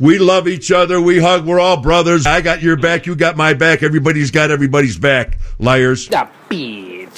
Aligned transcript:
We 0.00 0.18
love 0.18 0.48
each 0.48 0.72
other. 0.72 1.00
We 1.00 1.20
hug. 1.20 1.46
We're 1.46 1.60
all 1.60 1.80
brothers. 1.80 2.26
I 2.26 2.40
got 2.40 2.60
your 2.60 2.76
back. 2.76 3.06
You 3.06 3.14
got 3.14 3.36
my 3.36 3.54
back. 3.54 3.84
Everybody's 3.84 4.32
got 4.32 4.50
everybody's 4.50 4.98
back. 4.98 5.38
Liars. 5.60 6.06
Stop 6.06 6.32
it. 6.50 7.08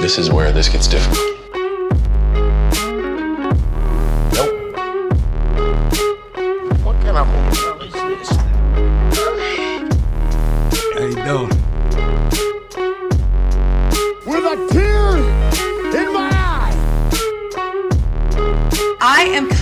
This 0.00 0.16
is 0.16 0.30
where 0.30 0.52
this 0.52 0.70
gets 0.70 0.88
difficult. 0.88 1.33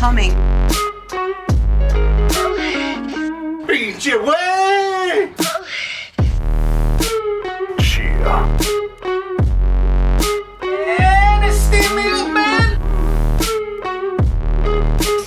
Coming. 0.02 0.34
Beat 3.68 4.04
your 4.04 4.24
way. 4.24 5.32
Cheer. 7.78 8.18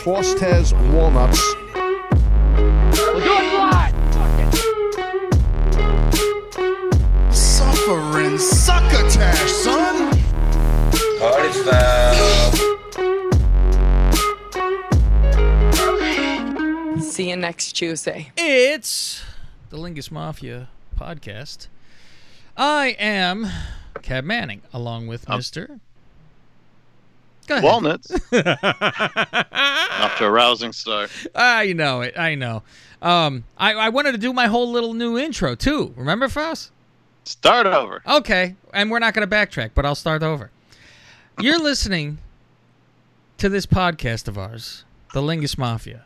Frost 0.04 0.40
has 0.40 0.74
walnuts. 0.92 1.55
See 17.16 17.30
you 17.30 17.38
next 17.38 17.72
Tuesday. 17.72 18.34
It's 18.36 19.24
the 19.70 19.78
Lingus 19.78 20.12
Mafia 20.12 20.68
podcast. 21.00 21.70
I 22.58 22.88
am 23.00 23.48
Cab 24.02 24.26
Manning, 24.26 24.64
along 24.74 25.08
with 25.08 25.30
Mister. 25.30 25.80
Go 27.48 27.56
ahead. 27.56 27.64
Walnuts. 27.64 28.12
Off 28.34 30.18
to 30.18 30.26
a 30.26 30.30
rousing 30.30 30.74
start. 30.74 31.10
I 31.34 31.72
know 31.72 32.02
it. 32.02 32.20
I 32.20 32.36
know. 32.36 32.64
Um, 33.02 33.46
I, 33.58 33.76
I 33.76 33.88
wanted 33.88 34.12
to 34.12 34.18
do 34.18 34.34
my 34.34 34.48
whole 34.48 34.70
little 34.70 34.94
new 34.94 35.18
intro 35.18 35.56
too. 35.56 35.94
Remember, 35.96 36.28
Faust? 36.28 36.72
Start 37.24 37.66
over. 37.66 38.02
Okay, 38.06 38.58
and 38.74 38.92
we're 38.92 39.00
not 39.00 39.14
going 39.14 39.26
to 39.26 39.34
backtrack, 39.34 39.72
but 39.74 39.86
I'll 39.86 39.96
start 39.96 40.22
over. 40.22 40.52
You're 41.40 41.60
listening 41.60 42.18
to 43.38 43.48
this 43.48 43.66
podcast 43.66 44.28
of 44.28 44.38
ours, 44.38 44.84
The 45.14 45.22
Lingus 45.22 45.58
Mafia. 45.58 46.04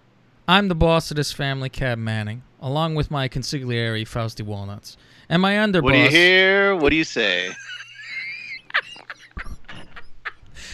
I'm 0.50 0.68
the 0.68 0.74
boss 0.74 1.12
of 1.12 1.16
this 1.18 1.32
family, 1.32 1.70
Cab 1.70 2.00
Manning, 2.00 2.42
along 2.60 2.96
with 2.96 3.12
my 3.12 3.30
consigliere, 3.30 4.02
Fausti 4.02 4.44
Walnuts, 4.44 4.98
and 5.30 5.44
my 5.44 5.54
underboss. 5.54 5.84
What 5.84 5.92
do 5.92 6.00
you 6.00 6.10
hear? 6.10 6.76
What 6.76 6.90
do 6.90 6.96
you 6.96 7.04
say? 7.04 7.52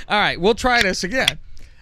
All 0.07 0.17
right, 0.17 0.39
we'll 0.39 0.55
try 0.55 0.81
this 0.81 1.03
again. 1.03 1.39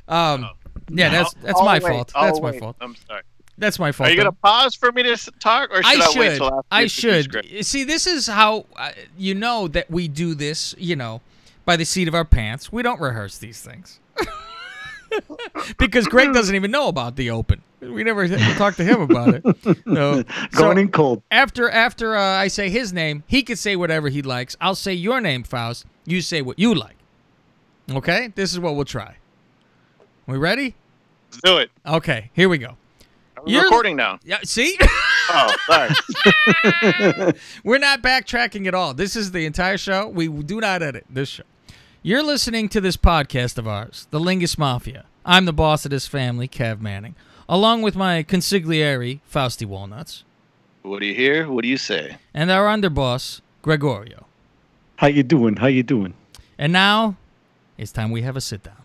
Um, 0.08 0.50
yeah, 0.90 1.10
that's 1.10 1.36
that's 1.36 1.60
Oh, 1.60 1.66
my 1.66 1.76
wait. 1.76 1.84
fault. 1.84 2.12
Oh, 2.16 2.26
That's 2.26 2.42
my 2.42 2.50
wait. 2.50 2.60
fault. 2.60 2.76
I'm 2.82 2.96
sorry. 2.96 3.22
That's 3.60 3.78
my 3.78 3.92
fault. 3.92 4.08
Are 4.08 4.12
you 4.12 4.18
though. 4.18 4.24
gonna 4.24 4.38
pause 4.42 4.74
for 4.74 4.92
me 4.92 5.04
to 5.04 5.16
talk, 5.40 5.70
or 5.72 5.84
should 5.84 6.02
I, 6.02 6.04
I 6.06 6.10
should. 6.10 6.20
wait 6.20 6.38
till 6.38 6.48
after 6.48 6.66
I 6.72 6.82
you 6.82 6.90
finish 6.90 7.28
the 7.28 7.44
should. 7.44 7.66
See, 7.68 7.84
this 7.84 8.08
is 8.08 8.26
how 8.26 8.66
uh, 8.76 8.90
you 9.20 9.36
know 9.36 9.68
that 9.68 9.92
we 9.92 10.08
do 10.08 10.34
this. 10.34 10.74
You 10.80 10.96
know, 10.96 11.22
by 11.64 11.76
the 11.76 11.86
seat 11.86 12.08
of 12.08 12.16
our 12.16 12.26
pants. 12.26 12.72
We 12.72 12.82
don't 12.82 13.00
rehearse 13.00 13.38
these 13.38 13.62
things 13.62 14.00
because 15.78 16.08
Greg 16.08 16.34
doesn't 16.34 16.56
even 16.56 16.72
know 16.72 16.88
about 16.88 17.18
the 17.18 17.30
open. 17.30 17.62
We 17.92 18.04
never 18.04 18.28
talked 18.56 18.78
to 18.78 18.84
him 18.84 19.02
about 19.02 19.36
it. 19.36 19.86
No. 19.86 20.24
Going 20.24 20.26
So 20.54 20.72
in 20.72 20.90
cold. 20.90 21.22
after 21.32 21.70
after 21.70 22.16
uh, 22.16 22.22
I 22.22 22.48
say 22.48 22.70
his 22.70 22.94
name, 22.94 23.24
he 23.28 23.44
can 23.44 23.56
say 23.56 23.76
whatever 23.76 24.10
he 24.10 24.22
likes. 24.22 24.56
I'll 24.62 24.76
say 24.76 24.94
your 24.94 25.20
name, 25.22 25.44
Faust. 25.44 25.86
You 26.06 26.22
say 26.22 26.42
what 26.42 26.60
you 26.60 26.74
like. 26.76 26.96
Okay. 27.92 28.32
This 28.36 28.52
is 28.54 28.60
what 28.60 28.76
we'll 28.76 28.86
try. 28.86 29.18
We 30.28 30.38
ready? 30.38 30.76
Let's 31.32 31.42
do 31.44 31.58
it. 31.58 31.72
Okay. 31.86 32.30
Here 32.34 32.48
we 32.50 32.58
go. 32.58 32.78
I'm 33.38 33.44
You're- 33.48 33.64
recording 33.66 33.96
now. 33.96 34.20
Yeah. 34.24 34.40
See. 34.44 34.78
Oh, 35.30 35.56
sorry. 35.68 37.34
We're 37.64 37.78
not 37.78 38.02
backtracking 38.02 38.68
at 38.68 38.76
all. 38.76 38.94
This 38.94 39.16
is 39.16 39.32
the 39.32 39.46
entire 39.46 39.78
show. 39.78 40.10
We 40.10 40.28
do 40.28 40.60
not 40.60 40.84
edit 40.84 41.06
this 41.10 41.30
show. 41.30 41.44
You're 42.02 42.22
listening 42.24 42.68
to 42.70 42.82
this 42.82 42.98
podcast 42.98 43.58
of 43.58 43.66
ours, 43.66 44.06
The 44.12 44.20
Lingus 44.20 44.58
Mafia. 44.58 45.06
I'm 45.26 45.46
the 45.46 45.54
boss 45.54 45.86
of 45.86 45.92
this 45.92 46.08
family, 46.08 46.50
Kev 46.50 46.82
Manning, 46.82 47.16
along 47.48 47.82
with 47.82 47.96
my 47.96 48.24
consigliere, 48.24 49.20
Fausti 49.32 49.66
Walnuts, 49.66 50.24
what 50.82 51.00
do 51.00 51.06
you 51.06 51.16
hear? 51.16 51.50
What 51.50 51.64
do 51.64 51.68
you 51.70 51.78
say? 51.78 52.18
and 52.34 52.52
our 52.52 52.66
underboss, 52.68 53.42
Gregorio. 53.62 54.26
How 54.98 55.08
you 55.08 55.24
doing? 55.24 55.56
How 55.58 55.68
you 55.68 55.84
doing? 55.84 56.14
And 56.58 56.72
now, 56.74 57.16
it's 57.78 57.92
time 57.92 58.12
we 58.12 58.22
have 58.22 58.36
a 58.38 58.42
sit 58.42 58.64
down. 58.64 58.76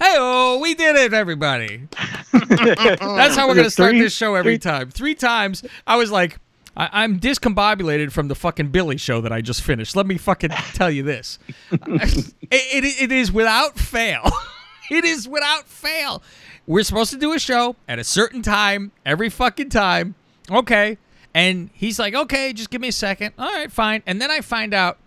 Hey, 0.00 0.14
oh, 0.18 0.58
we 0.60 0.74
did 0.74 0.96
it, 0.96 1.12
everybody. 1.14 1.88
That's 2.32 3.36
how 3.36 3.46
we're 3.46 3.54
going 3.54 3.64
to 3.66 3.70
start 3.70 3.92
this 3.94 4.12
show 4.14 4.34
every 4.34 4.54
Three? 4.58 4.70
time. 4.70 4.90
Three 4.90 5.14
times. 5.14 5.64
I 5.86 5.96
was 5.96 6.10
like, 6.10 6.38
I- 6.76 6.90
I'm 7.04 7.20
discombobulated 7.20 8.10
from 8.10 8.26
the 8.28 8.34
fucking 8.34 8.68
Billy 8.68 8.96
show 8.96 9.20
that 9.20 9.32
I 9.32 9.40
just 9.42 9.62
finished. 9.62 9.94
Let 9.94 10.06
me 10.06 10.18
fucking 10.18 10.50
tell 10.74 10.90
you 10.90 11.04
this. 11.04 11.38
it, 11.70 12.34
it, 12.50 13.02
it 13.02 13.12
is 13.12 13.30
without 13.30 13.78
fail. 13.78 14.28
it 14.90 15.04
is 15.04 15.28
without 15.28 15.68
fail. 15.68 16.22
We're 16.66 16.84
supposed 16.84 17.10
to 17.10 17.18
do 17.18 17.32
a 17.32 17.38
show 17.38 17.76
at 17.88 17.98
a 17.98 18.04
certain 18.04 18.42
time 18.42 18.92
every 19.04 19.28
fucking 19.28 19.70
time. 19.70 20.14
Okay. 20.50 20.98
And 21.34 21.70
he's 21.72 21.98
like, 21.98 22.14
okay, 22.14 22.52
just 22.52 22.70
give 22.70 22.80
me 22.80 22.88
a 22.88 22.92
second. 22.92 23.32
All 23.38 23.50
right, 23.52 23.70
fine. 23.72 24.02
And 24.06 24.20
then 24.20 24.30
I 24.30 24.40
find 24.42 24.72
out 24.74 24.98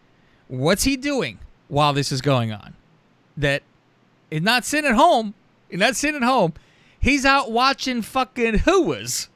what's 0.47 0.83
he 0.83 0.97
doing 0.97 1.39
while 1.67 1.93
this 1.93 2.11
is 2.11 2.21
going 2.21 2.51
on? 2.51 2.73
That 3.37 3.63
he's 4.31 4.41
not 4.41 4.65
sitting 4.65 4.89
at 4.89 4.95
home. 4.97 5.33
He's 5.69 5.79
not 5.79 5.95
sitting 5.95 6.21
at 6.21 6.27
home. 6.27 6.53
He's 6.99 7.25
out 7.25 7.51
watching 7.51 8.01
fucking 8.01 8.59
Whoas 8.59 9.29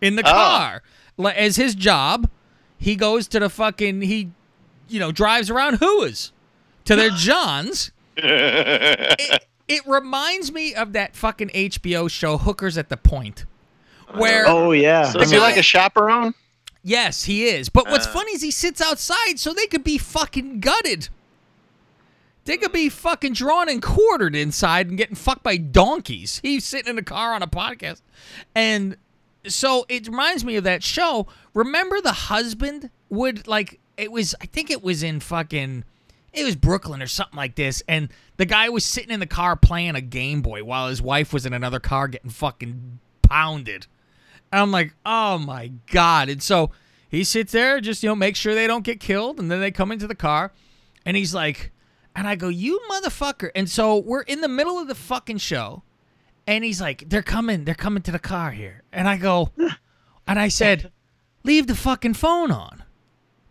in 0.00 0.16
the 0.16 0.22
Oh. 0.26 0.30
car. 0.30 0.82
Like, 1.16 1.36
As 1.36 1.56
his 1.56 1.74
job, 1.74 2.28
he 2.78 2.94
goes 2.96 3.26
to 3.28 3.40
the 3.40 3.48
fucking 3.48 4.02
he, 4.02 4.30
you 4.88 5.00
know, 5.00 5.10
drives 5.12 5.48
around 5.50 5.78
Whoas 5.80 6.32
to 6.84 6.94
their 6.94 7.10
Johns. 7.16 7.90
it, 8.16 9.44
it 9.68 9.86
reminds 9.86 10.52
me 10.52 10.74
of 10.74 10.92
that 10.92 11.16
fucking 11.16 11.48
HBO 11.48 12.10
show 12.10 12.36
Hookers 12.38 12.76
at 12.78 12.88
the 12.88 12.96
Point, 12.96 13.44
where 14.14 14.44
Oh 14.46 14.72
yeah. 14.72 15.04
So 15.04 15.20
is 15.20 15.30
he 15.30 15.38
like 15.38 15.56
a 15.56 15.62
chaperone? 15.62 16.34
Yes, 16.82 17.24
he 17.24 17.46
is. 17.46 17.68
But 17.70 17.88
what's 17.88 18.06
Uh. 18.06 18.12
funny 18.12 18.32
is 18.32 18.42
he 18.42 18.50
sits 18.50 18.80
outside 18.80 19.38
so 19.38 19.54
they 19.54 19.66
could 19.66 19.84
be 19.84 19.96
fucking 19.98 20.60
gutted. 20.60 21.08
They 22.44 22.58
could 22.58 22.72
be 22.72 22.90
fucking 22.90 23.32
drawn 23.32 23.70
and 23.70 23.80
quartered 23.82 24.36
inside 24.36 24.88
and 24.88 24.98
getting 24.98 25.14
fucked 25.16 25.42
by 25.42 25.56
donkeys. 25.56 26.40
He's 26.42 26.64
sitting 26.66 26.90
in 26.90 26.98
a 26.98 27.02
car 27.02 27.32
on 27.32 27.42
a 27.42 27.46
podcast. 27.46 28.02
And 28.54 28.98
so 29.46 29.86
it 29.88 30.06
reminds 30.06 30.44
me 30.44 30.56
of 30.56 30.64
that 30.64 30.82
show. 30.82 31.26
Remember 31.54 32.02
the 32.02 32.12
husband 32.12 32.90
would 33.08 33.46
like 33.48 33.80
it 33.96 34.12
was 34.12 34.34
I 34.42 34.46
think 34.46 34.70
it 34.70 34.82
was 34.82 35.02
in 35.02 35.20
fucking 35.20 35.84
it 36.34 36.44
was 36.44 36.56
Brooklyn 36.56 37.02
or 37.02 37.06
something 37.06 37.36
like 37.36 37.54
this 37.54 37.82
and 37.88 38.08
the 38.36 38.46
guy 38.46 38.68
was 38.68 38.84
sitting 38.84 39.10
in 39.10 39.20
the 39.20 39.26
car 39.26 39.56
playing 39.56 39.94
a 39.94 40.00
Game 40.00 40.42
Boy 40.42 40.64
while 40.64 40.88
his 40.88 41.00
wife 41.00 41.32
was 41.32 41.46
in 41.46 41.52
another 41.52 41.80
car 41.80 42.08
getting 42.08 42.30
fucking 42.30 42.98
pounded. 43.22 43.86
And 44.52 44.60
I'm 44.60 44.70
like, 44.70 44.94
oh 45.06 45.38
my 45.38 45.72
God. 45.90 46.28
And 46.28 46.42
so 46.42 46.70
he 47.08 47.24
sits 47.24 47.52
there, 47.52 47.80
just, 47.80 48.02
you 48.02 48.08
know, 48.08 48.16
make 48.16 48.36
sure 48.36 48.54
they 48.54 48.66
don't 48.66 48.84
get 48.84 49.00
killed. 49.00 49.38
And 49.38 49.50
then 49.50 49.60
they 49.60 49.70
come 49.70 49.92
into 49.92 50.06
the 50.06 50.14
car 50.14 50.52
and 51.06 51.16
he's 51.16 51.34
like, 51.34 51.72
and 52.16 52.26
I 52.26 52.36
go, 52.36 52.48
you 52.48 52.80
motherfucker. 52.90 53.50
And 53.54 53.68
so 53.68 53.98
we're 53.98 54.22
in 54.22 54.40
the 54.40 54.48
middle 54.48 54.78
of 54.78 54.88
the 54.88 54.94
fucking 54.94 55.38
show. 55.38 55.82
And 56.46 56.62
he's 56.62 56.80
like, 56.80 57.08
they're 57.08 57.22
coming, 57.22 57.64
they're 57.64 57.74
coming 57.74 58.02
to 58.02 58.12
the 58.12 58.18
car 58.18 58.50
here. 58.50 58.82
And 58.92 59.08
I 59.08 59.16
go, 59.16 59.50
and 60.26 60.38
I 60.38 60.48
said, 60.48 60.92
leave 61.42 61.66
the 61.66 61.74
fucking 61.74 62.14
phone 62.14 62.50
on. 62.50 62.84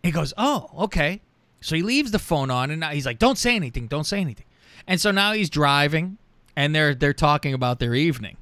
He 0.02 0.10
goes, 0.10 0.32
oh, 0.36 0.70
okay. 0.78 1.22
So 1.64 1.76
he 1.76 1.82
leaves 1.82 2.10
the 2.10 2.18
phone 2.18 2.50
on 2.50 2.70
and 2.70 2.84
he's 2.84 3.06
like, 3.06 3.18
don't 3.18 3.38
say 3.38 3.56
anything, 3.56 3.86
don't 3.86 4.04
say 4.04 4.20
anything. 4.20 4.44
And 4.86 5.00
so 5.00 5.10
now 5.10 5.32
he's 5.32 5.48
driving 5.48 6.18
and 6.54 6.74
they're 6.74 6.94
they're 6.94 7.14
talking 7.14 7.54
about 7.54 7.78
their 7.78 7.94
evening. 7.94 8.36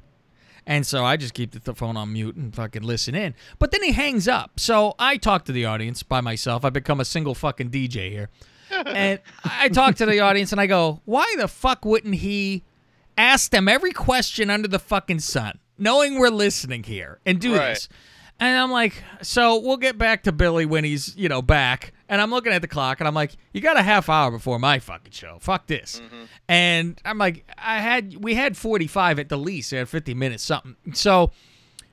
And 0.67 0.85
so 0.87 1.05
I 1.05 1.17
just 1.17 1.33
keep 1.35 1.53
the 1.53 1.75
phone 1.75 1.97
on 1.97 2.13
mute 2.13 2.35
and 2.37 2.55
fucking 2.55 2.83
listen 2.83 3.15
in. 3.15 3.35
But 3.61 3.71
then 3.71 3.83
he 3.83 3.93
hangs 3.93 4.27
up. 4.29 4.59
So 4.59 4.95
I 4.99 5.17
talk 5.17 5.45
to 5.47 5.53
the 5.53 5.67
audience 5.67 6.03
by 6.03 6.21
myself. 6.21 6.65
I 6.65 6.71
become 6.71 7.01
a 7.01 7.05
single 7.05 7.35
fucking 7.35 7.71
DJ 7.71 8.11
here. 8.11 8.29
and 8.71 9.21
I 9.45 9.69
talk 9.69 9.97
to 9.97 10.07
the 10.07 10.21
audience 10.21 10.51
and 10.53 10.61
I 10.61 10.67
go, 10.67 11.01
why 11.05 11.33
the 11.39 11.47
fuck 11.49 11.85
wouldn't 11.85 12.15
he 12.17 12.65
ask 13.19 13.51
them 13.51 13.69
every 13.69 13.93
question 13.93 14.51
under 14.51 14.67
the 14.69 14.79
fucking 14.79 15.21
sun, 15.21 15.59
knowing 15.79 16.19
we're 16.19 16.31
listening 16.31 16.83
here 16.85 17.19
and 17.27 17.41
do 17.41 17.55
Right. 17.57 17.71
this? 17.75 17.89
And 18.41 18.59
I'm 18.59 18.71
like, 18.73 18.95
so 19.21 19.61
we'll 19.61 19.77
get 19.77 19.99
back 19.99 20.25
to 20.25 20.33
Billy 20.33 20.67
when 20.67 20.83
he's, 20.85 21.15
you 21.17 21.29
know, 21.29 21.43
back. 21.43 21.93
And 22.12 22.20
I'm 22.20 22.31
looking 22.31 22.53
at 22.53 22.61
the 22.61 22.69
clock 22.69 23.00
and 23.00 23.09
I'm 23.09 23.14
like, 23.14 23.38
you 23.55 23.62
got 23.62 23.79
a 23.79 23.82
half 23.82 24.11
hour 24.11 24.31
before 24.31 24.59
my 24.59 24.81
fucking 24.81 25.12
show. 25.12 25.38
Fuck 25.41 25.67
this. 25.67 25.99
And 26.47 27.00
I'm 27.06 27.17
like, 27.17 27.50
I 27.56 27.79
had 27.79 28.23
we 28.23 28.35
had 28.35 28.55
45 28.55 29.19
at 29.19 29.31
the 29.31 29.38
least. 29.38 29.73
We 29.73 29.79
had 29.79 29.88
50 29.88 30.12
minutes 30.12 30.43
something. 30.43 30.76
So 30.93 31.31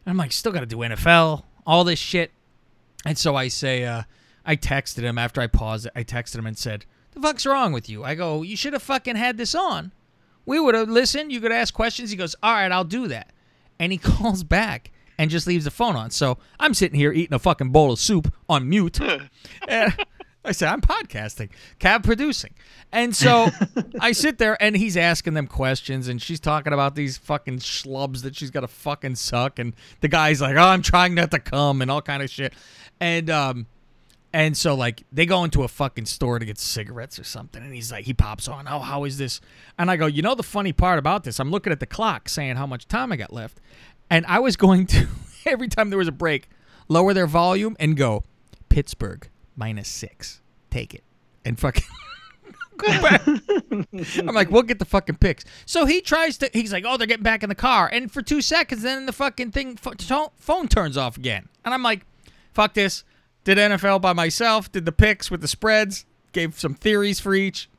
I'm 0.06 0.18
like, 0.18 0.33
still 0.33 0.51
got 0.51 0.60
to 0.60 0.66
do 0.66 0.75
NFL, 0.75 1.44
all 1.66 1.86
this 1.86 2.00
shit. 2.00 2.31
And 3.06 3.18
so 3.18 3.38
I 3.38 3.48
say, 3.48 3.86
uh, 3.86 4.04
I 4.45 4.57
texted 4.57 5.04
him 5.04 5.18
after 5.18 5.39
I 5.39 5.48
paused 5.48 5.86
it. 5.86 5.94
I 5.95 6.04
texted 6.04 6.36
him 6.36 6.48
and 6.48 6.57
said, 6.57 6.86
"The 7.12 7.21
fuck's 7.21 7.45
wrong 7.45 7.71
with 7.71 7.88
you?" 7.88 8.04
I 8.04 8.16
go, 8.16 8.42
"You 8.42 8.57
should 8.57 8.74
have 8.74 8.83
fucking 8.83 9.16
had 9.16 9.38
this 9.38 9.56
on. 9.56 9.94
We 10.45 10.60
would 10.60 10.75
have 10.75 10.89
listened. 10.89 11.31
You 11.31 11.39
could 11.39 11.54
ask 11.54 11.74
questions." 11.74 12.10
He 12.10 12.18
goes, 12.18 12.36
"All 12.44 12.51
right, 12.51 12.71
I'll 12.74 12.83
do 12.83 13.07
that." 13.07 13.31
And 13.80 13.94
he 13.94 13.98
calls 14.00 14.44
back 14.44 14.92
and 15.19 15.30
just 15.30 15.45
leaves 15.45 15.66
the 15.66 15.71
phone 15.71 15.98
on. 15.98 16.10
So 16.10 16.38
I'm 16.60 16.74
sitting 16.74 16.98
here 16.98 17.12
eating 17.12 17.36
a 17.36 17.39
fucking 17.39 17.71
bowl 17.71 17.92
of 17.92 18.00
soup 18.00 18.33
on 18.48 18.68
mute. 18.68 19.00
and 19.68 19.94
I 20.44 20.51
said, 20.53 20.69
"I'm 20.69 20.81
podcasting, 20.81 21.50
cab 21.80 22.03
producing." 22.03 22.53
And 22.91 23.15
so 23.15 23.50
I 24.00 24.13
sit 24.13 24.38
there 24.38 24.62
and 24.62 24.75
he's 24.75 24.95
asking 24.95 25.33
them 25.33 25.47
questions 25.47 26.07
and 26.07 26.21
she's 26.21 26.39
talking 26.39 26.74
about 26.74 26.95
these 26.95 27.18
fucking 27.18 27.59
schlubs 27.59 28.21
that 28.24 28.36
she's 28.36 28.50
got 28.50 28.62
to 28.62 28.68
fucking 28.68 29.15
suck 29.15 29.59
and 29.59 29.74
the 30.01 30.07
guy's 30.07 30.41
like, 30.41 30.56
"Oh, 30.56 30.62
I'm 30.62 30.81
trying 30.81 31.13
not 31.13 31.31
to 31.31 31.39
come" 31.39 31.81
and 31.81 31.91
all 31.91 32.01
kind 32.01 32.24
of 32.24 32.30
shit. 32.30 32.53
And 33.00 33.30
um 33.30 33.68
and 34.31 34.56
so 34.56 34.75
like 34.75 35.03
they 35.12 35.25
go 35.25 35.44
into 35.44 35.63
a 35.63 35.68
fucking 35.68 36.06
store 36.06 36.39
to 36.39 36.45
get 36.45 36.57
cigarettes 36.57 37.19
or 37.19 37.24
something, 37.24 37.62
and 37.62 37.74
he's 37.74 37.92
like, 37.92 38.06
he 38.06 38.13
pops 38.13 38.47
on, 38.47 38.68
oh, 38.68 38.80
how 38.80 39.03
is 39.03 39.18
this? 39.18 39.42
And 39.77 39.92
I 39.92 39.97
go, 39.97 40.06
you 40.06 40.21
know 40.21 40.35
the 40.35 40.44
funny 40.44 40.71
part 40.71 41.00
about 41.00 41.24
this? 41.24 41.39
I'm 41.39 41.51
looking 41.51 41.74
at 41.74 41.80
the 41.80 41.85
clock 41.85 42.30
saying 42.30 42.56
how 42.56 42.65
much 42.65 42.88
time 42.88 43.12
I 43.12 43.18
got 43.18 43.33
left. 43.33 43.59
And 44.09 44.25
I 44.25 44.39
was 44.39 44.56
going 44.56 44.88
to 44.88 45.07
every 45.45 45.68
time 45.68 45.89
there 45.89 46.00
was 46.00 46.07
a 46.07 46.13
break, 46.13 46.47
lower 46.88 47.13
their 47.13 47.27
volume 47.27 47.75
and 47.80 47.97
go, 47.97 48.24
Pittsburgh 48.69 49.30
minus 49.59 49.89
six. 49.89 50.41
Take 50.71 50.95
it. 50.95 51.03
And 51.45 51.59
fucking 51.59 51.83
go 52.77 52.88
back. 52.88 53.21
I'm 53.27 54.33
like, 54.33 54.50
we'll 54.50 54.63
get 54.63 54.79
the 54.79 54.85
fucking 54.85 55.17
picks. 55.17 55.45
So 55.65 55.85
he 55.85 56.01
tries 56.01 56.38
to. 56.39 56.50
He's 56.53 56.73
like, 56.73 56.85
oh, 56.88 56.97
they're 56.97 57.07
getting 57.07 57.23
back 57.23 57.44
in 57.44 57.50
the 57.50 57.56
car, 57.56 57.89
and 57.91 58.11
for 58.11 58.21
two 58.21 58.41
seconds, 58.41 58.81
then 58.81 59.06
the 59.06 59.13
fucking 59.13 59.51
thing 59.51 59.77
phone 59.77 60.67
turns 60.67 60.97
off 60.97 61.17
again, 61.17 61.50
and 61.65 61.73
I'm 61.73 61.83
like, 61.83 62.06
fuck 62.53 62.73
this. 62.73 63.03
Did 63.44 63.57
NFL 63.57 64.01
by 64.01 64.13
myself. 64.13 64.71
Did 64.71 64.85
the 64.85 64.91
picks 64.91 65.31
with 65.31 65.41
the 65.41 65.47
spreads. 65.47 66.06
Gave 66.33 66.59
some 66.59 66.73
theories 66.73 67.19
for 67.19 67.33
each, 67.33 67.69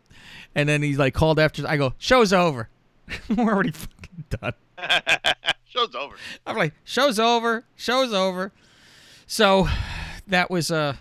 and 0.55 0.69
then 0.69 0.83
he's 0.83 0.99
like 0.99 1.15
called 1.15 1.39
after. 1.39 1.67
I 1.67 1.77
go, 1.77 1.95
show's 1.99 2.33
over. 2.33 2.69
We're 3.29 3.53
already 3.53 3.73
fucking 3.73 4.25
done. 4.31 4.53
Show's 5.67 5.95
over. 5.95 6.17
I'm 6.45 6.57
like, 6.57 6.75
show's 6.83 7.21
over, 7.21 7.65
show's 7.77 8.13
over. 8.13 8.51
So 9.29 9.69
that 10.27 10.51
was 10.51 10.73
uh 10.73 10.97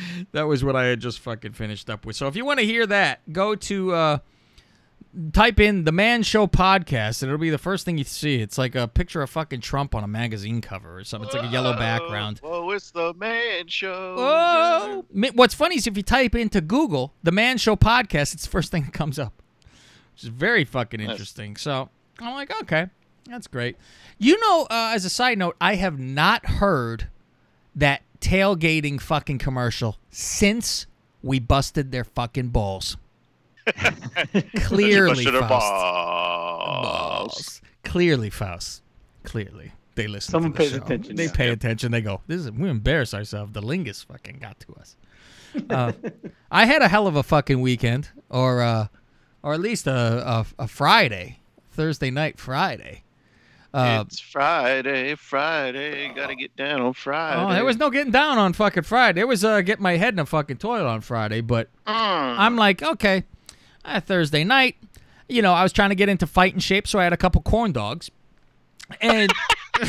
that 0.32 0.42
was 0.42 0.64
what 0.64 0.76
I 0.76 0.86
had 0.86 1.00
just 1.00 1.20
fucking 1.20 1.52
finished 1.52 1.90
up 1.90 2.06
with. 2.06 2.16
So 2.16 2.26
if 2.26 2.36
you 2.36 2.44
want 2.44 2.60
to 2.60 2.66
hear 2.66 2.86
that, 2.86 3.20
go 3.32 3.54
to 3.54 3.92
uh 3.92 4.18
type 5.32 5.60
in 5.60 5.84
the 5.84 5.92
Man 5.92 6.22
Show 6.22 6.46
podcast 6.46 7.22
and 7.22 7.30
it'll 7.30 7.40
be 7.40 7.50
the 7.50 7.58
first 7.58 7.84
thing 7.84 7.98
you 7.98 8.04
see. 8.04 8.36
It's 8.36 8.56
like 8.56 8.74
a 8.74 8.88
picture 8.88 9.20
of 9.22 9.30
fucking 9.30 9.60
Trump 9.60 9.94
on 9.94 10.04
a 10.04 10.08
magazine 10.08 10.60
cover 10.60 10.98
or 10.98 11.04
something. 11.04 11.26
It's 11.26 11.36
like 11.36 11.48
a 11.48 11.52
yellow 11.52 11.74
background. 11.74 12.40
Oh, 12.42 12.70
it's 12.70 12.90
the 12.90 13.12
man 13.14 13.66
show. 13.68 14.16
Oh, 14.18 15.04
what's 15.34 15.54
funny 15.54 15.76
is 15.76 15.86
if 15.86 15.96
you 15.96 16.02
type 16.02 16.34
into 16.34 16.60
Google 16.60 17.12
the 17.22 17.32
Man 17.32 17.58
Show 17.58 17.76
podcast, 17.76 18.34
it's 18.34 18.44
the 18.44 18.50
first 18.50 18.70
thing 18.70 18.84
that 18.84 18.94
comes 18.94 19.18
up, 19.18 19.34
which 20.14 20.22
is 20.24 20.28
very 20.28 20.64
fucking 20.64 21.00
interesting. 21.00 21.56
So 21.56 21.90
I'm 22.20 22.34
like, 22.34 22.52
okay, 22.62 22.86
that's 23.26 23.46
great. 23.46 23.76
You 24.18 24.38
know, 24.40 24.66
uh, 24.70 24.92
as 24.94 25.04
a 25.04 25.10
side 25.10 25.38
note, 25.38 25.56
I 25.60 25.74
have 25.74 25.98
not 25.98 26.46
heard 26.46 27.08
that 27.74 28.02
tailgating 28.22 28.98
fucking 29.00 29.36
commercial 29.38 29.98
since 30.10 30.86
we 31.22 31.38
busted 31.38 31.92
their 31.92 32.04
fucking 32.04 32.48
balls. 32.48 32.96
Clearly, 34.56 35.24
Busted 35.24 35.34
her 35.34 35.40
Faust. 35.40 35.70
balls. 36.82 37.60
Clearly, 37.84 38.30
Faust. 38.30 38.82
Clearly. 39.24 39.72
They 39.94 40.06
listen 40.06 40.32
Someone 40.32 40.52
to 40.52 40.58
the 40.58 40.64
pays 40.64 40.70
show. 40.72 40.78
attention 40.78 41.16
They 41.16 41.26
now. 41.26 41.32
pay 41.32 41.48
attention. 41.50 41.92
They 41.92 42.00
go, 42.00 42.22
this 42.26 42.40
is 42.40 42.50
we 42.50 42.68
embarrass 42.68 43.12
ourselves. 43.12 43.52
The 43.52 43.60
lingus 43.60 44.04
fucking 44.06 44.38
got 44.40 44.58
to 44.60 44.74
us. 44.74 44.96
Uh, 45.68 45.92
I 46.50 46.64
had 46.64 46.80
a 46.82 46.88
hell 46.88 47.06
of 47.06 47.14
a 47.16 47.22
fucking 47.22 47.60
weekend, 47.60 48.08
or 48.30 48.62
uh, 48.62 48.86
or 49.42 49.52
at 49.52 49.60
least 49.60 49.86
a, 49.86 49.92
a, 50.26 50.46
a 50.60 50.66
Friday, 50.68 51.40
Thursday 51.72 52.10
night, 52.10 52.38
Friday. 52.40 53.04
Uh, 53.74 54.04
it's 54.06 54.20
Friday, 54.20 55.14
Friday. 55.14 56.12
Gotta 56.14 56.34
get 56.34 56.54
down 56.56 56.82
on 56.82 56.92
Friday. 56.92 57.42
oh, 57.42 57.52
there 57.54 57.64
was 57.64 57.78
no 57.78 57.88
getting 57.90 58.12
down 58.12 58.36
on 58.38 58.52
fucking 58.52 58.82
Friday. 58.82 59.20
There 59.20 59.26
was 59.26 59.44
uh, 59.44 59.62
getting 59.62 59.82
my 59.82 59.96
head 59.96 60.12
in 60.14 60.18
a 60.20 60.26
fucking 60.26 60.58
toilet 60.58 60.86
on 60.88 61.00
Friday, 61.00 61.40
but 61.40 61.68
Mm. 61.86 62.38
I'm 62.38 62.56
like, 62.56 62.82
okay, 62.82 63.24
uh, 63.84 64.00
Thursday 64.00 64.44
night. 64.44 64.76
You 65.28 65.40
know, 65.40 65.54
I 65.54 65.62
was 65.62 65.72
trying 65.72 65.88
to 65.88 65.94
get 65.94 66.08
into 66.10 66.26
fighting 66.26 66.58
shape, 66.60 66.86
so 66.86 66.98
I 66.98 67.04
had 67.04 67.12
a 67.14 67.16
couple 67.16 67.40
corn 67.42 67.72
dogs. 67.72 68.10
And 69.00 69.32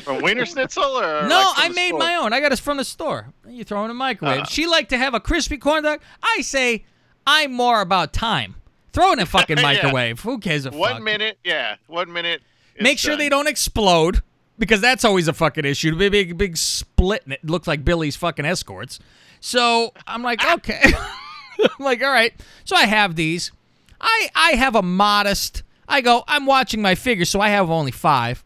From 0.00 0.20
Wienerschnitzel 0.22 0.78
or 0.78 1.28
no, 1.28 1.36
like 1.56 1.64
I 1.64 1.68
made 1.74 1.88
store? 1.88 1.98
my 1.98 2.14
own. 2.16 2.32
I 2.32 2.40
got 2.40 2.52
it 2.52 2.58
from 2.60 2.76
the 2.78 2.84
store. 2.84 3.32
You 3.48 3.64
throw 3.64 3.80
it 3.80 3.84
in 3.84 3.88
the 3.88 3.94
microwave. 3.94 4.40
Ah. 4.42 4.44
she 4.44 4.66
liked 4.66 4.90
to 4.90 4.98
have 4.98 5.14
a 5.14 5.20
crispy 5.20 5.58
corn 5.58 5.82
dog. 5.82 6.00
I 6.22 6.40
say 6.42 6.84
I'm 7.26 7.52
more 7.52 7.80
about 7.80 8.12
time. 8.12 8.56
Throw 8.96 9.12
in 9.12 9.18
a 9.20 9.26
fucking 9.26 9.58
Yeah. 9.58 9.62
microwave. 9.62 10.20
Who 10.22 10.38
cares 10.38 10.64
a 10.64 10.70
One 10.70 10.94
fuck? 10.94 11.02
minute, 11.02 11.38
yeah, 11.44 11.76
one 11.86 12.10
minute. 12.10 12.40
Make 12.80 12.98
sure 12.98 13.10
done. 13.12 13.18
they 13.18 13.28
don't 13.28 13.46
explode 13.46 14.22
because 14.58 14.80
that's 14.80 15.04
always 15.04 15.28
a 15.28 15.34
fucking 15.34 15.66
issue. 15.66 15.94
Big, 15.94 16.12
big, 16.12 16.38
big 16.38 16.56
split 16.56 17.22
and 17.24 17.34
it 17.34 17.44
looks 17.44 17.68
like 17.68 17.84
Billy's 17.84 18.16
fucking 18.16 18.46
escorts. 18.46 18.98
So 19.40 19.92
I'm 20.06 20.22
like, 20.22 20.42
okay. 20.50 20.80
I'm 21.60 21.68
like, 21.84 22.02
all 22.02 22.08
right. 22.10 22.32
So 22.64 22.74
I 22.74 22.84
have 22.86 23.16
these. 23.16 23.52
I 24.00 24.30
I 24.34 24.50
have 24.52 24.74
a 24.74 24.82
modest. 24.82 25.62
I 25.86 26.00
go. 26.00 26.24
I'm 26.26 26.46
watching 26.46 26.80
my 26.80 26.94
figure, 26.94 27.26
so 27.26 27.38
I 27.40 27.50
have 27.50 27.70
only 27.70 27.92
five. 27.92 28.42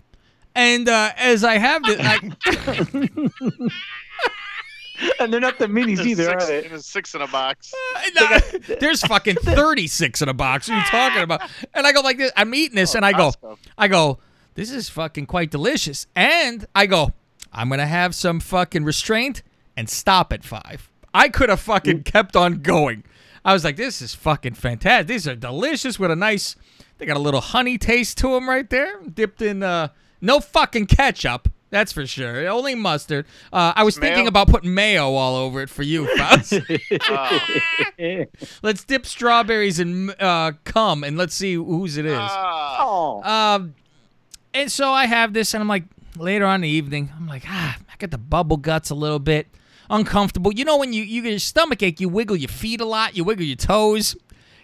And 0.55 0.89
uh, 0.89 1.13
as 1.17 1.45
I 1.45 1.59
have 1.59 1.83
this, 1.85 2.01
I, 2.03 2.19
and 5.21 5.33
they're 5.33 5.41
not 5.41 5.59
the 5.59 5.67
minis 5.67 5.97
There's 5.97 6.07
either, 6.07 6.25
six, 6.25 6.45
are 6.45 6.47
they? 6.47 6.69
there's 6.69 6.87
six 6.87 7.15
in 7.15 7.23
a 7.23 7.27
box. 7.29 7.73
No, 8.15 8.39
there's 8.81 9.03
fucking 9.03 9.37
36 9.37 10.23
in 10.23 10.29
a 10.29 10.35
box. 10.35 10.69
What 10.69 10.75
are 10.75 10.79
you 10.79 10.85
talking 10.87 11.23
about? 11.23 11.43
And 11.75 11.87
I 11.87 11.93
go 11.93 12.01
like 12.01 12.19
this. 12.19 12.33
I'm 12.37 12.55
eating 12.55 12.77
this, 12.77 12.95
and 12.95 13.05
I 13.05 13.13
go, 13.13 13.31
Costco. 13.31 13.59
I 13.79 13.89
go, 13.89 14.19
this 14.55 14.71
is 14.71 14.89
fucking 14.89 15.27
quite 15.27 15.51
delicious. 15.51 16.07
And 16.17 16.67
I 16.75 16.87
go, 16.87 17.13
I'm 17.53 17.69
gonna 17.69 17.87
have 17.87 18.15
some 18.15 18.41
fucking 18.41 18.85
restraint 18.85 19.43
and 19.77 19.89
stop 19.89 20.33
at 20.33 20.45
five. 20.45 20.91
I 21.13 21.29
could 21.29 21.49
have 21.49 21.61
fucking 21.61 22.03
kept 22.05 22.37
on 22.37 22.63
going. 22.63 23.05
I 23.45 23.53
was 23.53 23.65
like, 23.65 23.77
this 23.77 24.03
is 24.03 24.15
fucking 24.15 24.55
fantastic. 24.55 25.07
These 25.09 25.29
are 25.29 25.37
delicious 25.37 25.99
with 25.99 26.11
a 26.11 26.17
nice. 26.17 26.57
They 26.99 27.07
got 27.07 27.17
a 27.17 27.21
little 27.21 27.41
honey 27.41 27.79
taste 27.79 28.19
to 28.19 28.29
them 28.35 28.49
right 28.49 28.69
there, 28.69 29.01
dipped 29.03 29.41
in 29.43 29.63
uh, 29.63 29.89
no 30.21 30.41
fucking 30.41 30.87
ketchup. 30.87 31.49
That's 31.71 31.93
for 31.93 32.05
sure. 32.07 32.49
Only 32.49 32.75
mustard. 32.75 33.27
Uh, 33.53 33.73
I 33.77 33.85
was 33.85 33.97
thinking 33.97 34.27
about 34.27 34.49
putting 34.49 34.75
mayo 34.75 35.15
all 35.15 35.37
over 35.37 35.63
it 35.63 35.71
for 35.71 35.83
you, 35.85 36.07
Faust. 36.17 36.55
Yeah. 37.99 38.25
Let's 38.63 38.83
dip 38.85 39.07
strawberries 39.07 39.79
in 39.79 40.11
uh, 40.19 40.53
cum 40.65 41.05
and 41.05 41.17
let's 41.19 41.35
see 41.35 41.55
whose 41.55 41.97
it 41.97 42.07
is. 42.07 42.19
Ah, 42.19 42.79
Oh, 42.81 43.23
Um, 43.23 43.75
and 44.55 44.73
so 44.73 44.91
I 44.91 45.07
have 45.07 45.33
this, 45.33 45.55
and 45.55 45.61
I'm 45.63 45.69
like, 45.69 45.85
later 46.17 46.45
on 46.47 46.57
in 46.57 46.61
the 46.63 46.69
evening, 46.69 47.13
I'm 47.17 47.27
like, 47.29 47.45
ah, 47.47 47.77
I 47.79 47.95
got 47.99 48.11
the 48.11 48.19
bubble 48.19 48.57
guts 48.57 48.91
a 48.91 48.95
little 48.95 49.19
bit, 49.21 49.47
uncomfortable. 49.91 50.53
You 50.53 50.65
know, 50.65 50.77
when 50.79 50.93
you, 50.93 51.03
you 51.05 51.23
get 51.23 51.31
your 51.31 51.39
stomach 51.39 51.83
ache, 51.83 52.01
you 52.01 52.09
wiggle 52.09 52.37
your 52.37 52.49
feet 52.49 52.81
a 52.81 52.85
lot, 52.85 53.17
you 53.17 53.23
wiggle 53.23 53.45
your 53.45 53.57
toes. 53.57 54.17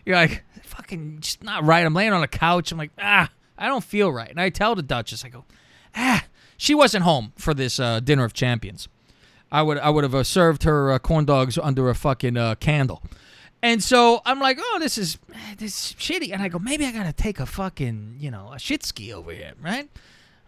You're 0.05 0.17
like, 0.17 0.43
fucking, 0.65 1.19
just 1.21 1.45
not 1.45 1.63
right. 1.65 1.85
I'm 1.85 1.95
laying 1.95 2.13
on 2.13 2.23
a 2.23 2.29
couch. 2.29 2.73
I'm 2.73 2.79
like, 2.79 2.91
ah, 2.99 3.31
I 3.59 3.69
don't 3.69 3.85
feel 3.85 4.11
right. 4.11 4.31
And 4.31 4.41
I 4.41 4.49
tell 4.51 4.75
the 4.75 4.83
Duchess, 4.83 5.25
I 5.25 5.29
go, 5.29 5.45
ah, 5.95 6.25
she 6.57 6.75
wasn't 6.75 7.05
home 7.05 7.33
for 7.37 7.55
this 7.55 7.79
uh, 7.81 8.01
dinner 8.01 8.25
of 8.25 8.33
champions. 8.33 8.89
I 9.53 9.63
would 9.63 9.79
I 9.79 9.91
would 9.91 10.05
have 10.05 10.15
uh, 10.15 10.25
served 10.25 10.65
her 10.65 10.93
uh, 10.93 10.99
corn 10.99 11.25
dogs 11.25 11.57
under 11.59 11.89
a 11.89 11.95
fucking 11.95 12.37
uh, 12.37 12.55
candle. 12.57 13.03
And 13.63 13.83
so 13.83 14.21
I'm 14.27 14.39
like, 14.41 14.59
oh, 14.61 14.79
this 14.81 14.99
is 14.99 15.19
this 15.59 15.73
is 15.91 15.95
shitty. 15.99 16.33
And 16.33 16.43
I 16.43 16.49
go, 16.49 16.59
maybe 16.59 16.85
I 16.85 16.93
gotta 16.93 17.13
take 17.13 17.41
a 17.41 17.47
fucking, 17.47 18.17
you 18.19 18.31
know, 18.31 18.53
a 18.53 18.59
shit 18.59 18.85
ski 18.85 19.13
over 19.13 19.33
here, 19.33 19.53
right? 19.63 19.89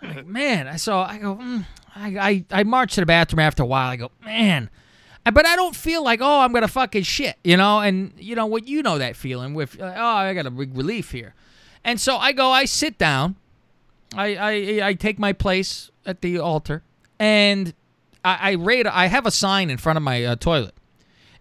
I'm 0.03 0.17
like, 0.17 0.27
man, 0.41 0.67
I 0.69 0.77
saw. 0.77 1.05
I 1.07 1.19
go, 1.19 1.37
mm. 1.37 1.65
I, 1.97 2.45
I 2.51 2.61
I 2.61 2.63
march 2.65 2.95
to 2.95 3.01
the 3.01 3.07
bathroom 3.07 3.41
after 3.41 3.63
a 3.63 3.67
while. 3.67 3.89
I 3.89 3.97
go, 3.97 4.11
man, 4.25 4.69
I- 5.25 5.31
but 5.31 5.47
I 5.47 5.57
don't 5.57 5.75
feel 5.77 6.03
like, 6.05 6.21
oh, 6.23 6.41
I'm 6.41 6.53
gonna 6.53 6.69
fucking 6.69 7.03
shit, 7.05 7.37
you 7.45 7.57
know. 7.57 7.81
And 7.81 8.13
you 8.19 8.35
know 8.35 8.47
what, 8.47 8.67
you 8.69 8.83
know 8.83 8.99
that 8.99 9.17
feeling 9.17 9.55
with, 9.55 9.81
uh, 9.81 9.95
oh, 9.97 10.05
I 10.17 10.35
got 10.35 10.47
a 10.47 10.51
big 10.51 10.77
relief 10.77 11.11
here. 11.13 11.35
And 11.85 12.01
so 12.01 12.17
I 12.19 12.33
go, 12.33 12.51
I 12.51 12.65
sit 12.67 12.99
down, 12.99 13.37
I 14.15 14.37
I 14.37 14.89
I 14.89 14.95
take 14.95 15.19
my 15.19 15.33
place 15.33 15.91
at 16.07 16.23
the 16.23 16.39
altar, 16.39 16.83
and 17.19 17.75
I, 18.25 18.51
I 18.51 18.53
rate. 18.53 18.87
I 18.87 19.07
have 19.07 19.27
a 19.27 19.31
sign 19.31 19.71
in 19.71 19.79
front 19.79 19.97
of 19.97 20.03
my 20.03 20.25
uh, 20.25 20.37
toilet, 20.37 20.75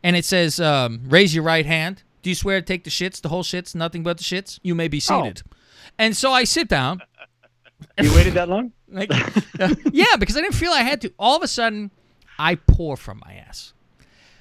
and 0.04 0.16
it 0.16 0.26
says, 0.26 0.60
um, 0.60 1.02
"Raise 1.06 1.34
your 1.34 1.44
right 1.44 1.66
hand. 1.66 2.04
Do 2.22 2.30
you 2.30 2.36
swear 2.36 2.60
to 2.60 2.66
take 2.66 2.84
the 2.84 2.90
shits, 2.90 3.22
the 3.22 3.30
whole 3.30 3.44
shits, 3.44 3.74
nothing 3.74 4.04
but 4.04 4.18
the 4.18 4.24
shits? 4.24 4.60
You 4.64 4.76
may 4.76 4.88
be 4.88 5.00
seated." 5.00 5.42
And 5.98 6.16
so 6.16 6.32
I 6.32 6.44
sit 6.44 6.68
down. 6.68 7.02
you 8.02 8.14
waited 8.14 8.34
that 8.34 8.50
long? 8.50 8.72
Like, 8.90 9.12
uh, 9.60 9.76
yeah, 9.92 10.16
because 10.18 10.38
I 10.38 10.42
didn't 10.42 10.56
feel 10.56 10.72
I 10.72 10.82
had 10.82 11.02
to. 11.02 11.12
All 11.20 11.36
of 11.36 11.44
a 11.44 11.48
sudden, 11.50 11.92
I 12.40 12.56
pour 12.56 12.96
from 12.96 13.22
my 13.26 13.34
ass. 13.34 13.74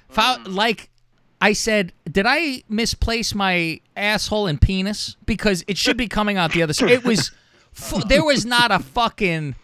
Fou- 0.07 0.41
like 0.45 0.89
I 1.41 1.51
said, 1.51 1.91
did 2.09 2.25
I 2.25 2.63
misplace 2.69 3.35
my 3.35 3.81
asshole 3.97 4.47
and 4.47 4.61
penis 4.61 5.17
because 5.25 5.65
it 5.67 5.77
should 5.77 5.97
be 5.97 6.07
coming 6.07 6.37
out 6.37 6.53
the 6.53 6.63
other 6.63 6.71
side? 6.71 6.91
It 6.91 7.03
was 7.03 7.31
there 8.07 8.23
was 8.23 8.45
not 8.45 8.71
a 8.71 8.79
fucking 8.79 9.55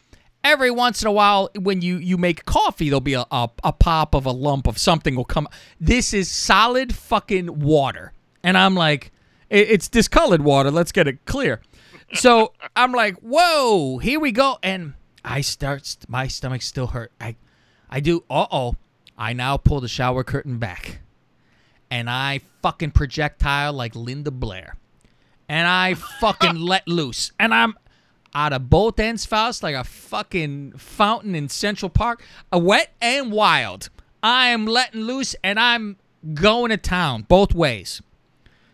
every 0.43 0.71
once 0.71 1.01
in 1.01 1.07
a 1.07 1.11
while 1.11 1.49
when 1.59 1.81
you 1.81 1.97
you 1.97 2.17
make 2.17 2.45
coffee 2.45 2.89
there'll 2.89 2.99
be 3.01 3.13
a, 3.13 3.25
a, 3.31 3.49
a 3.63 3.71
pop 3.71 4.13
of 4.13 4.25
a 4.25 4.31
lump 4.31 4.67
of 4.67 4.77
something 4.77 5.15
will 5.15 5.23
come 5.25 5.47
this 5.79 6.13
is 6.13 6.29
solid 6.29 6.93
fucking 6.95 7.59
water. 7.59 8.11
And 8.43 8.57
i'm 8.57 8.75
like 8.75 9.11
"It- 9.49 9.69
it's 9.69 9.87
discolored 9.87 10.41
water 10.41 10.69
let's 10.71 10.91
get 10.91 11.07
it 11.07 11.25
clear. 11.25 11.61
So 12.13 12.53
i'm 12.75 12.91
like 12.91 13.15
whoa 13.19 13.97
here 13.99 14.19
we 14.19 14.31
go. 14.31 14.57
And 14.61 14.93
i 15.25 15.41
start 15.41 15.95
my 16.07 16.27
stomach 16.27 16.61
still 16.61 16.87
hurt. 16.87 17.11
I 17.21 17.35
i 17.89 17.99
do 17.99 18.23
uh-oh 18.29 18.75
i 19.17 19.33
now 19.33 19.57
pull 19.57 19.79
the 19.81 19.87
shower 19.87 20.23
curtain 20.23 20.57
back. 20.57 20.99
And 21.89 22.09
i 22.09 22.41
fucking 22.61 22.91
projectile 22.91 23.73
like 23.73 23.95
linda 23.95 24.31
blair. 24.31 24.75
And 25.49 25.67
I 25.67 25.95
fucking 25.95 26.55
let 26.71 26.87
loose. 26.87 27.31
And 27.37 27.53
I'm 27.53 27.75
out 28.35 28.53
of 28.53 28.69
both 28.69 28.99
ends, 28.99 29.25
Faust, 29.25 29.63
like 29.63 29.75
a 29.75 29.83
fucking 29.83 30.73
fountain 30.77 31.35
in 31.35 31.49
Central 31.49 31.89
Park, 31.89 32.23
a 32.51 32.59
wet 32.59 32.93
and 33.01 33.31
wild. 33.31 33.89
I 34.21 34.49
am 34.49 34.65
letting 34.65 35.01
loose 35.01 35.35
and 35.43 35.59
I'm 35.59 35.97
going 36.33 36.69
to 36.69 36.77
town 36.77 37.25
both 37.27 37.53
ways. 37.53 38.01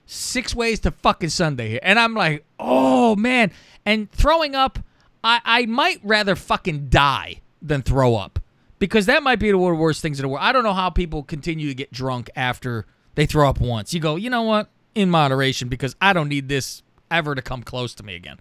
Six 0.05 0.55
ways 0.55 0.79
to 0.81 0.91
fucking 0.91 1.29
Sunday 1.29 1.69
here. 1.69 1.79
And 1.83 1.99
I'm 1.99 2.13
like, 2.13 2.45
oh 2.59 3.15
man. 3.15 3.51
And 3.85 4.11
throwing 4.11 4.55
up, 4.55 4.79
I, 5.23 5.41
I 5.43 5.65
might 5.65 5.99
rather 6.03 6.35
fucking 6.35 6.89
die 6.89 7.41
than 7.61 7.81
throw 7.81 8.15
up. 8.15 8.39
Because 8.77 9.07
that 9.07 9.23
might 9.23 9.39
be 9.39 9.51
one 9.53 9.73
of 9.73 9.77
the 9.77 9.81
worst 9.81 10.01
things 10.01 10.19
in 10.19 10.23
the 10.23 10.29
world. 10.29 10.43
I 10.43 10.53
don't 10.53 10.63
know 10.63 10.73
how 10.73 10.89
people 10.89 11.23
continue 11.23 11.67
to 11.67 11.75
get 11.75 11.91
drunk 11.91 12.29
after 12.35 12.85
they 13.15 13.25
throw 13.25 13.49
up 13.49 13.59
once. 13.59 13.93
You 13.93 13.99
go, 13.99 14.15
you 14.15 14.29
know 14.29 14.43
what? 14.43 14.69
In 14.95 15.09
moderation, 15.09 15.67
because 15.67 15.95
I 15.99 16.13
don't 16.13 16.29
need 16.29 16.47
this 16.47 16.81
ever 17.11 17.35
to 17.35 17.41
come 17.41 17.61
close 17.61 17.93
to 17.95 18.03
me 18.03 18.15
again. 18.15 18.37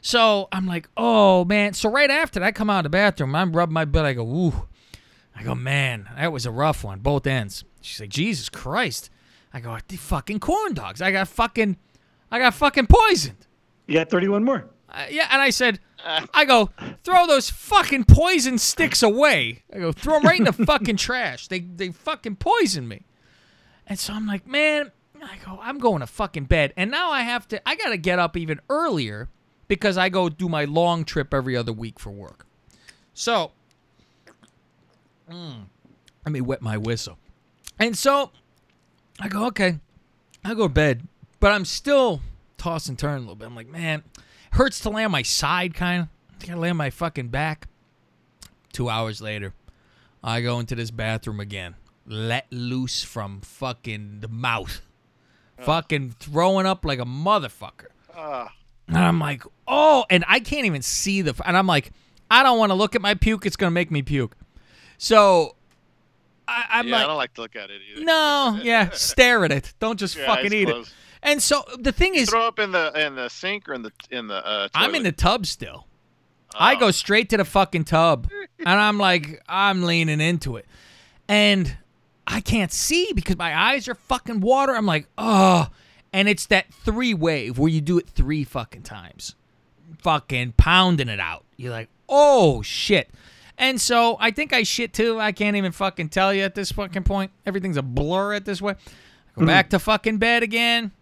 So 0.00 0.48
I'm 0.52 0.66
like, 0.66 0.88
oh 0.96 1.44
man. 1.44 1.74
So 1.74 1.90
right 1.90 2.10
after 2.10 2.40
that, 2.40 2.46
I 2.46 2.52
come 2.52 2.70
out 2.70 2.80
of 2.80 2.84
the 2.84 2.90
bathroom. 2.90 3.34
I'm 3.34 3.52
rubbing 3.52 3.74
my 3.74 3.84
butt. 3.84 4.04
I 4.04 4.14
go, 4.14 4.24
ooh. 4.24 4.66
I 5.36 5.42
go, 5.42 5.54
man, 5.54 6.08
that 6.16 6.32
was 6.32 6.44
a 6.44 6.50
rough 6.50 6.84
one, 6.84 6.98
both 6.98 7.26
ends. 7.26 7.64
She's 7.80 8.00
like, 8.00 8.10
Jesus 8.10 8.48
Christ. 8.48 9.08
I 9.54 9.60
go, 9.60 9.76
the 9.88 9.96
fucking 9.96 10.40
corn 10.40 10.74
dogs. 10.74 11.00
I 11.00 11.12
got 11.12 11.28
fucking, 11.28 11.76
I 12.30 12.38
got 12.38 12.54
fucking 12.54 12.86
poisoned. 12.86 13.46
You 13.86 13.94
got 13.94 14.10
31 14.10 14.44
more. 14.44 14.66
Uh, 14.88 15.06
yeah, 15.08 15.28
and 15.30 15.40
I 15.40 15.50
said, 15.50 15.78
I 16.04 16.44
go, 16.44 16.70
throw 17.04 17.26
those 17.26 17.48
fucking 17.48 18.04
poison 18.04 18.58
sticks 18.58 19.02
away. 19.02 19.62
I 19.74 19.78
go, 19.78 19.92
throw 19.92 20.14
them 20.14 20.24
right 20.24 20.38
in 20.38 20.44
the 20.44 20.52
fucking 20.66 20.96
trash. 20.96 21.48
They 21.48 21.60
they 21.60 21.90
fucking 21.90 22.36
poisoned 22.36 22.88
me. 22.88 23.06
And 23.86 23.98
so 23.98 24.12
I'm 24.12 24.26
like, 24.26 24.46
man, 24.46 24.92
I 25.22 25.36
go, 25.44 25.58
I'm 25.62 25.78
going 25.78 26.00
to 26.00 26.06
fucking 26.06 26.44
bed. 26.44 26.72
And 26.76 26.90
now 26.90 27.10
I 27.10 27.22
have 27.22 27.46
to, 27.48 27.68
I 27.68 27.74
got 27.74 27.90
to 27.90 27.96
get 27.96 28.18
up 28.18 28.36
even 28.36 28.60
earlier 28.68 29.28
because 29.70 29.96
I 29.96 30.08
go 30.08 30.28
do 30.28 30.48
my 30.48 30.64
long 30.64 31.04
trip 31.04 31.32
every 31.32 31.56
other 31.56 31.72
week 31.72 32.00
for 32.00 32.10
work. 32.10 32.44
So, 33.14 33.52
mm, 35.30 35.66
let 36.26 36.32
me 36.32 36.40
wet 36.40 36.60
my 36.60 36.76
whistle. 36.76 37.18
And 37.78 37.96
so 37.96 38.32
I 39.20 39.28
go, 39.28 39.46
okay, 39.46 39.78
I 40.44 40.54
go 40.54 40.64
to 40.64 40.74
bed, 40.74 41.06
but 41.38 41.52
I'm 41.52 41.64
still 41.64 42.20
toss 42.58 42.88
and 42.88 42.98
turn 42.98 43.18
a 43.18 43.20
little 43.20 43.36
bit. 43.36 43.44
I'm 43.44 43.54
like, 43.54 43.68
man, 43.68 44.02
hurts 44.50 44.80
to 44.80 44.90
lay 44.90 45.04
on 45.04 45.12
my 45.12 45.22
side, 45.22 45.72
kind 45.72 46.02
of. 46.02 46.08
I 46.42 46.46
gotta 46.46 46.60
lay 46.60 46.70
on 46.70 46.76
my 46.76 46.90
fucking 46.90 47.28
back. 47.28 47.68
Two 48.72 48.88
hours 48.88 49.22
later, 49.22 49.54
I 50.20 50.40
go 50.40 50.58
into 50.58 50.74
this 50.74 50.90
bathroom 50.90 51.38
again, 51.38 51.76
let 52.04 52.48
loose 52.50 53.04
from 53.04 53.40
fucking 53.40 54.18
the 54.18 54.28
mouth, 54.28 54.80
fucking 55.60 56.16
throwing 56.18 56.66
up 56.66 56.84
like 56.84 56.98
a 56.98 57.04
motherfucker. 57.04 57.86
And 58.96 58.98
I'm 59.04 59.18
like, 59.18 59.42
oh, 59.68 60.04
and 60.10 60.24
I 60.28 60.40
can't 60.40 60.66
even 60.66 60.82
see 60.82 61.22
the. 61.22 61.34
And 61.46 61.56
I'm 61.56 61.66
like, 61.66 61.92
I 62.30 62.42
don't 62.42 62.58
want 62.58 62.70
to 62.70 62.74
look 62.74 62.94
at 62.94 63.00
my 63.02 63.14
puke. 63.14 63.46
It's 63.46 63.56
gonna 63.56 63.70
make 63.70 63.90
me 63.90 64.02
puke. 64.02 64.36
So, 64.98 65.56
I, 66.48 66.64
I'm 66.70 66.88
yeah, 66.88 66.96
like, 66.96 67.04
I 67.04 67.06
don't 67.06 67.16
like 67.16 67.34
to 67.34 67.40
look 67.42 67.56
at 67.56 67.70
it 67.70 67.80
either. 67.92 68.04
no, 68.04 68.58
yeah, 68.62 68.90
stare 68.90 69.44
at 69.44 69.52
it. 69.52 69.72
Don't 69.80 69.98
just 69.98 70.16
Yeah, 70.16 70.26
fucking 70.26 70.52
eat 70.52 70.68
it. 70.68 70.92
And 71.22 71.42
so 71.42 71.62
the 71.78 71.92
thing 71.92 72.14
is, 72.14 72.30
Throw 72.30 72.46
up 72.46 72.58
in 72.58 72.72
the 72.72 72.92
in 73.06 73.14
the 73.14 73.28
sink 73.28 73.68
or 73.68 73.74
in 73.74 73.82
the 73.82 73.92
in 74.10 74.26
the. 74.26 74.44
Uh, 74.46 74.68
I'm 74.74 74.94
in 74.94 75.02
the 75.04 75.12
tub 75.12 75.46
still. 75.46 75.86
I 76.54 76.74
Oh. 76.74 76.80
go 76.80 76.90
straight 76.90 77.30
to 77.30 77.36
the 77.36 77.44
fucking 77.44 77.84
tub, 77.84 78.28
and 78.58 78.68
I'm 78.68 78.98
like, 78.98 79.40
I'm 79.48 79.82
leaning 79.84 80.20
into 80.20 80.56
it, 80.56 80.66
and 81.28 81.76
I 82.26 82.40
can't 82.40 82.72
see 82.72 83.12
because 83.14 83.36
my 83.36 83.56
eyes 83.56 83.86
are 83.86 83.94
fucking 83.94 84.40
water. 84.40 84.74
I'm 84.74 84.86
like, 84.86 85.06
oh, 85.16 85.68
and 86.12 86.28
it's 86.28 86.46
that 86.46 86.72
three 86.72 87.14
wave 87.14 87.58
where 87.58 87.70
you 87.70 87.80
do 87.80 87.98
it 87.98 88.08
three 88.08 88.44
fucking 88.44 88.82
times, 88.82 89.34
fucking 89.98 90.54
pounding 90.56 91.08
it 91.08 91.20
out. 91.20 91.44
You're 91.56 91.72
like, 91.72 91.88
oh 92.08 92.62
shit. 92.62 93.10
And 93.58 93.80
so 93.80 94.16
I 94.18 94.30
think 94.30 94.52
I 94.52 94.62
shit 94.62 94.92
too. 94.92 95.20
I 95.20 95.32
can't 95.32 95.56
even 95.56 95.72
fucking 95.72 96.08
tell 96.08 96.32
you 96.32 96.42
at 96.42 96.54
this 96.54 96.72
fucking 96.72 97.04
point. 97.04 97.30
Everything's 97.44 97.76
a 97.76 97.82
blur 97.82 98.32
at 98.32 98.46
this 98.46 98.62
way. 98.62 98.74
I 99.36 99.40
go 99.40 99.46
back 99.46 99.70
to 99.70 99.78
fucking 99.78 100.18
bed 100.18 100.42
again. 100.42 100.92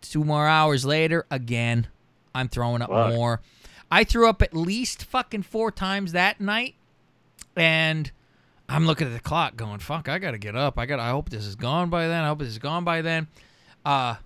Two 0.00 0.24
more 0.24 0.46
hours 0.46 0.84
later, 0.84 1.26
again, 1.30 1.86
I'm 2.34 2.48
throwing 2.48 2.82
up 2.82 2.90
Fuck. 2.90 3.14
more. 3.14 3.40
I 3.90 4.04
threw 4.04 4.28
up 4.28 4.42
at 4.42 4.54
least 4.54 5.04
fucking 5.04 5.42
four 5.42 5.70
times 5.72 6.12
that 6.12 6.40
night, 6.40 6.74
and 7.56 8.10
I'm 8.68 8.86
looking 8.86 9.06
at 9.06 9.14
the 9.14 9.20
clock, 9.20 9.56
going, 9.56 9.78
"Fuck, 9.78 10.08
I 10.08 10.18
gotta 10.18 10.38
get 10.38 10.54
up. 10.54 10.78
I 10.78 10.86
got. 10.86 10.96
to 10.96 11.02
I 11.02 11.10
hope 11.10 11.30
this 11.30 11.46
is 11.46 11.56
gone 11.56 11.88
by 11.88 12.06
then. 12.06 12.22
I 12.22 12.28
hope 12.28 12.40
this 12.40 12.48
is 12.48 12.58
gone 12.58 12.84
by 12.84 13.00
then." 13.00 13.28
Uh, 13.84 14.16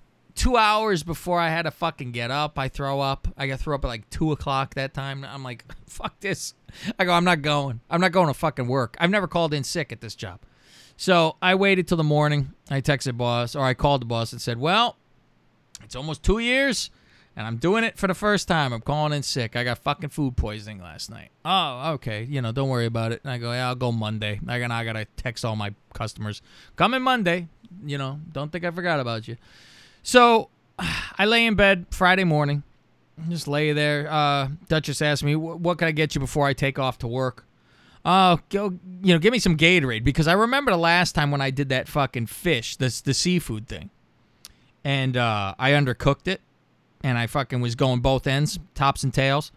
two 0.43 0.57
hours 0.57 1.05
before 1.05 1.39
I 1.39 1.51
had 1.51 1.63
to 1.63 1.71
fucking 1.71 2.11
get 2.11 2.33
up, 2.33 2.59
I 2.59 2.67
throw 2.67 2.99
up. 3.01 3.29
I 3.37 3.47
got 3.47 3.61
throw 3.61 3.77
up 3.77 3.85
at 3.85 3.89
like 3.89 4.11
two 4.11 4.33
o'clock 4.33 4.75
that 4.75 4.93
time. 4.93 5.25
I'm 5.25 5.45
like, 5.45 5.65
"Fuck 5.87 6.19
this." 6.19 6.55
I 6.99 7.05
go, 7.05 7.13
"I'm 7.13 7.25
not 7.25 7.43
going. 7.43 7.81
I'm 7.89 8.01
not 8.01 8.11
going 8.11 8.27
to 8.27 8.35
fucking 8.35 8.67
work. 8.67 8.97
I've 8.99 9.11
never 9.11 9.29
called 9.29 9.55
in 9.55 9.63
sick 9.63 9.93
at 9.93 10.01
this 10.01 10.17
job." 10.17 10.41
So 10.97 11.37
I 11.41 11.55
waited 11.55 11.87
till 11.87 11.97
the 11.97 12.03
morning. 12.03 12.55
I 12.69 12.81
texted 12.81 13.17
boss, 13.17 13.55
or 13.55 13.65
I 13.65 13.75
called 13.75 14.01
the 14.01 14.07
boss 14.07 14.33
and 14.33 14.43
said, 14.43 14.59
"Well, 14.59 14.97
it's 15.85 15.95
almost 15.95 16.25
two 16.25 16.41
years, 16.41 16.91
and 17.37 17.47
I'm 17.47 17.59
doing 17.59 17.85
it 17.85 17.97
for 17.97 18.09
the 18.09 18.15
first 18.15 18.49
time. 18.49 18.73
I'm 18.73 18.81
calling 18.81 19.13
in 19.13 19.23
sick. 19.23 19.55
I 19.55 19.63
got 19.63 19.79
fucking 19.79 20.11
food 20.11 20.37
poisoning 20.37 20.83
last 20.83 21.09
night. 21.09 21.31
Oh, 21.45 21.93
okay. 21.93 22.25
You 22.25 22.43
know, 22.43 22.51
don't 22.51 22.69
worry 22.69 22.87
about 22.87 23.13
it. 23.13 23.21
And 23.23 23.33
I 23.33 23.39
go, 23.39 23.53
yeah, 23.53 23.69
I'll 23.69 23.75
go 23.75 23.93
Monday. 23.93 24.41
I 24.49 24.59
got, 24.59 24.71
I 24.71 24.85
gotta 24.85 25.07
text 25.17 25.45
all 25.45 25.57
my 25.57 25.73
customers. 25.95 26.43
Coming 26.77 27.03
Monday. 27.03 27.49
You 27.85 27.97
know, 27.97 28.21
don't 28.33 28.53
think 28.53 28.65
I 28.65 28.71
forgot 28.71 29.01
about 29.01 29.29
you. 29.29 29.37
So 30.03 30.49
I 30.79 31.25
lay 31.25 31.47
in 31.47 31.55
bed 31.55 31.87
Friday 31.91 32.25
morning. 32.25 32.63
Just 33.29 33.47
lay 33.47 33.73
there. 33.73 34.11
Uh, 34.11 34.49
Duchess 34.69 35.03
asked 35.03 35.23
me, 35.23 35.37
"What 35.37 35.79
can 35.79 35.87
I 35.87 35.93
get 35.93 36.15
you 36.15 36.21
before 36.21 36.47
I 36.47 36.55
take 36.55 36.79
off 36.79 36.99
to 36.99 37.07
work?" 37.07 37.45
Oh, 38.05 38.41
go, 38.49 38.75
you 39.03 39.13
know, 39.15 39.19
give 39.21 39.31
me 39.31 39.39
some 39.39 39.57
Gatorade 39.57 40.03
because 40.03 40.27
I 40.27 40.33
remember 40.33 40.73
the 40.73 40.77
last 40.77 41.15
time 41.15 41.31
when 41.31 41.41
I 41.41 41.51
did 41.51 41.69
that 41.69 41.89
fucking 41.89 42.27
fish, 42.27 42.75
this 42.77 43.01
the 43.01 43.15
seafood 43.15 43.69
thing 43.69 43.91
and 44.85 45.17
uh, 45.17 45.55
I 45.59 45.73
undercooked 45.73 46.29
it, 46.29 46.41
and 47.03 47.19
I 47.19 47.27
fucking 47.27 47.61
was 47.61 47.75
going 47.75 48.01
both 48.01 48.27
ends, 48.27 48.59
tops 48.75 49.03
and 49.03 49.13
tails. 49.13 49.53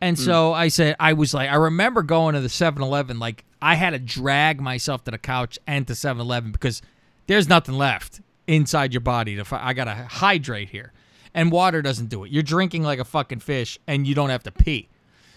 And 0.00 0.18
so 0.18 0.52
I 0.52 0.68
said, 0.68 0.96
I 1.00 1.14
was 1.14 1.32
like, 1.32 1.48
I 1.48 1.54
remember 1.54 2.02
going 2.02 2.34
to 2.34 2.40
the 2.42 2.50
7 2.50 2.82
Eleven, 2.82 3.18
like, 3.18 3.44
I 3.62 3.76
had 3.76 3.90
to 3.90 3.98
drag 3.98 4.60
myself 4.60 5.04
to 5.04 5.10
the 5.10 5.16
couch 5.16 5.58
and 5.66 5.86
to 5.86 5.94
7 5.94 6.20
Eleven 6.20 6.52
because 6.52 6.82
there's 7.26 7.48
nothing 7.48 7.76
left 7.76 8.20
inside 8.46 8.92
your 8.92 9.00
body. 9.00 9.36
To 9.36 9.44
fi- 9.44 9.64
I 9.64 9.72
got 9.72 9.84
to 9.84 9.94
hydrate 9.94 10.70
here. 10.70 10.92
And 11.34 11.52
water 11.52 11.82
doesn't 11.82 12.06
do 12.06 12.24
it. 12.24 12.32
You're 12.32 12.42
drinking 12.42 12.82
like 12.82 12.98
a 12.98 13.04
fucking 13.04 13.40
fish, 13.40 13.78
and 13.86 14.06
you 14.06 14.14
don't 14.14 14.30
have 14.30 14.42
to 14.44 14.50
pee. 14.50 14.88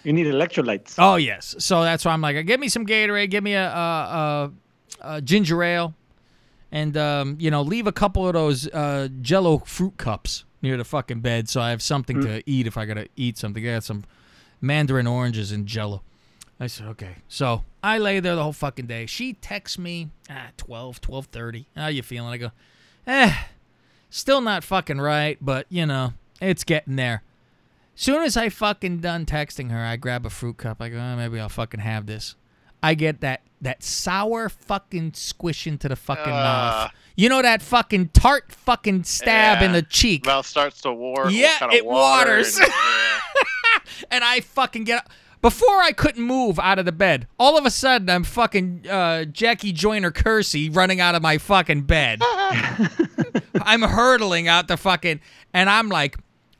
You 0.04 0.14
need 0.14 0.28
electrolytes. 0.28 0.96
Oh 0.98 1.18
yes. 1.18 1.56
So 1.60 1.84
that's 1.84 2.06
why 2.06 2.14
I'm 2.14 2.22
like, 2.22 2.46
give 2.46 2.60
me 2.60 2.70
some 2.70 2.86
Gatorade, 2.86 3.30
give 3.30 3.44
me 3.44 3.54
a, 3.54 3.68
a, 3.68 4.52
a, 5.02 5.16
a 5.16 5.22
ginger 5.22 5.62
ale, 5.62 5.94
and 6.72 6.96
um, 6.96 7.36
you 7.38 7.52
know, 7.52 7.62
leave 7.62 7.86
a 7.86 7.92
couple 7.92 8.26
of 8.26 8.34
those 8.34 8.68
uh, 8.70 9.10
Jello 9.22 9.58
fruit 9.60 9.98
cups 9.98 10.46
near 10.62 10.78
the 10.78 10.86
fucking 10.86 11.20
bed, 11.20 11.50
so 11.50 11.60
I 11.60 11.72
have 11.72 11.82
something 11.82 12.22
to 12.22 12.44
eat 12.46 12.66
if 12.66 12.78
I 12.78 12.86
gotta 12.86 13.08
eat 13.18 13.38
something. 13.38 13.68
I 13.68 13.74
got 13.74 13.84
some 13.84 14.06
mandarin 14.62 15.06
oranges 15.08 15.52
and 15.52 15.66
Jello. 15.68 16.02
I 16.62 16.68
said, 16.68 16.88
okay. 16.88 17.16
So 17.30 17.64
I 17.82 17.98
lay 17.98 18.20
there 18.20 18.36
the 18.36 18.44
whole 18.44 18.54
fucking 18.54 18.88
day. 18.88 19.06
She 19.06 19.34
texts 19.34 19.78
me 19.78 20.10
at 20.30 20.58
12, 20.58 21.00
12.30. 21.00 21.66
How 21.76 21.88
you 21.88 22.04
feeling? 22.04 22.34
I 22.34 22.38
go, 22.38 22.52
eh, 23.08 23.34
still 24.10 24.42
not 24.42 24.64
fucking 24.64 25.00
right, 25.00 25.38
but, 25.42 25.66
you 25.70 25.86
know, 25.86 26.14
it's 26.42 26.64
getting 26.64 26.96
there. 26.96 27.24
Soon 27.96 28.24
as 28.24 28.38
I 28.38 28.48
fucking 28.50 29.00
done 29.00 29.26
texting 29.26 29.72
her, 29.72 29.84
I 29.84 29.98
grab 29.98 30.26
a 30.26 30.30
fruit 30.30 30.58
cup. 30.58 30.82
I 30.82 30.88
go, 30.90 30.98
oh, 30.98 31.16
maybe 31.18 31.40
I'll 31.40 31.50
fucking 31.50 31.82
have 31.82 32.06
this. 32.06 32.36
I 32.82 32.94
get 32.94 33.20
that 33.22 33.42
that 33.62 33.84
sour 33.84 34.48
fucking 34.48 35.12
squish 35.14 35.68
into 35.68 35.90
the 35.90 35.98
fucking 35.98 36.32
mouth. 36.32 36.92
You 37.18 37.28
know 37.28 37.42
that 37.42 37.62
fucking 37.62 38.10
tart 38.14 38.54
fucking 38.54 39.04
stab 39.04 39.62
in 39.62 39.74
the 39.74 39.82
cheek. 39.82 40.26
Mouth 40.26 40.46
starts 40.48 40.80
to 40.84 40.94
war. 40.94 41.30
Yeah, 41.30 41.58
kind 41.60 41.74
of 41.74 41.76
it 41.78 41.86
water 41.86 42.32
waters. 42.32 42.58
and- 42.58 42.68
yeah. 43.74 43.80
and 44.12 44.24
I 44.24 44.40
fucking 44.40 44.86
get 44.86 45.00
up. 45.00 45.10
Before 45.42 45.82
I 45.82 45.94
couldn't 45.94 46.24
move 46.24 46.60
out 46.60 46.80
of 46.80 46.86
the 46.86 46.92
bed, 46.92 47.28
all 47.40 47.58
of 47.58 47.66
a 47.66 47.72
sudden 47.72 48.10
I'm 48.10 48.26
fucking 48.26 48.86
uh, 48.90 49.24
Jackie 49.26 49.72
Joyner 49.72 50.12
Kersee 50.12 50.74
running 50.76 51.00
out 51.00 51.16
of 51.16 51.22
my 51.22 51.38
fucking 51.38 51.84
bed. 51.84 52.22
I'm 53.62 53.82
hurtling 53.82 54.50
out 54.50 54.68
the 54.68 54.76
fucking, 54.76 55.22
and 55.54 55.70
I'm 55.70 55.88
like, 55.88 56.18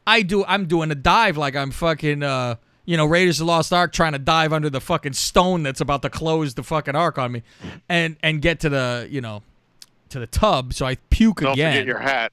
I 0.08 0.22
do, 0.22 0.46
I'm 0.46 0.66
doing 0.66 0.92
a 0.92 0.96
dive 0.96 1.36
like 1.36 1.56
I'm 1.58 1.72
fucking, 1.72 2.24
uh, 2.24 2.56
you 2.86 2.96
know, 2.96 3.06
Raiders 3.06 3.42
of 3.42 3.48
the 3.48 3.52
Lost 3.52 3.74
Ark 3.74 3.92
trying 3.92 4.14
to 4.14 4.20
dive 4.20 4.54
under 4.54 4.70
the 4.70 4.82
fucking 4.82 5.14
stone 5.14 5.62
that's 5.62 5.82
about 5.82 6.02
to 6.04 6.10
close 6.10 6.54
the 6.54 6.64
fucking 6.64 6.96
ark 6.96 7.18
on 7.18 7.34
me, 7.34 7.44
and 7.90 8.16
and 8.24 8.42
get 8.42 8.62
to 8.62 8.70
the, 8.70 9.08
you 9.12 9.20
know, 9.20 9.44
to 10.10 10.20
the 10.20 10.28
tub. 10.28 10.74
So 10.74 10.86
I 10.86 10.96
puke 11.10 11.42
again. 11.42 11.48
Don't 11.48 11.54
again. 11.54 11.74
forget 11.74 11.86
your 11.86 12.00
hat. 12.00 12.32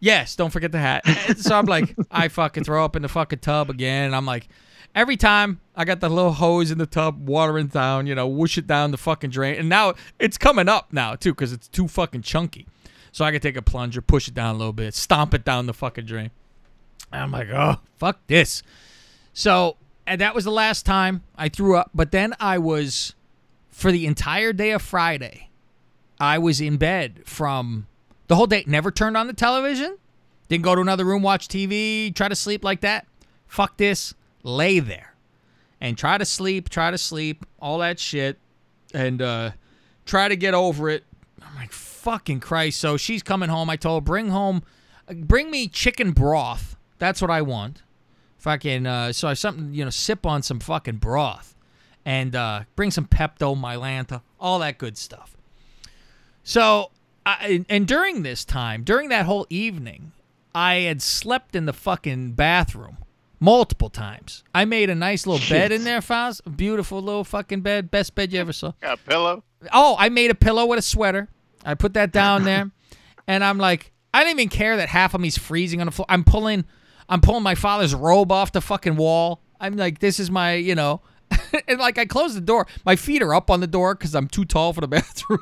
Yes, 0.00 0.36
don't 0.36 0.50
forget 0.50 0.72
the 0.72 0.78
hat. 0.78 1.06
So 1.38 1.56
I'm 1.56 1.66
like, 1.66 1.94
I 2.10 2.28
fucking 2.28 2.64
throw 2.64 2.84
up 2.84 2.96
in 2.96 3.02
the 3.02 3.08
fucking 3.08 3.38
tub 3.38 3.70
again. 3.70 4.06
And 4.06 4.16
I'm 4.16 4.26
like, 4.26 4.48
every 4.94 5.16
time 5.16 5.60
I 5.74 5.84
got 5.84 6.00
the 6.00 6.08
little 6.08 6.32
hose 6.32 6.70
in 6.70 6.78
the 6.78 6.86
tub, 6.86 7.28
watering 7.28 7.66
down, 7.66 8.06
you 8.06 8.14
know, 8.14 8.26
whoosh 8.26 8.58
it 8.58 8.66
down 8.66 8.90
the 8.90 8.96
fucking 8.96 9.30
drain. 9.30 9.56
And 9.56 9.68
now 9.68 9.94
it's 10.18 10.38
coming 10.38 10.68
up 10.68 10.92
now 10.92 11.14
too, 11.14 11.32
because 11.32 11.52
it's 11.52 11.68
too 11.68 11.88
fucking 11.88 12.22
chunky. 12.22 12.66
So 13.12 13.24
I 13.24 13.30
can 13.30 13.40
take 13.40 13.56
a 13.56 13.62
plunger, 13.62 14.00
push 14.00 14.28
it 14.28 14.34
down 14.34 14.54
a 14.54 14.58
little 14.58 14.72
bit, 14.72 14.94
stomp 14.94 15.34
it 15.34 15.44
down 15.44 15.66
the 15.66 15.74
fucking 15.74 16.06
drain. 16.06 16.30
And 17.12 17.22
I'm 17.22 17.30
like, 17.30 17.48
oh, 17.50 17.76
fuck 17.96 18.18
this. 18.26 18.62
So, 19.32 19.76
and 20.06 20.20
that 20.20 20.34
was 20.34 20.44
the 20.44 20.50
last 20.50 20.84
time 20.84 21.22
I 21.36 21.48
threw 21.48 21.76
up. 21.76 21.90
But 21.94 22.10
then 22.10 22.34
I 22.40 22.58
was, 22.58 23.14
for 23.70 23.92
the 23.92 24.06
entire 24.06 24.52
day 24.52 24.72
of 24.72 24.82
Friday, 24.82 25.50
I 26.18 26.38
was 26.38 26.60
in 26.60 26.76
bed 26.76 27.22
from 27.24 27.86
the 28.26 28.36
whole 28.36 28.46
day. 28.46 28.64
Never 28.66 28.90
turned 28.90 29.16
on 29.16 29.26
the 29.26 29.32
television. 29.32 29.96
Didn't 30.48 30.64
go 30.64 30.74
to 30.74 30.80
another 30.80 31.04
room, 31.04 31.22
watch 31.22 31.48
TV, 31.48 32.14
try 32.14 32.28
to 32.28 32.36
sleep 32.36 32.64
like 32.64 32.80
that. 32.80 33.06
Fuck 33.46 33.76
this. 33.76 34.14
Lay 34.44 34.78
there 34.78 35.14
and 35.80 35.98
try 35.98 36.16
to 36.16 36.24
sleep, 36.24 36.68
try 36.68 36.90
to 36.90 36.98
sleep, 36.98 37.44
all 37.60 37.78
that 37.78 37.98
shit, 37.98 38.38
and 38.94 39.20
uh, 39.20 39.50
try 40.06 40.28
to 40.28 40.36
get 40.36 40.54
over 40.54 40.88
it. 40.88 41.04
I'm 41.42 41.54
like, 41.56 41.72
fucking 41.72 42.40
Christ. 42.40 42.78
So 42.78 42.96
she's 42.96 43.22
coming 43.22 43.48
home. 43.48 43.68
I 43.68 43.76
told 43.76 44.02
her, 44.02 44.04
bring 44.04 44.28
home, 44.28 44.62
bring 45.08 45.50
me 45.50 45.68
chicken 45.68 46.12
broth. 46.12 46.76
That's 46.98 47.20
what 47.20 47.30
I 47.30 47.42
want. 47.42 47.82
Fucking, 48.38 48.86
uh, 48.86 49.12
so 49.12 49.28
I 49.28 49.34
something, 49.34 49.74
you 49.74 49.84
know, 49.84 49.90
sip 49.90 50.24
on 50.24 50.42
some 50.42 50.60
fucking 50.60 50.96
broth 50.96 51.54
and 52.04 52.36
uh, 52.36 52.64
bring 52.76 52.90
some 52.90 53.06
Pepto, 53.06 53.58
Mylanta, 53.58 54.22
all 54.38 54.58
that 54.60 54.78
good 54.78 54.96
stuff. 54.98 55.36
So, 56.42 56.90
I, 57.26 57.64
and 57.70 57.88
during 57.88 58.22
this 58.22 58.44
time, 58.44 58.84
during 58.84 59.08
that 59.08 59.24
whole 59.24 59.46
evening, 59.48 60.12
I 60.54 60.76
had 60.76 61.00
slept 61.00 61.56
in 61.56 61.64
the 61.64 61.72
fucking 61.72 62.32
bathroom 62.32 62.98
multiple 63.44 63.90
times. 63.90 64.42
I 64.54 64.64
made 64.64 64.88
a 64.88 64.94
nice 64.94 65.26
little 65.26 65.46
bed 65.48 65.70
in 65.70 65.84
there, 65.84 66.00
Faust. 66.00 66.40
A 66.46 66.50
beautiful 66.50 67.00
little 67.02 67.24
fucking 67.24 67.60
bed. 67.60 67.90
Best 67.90 68.14
bed 68.14 68.32
you 68.32 68.40
ever 68.40 68.52
saw. 68.52 68.72
Got 68.80 68.98
a 68.98 69.02
pillow. 69.02 69.44
Oh, 69.72 69.96
I 69.98 70.08
made 70.08 70.30
a 70.30 70.34
pillow 70.34 70.64
with 70.66 70.78
a 70.78 70.82
sweater. 70.82 71.28
I 71.64 71.74
put 71.74 71.94
that 71.94 72.10
down 72.10 72.44
there, 72.50 72.70
and 73.26 73.44
I'm 73.44 73.58
like, 73.58 73.92
I 74.14 74.22
don't 74.24 74.30
even 74.30 74.48
care 74.48 74.78
that 74.78 74.88
half 74.88 75.14
of 75.14 75.20
me's 75.20 75.36
freezing 75.36 75.80
on 75.80 75.86
the 75.86 75.92
floor. 75.92 76.06
I'm 76.08 76.24
pulling, 76.24 76.64
I'm 77.08 77.20
pulling 77.20 77.42
my 77.42 77.54
father's 77.54 77.94
robe 77.94 78.32
off 78.32 78.52
the 78.52 78.60
fucking 78.62 78.96
wall. 78.96 79.42
I'm 79.60 79.76
like, 79.76 79.98
this 79.98 80.18
is 80.18 80.30
my, 80.30 80.54
you 80.54 80.74
know, 80.74 81.02
and 81.68 81.78
like 81.78 81.98
I 81.98 82.06
close 82.06 82.34
the 82.34 82.40
door. 82.40 82.66
My 82.86 82.96
feet 82.96 83.22
are 83.22 83.34
up 83.34 83.50
on 83.50 83.60
the 83.60 83.66
door 83.66 83.94
because 83.94 84.14
I'm 84.14 84.28
too 84.28 84.44
tall 84.44 84.72
for 84.72 84.80
the 84.80 84.88
bathroom. 84.88 85.40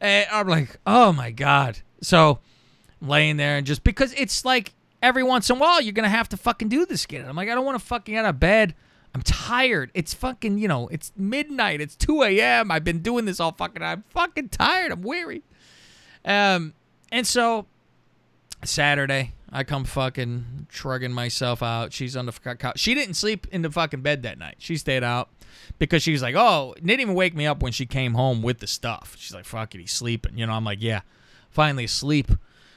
and 0.00 0.26
I'm 0.32 0.48
like, 0.48 0.78
oh 0.86 1.12
my 1.12 1.30
god. 1.30 1.80
So 2.00 2.38
I'm 3.02 3.08
laying 3.08 3.36
there 3.36 3.58
and 3.58 3.66
just 3.66 3.84
because 3.84 4.14
it's 4.14 4.44
like 4.44 4.72
every 5.04 5.22
once 5.22 5.50
in 5.50 5.56
a 5.56 5.58
while 5.60 5.80
you're 5.82 5.92
gonna 5.92 6.08
have 6.08 6.28
to 6.30 6.36
fucking 6.36 6.68
do 6.68 6.86
this 6.86 7.04
again. 7.04 7.28
I'm 7.28 7.36
like, 7.36 7.48
I 7.48 7.54
don't 7.54 7.64
want 7.64 7.78
to 7.78 7.84
fucking 7.84 8.14
get 8.14 8.24
out 8.24 8.30
of 8.30 8.40
bed. 8.40 8.74
I'm 9.14 9.22
tired. 9.22 9.92
It's 9.94 10.12
fucking, 10.12 10.58
you 10.58 10.66
know, 10.66 10.88
it's 10.88 11.12
midnight. 11.16 11.80
It's 11.80 11.94
2 11.94 12.24
a.m. 12.24 12.72
I've 12.72 12.82
been 12.82 12.98
doing 12.98 13.26
this 13.26 13.38
all 13.38 13.52
fucking. 13.52 13.80
I'm 13.80 14.02
fucking 14.08 14.48
tired. 14.48 14.90
I'm 14.90 15.02
weary. 15.02 15.44
Um, 16.24 16.74
and 17.12 17.24
so 17.24 17.66
Saturday, 18.64 19.34
I 19.52 19.62
come 19.62 19.84
fucking 19.84 20.66
shrugging 20.68 21.12
myself 21.12 21.62
out. 21.62 21.92
She's 21.92 22.16
on 22.16 22.26
the 22.26 22.32
couch. 22.32 22.80
She 22.80 22.94
didn't 22.94 23.14
sleep 23.14 23.46
in 23.52 23.62
the 23.62 23.70
fucking 23.70 24.00
bed 24.00 24.24
that 24.24 24.36
night. 24.36 24.56
She 24.58 24.76
stayed 24.76 25.04
out 25.04 25.28
because 25.78 26.02
she 26.02 26.10
was 26.10 26.22
like, 26.22 26.34
oh, 26.34 26.74
didn't 26.76 27.00
even 27.00 27.14
wake 27.14 27.36
me 27.36 27.46
up 27.46 27.62
when 27.62 27.70
she 27.70 27.86
came 27.86 28.14
home 28.14 28.42
with 28.42 28.58
the 28.58 28.66
stuff. 28.66 29.14
She's 29.16 29.34
like, 29.34 29.44
fuck 29.44 29.76
it, 29.76 29.80
he's 29.80 29.92
sleeping. 29.92 30.36
You 30.36 30.46
know, 30.46 30.54
I'm 30.54 30.64
like, 30.64 30.82
yeah, 30.82 31.02
finally 31.50 31.84
asleep. 31.84 32.32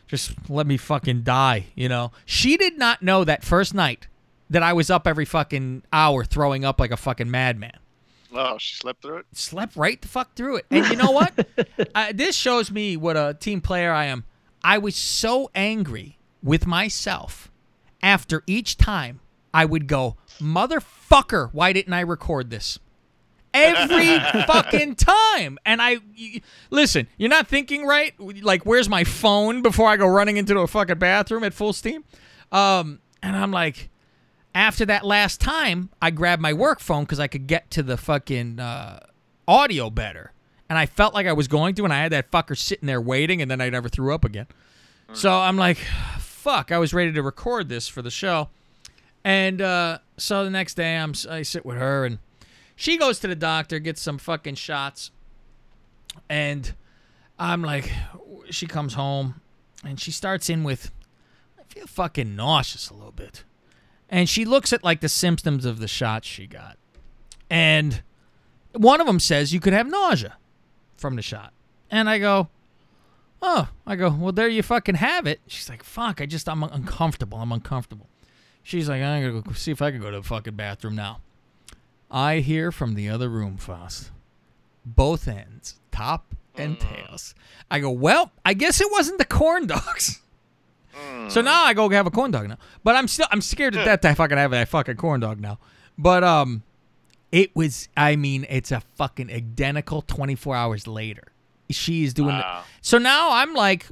Just 0.08 0.50
let 0.50 0.66
me 0.66 0.78
fucking 0.78 1.24
die, 1.24 1.68
you 1.76 1.90
know? 1.90 2.12
She 2.26 2.58
did 2.58 2.78
not 2.78 3.02
know 3.02 3.24
that 3.24 3.44
first 3.44 3.74
night 3.74 4.08
that 4.50 4.64
I 4.64 4.74
was 4.74 4.90
up 4.90 5.06
every 5.06 5.26
fucking 5.26 5.84
hour 5.92 6.24
throwing 6.24 6.64
up 6.64 6.80
like 6.80 6.92
a 6.92 6.98
fucking 6.98 7.30
madman. 7.30 7.78
Oh, 8.34 8.58
she 8.58 8.76
slept 8.76 9.02
through 9.02 9.18
it. 9.18 9.26
Slept 9.34 9.76
right 9.76 10.02
the 10.02 10.08
fuck 10.08 10.34
through 10.36 10.58
it. 10.58 10.66
And 10.70 10.86
you 10.88 10.96
know 10.96 11.12
what? 11.12 11.48
uh, 11.96 12.14
this 12.14 12.36
shows 12.36 12.72
me 12.72 12.98
what 12.98 13.18
a 13.18 13.36
team 13.40 13.62
player 13.62 13.92
I 13.92 14.06
am. 14.06 14.26
I 14.64 14.78
was 14.78 14.96
so 14.96 15.50
angry 15.56 16.18
with 16.44 16.66
myself 16.66 17.52
after 18.02 18.44
each 18.48 18.78
time 18.78 19.20
I 19.54 19.66
would 19.66 19.88
go, 19.88 20.18
motherfucker, 20.40 21.50
why 21.52 21.74
didn't 21.74 21.94
I 21.94 22.02
record 22.02 22.50
this? 22.50 22.80
Every 23.58 24.20
fucking 24.46 24.96
time. 24.96 25.58
And 25.66 25.82
I 25.82 25.98
y- 26.18 26.42
listen, 26.70 27.08
you're 27.18 27.30
not 27.30 27.48
thinking 27.48 27.86
right. 27.86 28.14
Like, 28.20 28.66
where's 28.66 28.90
my 28.90 29.04
phone 29.04 29.62
before 29.62 29.88
I 29.90 29.98
go 29.98 30.08
running 30.08 30.38
into 30.38 30.58
a 30.60 30.68
fucking 30.68 31.00
bathroom 31.00 31.44
at 31.44 31.54
full 31.54 31.74
steam? 31.74 32.04
Um, 32.52 33.00
and 33.22 33.36
I'm 33.36 33.52
like, 33.52 33.90
after 34.56 34.86
that 34.86 35.06
last 35.06 35.40
time, 35.42 35.90
I 36.02 36.12
grabbed 36.12 36.42
my 36.42 36.54
work 36.54 36.80
phone 36.80 37.04
because 37.04 37.20
I 37.20 37.28
could 37.28 37.48
get 37.48 37.70
to 37.72 37.84
the 37.84 37.98
fucking 37.98 38.60
uh, 38.60 39.00
audio 39.48 39.90
better. 39.90 40.32
And 40.70 40.78
I 40.78 40.86
felt 40.86 41.14
like 41.14 41.28
I 41.28 41.34
was 41.34 41.48
going 41.48 41.76
to, 41.76 41.84
and 41.86 41.94
I 41.94 42.00
had 42.02 42.12
that 42.12 42.30
fucker 42.32 42.58
sitting 42.58 42.88
there 42.88 43.00
waiting, 43.00 43.42
and 43.42 43.50
then 43.50 43.62
I 43.62 43.70
never 43.70 43.88
threw 43.88 44.14
up 44.14 44.26
again. 44.26 44.48
So 45.14 45.32
I'm 45.32 45.56
like, 45.56 45.78
fuck, 46.20 46.72
I 46.72 46.78
was 46.78 46.94
ready 46.94 47.14
to 47.14 47.24
record 47.24 47.70
this 47.70 47.88
for 47.88 48.02
the 48.02 48.12
show. 48.12 48.50
And 49.24 49.62
uh, 49.62 50.00
so 50.18 50.44
the 50.44 50.50
next 50.50 50.74
day, 50.76 50.98
I'm 50.98 51.14
I 51.30 51.44
sit 51.44 51.66
with 51.66 51.78
her, 51.78 52.06
and 52.06 52.20
she 52.78 52.98
goes 52.98 53.20
to 53.20 53.28
the 53.28 53.36
doctor, 53.36 53.80
gets 53.80 54.02
some 54.02 54.18
fucking 54.18 54.56
shots, 54.56 55.12
and 56.30 56.74
I'm 57.38 57.62
like, 57.62 57.92
she 58.50 58.68
comes 58.68 58.94
home, 58.94 59.42
and 59.84 60.00
she 60.00 60.12
starts 60.12 60.50
in 60.50 60.64
with, 60.64 60.92
I 61.60 61.64
feel 61.68 61.88
fucking 61.88 62.38
nauseous 62.38 62.90
a 62.90 62.94
little 62.94 63.12
bit, 63.12 63.44
and 64.08 64.30
she 64.30 64.46
looks 64.46 64.72
at 64.72 64.84
like 64.84 65.02
the 65.02 65.10
symptoms 65.10 65.66
of 65.66 65.80
the 65.80 65.88
shots 65.90 66.26
she 66.26 66.48
got, 66.48 66.78
and 67.50 68.04
one 68.72 69.02
of 69.02 69.08
them 69.08 69.20
says 69.20 69.54
you 69.54 69.60
could 69.60 69.74
have 69.74 69.90
nausea 69.90 70.38
from 70.96 71.18
the 71.18 71.22
shot, 71.22 71.52
and 71.92 72.10
I 72.10 72.20
go, 72.20 72.48
oh, 73.42 73.70
I 73.86 73.96
go, 73.96 74.10
well, 74.10 74.32
there 74.32 74.48
you 74.48 74.64
fucking 74.64 74.96
have 74.96 75.28
it. 75.28 75.40
She's 75.48 75.70
like, 75.70 75.84
fuck, 75.84 76.22
I 76.22 76.26
just, 76.26 76.48
I'm 76.50 76.64
uncomfortable. 76.64 77.38
I'm 77.38 77.52
uncomfortable. 77.52 78.08
She's 78.64 78.90
like, 78.90 79.02
I'm 79.02 79.22
going 79.22 79.44
to 79.44 79.50
go 79.50 79.54
see 79.54 79.72
if 79.72 79.82
I 79.82 79.92
can 79.92 80.02
go 80.02 80.12
to 80.12 80.18
the 80.18 80.24
fucking 80.24 80.56
bathroom 80.56 80.96
now. 80.96 81.22
I 82.10 82.40
hear 82.40 82.72
from 82.72 82.96
the 82.96 83.10
other 83.10 83.30
room, 83.30 83.58
Faust. 83.58 84.12
Both 84.86 85.28
ends, 85.28 85.80
top 85.92 86.34
and 86.56 86.80
tails. 86.80 87.36
I 87.70 87.80
go, 87.80 87.92
well, 87.92 88.32
I 88.46 88.54
guess 88.54 88.80
it 88.82 88.88
wasn't 88.92 89.18
the 89.20 89.26
corn 89.26 89.68
dogs. 89.68 90.22
So 91.30 91.42
now 91.42 91.64
I 91.64 91.74
go 91.76 91.88
have 91.90 92.08
a 92.08 92.12
corn 92.12 92.32
dog 92.32 92.48
now. 92.48 92.58
But 92.84 92.96
I'm 92.96 93.08
still, 93.08 93.28
I'm 93.32 93.42
scared 93.42 93.74
to 93.74 93.84
death 93.86 94.02
to 94.02 94.16
fucking 94.16 94.38
have 94.38 94.52
that 94.52 94.68
fucking 94.70 94.96
corn 94.96 95.20
dog 95.20 95.40
now. 95.40 95.60
But, 95.98 96.24
um, 96.24 96.64
it 97.32 97.56
was, 97.56 97.90
I 97.98 98.16
mean, 98.16 98.46
it's 98.50 98.72
a 98.72 98.82
fucking 98.96 99.30
identical 99.32 100.02
24 100.02 100.56
hours 100.56 100.88
later. 100.88 101.24
She's 101.70 102.14
doing 102.14 102.36
it. 102.36 102.46
So 102.82 102.98
now 102.98 103.32
I'm 103.34 103.54
like, 103.54 103.88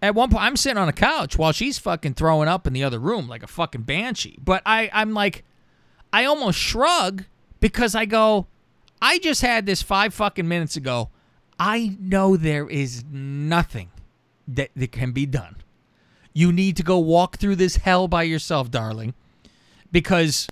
at 0.00 0.14
one 0.14 0.30
point, 0.30 0.42
I'm 0.42 0.56
sitting 0.56 0.78
on 0.78 0.88
a 0.88 0.92
couch 0.92 1.36
while 1.38 1.52
she's 1.52 1.78
fucking 1.78 2.14
throwing 2.14 2.48
up 2.48 2.66
in 2.66 2.72
the 2.72 2.82
other 2.82 2.98
room 2.98 3.28
like 3.28 3.42
a 3.42 3.46
fucking 3.46 3.82
banshee. 3.82 4.38
But 4.42 4.62
I, 4.64 4.90
I'm 4.92 5.12
like, 5.12 5.44
I 6.12 6.24
almost 6.24 6.58
shrug 6.58 7.24
because 7.62 7.94
I 7.94 8.06
go, 8.06 8.48
I 9.00 9.18
just 9.18 9.40
had 9.40 9.66
this 9.66 9.82
five 9.82 10.12
fucking 10.12 10.48
minutes 10.48 10.76
ago. 10.76 11.10
I 11.60 11.96
know 12.00 12.36
there 12.36 12.68
is 12.68 13.04
nothing 13.08 13.90
that, 14.48 14.70
that 14.74 14.90
can 14.90 15.12
be 15.12 15.26
done. 15.26 15.56
You 16.34 16.50
need 16.50 16.76
to 16.78 16.82
go 16.82 16.98
walk 16.98 17.36
through 17.36 17.56
this 17.56 17.76
hell 17.76 18.08
by 18.08 18.24
yourself, 18.24 18.70
darling, 18.70 19.14
because 19.92 20.48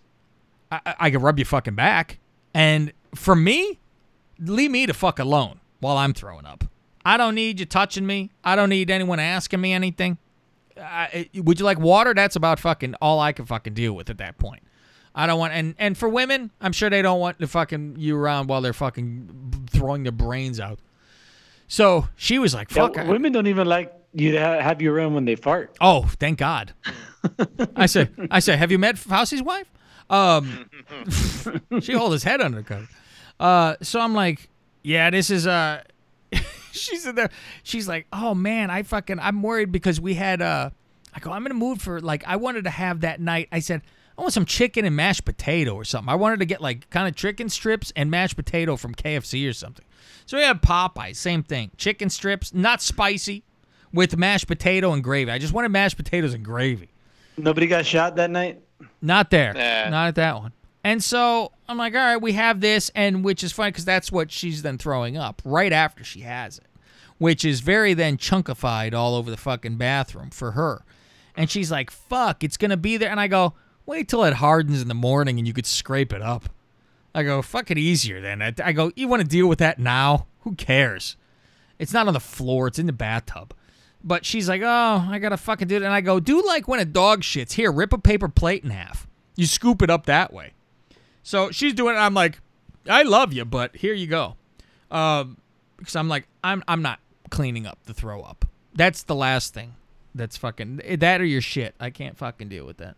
I, 0.71 0.95
I, 1.01 1.11
can 1.11 1.21
rub 1.21 1.39
your 1.39 1.47
fucking 1.47 1.75
back. 1.75 2.19
And 2.55 2.93
for 3.17 3.35
me, 3.35 3.81
leave 4.39 4.71
me 4.71 4.87
to 4.87 4.95
fuck 4.95 5.19
alone 5.19 5.59
while 5.81 5.97
I'm 5.97 6.15
throwing 6.15 6.47
up. 6.47 6.65
I 7.05 7.17
don't 7.17 7.35
need 7.35 7.59
you 7.59 7.67
touching 7.67 8.07
me. 8.07 8.31
I 8.45 8.55
don't 8.55 8.69
need 8.69 8.89
anyone 8.89 9.19
asking 9.19 9.61
me 9.61 9.73
anything. 9.73 10.17
I, 10.79 11.29
would 11.35 11.59
you 11.59 11.65
like 11.65 11.81
water? 11.81 12.15
That's 12.15 12.37
about 12.37 12.61
fucking 12.61 12.95
all 13.03 13.19
I 13.19 13.33
can 13.33 13.47
fucking 13.47 13.75
deal 13.75 13.95
with 13.95 14.11
at 14.11 14.19
that 14.19 14.39
point. 14.39 14.63
I 15.15 15.27
don't 15.27 15.39
want 15.39 15.53
and 15.53 15.75
and 15.79 15.97
for 15.99 16.09
women, 16.09 16.51
I'm 16.61 16.73
sure 16.73 16.89
they 16.91 17.03
don't 17.03 17.21
want 17.21 17.39
to 17.41 17.47
fucking 17.49 17.97
you 17.99 18.17
around 18.17 18.49
while 18.49 18.61
they're 18.61 18.73
fucking 18.73 19.67
throwing 19.71 20.03
their 20.05 20.13
brains 20.13 20.61
out. 20.61 20.79
So 21.69 22.09
she 22.17 22.39
was 22.39 22.55
like, 22.55 22.71
"Fuck." 22.71 22.97
I- 22.99 23.05
women 23.05 23.33
don't 23.33 23.47
even 23.47 23.67
like 23.67 23.93
you 24.13 24.33
to 24.33 24.41
have 24.41 24.83
you 24.83 24.93
around 24.93 25.15
when 25.15 25.25
they 25.25 25.37
fart. 25.37 25.77
Oh, 25.81 26.03
thank 26.19 26.39
God. 26.39 26.73
I 27.77 27.87
say, 27.87 28.09
I 28.31 28.41
say, 28.41 28.57
have 28.57 28.73
you 28.73 28.79
met 28.79 28.97
Fausti's 28.97 29.43
wife? 29.43 29.71
Um, 30.09 30.69
she 31.81 31.93
hold 31.93 32.13
his 32.13 32.25
head 32.25 32.41
under 32.41 32.63
cover. 32.63 32.89
Uh, 33.39 33.77
so 33.83 34.01
I'm 34.01 34.15
like, 34.15 34.49
yeah, 34.83 35.11
this 35.11 35.31
is 35.31 35.47
uh. 35.47 35.83
she's 36.73 37.07
in 37.07 37.15
there. 37.15 37.31
She's 37.63 37.87
like, 37.89 38.07
oh 38.13 38.35
man, 38.35 38.71
I 38.71 38.83
fucking, 38.83 39.19
I'm 39.21 39.43
worried 39.43 39.71
because 39.73 40.01
we 40.01 40.15
had 40.15 40.43
uh. 40.43 40.71
I 41.15 41.19
go, 41.21 41.33
I'm 41.33 41.45
in 41.47 41.53
a 41.53 41.57
mood 41.57 41.81
for 41.81 42.01
like, 42.01 42.25
I 42.27 42.37
wanted 42.37 42.65
to 42.65 42.71
have 42.71 43.01
that 43.01 43.21
night. 43.21 43.49
I 43.51 43.59
said, 43.59 43.83
I 44.21 44.23
want 44.23 44.35
some 44.35 44.45
chicken 44.45 44.85
and 44.85 44.95
mashed 44.95 45.25
potato 45.25 45.75
or 45.75 45.83
something. 45.83 46.11
I 46.11 46.15
wanted 46.15 46.41
to 46.41 46.45
get 46.45 46.61
like 46.61 46.91
kind 46.91 47.09
of 47.09 47.17
chicken 47.17 47.49
strips 47.49 47.91
and 47.97 48.11
mashed 48.11 48.37
potato 48.37 48.77
from 48.77 48.95
KFC 48.95 49.49
or 49.49 49.55
something. 49.55 49.87
So 50.27 50.37
we 50.37 50.43
had 50.43 50.61
Popeye, 50.61 51.17
same 51.17 51.43
thing. 51.43 51.71
Chicken 51.79 52.11
strips, 52.11 52.53
not 52.53 52.83
spicy, 52.83 53.45
with 53.95 54.19
mashed 54.19 54.47
potato 54.47 54.93
and 54.93 55.03
gravy. 55.03 55.31
I 55.31 55.39
just 55.39 55.55
wanted 55.55 55.71
mashed 55.71 55.97
potatoes 55.97 56.35
and 56.35 56.45
gravy. 56.45 56.91
Nobody 57.39 57.67
got 57.67 57.87
shot 57.87 58.17
that 58.17 58.31
night. 58.31 58.61
Not 59.01 59.31
there. 59.31 59.55
Nah. 59.55 59.89
Not 59.89 60.09
at 60.09 60.15
that 60.17 60.37
one. 60.37 60.53
And 60.85 61.03
so 61.03 61.53
I'm 61.67 61.79
like, 61.79 61.95
all 61.95 62.01
right, 62.01 62.21
we 62.21 62.33
have 62.33 62.61
this, 62.61 62.91
and 62.95 63.25
which 63.25 63.43
is 63.43 63.53
funny 63.53 63.71
because 63.71 63.87
that's 63.87 64.13
what 64.13 64.31
she's 64.31 64.61
then 64.61 64.77
throwing 64.77 65.17
up 65.17 65.41
right 65.47 65.73
after 65.73 66.05
she 66.05 66.21
has 66.21 66.59
it, 66.59 66.67
which 67.17 67.43
is 67.43 67.61
very 67.61 67.95
then 67.95 68.19
chunkified 68.19 68.93
all 68.93 69.15
over 69.15 69.31
the 69.31 69.39
fucking 69.39 69.77
bathroom 69.77 70.29
for 70.29 70.51
her. 70.51 70.85
And 71.35 71.49
she's 71.51 71.71
like, 71.71 71.91
fuck, 71.91 72.45
it's 72.45 72.59
going 72.59 72.71
to 72.71 72.77
be 72.77 72.99
there. 72.99 73.11
And 73.11 73.19
I 73.19 73.27
go, 73.27 73.55
wait 73.91 74.09
till 74.09 74.23
it 74.23 74.35
hardens 74.35 74.81
in 74.81 74.87
the 74.87 74.95
morning 74.95 75.37
and 75.39 75.49
you 75.49 75.53
could 75.53 75.67
scrape 75.67 76.13
it 76.13 76.23
up. 76.23 76.49
I 77.13 77.25
go, 77.25 77.43
fuck 77.43 77.73
it 77.73 77.79
easier 77.79 78.21
then. 78.21 78.41
I 78.41 78.71
go, 78.71 78.93
you 78.95 79.09
want 79.09 79.21
to 79.21 79.29
deal 79.29 79.49
with 79.49 79.59
that 79.59 79.81
now? 79.81 80.27
Who 80.43 80.55
cares? 80.55 81.17
It's 81.77 81.93
not 81.93 82.07
on 82.07 82.15
the 82.15 82.21
floor, 82.21 82.69
it's 82.69 82.79
in 82.79 82.87
the 82.87 82.93
bathtub. 82.93 83.53
But 84.03 84.25
she's 84.25 84.49
like, 84.49 84.63
oh, 84.63 85.07
I 85.11 85.19
gotta 85.19 85.37
fucking 85.37 85.67
do 85.67 85.77
it. 85.77 85.83
And 85.83 85.93
I 85.93 86.01
go, 86.01 86.21
do 86.21 86.41
like 86.47 86.69
when 86.69 86.79
a 86.79 86.85
dog 86.85 87.23
shits. 87.23 87.53
Here, 87.53 87.73
rip 87.73 87.93
a 87.93 87.99
paper 87.99 88.29
plate 88.29 88.63
in 88.63 88.71
half. 88.71 89.09
You 89.37 89.47
scoop 89.47 89.83
it 89.83 89.91
up 89.91 90.07
that 90.07 90.33
way. 90.33 90.53
So 91.23 91.51
she's 91.51 91.75
doing 91.75 91.97
it. 91.97 91.99
I'm 91.99 92.15
like, 92.15 92.41
I 92.89 93.03
love 93.03 93.33
you, 93.33 93.45
but 93.45 93.77
here 93.77 93.93
you 93.93 94.07
go. 94.07 94.37
Um, 94.91 95.37
because 95.77 95.97
I'm 95.97 96.09
like, 96.09 96.29
I'm 96.45 96.63
I'm 96.69 96.81
not 96.81 97.01
cleaning 97.31 97.67
up 97.67 97.79
the 97.85 97.93
throw 97.93 98.23
up. 98.23 98.47
That's 98.75 99.03
the 99.03 99.15
last 99.15 99.53
thing. 99.53 99.75
That's 100.15 100.37
fucking 100.37 100.81
that 100.99 101.21
or 101.21 101.25
your 101.25 101.43
shit. 101.43 101.75
I 101.79 101.91
can't 101.91 102.17
fucking 102.17 102.49
deal 102.49 102.65
with 102.65 102.79
that. 102.79 102.97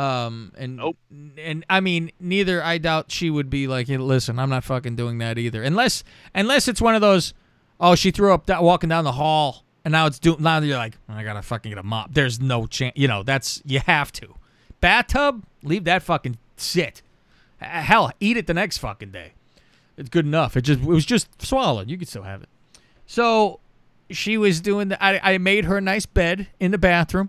Um, 0.00 0.52
and 0.56 0.76
Nope. 0.76 0.96
and 1.36 1.64
I 1.68 1.80
mean, 1.80 2.10
neither. 2.20 2.62
I 2.62 2.78
doubt 2.78 3.10
she 3.10 3.28
would 3.28 3.50
be 3.50 3.66
like, 3.66 3.88
hey, 3.88 3.96
listen, 3.98 4.38
I'm 4.38 4.48
not 4.48 4.64
fucking 4.64 4.96
doing 4.96 5.18
that 5.18 5.36
either. 5.38 5.62
Unless 5.62 6.04
unless 6.34 6.68
it's 6.68 6.80
one 6.80 6.94
of 6.94 7.00
those, 7.00 7.34
oh, 7.78 7.94
she 7.94 8.10
threw 8.10 8.32
up 8.32 8.46
that 8.46 8.62
walking 8.62 8.88
down 8.88 9.04
the 9.04 9.12
hall, 9.12 9.64
and 9.84 9.92
now 9.92 10.06
it's 10.06 10.18
doing. 10.18 10.42
Now 10.42 10.58
you're 10.60 10.78
like, 10.78 10.96
I 11.08 11.22
gotta 11.22 11.42
fucking 11.42 11.70
get 11.70 11.78
a 11.78 11.82
mop. 11.82 12.14
There's 12.14 12.40
no 12.40 12.66
chance. 12.66 12.96
You 12.96 13.08
know, 13.08 13.22
that's 13.22 13.62
you 13.66 13.80
have 13.80 14.10
to. 14.12 14.34
Bathtub, 14.80 15.44
leave 15.62 15.84
that 15.84 16.02
fucking 16.02 16.38
sit. 16.56 17.02
Hell, 17.58 18.10
eat 18.20 18.38
it 18.38 18.46
the 18.46 18.54
next 18.54 18.78
fucking 18.78 19.10
day. 19.10 19.32
It's 19.98 20.08
good 20.08 20.24
enough. 20.24 20.56
It 20.56 20.62
just 20.62 20.80
it 20.80 20.86
was 20.86 21.04
just 21.04 21.42
swallowed. 21.42 21.90
You 21.90 21.98
could 21.98 22.08
still 22.08 22.22
have 22.22 22.42
it. 22.42 22.48
So 23.06 23.60
she 24.08 24.38
was 24.38 24.60
doing 24.62 24.88
the. 24.88 25.04
I, 25.04 25.34
I 25.34 25.38
made 25.38 25.66
her 25.66 25.76
a 25.76 25.80
nice 25.82 26.06
bed 26.06 26.46
in 26.58 26.70
the 26.70 26.78
bathroom, 26.78 27.28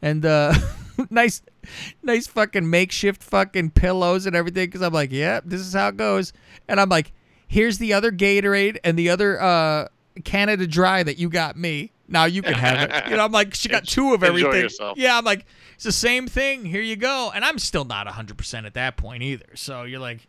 and 0.00 0.24
uh, 0.24 0.54
nice, 1.10 1.42
nice 2.02 2.26
fucking 2.26 2.68
makeshift 2.68 3.22
fucking 3.22 3.70
pillows 3.70 4.26
and 4.26 4.34
everything. 4.36 4.66
Because 4.66 4.82
I'm 4.82 4.92
like, 4.92 5.12
yeah, 5.12 5.40
this 5.44 5.60
is 5.60 5.72
how 5.74 5.88
it 5.88 5.96
goes. 5.96 6.32
And 6.68 6.80
I'm 6.80 6.88
like, 6.88 7.12
here's 7.46 7.78
the 7.78 7.92
other 7.92 8.10
Gatorade 8.10 8.78
and 8.84 8.98
the 8.98 9.10
other 9.10 9.40
uh, 9.40 9.88
Canada 10.24 10.66
Dry 10.66 11.02
that 11.02 11.18
you 11.18 11.28
got 11.28 11.56
me. 11.56 11.92
Now 12.08 12.24
you 12.26 12.42
can 12.42 12.54
have 12.54 12.90
it. 12.90 13.04
You 13.10 13.16
know, 13.16 13.24
I'm 13.24 13.32
like, 13.32 13.54
she 13.54 13.68
got 13.68 13.86
two 13.86 14.12
of 14.12 14.22
Enjoy 14.22 14.38
everything. 14.40 14.62
yourself. 14.62 14.98
Yeah, 14.98 15.16
I'm 15.16 15.24
like, 15.24 15.46
it's 15.74 15.84
the 15.84 15.92
same 15.92 16.28
thing. 16.28 16.64
Here 16.64 16.82
you 16.82 16.96
go. 16.96 17.30
And 17.34 17.44
I'm 17.44 17.58
still 17.58 17.84
not 17.84 18.06
100% 18.06 18.66
at 18.66 18.74
that 18.74 18.96
point 18.96 19.22
either. 19.22 19.46
So 19.54 19.84
you're 19.84 20.00
like, 20.00 20.28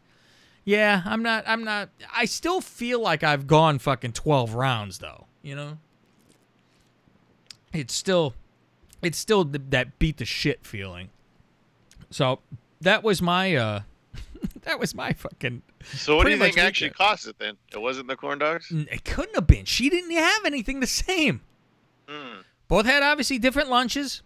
yeah, 0.63 1.01
I'm 1.05 1.21
not, 1.23 1.43
I'm 1.45 1.65
not, 1.65 1.89
I 2.15 2.23
still 2.25 2.61
feel 2.61 3.01
like 3.01 3.21
I've 3.21 3.47
gone 3.47 3.79
fucking 3.79 4.13
12 4.13 4.53
rounds 4.53 4.99
though, 4.99 5.25
you 5.41 5.55
know? 5.55 5.77
It's 7.73 7.93
still, 7.93 8.33
it's 9.01 9.17
still 9.17 9.43
th- 9.43 9.63
that 9.69 9.99
beat 9.99 10.17
the 10.17 10.25
shit 10.25 10.65
feeling. 10.65 11.09
So 12.13 12.39
that 12.81 13.03
was 13.03 13.21
my, 13.21 13.55
uh, 13.55 13.81
that 14.63 14.79
was 14.79 14.93
my 14.95 15.13
fucking, 15.13 15.61
So 15.95 16.15
what 16.15 16.25
do 16.25 16.31
you 16.31 16.37
think 16.37 16.57
actually 16.57 16.87
weekend. 16.89 16.97
cost 16.97 17.27
it 17.27 17.37
then? 17.39 17.57
It 17.73 17.81
wasn't 17.81 18.07
the 18.07 18.15
corn 18.15 18.39
dogs? 18.39 18.67
it 18.71 19.03
couldn't 19.03 19.35
have 19.35 19.47
been. 19.47 19.65
She 19.65 19.89
didn't 19.89 20.11
have 20.11 20.45
anything 20.45 20.79
the 20.79 20.87
same. 20.87 21.41
Both 22.67 22.85
had 22.85 23.03
obviously 23.03 23.39
different 23.39 23.69
lunches. 23.69 24.21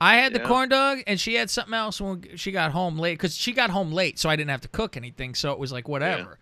I 0.00 0.16
had 0.16 0.32
the 0.32 0.38
Yeah. 0.40 0.46
corn 0.48 0.68
dog, 0.68 1.00
and 1.06 1.20
she 1.20 1.34
had 1.34 1.50
something 1.50 1.74
else 1.74 2.00
when 2.00 2.36
she 2.36 2.52
got 2.52 2.72
home 2.72 2.98
late 2.98 3.14
because 3.14 3.36
she 3.36 3.52
got 3.52 3.70
home 3.70 3.92
late, 3.92 4.18
so 4.18 4.28
I 4.30 4.36
didn't 4.36 4.50
have 4.50 4.60
to 4.62 4.68
cook 4.68 4.96
anything. 4.96 5.34
So 5.34 5.52
it 5.52 5.58
was 5.58 5.72
like 5.72 5.88
whatever. 5.88 6.38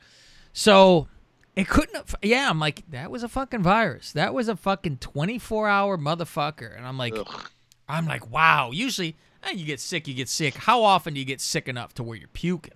So 0.53 1.09
it 1.57 1.69
couldn't. 1.69 1.97
Have, 1.97 2.15
yeah, 2.23 2.49
I'm 2.49 2.61
like 2.61 2.85
that 2.91 3.11
was 3.11 3.23
a 3.23 3.29
fucking 3.29 3.63
virus. 3.63 4.13
That 4.13 4.33
was 4.33 4.49
a 4.49 4.57
fucking 4.57 4.99
24 4.99 5.69
hour 5.69 5.99
motherfucker, 5.99 6.77
and 6.77 6.87
I'm 6.87 6.97
like, 6.99 7.15
Ugh. 7.17 7.51
I'm 7.89 8.07
like, 8.07 8.31
wow. 8.31 8.71
Usually, 8.73 9.17
eh, 9.45 9.51
you 9.53 9.65
get 9.65 9.81
sick, 9.81 10.07
you 10.09 10.15
get 10.15 10.29
sick. 10.29 10.55
How 10.55 10.83
often 10.83 11.15
do 11.15 11.21
you 11.21 11.27
get 11.27 11.41
sick 11.41 11.69
enough 11.69 11.95
to 11.95 12.03
where 12.03 12.17
you're 12.17 12.29
puking? 12.29 12.75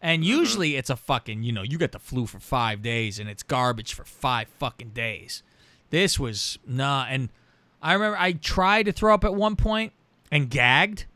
And 0.00 0.24
usually 0.24 0.76
it's 0.76 0.90
a 0.90 0.96
fucking, 0.96 1.42
you 1.42 1.50
know, 1.52 1.62
you 1.62 1.76
get 1.76 1.92
the 1.92 1.98
flu 1.98 2.26
for 2.26 2.38
five 2.38 2.82
days 2.82 3.18
and 3.18 3.28
it's 3.28 3.42
garbage 3.42 3.94
for 3.94 4.04
five 4.04 4.46
fucking 4.58 4.90
days. 4.90 5.42
This 5.90 6.18
was 6.20 6.58
nah. 6.66 7.06
And 7.08 7.30
I 7.82 7.94
remember 7.94 8.16
I 8.16 8.32
tried 8.32 8.84
to 8.84 8.92
throw 8.92 9.12
up 9.14 9.24
at 9.24 9.34
one 9.34 9.56
point 9.56 9.92
and 10.30 10.48
gagged 10.50 11.06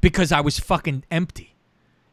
because 0.00 0.32
I 0.32 0.40
was 0.40 0.58
fucking 0.58 1.04
empty. 1.10 1.54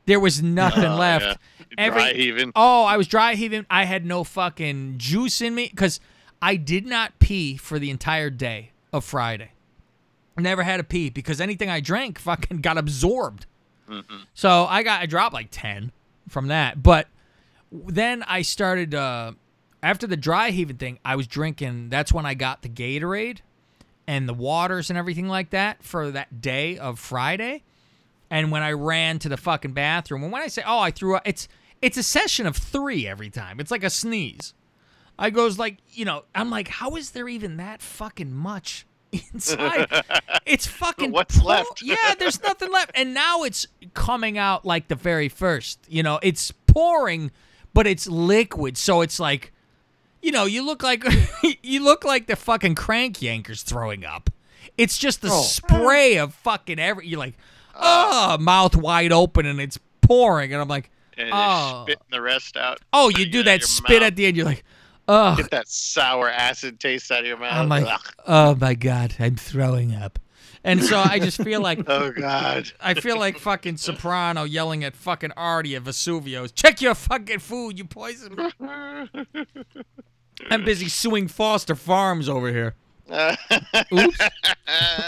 There 0.08 0.20
was 0.20 0.42
nothing 0.44 0.86
Oh, 0.86 0.96
left. 0.98 1.40
yeah. 1.78 1.90
Dry 1.90 2.14
heaving. 2.14 2.52
Oh, 2.56 2.84
I 2.84 2.98
was 2.98 3.08
dry 3.08 3.36
heaving. 3.36 3.66
I 3.70 3.86
had 3.86 4.06
no 4.06 4.24
fucking 4.24 4.96
juice 4.98 5.40
in 5.40 5.54
me 5.56 5.68
because 5.70 6.00
I 6.42 6.56
did 6.56 6.86
not 6.86 7.20
pee 7.20 7.56
for 7.58 7.78
the 7.80 7.92
entire 7.92 8.30
day 8.32 8.72
of 8.92 9.06
Friday. 9.06 9.52
Never 10.40 10.64
had 10.64 10.80
a 10.80 10.84
pee 10.84 11.10
because 11.10 11.40
anything 11.42 11.70
I 11.70 11.80
drank 11.80 12.20
fucking 12.20 12.62
got 12.62 12.78
absorbed. 12.78 13.46
So 14.34 14.66
I 14.70 14.84
got 14.84 15.02
I 15.02 15.06
dropped 15.06 15.34
like 15.34 15.48
ten 15.52 15.92
from 16.28 16.48
that. 16.48 16.82
But 16.84 17.08
then 17.72 18.24
I 18.24 18.44
started 18.44 18.94
uh, 18.94 19.34
after 19.82 20.06
the 20.08 20.18
dry 20.18 20.52
heaving 20.52 20.78
thing. 20.78 21.00
I 21.04 21.16
was 21.16 21.28
drinking. 21.28 21.90
That's 21.90 22.14
when 22.14 22.26
I 22.26 22.34
got 22.36 22.62
the 22.62 22.70
Gatorade 22.70 23.40
and 24.08 24.30
the 24.30 24.34
waters 24.34 24.90
and 24.90 24.98
everything 24.98 25.28
like 25.28 25.50
that 25.52 25.84
for 25.84 26.12
that 26.12 26.42
day 26.42 26.78
of 26.78 27.00
Friday. 27.00 27.64
And 28.30 28.52
when 28.52 28.62
I 28.62 28.72
ran 28.74 29.18
to 29.20 29.30
the 29.30 29.38
fucking 29.38 29.74
bathroom, 29.74 30.22
and 30.24 30.32
when 30.32 30.42
I 30.44 30.48
say, 30.48 30.62
"Oh, 30.66 30.80
I 30.80 30.92
threw 30.92 31.16
up," 31.16 31.24
it's 31.26 31.48
it's 31.82 31.98
a 31.98 32.04
session 32.04 32.46
of 32.46 32.56
three 32.56 33.08
every 33.08 33.30
time. 33.30 33.60
It's 33.60 33.72
like 33.72 33.84
a 33.84 33.90
sneeze. 33.90 34.54
I 35.18 35.32
goes 35.32 35.58
like, 35.60 35.78
you 35.90 36.06
know, 36.06 36.24
I'm 36.34 36.50
like, 36.50 36.70
how 36.70 36.96
is 36.96 37.12
there 37.12 37.28
even 37.28 37.58
that 37.58 37.82
fucking 37.82 38.34
much 38.34 38.86
inside? 39.34 39.88
it's 40.46 40.68
fucking 40.68 41.12
What's 41.12 41.42
left? 41.42 41.82
yeah, 41.84 42.16
there's 42.18 42.42
nothing 42.42 42.72
left, 42.72 42.92
and 42.96 43.14
now 43.14 43.44
it's 43.44 43.68
coming 43.94 44.38
out 44.38 44.66
like 44.66 44.88
the 44.88 44.96
very 44.96 45.30
first. 45.30 45.80
You 45.88 46.04
know, 46.04 46.20
it's 46.22 46.52
pouring, 46.68 47.32
but 47.74 47.88
it's 47.88 48.08
liquid, 48.08 48.78
so 48.78 49.02
it's 49.02 49.20
like, 49.20 49.52
you 50.22 50.32
know, 50.32 50.46
you 50.46 50.66
look 50.66 50.84
like 50.84 51.04
you 51.64 51.84
look 51.84 52.04
like 52.04 52.28
the 52.28 52.36
fucking 52.36 52.76
crank 52.76 53.18
yankers 53.18 53.64
throwing 53.64 54.06
up. 54.06 54.30
It's 54.78 54.98
just 54.98 55.22
the 55.22 55.30
oh. 55.30 55.42
spray 55.42 56.18
of 56.18 56.34
fucking 56.34 56.80
every. 56.80 57.08
You're 57.08 57.20
like, 57.20 57.36
oh, 57.76 58.38
mouth 58.40 58.76
wide 58.76 59.12
open, 59.12 59.46
and 59.46 59.60
it's 59.60 59.80
pouring, 60.02 60.54
and 60.54 60.62
I'm 60.62 60.68
like, 60.68 60.90
And 61.18 61.30
Oh. 61.34 61.84
spitting 61.84 62.06
the 62.12 62.22
rest 62.22 62.56
out. 62.58 62.80
oh, 62.94 63.10
you 63.10 63.26
do 63.26 63.44
that 63.44 63.64
spit 63.64 64.02
mouth. 64.02 64.08
at 64.08 64.16
the 64.16 64.26
end. 64.26 64.38
You're 64.38 64.46
like, 64.46 64.64
oh, 65.10 65.36
Get 65.36 65.52
that 65.52 65.68
sour 65.68 66.30
acid 66.30 66.80
taste 66.80 67.12
out 67.12 67.22
of 67.22 67.26
your 67.26 67.38
mouth. 67.38 67.54
I'm 67.54 67.68
like, 67.70 67.86
Ugh. 67.88 68.14
oh 68.28 68.56
my 68.56 68.74
god, 68.76 69.16
I'm 69.20 69.36
throwing 69.36 69.94
up, 69.96 70.20
and 70.64 70.84
so 70.84 71.00
I 71.00 71.20
just 71.20 71.42
feel 71.44 71.62
like 71.62 71.80
oh 71.88 72.12
god. 72.12 72.72
I 72.80 72.94
feel 72.94 73.18
like 73.18 73.40
fucking 73.40 73.78
Soprano 73.78 74.44
yelling 74.44 74.84
at 74.84 74.96
fucking 74.96 75.32
Artie 75.36 75.76
at 75.76 75.84
Vesuvio's. 75.84 76.52
Check 76.52 76.82
your 76.82 76.96
fucking 76.96 77.40
food, 77.40 77.78
you 77.78 77.86
poison. 77.86 78.36
me." 78.36 79.46
I'm 80.50 80.64
busy 80.64 80.88
suing 80.88 81.28
Foster 81.28 81.76
Farms 81.76 82.30
over 82.30 82.50
here. 82.50 82.76
Oops. 83.94 84.20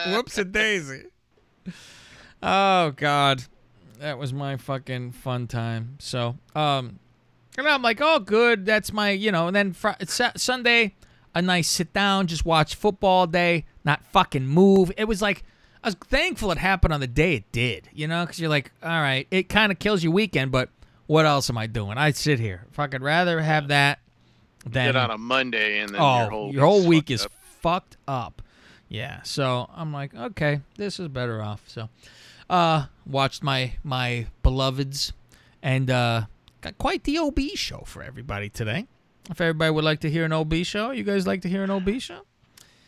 Whoops 0.08 0.38
a 0.38 0.44
daisy. 0.44 1.04
Oh 2.44 2.92
God, 2.92 3.44
that 4.00 4.18
was 4.18 4.34
my 4.34 4.58
fucking 4.58 5.12
fun 5.12 5.48
time. 5.48 5.98
So, 6.00 6.38
um, 6.56 7.00
and 7.58 7.68
I'm 7.68 7.82
like, 7.82 8.00
oh, 8.02 8.20
good. 8.20 8.66
That's 8.66 8.92
my, 8.94 9.12
you 9.12 9.32
know. 9.32 9.48
And 9.48 9.56
then 9.56 9.74
fr- 9.74 9.90
Sunday, 10.08 10.96
a 11.36 11.42
nice 11.42 11.68
sit 11.68 11.94
down, 11.94 12.28
just 12.28 12.46
watch 12.46 12.76
football 12.76 13.28
day, 13.28 13.66
not 13.84 14.06
fucking 14.08 14.46
move. 14.48 14.92
It 14.98 15.06
was 15.06 15.22
like 15.22 15.44
I 15.84 15.88
was 15.88 15.96
thankful 15.96 16.52
it 16.52 16.58
happened 16.60 16.94
on 16.94 17.00
the 17.00 17.08
day 17.08 17.36
it 17.36 17.52
did, 17.52 17.90
you 17.94 18.08
know, 18.08 18.24
because 18.26 18.40
you're 18.40 18.50
like, 18.50 18.72
all 18.84 18.90
right, 18.90 19.28
it 19.32 19.50
kind 19.50 19.72
of 19.72 19.80
kills 19.80 20.04
your 20.04 20.14
weekend, 20.14 20.52
but 20.52 20.70
what 21.08 21.26
else 21.26 21.50
am 21.50 21.58
I 21.58 21.68
doing? 21.68 21.98
I 21.98 22.12
sit 22.12 22.40
here. 22.40 22.68
Fucking 22.72 23.02
rather 23.02 23.42
have 23.42 23.70
that 23.70 24.00
than 24.66 24.88
Get 24.90 24.96
on 24.96 25.10
a 25.10 25.18
Monday 25.18 25.80
and 25.80 25.90
then 25.90 26.00
oh, 26.02 26.20
your 26.22 26.30
whole 26.30 26.54
your 26.54 26.66
whole 26.66 26.86
week 26.88 27.10
is 27.10 27.26
up. 27.26 27.32
fucked 27.62 27.98
up. 28.08 28.42
Yeah. 28.90 29.22
So 29.24 29.70
I'm 29.74 29.92
like, 29.92 30.14
okay, 30.14 30.62
this 30.78 31.00
is 31.00 31.08
better 31.08 31.42
off. 31.42 31.64
So, 31.68 31.90
Uh, 32.50 32.86
watched 33.06 33.42
my 33.42 33.74
my 33.84 34.28
beloveds, 34.44 35.14
and 35.64 35.90
uh, 35.90 36.26
got 36.62 36.78
quite 36.78 37.04
the 37.04 37.18
OB 37.18 37.40
show 37.56 37.84
for 37.86 38.02
everybody 38.04 38.50
today. 38.50 38.88
If 39.30 39.40
everybody 39.42 39.72
would 39.72 39.84
like 39.84 40.00
to 40.02 40.10
hear 40.10 40.26
an 40.26 40.34
OB 40.34 40.54
show, 40.64 40.92
you 40.92 41.04
guys 41.04 41.28
like 41.28 41.42
to 41.44 41.50
hear 41.50 41.64
an 41.64 41.70
OB 41.70 42.00
show? 42.00 42.22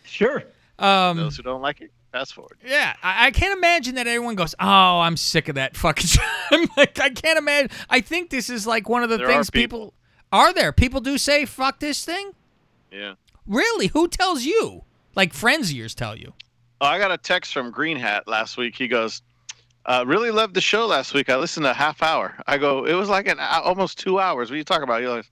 Sure. 0.03 0.43
Um, 0.79 1.17
Those 1.17 1.37
who 1.37 1.43
don't 1.43 1.61
like 1.61 1.81
it, 1.81 1.91
fast 2.11 2.33
forward. 2.33 2.57
Yeah, 2.65 2.95
I, 3.03 3.27
I 3.27 3.31
can't 3.31 3.55
imagine 3.55 3.95
that 3.95 4.07
everyone 4.07 4.35
goes, 4.35 4.55
"Oh, 4.59 4.99
I'm 4.99 5.15
sick 5.17 5.47
of 5.49 5.55
that 5.55 5.77
fucking." 5.77 6.05
show." 6.07 6.21
I'm 6.51 6.67
like, 6.77 6.99
I 6.99 7.09
can't 7.09 7.37
imagine. 7.37 7.69
I 7.89 8.01
think 8.01 8.29
this 8.31 8.49
is 8.49 8.65
like 8.65 8.89
one 8.89 9.03
of 9.03 9.09
the 9.09 9.17
There 9.17 9.27
things 9.27 9.49
are 9.49 9.51
people. 9.51 9.79
people 9.79 9.93
are 10.31 10.51
there. 10.53 10.71
People 10.73 10.99
do 11.01 11.17
say, 11.17 11.45
"Fuck 11.45 11.79
this 11.79 12.03
thing." 12.03 12.31
Yeah. 12.91 13.13
Really? 13.45 13.87
Who 13.87 14.07
tells 14.07 14.43
you? 14.43 14.83
Like 15.15 15.33
friends 15.33 15.69
of 15.69 15.75
yours 15.75 15.93
tell 15.93 16.17
you? 16.17 16.33
Oh, 16.81 16.87
I 16.87 16.97
got 16.97 17.11
a 17.11 17.17
text 17.17 17.53
from 17.53 17.69
Green 17.71 17.97
Hat 17.97 18.27
last 18.27 18.57
week. 18.57 18.75
He 18.75 18.87
goes, 18.87 19.21
uh, 19.85 20.03
"Really 20.07 20.31
loved 20.31 20.53
the 20.53 20.61
show 20.61 20.85
last 20.85 21.13
week. 21.13 21.29
I 21.29 21.37
listened 21.37 21.65
to 21.65 21.71
a 21.71 21.73
half 21.73 22.01
hour." 22.03 22.35
I 22.47 22.57
go, 22.57 22.85
"It 22.85 22.93
was 22.93 23.09
like 23.09 23.27
an 23.27 23.37
hou- 23.39 23.61
almost 23.63 23.97
two 23.99 24.19
hours." 24.19 24.49
What 24.49 24.55
are 24.55 24.57
you 24.57 24.63
talking 24.63 24.83
about? 24.83 24.99
He 25.01 25.05
goes, 25.05 25.29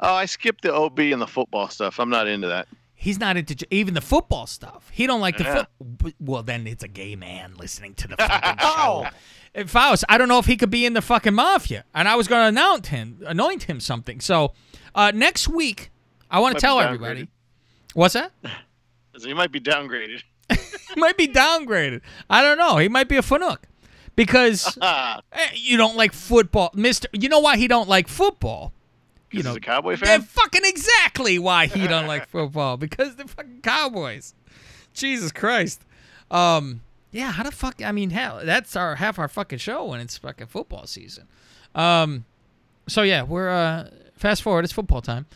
"Oh, 0.00 0.14
I 0.14 0.26
skipped 0.26 0.62
the 0.62 0.74
OB 0.74 0.98
and 1.12 1.20
the 1.20 1.26
football 1.26 1.68
stuff. 1.68 1.98
I'm 1.98 2.10
not 2.10 2.26
into 2.26 2.48
that." 2.48 2.68
He's 2.94 3.20
not 3.20 3.36
into 3.36 3.54
even 3.70 3.94
the 3.94 4.00
football 4.00 4.46
stuff. 4.48 4.90
He 4.92 5.06
don't 5.06 5.20
like 5.20 5.36
the 5.38 5.44
Yeah. 5.44 5.64
foot. 6.02 6.14
Well, 6.18 6.42
then 6.42 6.66
it's 6.66 6.82
a 6.82 6.88
gay 6.88 7.14
man 7.14 7.54
listening 7.56 7.94
to 7.94 8.08
the 8.08 8.16
fucking 8.18 8.58
show. 8.58 9.06
If 9.54 9.70
Faust, 9.70 10.04
I 10.08 10.18
don't 10.18 10.28
know 10.28 10.38
if 10.40 10.46
he 10.46 10.56
could 10.56 10.70
be 10.70 10.84
in 10.84 10.94
the 10.94 11.00
fucking 11.02 11.34
mafia, 11.34 11.84
and 11.94 12.08
I 12.08 12.16
was 12.16 12.26
going 12.28 12.42
to 12.42 12.60
anoint 12.60 12.88
him, 12.88 13.22
anoint 13.24 13.62
him 13.64 13.78
something. 13.80 14.20
So 14.20 14.52
uh, 14.96 15.12
next 15.14 15.46
week, 15.48 15.90
I 16.30 16.40
want 16.40 16.56
to 16.56 16.60
tell 16.60 16.80
everybody. 16.80 17.28
What's 17.94 18.14
that? 18.14 18.32
So 19.16 19.26
he 19.26 19.34
might 19.34 19.50
be 19.50 19.58
downgraded. 19.60 20.22
He 20.94 21.00
might 21.00 21.16
be 21.16 21.26
downgraded. 21.26 22.02
I 22.30 22.40
don't 22.40 22.56
know. 22.56 22.76
He 22.76 22.88
might 22.88 23.08
be 23.08 23.16
a 23.16 23.20
fanook 23.20 23.58
because 24.18 24.76
eh, 24.82 25.20
you 25.54 25.76
don't 25.76 25.96
like 25.96 26.12
football, 26.12 26.70
Mister. 26.74 27.08
You 27.12 27.28
know 27.28 27.38
why 27.38 27.56
he 27.56 27.68
don't 27.68 27.88
like 27.88 28.08
football? 28.08 28.72
You 29.30 29.38
he's 29.38 29.44
know, 29.44 29.54
a 29.54 29.60
Cowboy 29.60 29.96
fan. 29.96 30.22
fucking 30.22 30.62
exactly 30.64 31.38
why 31.38 31.66
he 31.66 31.86
don't 31.86 32.08
like 32.08 32.28
football 32.34 32.76
because 32.76 33.14
the 33.14 33.28
fucking 33.28 33.60
Cowboys. 33.62 34.34
Jesus 34.92 35.30
Christ. 35.30 35.82
Um. 36.32 36.80
Yeah. 37.12 37.30
How 37.30 37.44
the 37.44 37.52
fuck? 37.52 37.80
I 37.80 37.92
mean, 37.92 38.10
hell, 38.10 38.40
that's 38.42 38.74
our 38.74 38.96
half 38.96 39.20
our 39.20 39.28
fucking 39.28 39.60
show 39.60 39.84
when 39.84 40.00
it's 40.00 40.18
fucking 40.18 40.48
football 40.48 40.86
season. 40.88 41.28
Um. 41.76 42.24
So 42.88 43.02
yeah, 43.02 43.22
we're 43.22 43.50
uh 43.50 43.90
fast 44.16 44.42
forward. 44.42 44.64
It's 44.64 44.72
football 44.72 45.00
time. 45.00 45.26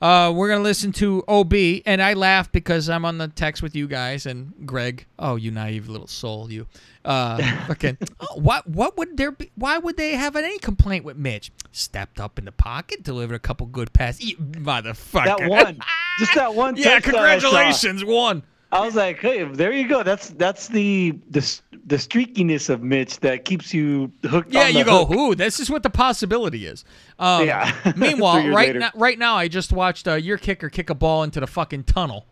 Uh, 0.00 0.32
we're 0.34 0.48
gonna 0.48 0.62
listen 0.62 0.92
to 0.92 1.22
OB, 1.28 1.52
and 1.84 2.00
I 2.00 2.14
laugh 2.14 2.50
because 2.50 2.88
I'm 2.88 3.04
on 3.04 3.18
the 3.18 3.28
text 3.28 3.62
with 3.62 3.76
you 3.76 3.86
guys 3.86 4.24
and 4.24 4.52
Greg. 4.64 5.06
Oh, 5.18 5.36
you 5.36 5.50
naive 5.50 5.88
little 5.90 6.06
soul, 6.06 6.50
you. 6.50 6.66
Uh, 7.04 7.36
fucking. 7.66 7.98
Oh, 8.18 8.40
what? 8.40 8.66
What 8.66 8.96
would 8.96 9.18
there 9.18 9.32
be? 9.32 9.50
Why 9.56 9.76
would 9.76 9.98
they 9.98 10.12
have 10.12 10.36
any 10.36 10.58
complaint 10.58 11.04
with 11.04 11.18
Mitch? 11.18 11.52
Stepped 11.72 12.18
up 12.18 12.38
in 12.38 12.46
the 12.46 12.52
pocket, 12.52 13.02
delivered 13.02 13.34
a 13.34 13.38
couple 13.38 13.66
good 13.66 13.92
passes. 13.92 14.24
You 14.24 14.36
motherfucker. 14.36 15.24
That 15.38 15.48
one. 15.50 15.78
Just 16.18 16.34
that 16.34 16.54
one. 16.54 16.76
yeah, 16.76 16.98
touchdown 16.98 17.16
I 17.16 17.38
saw. 17.38 17.50
congratulations, 17.50 18.04
one. 18.04 18.42
I 18.72 18.80
was 18.80 18.94
like, 18.94 19.18
hey, 19.18 19.44
there 19.44 19.72
you 19.72 19.88
go. 19.88 20.02
That's 20.02 20.30
that's 20.30 20.68
the 20.68 21.18
the 21.30 21.60
the 21.86 21.96
streakiness 21.96 22.70
of 22.70 22.82
Mitch 22.82 23.18
that 23.20 23.44
keeps 23.44 23.74
you 23.74 24.12
hooked. 24.24 24.52
Yeah, 24.52 24.68
you 24.68 24.84
go. 24.84 25.04
hook. 25.04 25.18
Ooh, 25.18 25.34
this 25.34 25.58
is 25.58 25.68
what 25.68 25.82
the 25.82 25.90
possibility 25.90 26.66
is. 26.66 26.84
Um, 27.18 27.46
Yeah. 27.46 27.74
meanwhile, 27.96 28.46
right 28.48 28.68
later. 28.68 28.78
now, 28.78 28.90
right 28.94 29.18
now, 29.18 29.34
I 29.34 29.48
just 29.48 29.72
watched 29.72 30.06
uh, 30.06 30.14
your 30.14 30.38
kicker 30.38 30.68
kick 30.68 30.88
a 30.88 30.94
ball 30.94 31.24
into 31.24 31.40
the 31.40 31.48
fucking 31.48 31.84
tunnel. 31.84 32.26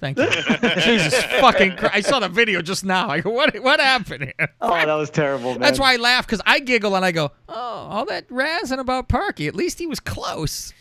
Thank 0.00 0.18
you. 0.18 0.26
Jesus 0.80 1.22
fucking 1.40 1.76
Christ. 1.76 1.94
I 1.94 2.00
saw 2.00 2.18
the 2.18 2.28
video 2.28 2.60
just 2.60 2.84
now. 2.84 3.08
I 3.08 3.20
go, 3.20 3.30
what, 3.30 3.54
what 3.62 3.80
happened 3.80 4.24
here? 4.24 4.48
Oh, 4.60 4.70
that 4.70 4.86
was 4.86 5.08
terrible, 5.08 5.52
man. 5.52 5.60
That's 5.60 5.78
why 5.78 5.94
I 5.94 5.96
laugh 5.96 6.26
because 6.26 6.42
I 6.44 6.58
giggle 6.60 6.94
and 6.94 7.04
I 7.04 7.12
go, 7.12 7.30
oh, 7.48 7.54
all 7.54 8.04
that 8.06 8.28
razzing 8.28 8.78
about 8.78 9.08
Parky. 9.08 9.46
At 9.48 9.54
least 9.54 9.78
he 9.78 9.86
was 9.86 10.00
close. 10.00 10.74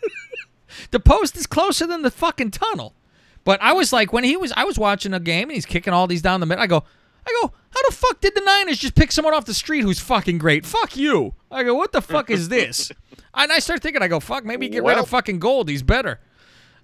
the 0.90 1.00
post 1.00 1.36
is 1.36 1.46
closer 1.46 1.86
than 1.86 2.02
the 2.02 2.10
fucking 2.10 2.52
tunnel. 2.52 2.94
But 3.50 3.60
I 3.62 3.72
was 3.72 3.92
like, 3.92 4.12
when 4.12 4.22
he 4.22 4.36
was, 4.36 4.52
I 4.56 4.62
was 4.62 4.78
watching 4.78 5.12
a 5.12 5.18
game 5.18 5.48
and 5.48 5.52
he's 5.56 5.66
kicking 5.66 5.92
all 5.92 6.06
these 6.06 6.22
down 6.22 6.38
the 6.38 6.46
middle. 6.46 6.62
I 6.62 6.68
go, 6.68 6.84
I 7.26 7.36
go, 7.42 7.52
how 7.70 7.88
the 7.88 7.92
fuck 7.92 8.20
did 8.20 8.36
the 8.36 8.42
Niners 8.42 8.78
just 8.78 8.94
pick 8.94 9.10
someone 9.10 9.34
off 9.34 9.44
the 9.44 9.54
street 9.54 9.80
who's 9.80 9.98
fucking 9.98 10.38
great? 10.38 10.64
Fuck 10.64 10.96
you. 10.96 11.34
I 11.50 11.64
go, 11.64 11.74
what 11.74 11.90
the 11.90 12.00
fuck 12.00 12.30
is 12.30 12.48
this? 12.48 12.92
and 13.34 13.50
I 13.50 13.58
start 13.58 13.82
thinking, 13.82 14.02
I 14.02 14.06
go, 14.06 14.20
fuck, 14.20 14.44
maybe 14.44 14.68
get 14.68 14.84
rid 14.84 14.98
of 14.98 15.08
fucking 15.08 15.40
Gould. 15.40 15.68
He's 15.68 15.82
better. 15.82 16.20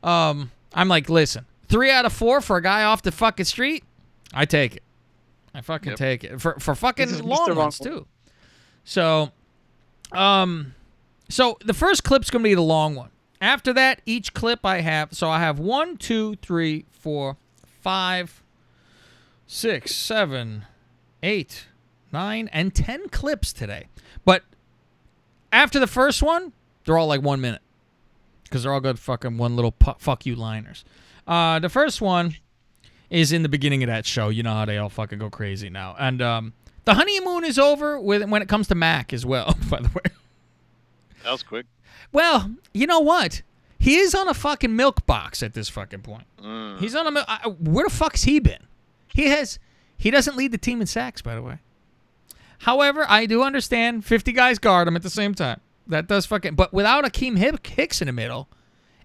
Um, 0.02 0.50
I'm 0.74 0.88
like, 0.88 1.08
listen, 1.08 1.46
three 1.68 1.92
out 1.92 2.04
of 2.04 2.12
four 2.12 2.40
for 2.40 2.56
a 2.56 2.62
guy 2.62 2.82
off 2.82 3.00
the 3.02 3.12
fucking 3.12 3.44
street. 3.46 3.84
I 4.34 4.44
take 4.44 4.74
it. 4.74 4.82
I 5.54 5.60
fucking 5.60 5.90
Yep. 5.90 5.98
take 5.98 6.24
it 6.24 6.40
for 6.40 6.58
for 6.58 6.74
fucking 6.74 7.22
long 7.22 7.54
ones 7.54 7.78
too. 7.78 8.08
So, 8.82 9.30
um, 10.10 10.74
so 11.28 11.58
the 11.64 11.74
first 11.74 12.02
clip's 12.02 12.28
gonna 12.28 12.42
be 12.42 12.54
the 12.54 12.60
long 12.60 12.96
one. 12.96 13.10
After 13.40 13.72
that, 13.74 14.00
each 14.06 14.32
clip 14.34 14.64
I 14.64 14.80
have. 14.80 15.12
So 15.12 15.28
I 15.28 15.40
have 15.40 15.58
one, 15.58 15.96
two, 15.96 16.36
three, 16.36 16.86
four, 16.90 17.36
five, 17.80 18.42
six, 19.46 19.94
seven, 19.94 20.64
eight, 21.22 21.66
nine, 22.12 22.48
and 22.52 22.74
ten 22.74 23.08
clips 23.08 23.52
today. 23.52 23.86
But 24.24 24.42
after 25.52 25.78
the 25.78 25.86
first 25.86 26.22
one, 26.22 26.52
they're 26.84 26.98
all 26.98 27.06
like 27.06 27.22
one 27.22 27.40
minute 27.40 27.62
because 28.44 28.62
they're 28.62 28.72
all 28.72 28.80
good 28.80 28.98
fucking 28.98 29.36
one 29.38 29.56
little 29.56 29.72
pu- 29.72 29.94
fuck 29.98 30.24
you 30.24 30.34
liners. 30.34 30.84
Uh, 31.26 31.58
the 31.58 31.68
first 31.68 32.00
one 32.00 32.36
is 33.10 33.32
in 33.32 33.42
the 33.42 33.48
beginning 33.48 33.82
of 33.82 33.88
that 33.88 34.06
show. 34.06 34.28
You 34.28 34.42
know 34.42 34.52
how 34.54 34.64
they 34.64 34.78
all 34.78 34.88
fucking 34.88 35.18
go 35.18 35.28
crazy 35.30 35.68
now. 35.68 35.94
And 35.98 36.22
um, 36.22 36.52
the 36.84 36.94
honeymoon 36.94 37.44
is 37.44 37.58
over 37.58 38.00
with 38.00 38.24
when 38.28 38.42
it 38.42 38.48
comes 38.48 38.68
to 38.68 38.74
Mack 38.74 39.12
as 39.12 39.26
well. 39.26 39.54
By 39.70 39.80
the 39.80 39.88
way, 39.88 40.12
That 41.24 41.32
was 41.32 41.42
quick. 41.42 41.66
Well, 42.12 42.52
you 42.72 42.86
know 42.86 43.00
what? 43.00 43.42
He 43.78 43.96
is 43.96 44.14
on 44.14 44.28
a 44.28 44.34
fucking 44.34 44.74
milk 44.74 45.06
box 45.06 45.42
at 45.42 45.54
this 45.54 45.68
fucking 45.68 46.00
point. 46.00 46.24
He's 46.80 46.94
on 46.94 47.14
a 47.16 47.24
I, 47.28 47.48
where 47.48 47.84
the 47.84 47.90
fuck's 47.90 48.22
he 48.24 48.38
been? 48.40 48.62
He 49.14 49.26
has 49.28 49.58
he 49.98 50.10
doesn't 50.10 50.36
lead 50.36 50.52
the 50.52 50.58
team 50.58 50.80
in 50.80 50.86
sacks, 50.86 51.22
by 51.22 51.34
the 51.34 51.42
way. 51.42 51.58
However, 52.60 53.04
I 53.08 53.26
do 53.26 53.42
understand 53.42 54.04
50 54.04 54.32
guys 54.32 54.58
guard 54.58 54.88
him 54.88 54.96
at 54.96 55.02
the 55.02 55.10
same 55.10 55.34
time. 55.34 55.60
That 55.86 56.06
does 56.08 56.26
fucking 56.26 56.54
but 56.54 56.72
without 56.72 57.04
Akiem 57.04 57.36
Hick- 57.36 57.66
Hicks 57.66 58.00
in 58.00 58.06
the 58.06 58.12
middle, 58.12 58.48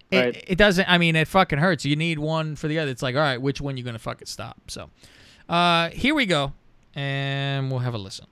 it, 0.10 0.18
Right. 0.20 0.44
it 0.48 0.58
doesn't 0.58 0.90
I 0.90 0.98
mean 0.98 1.16
it 1.16 1.28
fucking 1.28 1.60
hurts. 1.60 1.86
You 1.86 1.96
need 1.96 2.18
one 2.20 2.56
for 2.56 2.68
the 2.68 2.80
other. 2.80 2.92
It's 2.92 3.02
like, 3.04 3.16
all 3.16 3.22
right, 3.22 3.42
which 3.42 3.62
one 3.62 3.78
you 3.78 3.84
going 3.84 3.94
to 3.94 4.00
fucking 4.00 4.28
stop? 4.28 4.58
So, 4.70 4.90
uh 5.50 5.90
here 5.90 6.16
we 6.16 6.26
go 6.26 6.54
and 6.96 7.70
we'll 7.70 7.80
have 7.82 7.94
a 7.94 7.98
listen. 7.98 8.26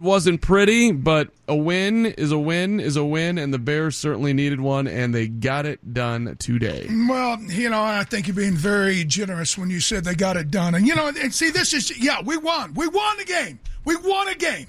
Wasn't 0.00 0.40
pretty, 0.40 0.92
but 0.92 1.28
a 1.46 1.54
win 1.54 2.06
is 2.06 2.32
a 2.32 2.38
win 2.38 2.80
is 2.80 2.96
a 2.96 3.04
win, 3.04 3.38
and 3.38 3.52
the 3.52 3.58
Bears 3.58 3.96
certainly 3.96 4.32
needed 4.32 4.60
one, 4.60 4.86
and 4.86 5.14
they 5.14 5.28
got 5.28 5.66
it 5.66 5.92
done 5.92 6.36
today. 6.38 6.86
Well, 6.88 7.40
you 7.42 7.68
know, 7.68 7.82
I 7.82 8.04
think 8.04 8.26
you're 8.26 8.36
being 8.36 8.56
very 8.56 9.04
generous 9.04 9.58
when 9.58 9.70
you 9.70 9.80
said 9.80 10.04
they 10.04 10.14
got 10.14 10.36
it 10.36 10.50
done. 10.50 10.74
And, 10.74 10.86
you 10.86 10.94
know, 10.94 11.08
and 11.08 11.34
see, 11.34 11.50
this 11.50 11.74
is, 11.74 11.98
yeah, 12.02 12.22
we 12.22 12.36
won. 12.36 12.74
We 12.74 12.88
won 12.88 13.18
the 13.18 13.24
game. 13.24 13.60
We 13.84 13.96
won 13.96 14.28
a 14.28 14.34
game. 14.34 14.68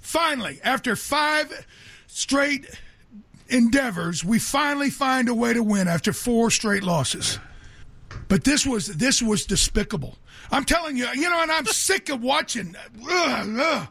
Finally, 0.00 0.60
after 0.64 0.96
five 0.96 1.66
straight 2.06 2.68
endeavors, 3.48 4.24
we 4.24 4.38
finally 4.38 4.90
find 4.90 5.28
a 5.28 5.34
way 5.34 5.54
to 5.54 5.62
win 5.62 5.88
after 5.88 6.12
four 6.12 6.50
straight 6.50 6.82
losses. 6.82 7.38
But 8.28 8.44
this 8.44 8.66
was 8.66 8.86
this 8.88 9.22
was 9.22 9.46
despicable. 9.46 10.18
I'm 10.50 10.64
telling 10.64 10.96
you, 10.96 11.06
you 11.14 11.30
know, 11.30 11.40
and 11.40 11.50
I'm 11.50 11.66
sick 11.66 12.08
of 12.08 12.22
watching. 12.22 12.74
Ugh, 13.08 13.56
ugh. 13.58 13.88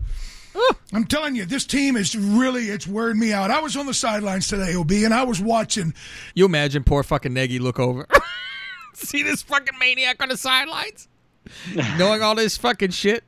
I'm 0.94 1.06
telling 1.06 1.36
you, 1.36 1.46
this 1.46 1.66
team 1.66 1.96
is 1.96 2.16
really 2.16 2.66
it's 2.70 2.86
wearing 2.88 3.18
me 3.20 3.32
out. 3.32 3.52
I 3.52 3.60
was 3.62 3.78
on 3.78 3.86
the 3.86 3.94
sidelines 3.94 4.48
today, 4.48 4.76
Ob, 4.76 4.92
and 4.92 5.14
I 5.14 5.24
was 5.24 5.40
watching 5.42 5.94
You 6.36 6.46
imagine 6.46 6.84
poor 6.84 7.04
fucking 7.04 7.34
Nagy 7.34 7.60
look 7.60 7.80
over. 7.80 8.08
See 8.94 9.24
this 9.24 9.42
fucking 9.42 9.78
maniac 9.80 10.22
on 10.22 10.30
the 10.30 10.38
sidelines? 10.38 11.08
Knowing 11.98 12.22
all 12.22 12.36
this 12.36 12.58
fucking 12.58 12.92
shit? 12.92 13.24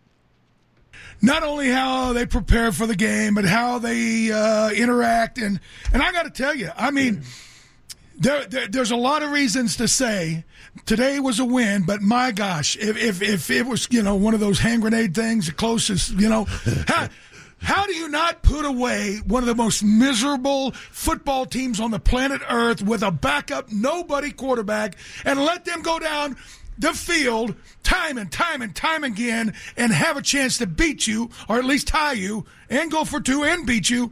not 1.22 1.42
only 1.42 1.70
how 1.70 2.12
they 2.12 2.26
prepare 2.26 2.74
for 2.74 2.86
the 2.86 2.96
game, 2.96 3.34
but 3.34 3.46
how 3.46 3.80
they 3.80 4.30
uh, 4.30 4.70
interact. 4.72 5.38
And 5.38 5.60
and 5.94 6.04
I 6.04 6.12
got 6.12 6.24
to 6.24 6.30
tell 6.30 6.54
you, 6.54 6.70
I 6.76 6.92
mean, 6.92 7.24
there, 8.20 8.46
there 8.46 8.68
there's 8.68 8.92
a 8.92 8.98
lot 8.98 9.24
of 9.24 9.32
reasons 9.32 9.78
to 9.78 9.88
say 9.88 10.44
today 10.86 11.20
was 11.20 11.40
a 11.40 11.46
win, 11.46 11.84
but 11.84 12.02
my 12.02 12.32
gosh, 12.32 12.76
if 12.78 12.98
if, 12.98 13.22
if 13.22 13.50
it 13.50 13.66
was 13.66 13.88
you 13.92 14.04
know 14.04 14.16
one 14.16 14.34
of 14.34 14.40
those 14.40 14.60
hand 14.60 14.82
grenade 14.82 15.16
things, 15.16 15.48
the 15.48 15.54
closest, 15.54 16.12
you 16.12 16.30
know. 16.30 16.46
How, 16.88 17.10
how 17.60 17.86
do 17.86 17.96
you 17.96 18.10
not 18.10 18.44
put 18.44 18.66
away 18.66 19.22
one 19.26 19.42
of 19.42 19.48
the 19.48 19.56
most 19.56 19.84
miserable 19.84 20.72
football 20.72 21.46
teams 21.46 21.80
on 21.80 21.92
the 21.92 22.00
planet 22.00 22.42
Earth 22.50 22.82
with 22.82 23.04
a 23.04 23.10
backup, 23.12 23.72
nobody 23.72 24.34
quarterback, 24.34 24.98
and 25.24 25.40
let 25.40 25.64
them 25.64 25.82
go 25.82 25.98
down 25.98 26.36
the 26.78 26.94
field 26.94 27.56
time 27.84 28.18
and 28.18 28.30
time 28.30 28.62
and 28.62 28.76
time 28.76 29.06
again 29.06 29.54
and 29.78 29.94
have 29.94 30.18
a 30.18 30.22
chance 30.22 30.58
to 30.58 30.68
beat 30.68 31.08
you, 31.08 31.30
or 31.48 31.58
at 31.58 31.64
least 31.64 31.88
tie 31.88 32.12
you, 32.12 32.46
and 32.70 32.92
go 32.92 33.06
for 33.06 33.22
two 33.22 33.44
and 33.46 33.66
beat 33.66 33.90
you 33.90 34.12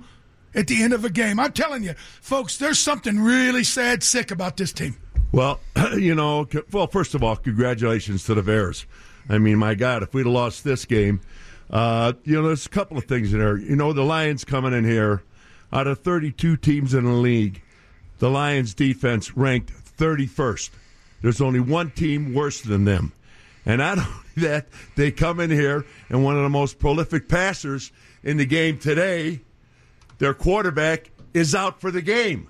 at 0.55 0.67
the 0.67 0.81
end 0.81 0.93
of 0.93 1.03
a 1.03 1.09
game? 1.09 1.37
I'm 1.37 1.51
telling 1.51 1.83
you, 1.83 1.93
folks, 2.21 2.57
there's 2.57 2.79
something 2.79 3.19
really 3.19 3.65
sad, 3.65 4.01
sick 4.01 4.31
about 4.31 4.55
this 4.55 4.71
team. 4.71 4.95
Well, 5.31 5.59
you 5.97 6.15
know, 6.15 6.47
well, 6.71 6.87
first 6.87 7.15
of 7.15 7.23
all, 7.23 7.35
congratulations 7.35 8.25
to 8.25 8.33
the 8.33 8.43
Bears. 8.43 8.85
I 9.29 9.37
mean, 9.37 9.57
my 9.57 9.75
God, 9.75 10.03
if 10.03 10.13
we'd 10.13 10.25
have 10.25 10.33
lost 10.33 10.63
this 10.63 10.85
game, 10.85 11.21
Uh, 11.69 12.11
you 12.25 12.35
know, 12.35 12.47
there's 12.47 12.65
a 12.65 12.69
couple 12.69 12.97
of 12.97 13.05
things 13.05 13.31
in 13.31 13.39
there. 13.39 13.55
You 13.55 13.77
know, 13.77 13.93
the 13.93 14.03
Lions 14.03 14.43
coming 14.43 14.73
in 14.73 14.83
here, 14.83 15.23
out 15.71 15.87
of 15.87 15.99
32 15.99 16.57
teams 16.57 16.93
in 16.93 17.05
the 17.05 17.11
league, 17.11 17.61
the 18.19 18.29
Lions 18.29 18.73
defense 18.73 19.37
ranked 19.37 19.71
31st. 19.97 20.69
There's 21.21 21.39
only 21.39 21.61
one 21.61 21.91
team 21.91 22.33
worse 22.33 22.59
than 22.59 22.83
them. 22.83 23.13
And 23.65 23.77
not 23.77 23.99
only 23.99 24.09
that, 24.35 24.67
they 24.97 25.11
come 25.11 25.39
in 25.39 25.49
here 25.49 25.85
and 26.09 26.25
one 26.25 26.35
of 26.35 26.43
the 26.43 26.49
most 26.49 26.77
prolific 26.77 27.29
passers 27.29 27.93
in 28.21 28.35
the 28.35 28.45
game 28.45 28.77
today, 28.77 29.39
their 30.17 30.33
quarterback 30.33 31.09
is 31.33 31.55
out 31.55 31.79
for 31.79 31.89
the 31.89 32.01
game. 32.01 32.49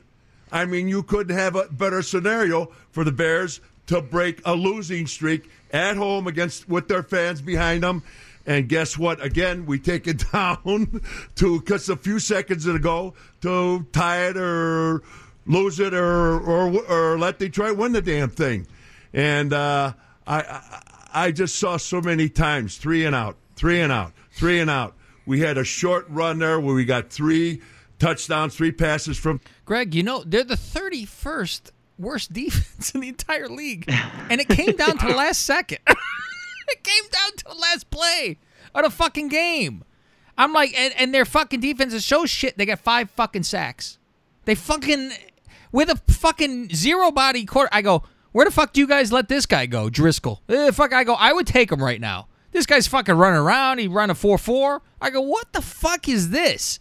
I 0.51 0.65
mean, 0.65 0.87
you 0.87 1.03
couldn't 1.03 1.35
have 1.35 1.55
a 1.55 1.67
better 1.69 2.01
scenario 2.01 2.65
for 2.91 3.03
the 3.03 3.11
Bears 3.11 3.61
to 3.87 4.01
break 4.01 4.41
a 4.45 4.53
losing 4.53 5.07
streak 5.07 5.49
at 5.71 5.97
home 5.97 6.27
against 6.27 6.67
with 6.67 6.87
their 6.87 7.03
fans 7.03 7.41
behind 7.41 7.83
them. 7.83 8.03
And 8.45 8.67
guess 8.67 8.97
what? 8.97 9.23
Again, 9.23 9.65
we 9.65 9.79
take 9.79 10.07
it 10.07 10.23
down 10.31 11.01
to 11.35 11.61
just 11.61 11.89
a 11.89 11.95
few 11.95 12.19
seconds 12.19 12.65
ago 12.65 13.13
to 13.41 13.85
tie 13.91 14.27
it 14.27 14.37
or 14.37 15.03
lose 15.45 15.79
it 15.79 15.93
or 15.93 16.39
or, 16.39 16.83
or 16.85 17.19
let 17.19 17.39
Detroit 17.39 17.77
win 17.77 17.93
the 17.93 18.01
damn 18.01 18.29
thing. 18.29 18.67
And 19.13 19.53
uh, 19.53 19.93
I, 20.25 20.39
I 20.39 20.81
I 21.13 21.31
just 21.31 21.57
saw 21.57 21.77
so 21.77 22.01
many 22.01 22.29
times 22.29 22.77
three 22.77 23.05
and 23.05 23.13
out, 23.13 23.35
three 23.55 23.81
and 23.81 23.91
out, 23.91 24.13
three 24.31 24.59
and 24.59 24.69
out. 24.69 24.95
We 25.25 25.41
had 25.41 25.57
a 25.57 25.63
short 25.63 26.05
run 26.09 26.39
there 26.39 26.59
where 26.59 26.73
we 26.73 26.85
got 26.85 27.09
three 27.09 27.61
touchdowns, 27.99 28.55
three 28.55 28.71
passes 28.71 29.17
from 29.17 29.41
Greg, 29.71 29.95
you 29.95 30.03
know 30.03 30.21
they're 30.25 30.43
the 30.43 30.55
31st 30.55 31.71
worst 31.97 32.34
defense 32.34 32.93
in 32.93 32.99
the 32.99 33.07
entire 33.07 33.47
league, 33.47 33.86
and 34.29 34.41
it 34.41 34.49
came 34.49 34.75
down 34.75 34.97
to 34.97 35.05
the 35.07 35.13
last 35.15 35.45
second. 35.45 35.79
it 35.88 36.84
came 36.84 37.03
down 37.10 37.38
to 37.38 37.45
the 37.45 37.55
last 37.55 37.89
play 37.89 38.38
of 38.75 38.84
the 38.84 38.89
fucking 38.89 39.29
game. 39.29 39.86
I'm 40.38 40.51
like, 40.51 40.77
and, 40.77 40.93
and 40.97 41.15
their 41.15 41.23
fucking 41.23 41.62
defense 41.62 41.93
is 41.93 42.03
so 42.03 42.25
shit. 42.25 42.57
They 42.57 42.65
got 42.65 42.79
five 42.79 43.10
fucking 43.12 43.43
sacks. 43.43 43.97
They 44.43 44.55
fucking 44.55 45.13
with 45.71 45.89
a 45.89 45.95
fucking 46.12 46.75
zero 46.75 47.10
body 47.10 47.45
court. 47.45 47.69
I 47.71 47.81
go, 47.81 48.03
where 48.34 48.43
the 48.43 48.51
fuck 48.51 48.73
do 48.73 48.81
you 48.81 48.88
guys 48.88 49.13
let 49.13 49.29
this 49.29 49.45
guy 49.45 49.67
go, 49.67 49.88
Driskel? 49.88 50.39
Eh, 50.49 50.71
fuck, 50.71 50.91
I 50.91 51.05
go, 51.05 51.13
I 51.13 51.31
would 51.31 51.47
take 51.47 51.71
him 51.71 51.81
right 51.81 52.01
now. 52.01 52.27
This 52.51 52.65
guy's 52.65 52.88
fucking 52.88 53.15
running 53.15 53.39
around. 53.39 53.77
He 53.77 53.88
run 53.88 54.10
a 54.10 54.15
four 54.15 54.38
four. 54.38 54.81
I 54.99 55.12
go, 55.12 55.21
what 55.21 55.53
the 55.53 55.62
fuck 55.62 56.10
is 56.10 56.31
this? 56.31 56.77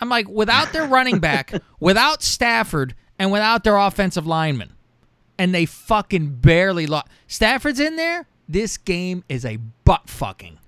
I'm 0.00 0.08
like, 0.08 0.28
without 0.28 0.72
their 0.72 0.86
running 0.86 1.18
back, 1.18 1.52
without 1.80 2.22
Stafford, 2.22 2.94
and 3.18 3.30
without 3.30 3.64
their 3.64 3.76
offensive 3.76 4.26
lineman, 4.26 4.72
and 5.38 5.54
they 5.54 5.66
fucking 5.66 6.36
barely 6.36 6.86
lost. 6.86 7.08
Stafford's 7.26 7.80
in 7.80 7.96
there. 7.96 8.26
This 8.48 8.76
game 8.76 9.24
is 9.28 9.44
a 9.44 9.56
butt 9.84 10.08
fucking. 10.08 10.58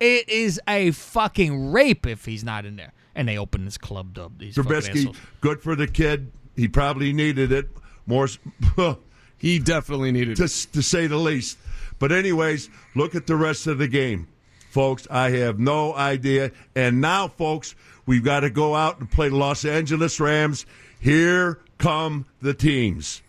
It 0.00 0.28
is 0.28 0.60
a 0.68 0.90
fucking 0.90 1.70
rape 1.72 2.06
if 2.06 2.24
he's 2.24 2.44
not 2.44 2.64
in 2.64 2.76
there. 2.76 2.92
And 3.14 3.28
they 3.28 3.38
open 3.38 3.64
this 3.64 3.78
club 3.78 4.14
dub. 4.14 4.38
These 4.38 4.56
fucking 4.56 4.70
Trubisky. 4.70 5.00
assholes. 5.00 5.16
Good 5.40 5.60
for 5.62 5.76
the 5.76 5.86
kid. 5.86 6.32
He 6.56 6.66
probably 6.68 7.12
needed 7.12 7.52
it 7.52 7.68
more, 8.06 8.28
He 9.38 9.58
definitely 9.58 10.12
needed 10.12 10.36
to, 10.36 10.44
it. 10.44 10.66
to 10.72 10.82
say 10.82 11.06
the 11.06 11.16
least. 11.16 11.58
But 11.98 12.12
anyways, 12.12 12.68
look 12.94 13.14
at 13.14 13.26
the 13.26 13.36
rest 13.36 13.66
of 13.66 13.78
the 13.78 13.88
game, 13.88 14.28
folks. 14.70 15.06
I 15.10 15.30
have 15.30 15.58
no 15.58 15.94
idea. 15.94 16.52
And 16.74 17.00
now, 17.00 17.28
folks, 17.28 17.74
we've 18.06 18.24
got 18.24 18.40
to 18.40 18.50
go 18.50 18.74
out 18.74 18.98
and 19.00 19.10
play 19.10 19.28
the 19.28 19.36
Los 19.36 19.64
Angeles 19.64 20.20
Rams. 20.20 20.66
Here 21.00 21.58
come 21.78 22.26
the 22.40 22.54
teams. 22.54 23.22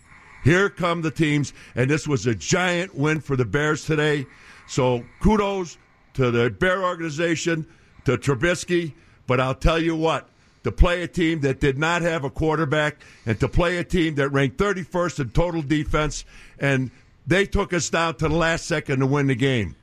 Here 0.43 0.69
come 0.69 1.01
the 1.01 1.11
teams, 1.11 1.53
and 1.75 1.89
this 1.89 2.07
was 2.07 2.27
a 2.27 2.35
giant 2.35 2.95
win 2.95 3.21
for 3.21 3.35
the 3.35 3.45
Bears 3.45 3.85
today. 3.85 4.25
So 4.67 5.05
kudos 5.21 5.77
to 6.15 6.31
the 6.31 6.49
Bear 6.49 6.83
organization, 6.83 7.65
to 8.05 8.17
Trubisky. 8.17 8.93
But 9.25 9.39
I'll 9.39 9.55
tell 9.55 9.79
you 9.79 9.95
what, 9.95 10.27
to 10.63 10.71
play 10.71 11.01
a 11.01 11.07
team 11.07 11.41
that 11.41 11.59
did 11.59 11.77
not 11.77 12.01
have 12.01 12.23
a 12.23 12.29
quarterback 12.29 12.97
and 13.25 13.39
to 13.39 13.47
play 13.47 13.77
a 13.77 13.83
team 13.83 14.15
that 14.15 14.29
ranked 14.29 14.57
31st 14.57 15.19
in 15.21 15.29
total 15.29 15.61
defense, 15.61 16.25
and 16.59 16.91
they 17.25 17.45
took 17.45 17.73
us 17.73 17.89
down 17.89 18.15
to 18.15 18.27
the 18.27 18.35
last 18.35 18.65
second 18.65 18.99
to 18.99 19.05
win 19.05 19.27
the 19.27 19.35
game. 19.35 19.75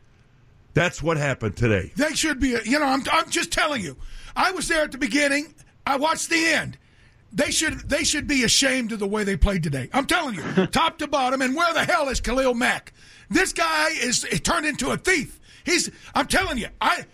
That's 0.74 1.02
what 1.02 1.16
happened 1.16 1.56
today. 1.56 1.92
They 1.96 2.14
should 2.14 2.40
be, 2.40 2.56
you 2.64 2.78
know, 2.78 2.86
I'm, 2.86 3.02
I'm 3.10 3.30
just 3.30 3.52
telling 3.52 3.82
you. 3.82 3.96
I 4.36 4.52
was 4.52 4.68
there 4.68 4.82
at 4.82 4.92
the 4.92 4.98
beginning. 4.98 5.54
I 5.86 5.96
watched 5.96 6.30
the 6.30 6.44
end. 6.46 6.78
They 7.32 7.50
should 7.52 7.88
they 7.88 8.02
should 8.02 8.26
be 8.26 8.42
ashamed 8.42 8.90
of 8.90 8.98
the 8.98 9.06
way 9.06 9.22
they 9.22 9.36
played 9.36 9.62
today. 9.62 9.88
I'm 9.92 10.06
telling 10.06 10.34
you, 10.34 10.66
top 10.72 10.98
to 10.98 11.06
bottom. 11.06 11.42
And 11.42 11.54
where 11.54 11.72
the 11.72 11.84
hell 11.84 12.08
is 12.08 12.20
Khalil 12.20 12.54
Mack? 12.54 12.92
This 13.28 13.52
guy 13.52 13.90
is, 13.90 14.26
turned 14.42 14.66
into 14.66 14.90
a 14.90 14.96
thief. 14.96 15.40
He's. 15.64 15.90
I'm 16.14 16.26
telling 16.26 16.58
you, 16.58 16.68
I. 16.80 17.06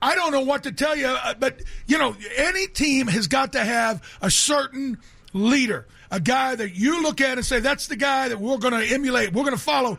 I 0.00 0.14
don't 0.14 0.30
know 0.30 0.42
what 0.42 0.62
to 0.62 0.70
tell 0.70 0.94
you, 0.94 1.08
uh, 1.08 1.34
but 1.34 1.60
you 1.88 1.98
know, 1.98 2.14
any 2.36 2.68
team 2.68 3.08
has 3.08 3.26
got 3.26 3.52
to 3.54 3.64
have 3.64 4.00
a 4.22 4.30
certain 4.30 4.98
leader, 5.32 5.88
a 6.08 6.20
guy 6.20 6.54
that 6.54 6.76
you 6.76 7.02
look 7.02 7.20
at 7.20 7.36
and 7.36 7.44
say, 7.44 7.58
"That's 7.58 7.88
the 7.88 7.96
guy 7.96 8.28
that 8.28 8.38
we're 8.38 8.58
going 8.58 8.74
to 8.80 8.94
emulate. 8.94 9.32
We're 9.32 9.42
going 9.42 9.56
to 9.56 9.60
follow." 9.60 9.98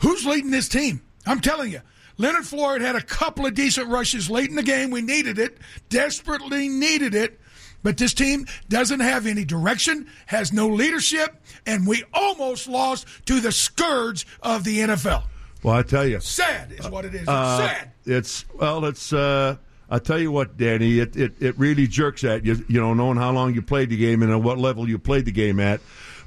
Who's 0.00 0.26
leading 0.26 0.50
this 0.50 0.68
team? 0.68 1.00
I'm 1.26 1.40
telling 1.40 1.72
you. 1.72 1.80
Leonard 2.18 2.44
Floyd 2.46 2.80
had 2.80 2.96
a 2.96 3.00
couple 3.00 3.46
of 3.46 3.54
decent 3.54 3.88
rushes 3.88 4.28
late 4.28 4.50
in 4.50 4.56
the 4.56 4.62
game. 4.62 4.90
We 4.90 5.00
needed 5.02 5.38
it, 5.38 5.58
desperately 5.88 6.68
needed 6.68 7.14
it. 7.14 7.40
But 7.82 7.96
this 7.96 8.12
team 8.12 8.46
doesn't 8.68 8.98
have 9.00 9.24
any 9.26 9.44
direction, 9.44 10.08
has 10.26 10.52
no 10.52 10.66
leadership, 10.68 11.40
and 11.64 11.86
we 11.86 12.02
almost 12.12 12.66
lost 12.68 13.06
to 13.26 13.40
the 13.40 13.52
scourge 13.52 14.26
of 14.42 14.64
the 14.64 14.80
NFL. 14.80 15.22
Well, 15.62 15.74
I 15.76 15.82
tell 15.82 16.04
you, 16.06 16.18
Sad 16.18 16.72
is 16.72 16.88
what 16.88 17.04
it 17.04 17.14
is. 17.14 17.20
It's 17.22 17.28
Uh, 17.28 17.58
sad. 17.68 17.92
It's 18.04 18.44
well, 18.54 18.84
it's. 18.84 19.12
Uh, 19.12 19.56
I 19.90 19.98
tell 20.00 20.18
you 20.18 20.30
what, 20.32 20.56
Danny, 20.56 20.98
it, 20.98 21.16
it 21.16 21.34
it 21.40 21.58
really 21.58 21.86
jerks 21.86 22.24
at 22.24 22.44
you. 22.44 22.64
You 22.68 22.80
know, 22.80 22.94
knowing 22.94 23.16
how 23.16 23.30
long 23.30 23.54
you 23.54 23.62
played 23.62 23.90
the 23.90 23.96
game 23.96 24.22
and 24.22 24.32
at 24.32 24.42
what 24.42 24.58
level 24.58 24.88
you 24.88 24.98
played 24.98 25.24
the 25.24 25.32
game 25.32 25.60
at. 25.60 25.80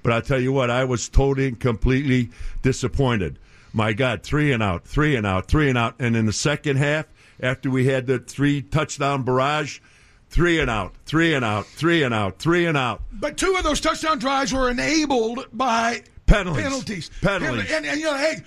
But 0.04 0.14
I 0.14 0.22
tell 0.22 0.40
you 0.40 0.52
what, 0.54 0.70
I 0.70 0.86
was 0.86 1.10
totally 1.10 1.48
and 1.50 1.60
completely 1.60 2.30
disappointed. 2.62 3.38
My 3.74 3.94
God, 3.94 4.24
three 4.24 4.52
and 4.52 4.62
out, 4.62 4.86
three 4.86 5.16
and 5.16 5.26
out, 5.26 5.48
three 5.48 5.70
and 5.70 5.78
out, 5.78 5.96
and 6.00 6.16
in 6.16 6.26
the 6.26 6.34
second 6.34 6.78
half, 6.78 7.06
after 7.40 7.70
we 7.70 7.86
had 7.88 8.06
the 8.08 8.20
three 8.20 8.62
touchdown 8.62 9.24
barrage, 9.24 9.80
three 10.30 10.60
and 10.60 10.70
out, 10.70 10.94
three 11.06 11.34
and 11.34 11.44
out, 11.46 11.66
three 11.66 12.04
and 12.04 12.14
out, 12.14 12.40
three 12.40 12.66
and 12.66 12.78
out. 12.78 13.02
But 13.12 13.38
two 13.38 13.56
of 13.56 13.64
those 13.64 13.80
touchdown 13.80 14.20
drives 14.20 14.54
were 14.54 14.70
enabled 14.70 15.48
by 15.54 16.04
Penalties. 16.26 16.64
penalties. 16.64 17.12
Penalties. 17.22 17.72
And, 17.72 17.86
and, 17.86 18.00
you 18.00 18.06
know, 18.06 18.18
hey, 18.18 18.42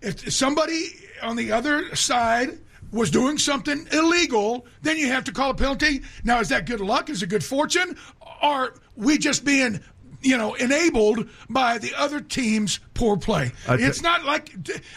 if 0.00 0.32
somebody 0.32 0.88
on 1.22 1.36
the 1.36 1.52
other 1.52 1.94
side 1.94 2.58
was 2.92 3.10
doing 3.10 3.36
something 3.36 3.86
illegal, 3.92 4.66
then 4.82 4.96
you 4.96 5.08
have 5.08 5.24
to 5.24 5.32
call 5.32 5.50
a 5.50 5.54
penalty. 5.54 6.02
Now, 6.24 6.40
is 6.40 6.48
that 6.48 6.66
good 6.66 6.80
luck? 6.80 7.10
Is 7.10 7.22
it 7.22 7.28
good 7.28 7.44
fortune? 7.44 7.96
Or 8.42 8.74
we 8.94 9.18
just 9.18 9.44
being, 9.44 9.80
you 10.26 10.36
know, 10.36 10.54
enabled 10.54 11.28
by 11.48 11.78
the 11.78 11.92
other 11.96 12.20
team's 12.20 12.80
poor 12.94 13.16
play? 13.16 13.52
It's 13.68 14.02
not 14.02 14.24
like 14.24 14.52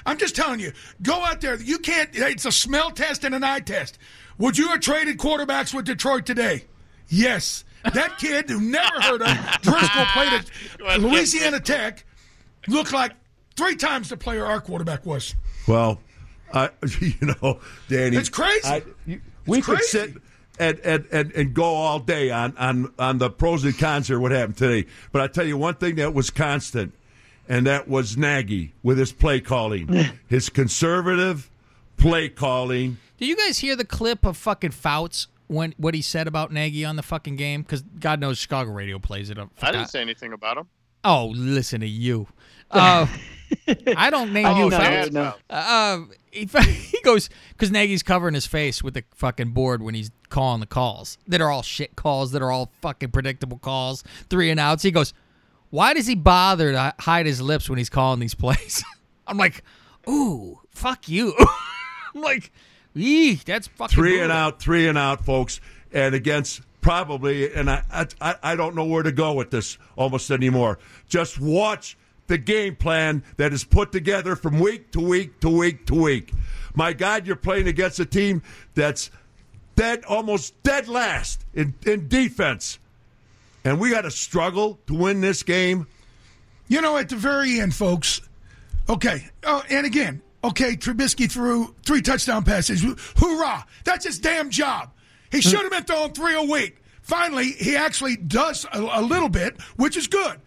I'm 0.05 0.17
just 0.17 0.35
telling 0.35 0.59
you. 0.59 0.71
Go 1.01 1.23
out 1.23 1.41
there. 1.41 1.55
You 1.55 1.79
can't. 1.79 2.09
It's 2.13 2.45
a 2.45 2.51
smell 2.51 2.91
test 2.91 3.23
and 3.23 3.33
an 3.35 3.43
eye 3.43 3.59
test. 3.59 3.97
Would 4.37 4.57
you 4.57 4.69
have 4.69 4.79
traded 4.79 5.17
quarterbacks 5.17 5.73
with 5.73 5.85
Detroit 5.85 6.25
today? 6.25 6.65
Yes. 7.09 7.65
That 7.83 8.17
kid 8.17 8.49
who 8.49 8.59
never 8.59 9.01
heard 9.01 9.21
of 9.21 9.27
Driskel 9.61 10.05
played 10.13 10.89
at 10.89 10.99
Louisiana 11.01 11.59
Tech 11.59 12.05
looked 12.67 12.91
like 12.93 13.13
three 13.55 13.75
times 13.75 14.09
the 14.09 14.17
player 14.17 14.45
our 14.45 14.59
quarterback 14.61 15.05
was. 15.05 15.35
Well, 15.67 16.01
I, 16.53 16.69
you 16.99 17.35
know, 17.41 17.59
Danny, 17.87 18.17
It's 18.17 18.29
crazy. 18.29 18.67
I, 18.67 18.83
you, 19.05 19.21
we 19.45 19.61
could 19.61 19.77
crazy. 19.77 19.87
sit 19.87 20.13
and, 20.59 20.79
and, 20.79 21.07
and, 21.11 21.31
and 21.31 21.53
go 21.53 21.63
all 21.63 21.99
day 21.99 22.29
on, 22.29 22.55
on, 22.57 22.93
on 22.99 23.17
the 23.17 23.29
pros 23.29 23.63
and 23.63 23.77
cons 23.77 24.07
here, 24.07 24.19
what 24.19 24.31
happened 24.31 24.57
today. 24.57 24.87
But 25.11 25.21
I 25.21 25.27
tell 25.27 25.45
you 25.45 25.57
one 25.57 25.75
thing 25.75 25.95
that 25.95 26.13
was 26.13 26.29
constant, 26.29 26.93
and 27.47 27.65
that 27.65 27.87
was 27.87 28.17
Nagy 28.17 28.73
with 28.83 28.97
his 28.97 29.11
play 29.11 29.39
calling, 29.39 29.87
his 30.27 30.49
conservative 30.49 31.49
play 31.97 32.29
calling. 32.29 32.97
Did 33.17 33.27
you 33.27 33.35
guys 33.37 33.57
hear 33.59 33.75
the 33.75 33.85
clip 33.85 34.25
of 34.25 34.37
fucking 34.37 34.71
Fouts 34.71 35.27
when 35.47 35.73
what 35.77 35.93
he 35.93 36.01
said 36.01 36.27
about 36.27 36.51
Nagy 36.51 36.85
on 36.85 36.95
the 36.95 37.03
fucking 37.03 37.37
game? 37.37 37.61
Because 37.61 37.81
God 37.81 38.19
knows 38.19 38.37
Chicago 38.37 38.71
radio 38.71 38.99
plays 38.99 39.29
it. 39.29 39.39
up. 39.39 39.49
I 39.61 39.71
didn't 39.71 39.87
say 39.87 40.01
anything 40.01 40.33
about 40.33 40.57
him. 40.57 40.67
Oh, 41.03 41.27
listen 41.27 41.79
to 41.81 41.87
you. 41.87 42.27
Uh, 42.69 43.07
I 43.97 44.09
don't 44.09 44.33
name 44.33 44.45
you 44.57 44.63
Oh, 44.65 44.69
Fouts. 44.69 45.09
Dan, 45.09 45.13
no. 45.13 45.33
Uh, 45.49 45.99
he, 46.31 46.45
he 46.61 47.01
goes 47.01 47.29
because 47.49 47.71
Nagy's 47.71 48.03
covering 48.03 48.33
his 48.33 48.45
face 48.45 48.83
with 48.83 48.93
the 48.93 49.03
fucking 49.15 49.51
board 49.51 49.81
when 49.81 49.95
he's 49.95 50.11
calling 50.29 50.59
the 50.59 50.67
calls 50.67 51.17
that 51.27 51.41
are 51.41 51.49
all 51.49 51.63
shit 51.63 51.95
calls 51.95 52.31
that 52.31 52.41
are 52.41 52.51
all 52.51 52.71
fucking 52.81 53.11
predictable 53.11 53.57
calls, 53.57 54.03
three 54.29 54.49
and 54.49 54.59
outs. 54.59 54.83
He 54.83 54.91
goes, 54.91 55.13
"Why 55.69 55.93
does 55.93 56.07
he 56.07 56.15
bother 56.15 56.71
to 56.71 56.93
hide 56.99 57.25
his 57.25 57.41
lips 57.41 57.69
when 57.69 57.77
he's 57.77 57.89
calling 57.89 58.19
these 58.19 58.35
plays?" 58.35 58.83
I'm 59.27 59.37
like, 59.37 59.63
"Ooh, 60.07 60.59
fuck 60.69 61.07
you." 61.09 61.33
I'm 62.15 62.21
like, 62.21 62.51
"Eeh, 62.95 63.43
that's 63.43 63.67
fucking 63.67 63.95
Three 63.95 64.19
and 64.21 64.31
out, 64.31 64.61
three 64.61 64.87
and 64.87 64.97
out, 64.97 65.25
folks, 65.25 65.59
and 65.91 66.13
against 66.15 66.61
probably, 66.81 67.53
and 67.53 67.69
I, 67.69 67.83
I, 68.21 68.35
I 68.41 68.55
don't 68.55 68.73
know 68.75 68.85
where 68.85 69.03
to 69.03 69.11
go 69.11 69.33
with 69.33 69.51
this 69.51 69.77
almost 69.97 70.31
anymore. 70.31 70.79
Just 71.07 71.39
watch 71.39 71.97
the 72.29 72.37
game 72.37 72.77
plan 72.77 73.23
that 73.35 73.51
is 73.51 73.65
put 73.65 73.91
together 73.91 74.37
from 74.37 74.59
week 74.59 74.91
to 74.91 75.01
week 75.01 75.41
to 75.41 75.49
week 75.49 75.85
to 75.87 75.95
week. 75.95 76.31
My 76.73 76.93
God, 76.93 77.27
you're 77.27 77.35
playing 77.35 77.67
against 77.67 77.99
a 77.99 78.05
team 78.05 78.41
that's 78.75 79.11
dead, 79.75 80.05
almost 80.05 80.61
dead 80.63 80.87
last 80.87 81.43
in, 81.53 81.73
in 81.85 82.07
defense. 82.07 82.79
And 83.65 83.79
we 83.79 83.89
got 83.89 84.01
to 84.01 84.11
struggle 84.11 84.79
to 84.87 84.93
win 84.93 85.19
this 85.19 85.43
game. 85.43 85.87
You 86.69 86.81
know, 86.81 86.95
at 86.95 87.09
the 87.09 87.17
very 87.17 87.59
end, 87.59 87.73
folks. 87.73 88.21
Okay. 88.87 89.27
Oh, 89.43 89.63
and 89.69 89.85
again, 89.85 90.21
okay, 90.43 90.75
Trubisky 90.75 91.29
threw 91.29 91.75
three 91.85 92.01
touchdown 92.01 92.43
passes. 92.43 92.81
Hoorah! 93.17 93.65
That's 93.83 94.05
his 94.05 94.19
damn 94.19 94.49
job. 94.49 94.91
He 95.31 95.41
should 95.41 95.61
have 95.61 95.71
been 95.71 95.83
throwing 95.83 96.13
three 96.13 96.35
a 96.35 96.43
week. 96.43 96.77
Finally, 97.01 97.53
he 97.53 97.75
actually 97.75 98.15
does 98.15 98.65
a, 98.71 98.79
a 98.79 99.01
little 99.01 99.29
bit, 99.29 99.59
which 99.77 99.97
is 99.97 100.05
good. 100.07 100.39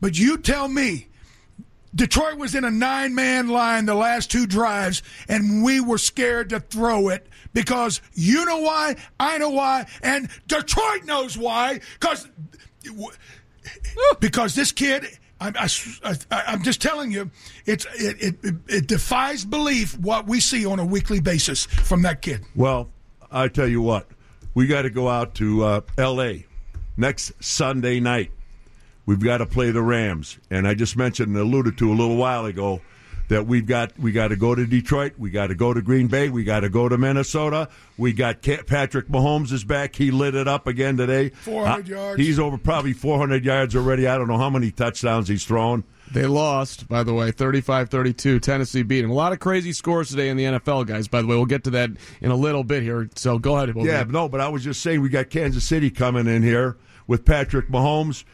But 0.00 0.18
you 0.18 0.38
tell 0.38 0.68
me, 0.68 1.08
Detroit 1.94 2.36
was 2.36 2.54
in 2.54 2.64
a 2.64 2.70
nine 2.70 3.14
man 3.14 3.48
line 3.48 3.86
the 3.86 3.94
last 3.94 4.30
two 4.30 4.46
drives, 4.46 5.02
and 5.28 5.64
we 5.64 5.80
were 5.80 5.98
scared 5.98 6.50
to 6.50 6.60
throw 6.60 7.08
it 7.08 7.26
because 7.54 8.02
you 8.12 8.44
know 8.44 8.58
why, 8.58 8.96
I 9.18 9.38
know 9.38 9.50
why, 9.50 9.86
and 10.02 10.28
Detroit 10.46 11.04
knows 11.04 11.38
why. 11.38 11.80
Because 11.98 12.28
because 14.20 14.54
this 14.54 14.72
kid, 14.72 15.06
I, 15.40 15.70
I, 16.30 16.52
am 16.52 16.62
just 16.62 16.82
telling 16.82 17.10
you, 17.10 17.30
it's 17.64 17.86
it, 17.94 18.36
it 18.44 18.54
it 18.68 18.86
defies 18.86 19.46
belief 19.46 19.98
what 19.98 20.26
we 20.26 20.38
see 20.38 20.66
on 20.66 20.78
a 20.78 20.84
weekly 20.84 21.20
basis 21.20 21.64
from 21.64 22.02
that 22.02 22.20
kid. 22.20 22.44
Well, 22.54 22.90
I 23.32 23.48
tell 23.48 23.68
you 23.68 23.80
what, 23.80 24.06
we 24.54 24.66
got 24.66 24.82
to 24.82 24.90
go 24.90 25.08
out 25.08 25.34
to 25.36 25.64
uh, 25.64 25.80
L.A. 25.96 26.44
next 26.98 27.32
Sunday 27.42 28.00
night. 28.00 28.30
We've 29.06 29.22
got 29.22 29.38
to 29.38 29.46
play 29.46 29.70
the 29.70 29.82
Rams, 29.82 30.38
and 30.50 30.66
I 30.66 30.74
just 30.74 30.96
mentioned, 30.96 31.28
and 31.28 31.38
alluded 31.38 31.78
to 31.78 31.90
a 31.90 31.94
little 31.94 32.16
while 32.16 32.44
ago, 32.44 32.80
that 33.28 33.46
we've 33.46 33.66
got 33.66 33.98
we 33.98 34.12
got 34.12 34.28
to 34.28 34.36
go 34.36 34.54
to 34.54 34.66
Detroit, 34.66 35.14
we 35.18 35.30
got 35.30 35.48
to 35.48 35.54
go 35.54 35.72
to 35.72 35.82
Green 35.82 36.06
Bay, 36.06 36.28
we 36.28 36.44
got 36.44 36.60
to 36.60 36.68
go 36.68 36.88
to 36.88 36.96
Minnesota. 36.96 37.68
We 37.98 38.12
got 38.12 38.42
Patrick 38.42 39.08
Mahomes 39.08 39.52
is 39.52 39.64
back. 39.64 39.96
He 39.96 40.10
lit 40.10 40.34
it 40.34 40.46
up 40.46 40.66
again 40.66 40.96
today. 40.96 41.30
400 41.30 41.92
uh, 41.92 41.96
yards. 41.96 42.20
He's 42.20 42.38
over 42.38 42.58
probably 42.58 42.92
400 42.92 43.44
yards 43.44 43.74
already. 43.74 44.06
I 44.06 44.18
don't 44.18 44.28
know 44.28 44.38
how 44.38 44.50
many 44.50 44.70
touchdowns 44.70 45.28
he's 45.28 45.44
thrown. 45.44 45.84
They 46.12 46.26
lost, 46.26 46.88
by 46.88 47.02
the 47.02 47.12
way, 47.12 47.32
35-32. 47.32 48.40
Tennessee 48.40 48.84
beat 48.84 49.04
him. 49.04 49.10
A 49.10 49.14
lot 49.14 49.32
of 49.32 49.40
crazy 49.40 49.72
scores 49.72 50.10
today 50.10 50.28
in 50.28 50.36
the 50.36 50.44
NFL, 50.44 50.86
guys. 50.86 51.08
By 51.08 51.20
the 51.20 51.26
way, 51.26 51.34
we'll 51.34 51.46
get 51.46 51.64
to 51.64 51.70
that 51.70 51.90
in 52.20 52.30
a 52.30 52.36
little 52.36 52.62
bit 52.62 52.84
here. 52.84 53.10
So 53.16 53.40
go 53.40 53.56
ahead. 53.56 53.74
Yeah, 53.76 54.04
no, 54.08 54.28
but 54.28 54.40
I 54.40 54.48
was 54.48 54.62
just 54.62 54.82
saying 54.82 55.00
we 55.00 55.08
got 55.08 55.30
Kansas 55.30 55.64
City 55.64 55.90
coming 55.90 56.28
in 56.28 56.44
here 56.44 56.76
with 57.08 57.24
Patrick 57.24 57.68
Mahomes 57.68 58.24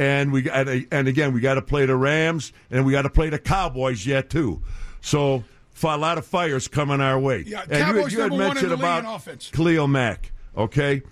and 0.00 0.32
we 0.32 0.40
got 0.40 0.66
and 0.66 1.08
again 1.08 1.34
we 1.34 1.40
got 1.40 1.54
to 1.54 1.62
play 1.62 1.84
the 1.84 1.94
Rams 1.94 2.52
and 2.70 2.86
we 2.86 2.92
got 2.92 3.02
to 3.02 3.10
play 3.10 3.28
the 3.28 3.38
Cowboys 3.38 4.06
yet 4.06 4.30
too. 4.30 4.62
So 5.02 5.44
a 5.82 5.96
lot 5.96 6.16
of 6.16 6.26
fires 6.26 6.68
coming 6.68 7.00
our 7.00 7.18
way. 7.18 7.44
Yeah, 7.46 7.62
and 7.62 7.84
Cowboys 7.84 8.12
you, 8.12 8.18
you 8.18 8.22
had 8.22 8.32
number 8.32 8.48
one 8.48 8.56
in 8.56 8.68
mentioned 8.68 8.72
about. 8.72 9.26
Khalil 9.52 9.86
Mack. 9.86 10.32
Okay, 10.56 11.02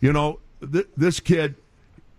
you 0.00 0.12
know 0.12 0.38
th- 0.72 0.86
this 0.96 1.20
kid. 1.20 1.56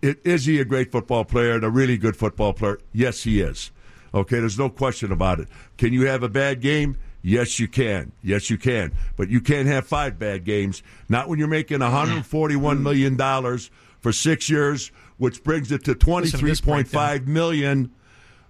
It, 0.02 0.20
is 0.24 0.46
he 0.46 0.60
a 0.60 0.64
great 0.64 0.92
football 0.92 1.24
player 1.24 1.52
and 1.52 1.64
a 1.64 1.70
really 1.70 1.98
good 1.98 2.16
football 2.16 2.52
player? 2.52 2.78
Yes, 2.92 3.22
he 3.22 3.40
is. 3.40 3.70
Okay, 4.14 4.40
there's 4.40 4.58
no 4.58 4.68
question 4.70 5.12
about 5.12 5.40
it. 5.40 5.48
Can 5.78 5.92
you 5.92 6.06
have 6.06 6.22
a 6.22 6.28
bad 6.28 6.60
game? 6.60 6.96
Yes, 7.22 7.58
you 7.58 7.68
can. 7.68 8.12
Yes, 8.22 8.48
you 8.48 8.56
can. 8.56 8.92
But 9.16 9.28
you 9.28 9.42
can't 9.42 9.68
have 9.68 9.86
five 9.86 10.18
bad 10.18 10.44
games. 10.44 10.82
Not 11.08 11.28
when 11.28 11.38
you're 11.38 11.48
making 11.48 11.80
141 11.80 12.82
million 12.82 13.16
dollars 13.16 13.70
for 14.00 14.10
six 14.10 14.48
years, 14.48 14.90
which 15.20 15.44
brings 15.44 15.70
it 15.70 15.84
to 15.84 15.94
23.5 15.94 17.26
million 17.26 17.92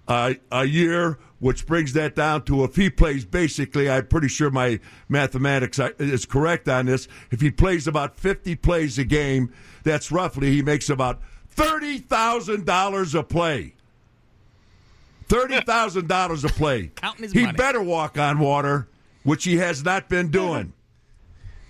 uh, 0.07 0.33
a 0.53 0.63
year, 0.63 1.19
which 1.39 1.65
brings 1.65 1.91
that 1.91 2.15
down 2.15 2.43
to 2.45 2.63
if 2.63 2.77
he 2.77 2.89
plays 2.89 3.25
basically, 3.25 3.89
I'm 3.89 4.07
pretty 4.07 4.29
sure 4.29 4.49
my 4.49 4.79
mathematics 5.09 5.79
is 5.99 6.25
correct 6.25 6.69
on 6.69 6.85
this. 6.85 7.09
If 7.29 7.41
he 7.41 7.51
plays 7.51 7.87
about 7.87 8.15
50 8.15 8.55
plays 8.55 8.97
a 8.97 9.03
game, 9.03 9.51
that's 9.83 10.13
roughly 10.13 10.51
he 10.51 10.61
makes 10.61 10.89
about 10.89 11.19
thirty 11.49 11.97
thousand 11.97 12.65
dollars 12.65 13.15
a 13.15 13.21
play. 13.23 13.75
Thirty 15.27 15.59
thousand 15.59 16.07
dollars 16.07 16.45
a 16.45 16.49
play. 16.49 16.91
He 17.33 17.43
money. 17.43 17.57
better 17.57 17.81
walk 17.81 18.17
on 18.17 18.39
water, 18.39 18.87
which 19.23 19.43
he 19.43 19.57
has 19.57 19.83
not 19.83 20.07
been 20.07 20.31
doing. 20.31 20.71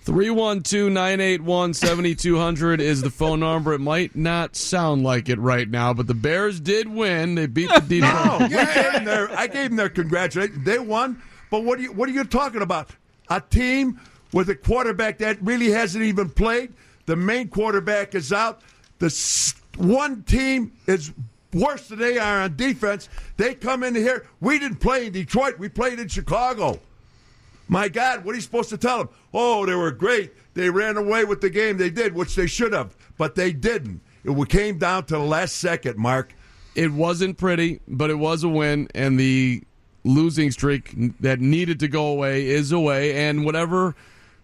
312-981-7200 0.05 2.79
is 2.79 3.01
the 3.01 3.09
phone 3.09 3.39
number. 3.41 3.73
It 3.73 3.79
might 3.79 4.15
not 4.15 4.55
sound 4.55 5.03
like 5.03 5.27
it 5.29 5.39
right 5.39 5.69
now, 5.69 5.93
but 5.93 6.07
the 6.07 6.13
Bears 6.13 6.59
did 6.59 6.87
win. 6.87 7.35
They 7.35 7.47
beat 7.47 7.69
the 7.69 7.81
Detroit. 7.81 8.11
No, 8.11 8.37
I 8.41 8.47
gave 8.47 8.93
them 8.93 9.05
their, 9.05 9.31
I 9.31 9.47
gave 9.47 9.69
them 9.69 9.77
their 9.77 9.89
congratulations. 9.89 10.65
They 10.65 10.79
won, 10.79 11.21
but 11.49 11.63
what 11.63 11.79
are 11.79 11.83
you 11.83 11.91
what 11.91 12.09
are 12.09 12.13
you 12.13 12.23
talking 12.23 12.61
about? 12.61 12.89
A 13.29 13.41
team 13.41 13.99
with 14.33 14.49
a 14.49 14.55
quarterback 14.55 15.17
that 15.19 15.41
really 15.41 15.71
hasn't 15.71 16.03
even 16.03 16.29
played. 16.29 16.73
The 17.05 17.15
main 17.15 17.47
quarterback 17.49 18.15
is 18.15 18.33
out. 18.33 18.61
The 18.99 19.09
one 19.77 20.23
team 20.23 20.73
is 20.87 21.11
worse 21.53 21.87
than 21.89 21.99
they 21.99 22.17
are 22.17 22.41
on 22.41 22.55
defense. 22.55 23.09
They 23.37 23.53
come 23.55 23.83
in 23.83 23.95
here. 23.95 24.25
We 24.39 24.57
didn't 24.59 24.79
play 24.79 25.07
in 25.07 25.13
Detroit. 25.13 25.59
We 25.59 25.69
played 25.69 25.99
in 25.99 26.07
Chicago. 26.07 26.79
My 27.71 27.87
God, 27.87 28.25
what 28.25 28.33
are 28.33 28.35
you 28.35 28.41
supposed 28.41 28.69
to 28.71 28.77
tell 28.77 28.97
them? 28.97 29.09
Oh, 29.33 29.65
they 29.65 29.75
were 29.75 29.91
great. 29.91 30.33
They 30.55 30.69
ran 30.69 30.97
away 30.97 31.23
with 31.23 31.39
the 31.39 31.49
game. 31.49 31.77
They 31.77 31.89
did, 31.89 32.13
which 32.13 32.35
they 32.35 32.45
should 32.45 32.73
have, 32.73 32.97
but 33.17 33.35
they 33.35 33.53
didn't. 33.53 34.01
It 34.25 34.49
came 34.49 34.77
down 34.77 35.05
to 35.05 35.13
the 35.13 35.19
last 35.19 35.55
second, 35.55 35.97
Mark. 35.97 36.35
It 36.75 36.91
wasn't 36.91 37.37
pretty, 37.37 37.79
but 37.87 38.09
it 38.09 38.19
was 38.19 38.43
a 38.43 38.49
win, 38.49 38.89
and 38.93 39.17
the 39.17 39.63
losing 40.03 40.51
streak 40.51 40.93
that 41.21 41.39
needed 41.39 41.79
to 41.79 41.87
go 41.87 42.07
away 42.07 42.45
is 42.45 42.73
away. 42.73 43.15
And 43.15 43.45
whatever 43.45 43.95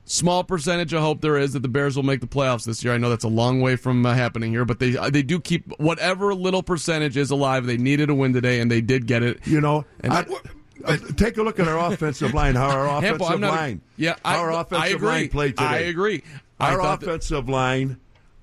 small 0.05 0.45
percentage 0.45 0.93
of 0.93 1.01
hope 1.01 1.19
there 1.19 1.37
is 1.37 1.51
that 1.51 1.63
the 1.63 1.67
Bears 1.67 1.97
will 1.97 2.03
make 2.03 2.21
the 2.21 2.27
playoffs 2.27 2.63
this 2.63 2.81
year, 2.81 2.93
I 2.93 2.97
know 2.97 3.09
that's 3.09 3.25
a 3.25 3.29
long 3.29 3.59
way 3.59 3.75
from 3.75 4.05
uh, 4.05 4.13
happening 4.13 4.51
here, 4.51 4.63
but 4.63 4.79
they 4.79 4.91
they 5.09 5.21
do 5.21 5.41
keep 5.41 5.69
whatever 5.79 6.33
little 6.33 6.63
percentage 6.63 7.17
is 7.17 7.29
alive. 7.29 7.65
They 7.65 7.75
needed 7.75 8.09
a 8.09 8.15
win 8.15 8.31
today, 8.31 8.61
and 8.61 8.71
they 8.71 8.79
did 8.79 9.05
get 9.05 9.21
it. 9.21 9.45
You 9.45 9.59
know, 9.59 9.83
And 9.99 10.13
I- 10.13 10.21
that- 10.21 10.41
uh, 10.85 10.97
take 11.15 11.37
a 11.37 11.43
look 11.43 11.59
at 11.59 11.67
our 11.67 11.91
offensive 11.91 12.33
line. 12.33 12.55
How 12.55 12.69
our 12.69 12.87
offensive 12.97 13.27
Hempel, 13.27 13.39
not, 13.39 13.53
line. 13.53 13.81
yeah, 13.95 14.15
our 14.23 14.51
offensive 14.51 14.83
I 14.83 14.87
agree. 14.87 15.07
line 15.07 15.29
played 15.29 15.57
today. 15.57 15.65
I 15.65 15.77
agree. 15.79 16.23
I 16.59 16.73
our 16.73 16.93
offensive 16.93 17.45
that... 17.45 17.51
line. 17.51 17.97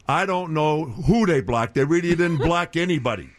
I 0.07 0.27
don't 0.27 0.53
know 0.53 0.85
who 0.85 1.27
they 1.27 1.41
blocked. 1.41 1.75
They 1.75 1.85
really 1.85 2.11
didn't 2.11 2.37
block 2.39 2.77
anybody. 2.77 3.31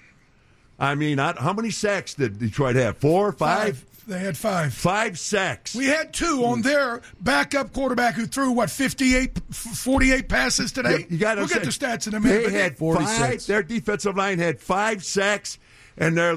I 0.77 0.95
mean, 0.95 1.19
I, 1.19 1.39
how 1.39 1.53
many 1.53 1.69
sacks 1.69 2.15
did 2.15 2.39
Detroit 2.39 2.75
have? 2.75 2.97
Four, 2.97 3.31
five? 3.31 3.79
five? 3.79 3.95
They 4.07 4.19
had 4.19 4.37
five. 4.37 4.73
Five 4.73 5.17
sacks. 5.17 5.73
We 5.73 5.85
had 5.85 6.13
two 6.13 6.45
on 6.45 6.59
mm. 6.59 6.63
their 6.63 7.01
backup 7.19 7.73
quarterback 7.73 8.13
who 8.13 8.27
threw, 8.27 8.51
what, 8.51 8.69
58, 8.69 9.39
48 9.51 10.29
passes 10.29 10.71
today? 10.71 11.07
You 11.09 11.17
got 11.17 11.37
we'll 11.37 11.47
get 11.47 11.63
the 11.63 11.69
stats 11.69 12.07
in 12.07 12.13
a 12.13 12.19
minute. 12.19 12.51
They 12.51 12.59
had 12.59 12.77
four. 12.77 12.95
Five, 12.97 13.45
their 13.47 13.63
defensive 13.63 14.15
line 14.15 14.37
had 14.37 14.59
five 14.59 15.03
sacks, 15.03 15.57
and 15.97 16.15
their 16.15 16.35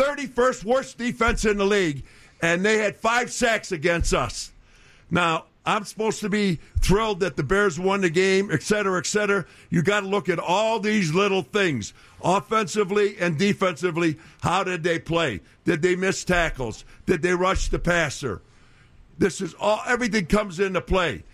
31st 0.00 0.64
worst 0.64 0.96
defense 0.96 1.44
in 1.44 1.58
the 1.58 1.64
league, 1.64 2.02
and 2.40 2.64
they 2.64 2.78
had 2.78 2.96
five 2.96 3.30
sacks 3.30 3.70
against 3.70 4.14
us. 4.14 4.50
Now, 5.10 5.44
I'm 5.66 5.84
supposed 5.84 6.20
to 6.20 6.30
be 6.30 6.58
thrilled 6.80 7.20
that 7.20 7.36
the 7.36 7.42
Bears 7.42 7.78
won 7.78 8.00
the 8.00 8.08
game, 8.08 8.50
et 8.50 8.62
cetera, 8.62 8.98
et 8.98 9.04
cetera. 9.04 9.44
You 9.68 9.82
got 9.82 10.00
to 10.00 10.06
look 10.06 10.30
at 10.30 10.38
all 10.38 10.80
these 10.80 11.12
little 11.12 11.42
things 11.42 11.92
offensively 12.24 13.18
and 13.18 13.36
defensively. 13.38 14.16
How 14.40 14.64
did 14.64 14.82
they 14.82 14.98
play? 14.98 15.40
Did 15.66 15.82
they 15.82 15.96
miss 15.96 16.24
tackles? 16.24 16.86
Did 17.04 17.20
they 17.20 17.34
rush 17.34 17.68
the 17.68 17.78
passer? 17.78 18.40
This 19.18 19.42
is 19.42 19.52
all, 19.60 19.82
everything 19.86 20.24
comes 20.24 20.60
into 20.60 20.80
play. 20.80 21.24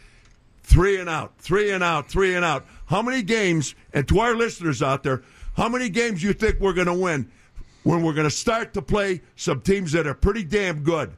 Three 0.64 0.98
and 0.98 1.08
out, 1.08 1.34
three 1.38 1.70
and 1.70 1.84
out, 1.84 2.08
three 2.08 2.34
and 2.34 2.44
out. 2.44 2.66
How 2.86 3.00
many 3.00 3.22
games, 3.22 3.76
and 3.94 4.08
to 4.08 4.18
our 4.18 4.34
listeners 4.34 4.82
out 4.82 5.04
there, 5.04 5.22
how 5.56 5.68
many 5.68 5.88
games 5.88 6.20
you 6.20 6.32
think 6.32 6.58
we're 6.58 6.72
going 6.72 6.88
to 6.88 6.94
win 6.94 7.30
when 7.86 8.02
we're 8.02 8.12
going 8.12 8.28
to 8.28 8.34
start 8.34 8.74
to 8.74 8.82
play 8.82 9.20
some 9.36 9.60
teams 9.60 9.92
that 9.92 10.08
are 10.08 10.14
pretty 10.14 10.42
damn 10.42 10.82
good 10.82 11.12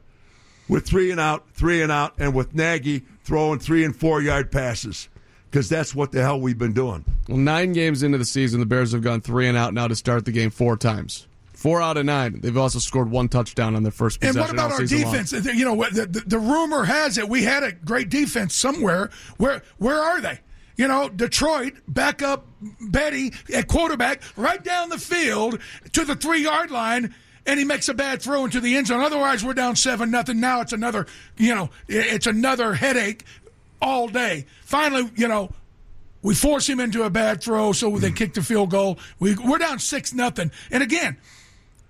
with 0.67 0.85
three 0.85 1.09
and 1.09 1.19
out, 1.19 1.49
three 1.51 1.81
and 1.81 1.91
out, 1.91 2.13
and 2.19 2.35
with 2.35 2.53
Nagy 2.53 3.03
throwing 3.23 3.57
three 3.57 3.83
and 3.83 3.95
four 3.95 4.21
yard 4.21 4.51
passes? 4.51 5.09
Because 5.49 5.67
that's 5.67 5.95
what 5.95 6.11
the 6.11 6.21
hell 6.21 6.39
we've 6.39 6.59
been 6.59 6.73
doing. 6.73 7.03
Well, 7.27 7.39
nine 7.39 7.73
games 7.73 8.03
into 8.03 8.19
the 8.19 8.25
season, 8.25 8.59
the 8.59 8.67
Bears 8.67 8.91
have 8.91 9.01
gone 9.01 9.19
three 9.21 9.47
and 9.47 9.57
out 9.57 9.73
now 9.73 9.87
to 9.87 9.95
start 9.95 10.25
the 10.25 10.31
game 10.31 10.51
four 10.51 10.77
times. 10.77 11.25
Four 11.53 11.81
out 11.81 11.97
of 11.97 12.05
nine. 12.05 12.39
They've 12.39 12.55
also 12.55 12.77
scored 12.77 13.09
one 13.09 13.29
touchdown 13.29 13.75
on 13.75 13.81
their 13.81 13.91
first 13.91 14.23
And 14.23 14.37
what 14.37 14.51
about 14.51 14.71
all 14.71 14.73
our 14.73 14.85
season 14.85 15.01
long. 15.01 15.23
defense? 15.23 15.31
You 15.55 15.65
know, 15.65 15.75
the, 15.89 16.05
the, 16.05 16.19
the 16.19 16.39
rumor 16.39 16.83
has 16.83 17.17
it 17.17 17.27
we 17.27 17.43
had 17.43 17.63
a 17.63 17.71
great 17.71 18.09
defense 18.09 18.53
somewhere. 18.53 19.09
Where 19.37 19.63
where 19.79 19.97
are 19.99 20.21
they? 20.21 20.39
You 20.79 20.87
know, 20.87 21.09
Detroit 21.09 21.73
back 21.89 22.21
up 22.21 22.47
Betty 22.79 23.33
at 23.53 23.67
quarterback 23.67 24.21
right 24.37 24.63
down 24.63 24.87
the 24.87 24.97
field 24.97 25.59
to 25.91 26.05
the 26.05 26.15
three 26.15 26.41
yard 26.41 26.71
line, 26.71 27.13
and 27.45 27.59
he 27.59 27.65
makes 27.65 27.89
a 27.89 27.93
bad 27.93 28.21
throw 28.21 28.45
into 28.45 28.61
the 28.61 28.77
end 28.77 28.87
zone. 28.87 29.01
Otherwise, 29.01 29.43
we're 29.43 29.53
down 29.53 29.75
seven 29.75 30.09
nothing. 30.09 30.39
Now 30.39 30.61
it's 30.61 30.71
another 30.71 31.05
you 31.35 31.53
know 31.53 31.69
it's 31.89 32.27
another 32.27 32.75
headache 32.75 33.25
all 33.81 34.07
day. 34.07 34.45
Finally, 34.63 35.11
you 35.17 35.27
know. 35.27 35.51
We 36.21 36.35
force 36.35 36.67
him 36.67 36.81
into 36.81 37.03
a 37.03 37.09
bad 37.09 37.41
throw, 37.41 37.71
so 37.71 37.97
they 37.97 38.09
hmm. 38.09 38.13
kick 38.13 38.33
the 38.33 38.43
field 38.43 38.71
goal. 38.71 38.99
We, 39.19 39.35
we're 39.35 39.57
down 39.57 39.79
six 39.79 40.13
nothing. 40.13 40.51
And 40.69 40.83
again, 40.83 41.15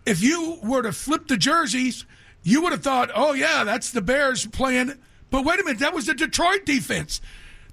if 0.06 0.22
you 0.22 0.60
were 0.62 0.84
to 0.84 0.92
flip 0.92 1.28
the 1.28 1.36
jerseys, 1.36 2.06
you 2.44 2.62
would 2.62 2.72
have 2.72 2.84
thought, 2.84 3.10
oh, 3.16 3.34
yeah, 3.34 3.64
that's 3.64 3.90
the 3.90 4.04
Bears 4.04 4.46
playing. 4.46 4.94
But 5.32 5.46
wait 5.46 5.60
a 5.60 5.64
minute, 5.64 5.80
that 5.80 5.96
was 5.96 6.06
the 6.06 6.14
Detroit 6.14 6.64
defense. 6.64 7.22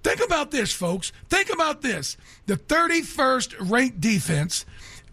Think 0.07 0.21
about 0.25 0.53
this, 0.53 0.73
folks. 0.73 1.11
Think 1.29 1.53
about 1.53 1.83
this. 1.83 2.17
The 2.47 2.57
31st 2.57 3.69
ranked 3.69 4.01
defense, 4.01 4.65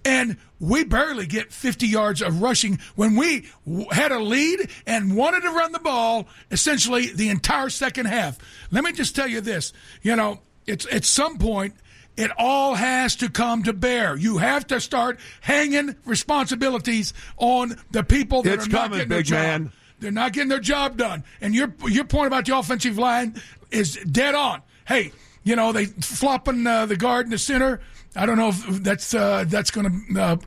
and 0.05 0.37
we 0.59 0.83
barely 0.83 1.25
get 1.25 1.51
50 1.51 1.87
yards 1.87 2.21
of 2.21 2.43
rushing 2.43 2.77
when 2.93 3.15
we 3.15 3.47
had 3.91 4.11
a 4.11 4.19
lead 4.19 4.69
and 4.85 5.17
wanted 5.17 5.41
to 5.41 5.49
run 5.49 5.71
the 5.71 5.79
ball 5.79 6.27
essentially 6.51 7.07
the 7.11 7.29
entire 7.29 7.69
second 7.69 8.05
half. 8.05 8.37
Let 8.69 8.83
me 8.83 8.91
just 8.91 9.15
tell 9.15 9.27
you 9.27 9.41
this. 9.41 9.73
You 10.03 10.15
know, 10.15 10.41
it's 10.67 10.85
at 10.91 11.05
some 11.05 11.39
point, 11.39 11.73
it 12.15 12.29
all 12.37 12.75
has 12.75 13.15
to 13.15 13.29
come 13.31 13.63
to 13.63 13.73
bear. 13.73 14.15
You 14.15 14.37
have 14.37 14.67
to 14.67 14.79
start 14.79 15.19
hanging 15.41 15.95
responsibilities 16.05 17.15
on 17.37 17.77
the 17.89 18.03
people 18.03 18.43
that 18.43 18.53
It's 18.53 18.67
are 18.67 18.69
not 18.69 18.81
coming, 18.83 18.97
getting 18.99 19.09
their 19.09 19.17
big 19.17 19.25
job. 19.25 19.39
man. 19.39 19.71
They're 19.99 20.11
not 20.11 20.33
getting 20.33 20.49
their 20.49 20.59
job 20.59 20.97
done. 20.97 21.23
And 21.41 21.55
your 21.55 21.73
your 21.87 22.03
point 22.05 22.27
about 22.27 22.45
the 22.45 22.55
offensive 22.55 22.99
line 22.99 23.41
is 23.71 23.95
dead 24.11 24.35
on. 24.35 24.61
Hey, 24.85 25.11
you 25.43 25.55
know 25.55 25.71
they 25.71 25.85
flopping 25.85 26.65
uh, 26.65 26.85
the 26.85 26.95
guard 26.95 27.25
in 27.25 27.31
the 27.31 27.37
center. 27.37 27.81
I 28.15 28.25
don't 28.25 28.37
know 28.37 28.49
if 28.49 28.83
that's 28.83 29.13
uh, 29.13 29.45
that's 29.47 29.71
going 29.71 30.05
to. 30.13 30.21
Uh, 30.21 30.37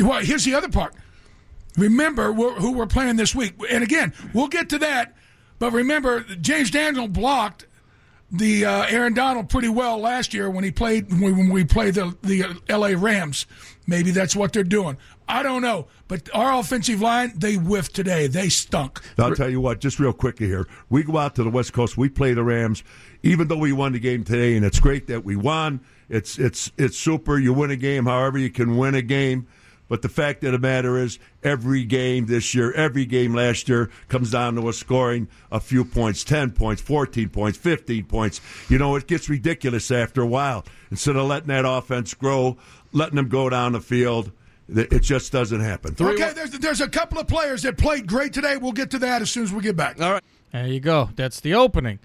well, 0.00 0.20
here's 0.20 0.44
the 0.44 0.54
other 0.54 0.68
part. 0.68 0.94
Remember 1.76 2.32
we're, 2.32 2.54
who 2.54 2.72
we're 2.72 2.86
playing 2.86 3.16
this 3.16 3.34
week, 3.34 3.54
and 3.68 3.82
again, 3.82 4.12
we'll 4.32 4.48
get 4.48 4.68
to 4.70 4.78
that. 4.78 5.14
But 5.58 5.72
remember, 5.72 6.20
James 6.40 6.70
Daniel 6.70 7.08
blocked 7.08 7.66
the 8.30 8.64
uh, 8.64 8.84
Aaron 8.88 9.14
Donald 9.14 9.48
pretty 9.48 9.68
well 9.68 9.98
last 9.98 10.34
year 10.34 10.50
when 10.50 10.64
he 10.64 10.70
played 10.70 11.10
when 11.20 11.50
we 11.50 11.64
played 11.64 11.94
the 11.94 12.16
the 12.22 12.44
L.A. 12.68 12.96
Rams. 12.96 13.46
Maybe 13.86 14.10
that's 14.10 14.34
what 14.34 14.52
they're 14.52 14.64
doing. 14.64 14.96
I 15.28 15.42
don't 15.42 15.62
know, 15.62 15.86
but 16.06 16.28
our 16.34 16.58
offensive 16.58 17.00
line 17.00 17.32
they 17.36 17.54
whiffed 17.54 17.94
today. 17.94 18.26
They 18.26 18.48
stunk. 18.48 19.00
I'll 19.18 19.34
tell 19.34 19.48
you 19.48 19.60
what, 19.60 19.80
just 19.80 19.98
real 19.98 20.12
quickly 20.12 20.46
here. 20.46 20.66
We 20.90 21.02
go 21.02 21.16
out 21.16 21.34
to 21.36 21.44
the 21.44 21.50
West 21.50 21.72
Coast. 21.72 21.96
We 21.96 22.08
play 22.08 22.34
the 22.34 22.44
Rams, 22.44 22.84
even 23.22 23.48
though 23.48 23.56
we 23.56 23.72
won 23.72 23.92
the 23.92 23.98
game 23.98 24.24
today, 24.24 24.56
and 24.56 24.64
it's 24.64 24.80
great 24.80 25.06
that 25.06 25.24
we 25.24 25.36
won. 25.36 25.80
It's 26.08 26.38
it's 26.38 26.70
it's 26.76 26.98
super. 26.98 27.38
You 27.38 27.52
win 27.52 27.70
a 27.70 27.76
game, 27.76 28.04
however 28.04 28.38
you 28.38 28.50
can 28.50 28.76
win 28.76 28.94
a 28.94 29.02
game. 29.02 29.46
But 29.88 30.02
the 30.02 30.08
fact 30.08 30.42
of 30.44 30.52
the 30.52 30.58
matter 30.58 30.96
is, 30.96 31.18
every 31.42 31.84
game 31.84 32.26
this 32.26 32.54
year, 32.54 32.72
every 32.72 33.04
game 33.04 33.34
last 33.34 33.68
year 33.68 33.90
comes 34.08 34.30
down 34.30 34.54
to 34.54 34.68
us 34.68 34.78
scoring 34.78 35.28
a 35.52 35.60
few 35.60 35.84
points 35.84 36.24
10 36.24 36.52
points, 36.52 36.80
14 36.80 37.28
points, 37.28 37.58
15 37.58 38.04
points. 38.06 38.40
You 38.68 38.78
know, 38.78 38.96
it 38.96 39.06
gets 39.06 39.28
ridiculous 39.28 39.90
after 39.90 40.22
a 40.22 40.26
while. 40.26 40.64
Instead 40.90 41.16
of 41.16 41.26
letting 41.26 41.48
that 41.48 41.66
offense 41.66 42.14
grow, 42.14 42.56
letting 42.92 43.16
them 43.16 43.28
go 43.28 43.50
down 43.50 43.72
the 43.72 43.80
field, 43.80 44.32
it 44.68 45.00
just 45.02 45.30
doesn't 45.32 45.60
happen. 45.60 45.94
Okay, 46.00 46.32
there's 46.34 46.50
there's 46.52 46.80
a 46.80 46.88
couple 46.88 47.18
of 47.18 47.26
players 47.26 47.62
that 47.62 47.76
played 47.78 48.06
great 48.06 48.32
today. 48.32 48.56
We'll 48.56 48.72
get 48.72 48.90
to 48.92 48.98
that 49.00 49.22
as 49.22 49.30
soon 49.30 49.44
as 49.44 49.52
we 49.52 49.62
get 49.62 49.76
back. 49.76 50.00
All 50.00 50.12
right. 50.12 50.22
There 50.52 50.66
you 50.66 50.80
go. 50.80 51.10
That's 51.16 51.40
the 51.40 51.54
opening. 51.54 51.98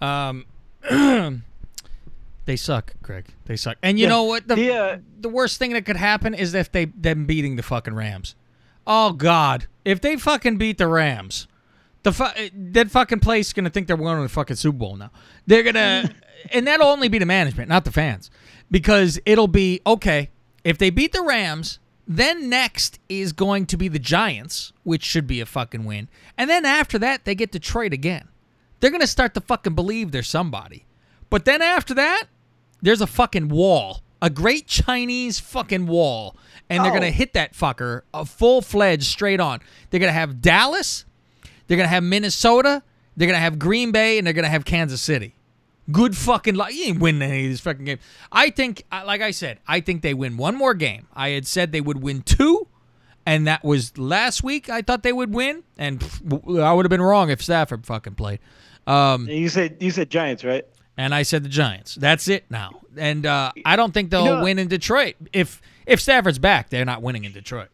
Um, 0.00 0.46
they 2.46 2.56
suck, 2.56 2.94
Greg. 3.02 3.26
They 3.44 3.56
suck. 3.56 3.76
And 3.82 3.98
you 3.98 4.04
Yeah. 4.04 4.08
know 4.10 4.22
what? 4.24 4.48
The, 4.48 4.54
The, 4.56 4.74
uh, 4.74 4.98
the 5.20 5.28
worst 5.28 5.58
thing 5.58 5.72
that 5.74 5.84
could 5.84 5.96
happen 5.96 6.34
is 6.34 6.54
if 6.54 6.72
they 6.72 6.86
them 6.86 7.26
beating 7.26 7.56
the 7.56 7.62
fucking 7.62 7.94
Rams. 7.94 8.34
Oh 8.86 9.12
God! 9.12 9.66
If 9.84 10.00
they 10.00 10.16
fucking 10.16 10.56
beat 10.56 10.78
the 10.78 10.88
Rams, 10.88 11.46
the 12.02 12.12
fu- 12.12 12.48
that 12.72 12.90
fucking 12.90 13.20
place 13.20 13.48
is 13.48 13.52
gonna 13.52 13.70
think 13.70 13.86
they're 13.86 13.96
winning 13.96 14.22
the 14.22 14.28
fucking 14.28 14.56
Super 14.56 14.78
Bowl 14.78 14.96
now. 14.96 15.10
They're 15.46 15.62
gonna, 15.62 16.10
and 16.52 16.66
that'll 16.66 16.88
only 16.88 17.08
be 17.08 17.18
the 17.18 17.26
management, 17.26 17.68
not 17.68 17.84
the 17.84 17.92
fans, 17.92 18.30
because 18.70 19.20
it'll 19.26 19.46
be 19.48 19.80
okay 19.86 20.30
if 20.64 20.78
they 20.78 20.90
beat 20.90 21.12
the 21.12 21.22
Rams. 21.22 21.78
Then 22.12 22.48
next 22.48 22.98
is 23.08 23.32
going 23.32 23.66
to 23.66 23.76
be 23.76 23.86
the 23.86 24.00
Giants, 24.00 24.72
which 24.82 25.04
should 25.04 25.28
be 25.28 25.40
a 25.40 25.46
fucking 25.46 25.84
win, 25.84 26.08
and 26.36 26.50
then 26.50 26.64
after 26.64 26.98
that 26.98 27.24
they 27.24 27.36
get 27.36 27.52
Detroit 27.52 27.92
again. 27.92 28.26
They're 28.80 28.90
gonna 28.90 29.06
start 29.06 29.32
to 29.34 29.40
fucking 29.40 29.76
believe 29.76 30.10
they're 30.10 30.24
somebody, 30.24 30.86
but 31.30 31.44
then 31.44 31.62
after 31.62 31.94
that, 31.94 32.24
there's 32.82 33.00
a 33.00 33.06
fucking 33.06 33.48
wall, 33.48 34.00
a 34.20 34.28
great 34.28 34.66
Chinese 34.66 35.38
fucking 35.38 35.86
wall, 35.86 36.34
and 36.68 36.82
they're 36.84 36.90
Oh. 36.90 36.94
gonna 36.96 37.12
hit 37.12 37.32
that 37.34 37.54
fucker 37.54 38.02
a 38.12 38.24
full 38.24 38.60
fledged 38.60 39.04
straight 39.04 39.38
on. 39.38 39.60
They're 39.90 40.00
gonna 40.00 40.10
have 40.10 40.42
Dallas, 40.42 41.04
they're 41.68 41.76
gonna 41.76 41.88
have 41.88 42.02
Minnesota, 42.02 42.82
they're 43.16 43.28
gonna 43.28 43.38
have 43.38 43.56
Green 43.60 43.92
Bay, 43.92 44.18
and 44.18 44.26
they're 44.26 44.34
gonna 44.34 44.48
have 44.48 44.64
Kansas 44.64 45.00
City. 45.00 45.36
Good 45.92 46.16
fucking 46.16 46.54
luck. 46.54 46.72
You 46.72 46.84
ain't 46.86 47.00
winning 47.00 47.22
any 47.22 47.44
of 47.44 47.48
these 47.50 47.60
fucking 47.60 47.84
games. 47.84 48.00
I 48.30 48.50
think, 48.50 48.84
like 48.92 49.20
I 49.22 49.30
said, 49.30 49.58
I 49.66 49.80
think 49.80 50.02
they 50.02 50.14
win 50.14 50.36
one 50.36 50.54
more 50.56 50.74
game. 50.74 51.06
I 51.14 51.30
had 51.30 51.46
said 51.46 51.72
they 51.72 51.80
would 51.80 52.02
win 52.02 52.22
two, 52.22 52.68
and 53.26 53.46
that 53.46 53.64
was 53.64 53.96
last 53.98 54.42
week. 54.42 54.68
I 54.68 54.82
thought 54.82 55.02
they 55.02 55.12
would 55.12 55.32
win, 55.34 55.62
and 55.78 56.02
I 56.60 56.72
would 56.72 56.84
have 56.84 56.90
been 56.90 57.02
wrong 57.02 57.30
if 57.30 57.42
Stafford 57.42 57.86
fucking 57.86 58.14
played. 58.14 58.40
Um, 58.86 59.28
You 59.28 59.48
said 59.48 59.76
you 59.80 59.90
said 59.90 60.10
Giants, 60.10 60.44
right? 60.44 60.64
and 60.96 61.14
I 61.14 61.22
said 61.22 61.42
the 61.44 61.48
Giants. 61.48 61.94
That's 61.94 62.28
it 62.28 62.44
now. 62.50 62.80
And 62.96 63.24
uh, 63.24 63.52
I 63.64 63.76
don't 63.76 63.92
think 63.94 64.10
they'll 64.10 64.24
know- 64.24 64.42
win 64.42 64.58
in 64.58 64.68
Detroit. 64.68 65.14
If 65.32 65.62
if 65.86 66.00
Stafford's 66.00 66.38
back, 66.38 66.68
they're 66.70 66.84
not 66.84 67.00
winning 67.02 67.24
in 67.24 67.32
Detroit. 67.32 67.68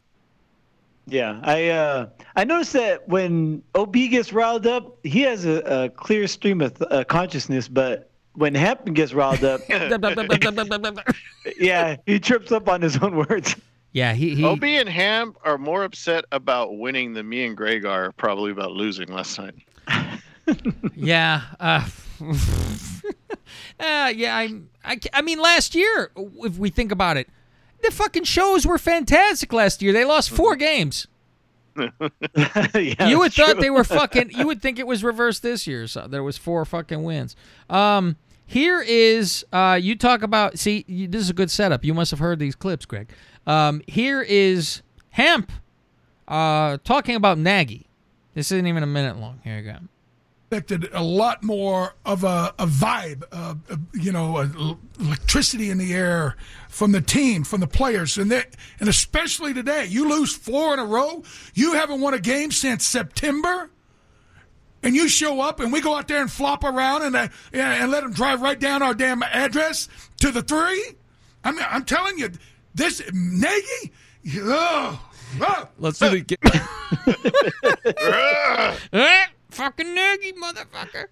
Yeah, 1.06 1.40
I 1.44 1.68
uh, 1.68 2.08
I 2.34 2.44
noticed 2.44 2.72
that 2.72 3.08
when 3.08 3.62
OB 3.76 3.92
gets 3.92 4.32
riled 4.32 4.66
up, 4.66 4.98
he 5.04 5.20
has 5.22 5.46
a, 5.46 5.58
a 5.60 5.88
clear 5.88 6.26
stream 6.26 6.60
of 6.60 6.82
uh, 6.90 7.04
consciousness, 7.04 7.68
but 7.68 8.10
when 8.34 8.54
Hampton 8.54 8.92
gets 8.92 9.14
riled 9.14 9.44
up, 9.44 9.60
yeah, 11.58 11.96
he 12.06 12.18
trips 12.18 12.50
up 12.50 12.68
on 12.68 12.82
his 12.82 12.96
own 12.98 13.16
words. 13.16 13.54
yeah, 13.92 14.14
he, 14.14 14.34
he 14.34 14.44
OB 14.44 14.64
and 14.64 14.88
Ham 14.88 15.36
are 15.44 15.58
more 15.58 15.84
upset 15.84 16.24
about 16.32 16.76
winning 16.76 17.14
than 17.14 17.28
me 17.28 17.46
and 17.46 17.56
Greg 17.56 17.84
are 17.84 18.10
probably 18.12 18.50
about 18.50 18.72
losing 18.72 19.08
last 19.08 19.38
night. 19.38 19.54
yeah, 20.96 21.42
uh, 21.60 21.88
uh, 23.80 24.12
yeah. 24.14 24.36
I, 24.36 24.60
I, 24.84 24.98
I 25.12 25.22
mean, 25.22 25.40
last 25.40 25.76
year, 25.76 26.10
if 26.16 26.58
we 26.58 26.70
think 26.70 26.90
about 26.90 27.16
it, 27.16 27.28
the 27.86 27.92
fucking 27.94 28.24
shows 28.24 28.66
were 28.66 28.78
fantastic 28.78 29.52
last 29.52 29.82
year. 29.82 29.92
They 29.92 30.04
lost 30.04 30.30
four 30.30 30.56
games. 30.56 31.06
yeah, 31.76 33.08
you 33.08 33.18
would 33.18 33.32
thought 33.34 33.52
true. 33.52 33.60
they 33.60 33.70
were 33.70 33.84
fucking. 33.98 34.30
You 34.30 34.46
would 34.46 34.62
think 34.62 34.78
it 34.78 34.86
was 34.86 35.04
reversed 35.04 35.42
this 35.42 35.66
year. 35.66 35.86
So 35.86 36.06
there 36.08 36.22
was 36.22 36.38
four 36.38 36.64
fucking 36.64 37.02
wins. 37.02 37.36
Um, 37.68 38.16
here 38.46 38.80
is 38.80 39.44
uh, 39.52 39.78
you 39.80 39.96
talk 39.96 40.22
about. 40.22 40.58
See, 40.58 40.84
you, 40.88 41.06
this 41.06 41.20
is 41.22 41.30
a 41.30 41.34
good 41.34 41.50
setup. 41.50 41.84
You 41.84 41.92
must 41.94 42.10
have 42.10 42.20
heard 42.20 42.38
these 42.38 42.54
clips, 42.54 42.86
Greg. 42.86 43.10
Um, 43.46 43.82
here 43.86 44.22
is 44.22 44.82
Hemp 45.10 45.52
uh, 46.28 46.78
talking 46.82 47.14
about 47.14 47.38
Nagy. 47.38 47.86
This 48.34 48.52
isn't 48.52 48.66
even 48.66 48.82
a 48.82 48.86
minute 48.86 49.18
long. 49.18 49.40
Here 49.44 49.58
you 49.58 49.72
go. 49.72 49.78
Expected 50.46 50.88
a 50.92 51.02
lot 51.02 51.42
more 51.42 51.94
of 52.04 52.22
a, 52.22 52.54
a 52.58 52.66
vibe, 52.66 53.24
uh, 53.32 53.54
you 53.92 54.12
know, 54.12 54.78
electricity 55.00 55.70
in 55.70 55.78
the 55.78 55.92
air 55.92 56.36
from 56.68 56.92
the 56.92 57.00
team, 57.00 57.42
from 57.42 57.60
the 57.60 57.66
players, 57.66 58.16
and 58.16 58.30
that, 58.30 58.54
and 58.78 58.88
especially 58.88 59.52
today. 59.52 59.86
You 59.86 60.08
lose 60.08 60.36
four 60.36 60.72
in 60.72 60.78
a 60.78 60.84
row. 60.84 61.24
You 61.54 61.72
haven't 61.72 62.00
won 62.00 62.14
a 62.14 62.20
game 62.20 62.52
since 62.52 62.86
September, 62.86 63.70
and 64.84 64.94
you 64.94 65.08
show 65.08 65.40
up, 65.40 65.58
and 65.58 65.72
we 65.72 65.80
go 65.80 65.96
out 65.96 66.06
there 66.06 66.20
and 66.20 66.30
flop 66.30 66.62
around 66.62 67.02
and 67.02 67.16
uh, 67.16 67.28
and 67.52 67.90
let 67.90 68.04
them 68.04 68.12
drive 68.12 68.40
right 68.40 68.58
down 68.58 68.82
our 68.82 68.94
damn 68.94 69.24
address 69.24 69.88
to 70.20 70.30
the 70.30 70.42
three. 70.42 70.92
I 71.42 71.50
mean, 71.50 71.64
I'm 71.68 71.84
telling 71.84 72.18
you, 72.18 72.30
this 72.72 73.02
Nagy. 73.12 73.92
Oh, 74.38 75.10
oh. 75.40 75.68
Let's 75.78 75.98
do 75.98 76.10
the. 76.10 76.38
Eh, 78.92 79.26
fucking 79.56 79.94
Nagy, 79.94 80.32
motherfucker. 80.32 81.06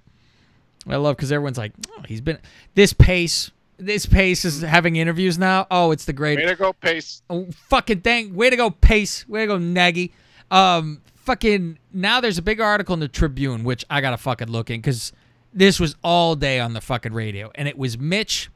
I 0.86 0.96
love 0.96 1.16
because 1.16 1.32
everyone's 1.32 1.58
like, 1.58 1.72
oh, 1.96 2.02
he's 2.06 2.20
been 2.20 2.38
this 2.74 2.92
pace. 2.92 3.50
This 3.76 4.06
pace 4.06 4.44
is 4.44 4.62
having 4.62 4.96
interviews 4.96 5.38
now. 5.38 5.66
Oh, 5.70 5.90
it's 5.90 6.04
the 6.04 6.12
great 6.12 6.38
Way 6.38 6.46
to 6.46 6.54
go, 6.54 6.72
Pace. 6.72 7.22
Oh, 7.28 7.48
fucking 7.68 8.02
thank. 8.02 8.34
Way 8.36 8.50
to 8.50 8.56
go, 8.56 8.70
Pace. 8.70 9.28
Way 9.28 9.40
to 9.40 9.46
go, 9.46 9.58
Nagy. 9.58 10.12
Um, 10.50 11.00
fucking. 11.14 11.78
Now 11.92 12.20
there's 12.20 12.38
a 12.38 12.42
big 12.42 12.60
article 12.60 12.94
in 12.94 13.00
the 13.00 13.08
Tribune, 13.08 13.64
which 13.64 13.84
I 13.90 14.00
gotta 14.00 14.16
fucking 14.16 14.48
look 14.48 14.70
in 14.70 14.80
because 14.80 15.12
this 15.52 15.80
was 15.80 15.96
all 16.04 16.36
day 16.36 16.60
on 16.60 16.72
the 16.74 16.80
fucking 16.80 17.12
radio, 17.12 17.50
and 17.54 17.66
it 17.66 17.78
was 17.78 17.98
Mitch, 17.98 18.50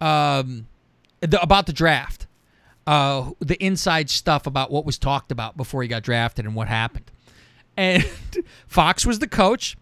um, 0.00 0.66
the, 1.20 1.40
about 1.42 1.66
the 1.66 1.72
draft, 1.72 2.26
uh, 2.86 3.30
the 3.40 3.62
inside 3.62 4.08
stuff 4.10 4.46
about 4.46 4.70
what 4.70 4.84
was 4.84 4.98
talked 4.98 5.32
about 5.32 5.56
before 5.56 5.82
he 5.82 5.88
got 5.88 6.02
drafted 6.02 6.44
and 6.44 6.54
what 6.54 6.68
happened. 6.68 7.10
And 7.76 8.04
Fox 8.66 9.04
was 9.04 9.18
the 9.18 9.28
coach. 9.28 9.76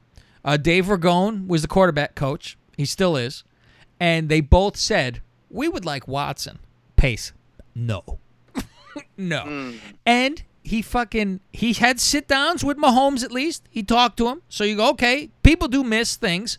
Uh, 0.44 0.56
Dave 0.56 0.86
Ragone 0.86 1.46
was 1.46 1.62
the 1.62 1.68
quarterback 1.68 2.14
coach. 2.14 2.58
He 2.76 2.84
still 2.84 3.16
is. 3.16 3.44
And 3.98 4.28
they 4.28 4.40
both 4.40 4.76
said, 4.76 5.22
we 5.48 5.68
would 5.68 5.84
like 5.84 6.08
Watson. 6.08 6.58
Pace, 6.96 7.32
no. 7.74 8.18
no. 9.16 9.74
And 10.04 10.42
he 10.62 10.82
fucking, 10.82 11.40
he 11.52 11.74
had 11.74 12.00
sit 12.00 12.28
downs 12.28 12.64
with 12.64 12.76
Mahomes 12.76 13.22
at 13.22 13.30
least. 13.30 13.62
He 13.70 13.82
talked 13.82 14.16
to 14.18 14.28
him. 14.28 14.42
So 14.48 14.64
you 14.64 14.76
go, 14.76 14.90
okay, 14.90 15.30
people 15.42 15.68
do 15.68 15.84
miss 15.84 16.16
things. 16.16 16.58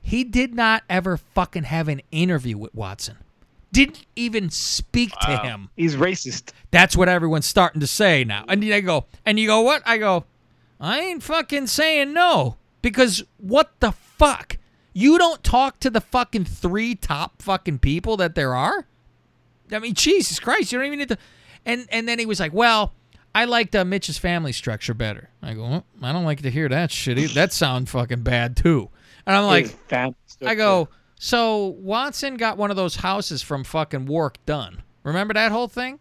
He 0.00 0.24
did 0.24 0.54
not 0.54 0.82
ever 0.90 1.16
fucking 1.16 1.64
have 1.64 1.88
an 1.88 2.02
interview 2.10 2.58
with 2.58 2.74
Watson. 2.74 3.18
Didn't 3.72 4.04
even 4.16 4.50
speak 4.50 5.12
to 5.22 5.38
him. 5.38 5.70
He's 5.76 5.96
racist. 5.96 6.52
That's 6.70 6.94
what 6.94 7.08
everyone's 7.08 7.46
starting 7.46 7.80
to 7.80 7.86
say 7.86 8.22
now. 8.22 8.44
And 8.46 8.62
I 8.64 8.80
go, 8.80 9.06
and 9.24 9.38
you 9.38 9.46
go, 9.46 9.62
what? 9.62 9.82
I 9.86 9.96
go, 9.96 10.24
I 10.82 10.98
ain't 10.98 11.22
fucking 11.22 11.68
saying 11.68 12.12
no 12.12 12.56
because 12.82 13.22
what 13.38 13.70
the 13.78 13.92
fuck? 13.92 14.58
You 14.92 15.16
don't 15.16 15.42
talk 15.44 15.78
to 15.80 15.90
the 15.90 16.00
fucking 16.00 16.44
three 16.44 16.96
top 16.96 17.40
fucking 17.40 17.78
people 17.78 18.16
that 18.16 18.34
there 18.34 18.54
are. 18.54 18.86
I 19.70 19.78
mean, 19.78 19.94
Jesus 19.94 20.40
Christ, 20.40 20.72
you 20.72 20.78
don't 20.78 20.88
even 20.88 20.98
need 20.98 21.08
to. 21.10 21.18
And 21.64 21.86
and 21.90 22.08
then 22.08 22.18
he 22.18 22.26
was 22.26 22.40
like, 22.40 22.52
well. 22.52 22.92
I 23.34 23.46
liked 23.46 23.74
uh, 23.74 23.82
Mitch's 23.86 24.18
family 24.18 24.52
structure 24.52 24.92
better. 24.92 25.30
I 25.40 25.54
go, 25.54 25.62
well, 25.62 25.86
I 26.02 26.12
don't 26.12 26.26
like 26.26 26.42
to 26.42 26.50
hear 26.50 26.68
that 26.68 26.90
shit. 26.90 27.18
either. 27.18 27.32
That 27.32 27.50
sound 27.54 27.88
fucking 27.88 28.20
bad 28.20 28.58
too. 28.58 28.90
And 29.26 29.34
I'm 29.34 29.44
like, 29.44 29.74
I 30.44 30.54
go, 30.54 30.90
so 31.18 31.68
Watson 31.78 32.36
got 32.36 32.58
one 32.58 32.70
of 32.70 32.76
those 32.76 32.96
houses 32.96 33.40
from 33.40 33.64
fucking 33.64 34.04
Warrick 34.04 34.44
Dunn. 34.44 34.82
Remember 35.02 35.32
that 35.32 35.50
whole 35.50 35.66
thing? 35.66 35.98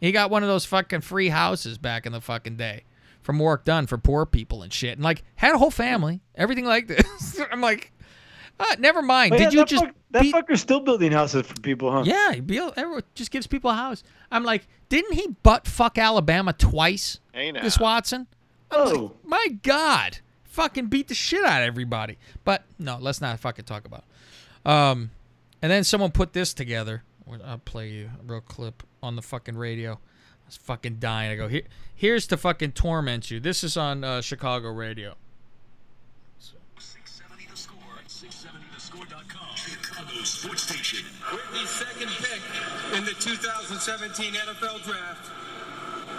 He 0.00 0.12
got 0.12 0.30
one 0.30 0.42
of 0.42 0.48
those 0.48 0.64
fucking 0.64 1.02
free 1.02 1.28
houses 1.28 1.76
back 1.76 2.06
in 2.06 2.12
the 2.12 2.22
fucking 2.22 2.56
day 2.56 2.84
from 3.22 3.38
Warrick 3.38 3.64
Dunn 3.64 3.86
for 3.86 3.98
poor 3.98 4.26
people 4.26 4.62
and 4.62 4.72
shit. 4.72 4.94
And 4.94 5.02
like 5.02 5.22
had 5.36 5.54
a 5.54 5.58
whole 5.58 5.70
family, 5.70 6.20
everything 6.34 6.64
like 6.64 6.88
this. 6.88 7.40
I'm 7.52 7.60
like, 7.60 7.92
uh, 8.60 8.76
never 8.78 9.02
mind. 9.02 9.32
Yeah, 9.34 9.38
Did 9.38 9.52
you 9.52 9.58
that 9.60 9.68
just 9.68 9.84
fuck- 9.84 9.94
that 10.10 10.22
beat- 10.22 10.34
fucker's 10.34 10.60
still 10.60 10.80
building 10.80 11.12
houses 11.12 11.46
for 11.46 11.54
people, 11.60 11.90
huh? 11.90 12.02
yeah, 12.04 12.32
he 12.32 12.40
built, 12.40 12.74
everyone 12.76 13.02
just 13.14 13.30
gives 13.30 13.46
people 13.46 13.70
a 13.70 13.74
house. 13.74 14.02
I'm 14.30 14.44
like, 14.44 14.66
didn't 14.88 15.14
he 15.14 15.28
butt 15.42 15.66
fuck 15.66 15.96
Alabama 15.98 16.52
twice? 16.52 17.18
Hey, 17.32 17.50
now. 17.52 17.62
This 17.62 17.78
Watson? 17.78 18.26
Oh, 18.70 19.12
My 19.24 19.48
God, 19.62 20.18
fucking 20.44 20.86
beat 20.86 21.08
the 21.08 21.14
shit 21.14 21.44
out 21.44 21.62
of 21.62 21.66
everybody. 21.66 22.18
But 22.44 22.64
no, 22.78 22.98
let's 23.00 23.20
not 23.20 23.38
fucking 23.40 23.64
talk 23.64 23.84
about. 23.86 24.04
It. 24.64 24.68
Um, 24.70 25.10
and 25.60 25.70
then 25.70 25.84
someone 25.84 26.10
put 26.10 26.32
this 26.32 26.52
together. 26.54 27.02
I'll 27.44 27.58
play 27.58 27.88
you 27.90 28.10
a 28.20 28.22
real 28.32 28.40
clip 28.40 28.82
on 29.02 29.16
the 29.16 29.22
fucking 29.22 29.56
radio. 29.56 29.98
I 30.44 30.48
was 30.48 30.56
fucking 30.56 30.96
dying. 30.98 31.30
I 31.30 31.36
go 31.36 31.48
here. 31.48 31.62
Here's 31.94 32.26
to 32.28 32.36
fucking 32.36 32.72
torment 32.72 33.30
you. 33.30 33.40
This 33.40 33.62
is 33.62 33.76
on 33.76 34.04
uh, 34.04 34.20
Chicago 34.20 34.70
radio. 34.70 35.14
670 36.38 37.46
the 37.50 37.56
score. 37.56 37.78
670thescore.com. 38.08 39.56
Chicago 39.56 40.22
sports 40.24 40.62
station. 40.62 41.06
With 41.30 41.50
the 41.52 41.66
second 41.66 42.08
pick 42.08 42.42
in 42.98 43.04
the 43.04 43.12
2017 43.12 44.34
NFL 44.34 44.84
Draft, 44.84 45.30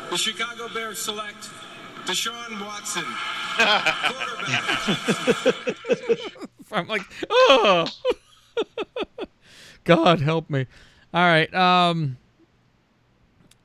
the 0.09 0.17
Chicago 0.17 0.67
Bears 0.73 0.99
select 0.99 1.49
Deshaun 2.05 2.59
Watson, 2.63 3.03
quarterback. 3.57 4.83
I'm 6.71 6.87
like, 6.87 7.03
oh, 7.29 7.87
God 9.83 10.19
help 10.21 10.49
me. 10.49 10.65
All 11.13 11.21
right. 11.23 11.53
Um, 11.53 12.17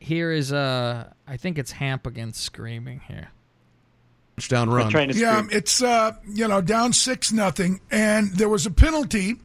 here 0.09 0.33
is 0.33 0.53
uh, 0.53 1.13
I 1.27 1.37
think 1.37 1.59
it's 1.59 1.71
Hamp 1.71 2.07
against 2.07 2.43
screaming 2.43 3.01
here. 3.07 3.29
Touchdown 4.37 4.71
run. 4.71 4.91
to 4.91 5.15
Yeah, 5.15 5.43
scream. 5.43 5.51
it's 5.53 5.83
uh, 5.83 6.13
you 6.27 6.49
know 6.49 6.63
down 6.63 6.95
six 6.95 7.31
nothing, 7.31 7.81
and 7.91 8.33
there 8.35 8.49
was 8.49 8.65
a 8.65 8.71
penalty 8.71 9.37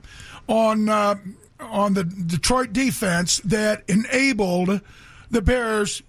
on 0.48 0.88
uh, 0.88 1.16
on 1.60 1.94
the 1.96 2.06
Detroit 2.06 2.72
defense 2.72 3.38
that 3.44 3.84
enabled 3.90 4.80
the 5.30 5.42
Bears 5.42 6.02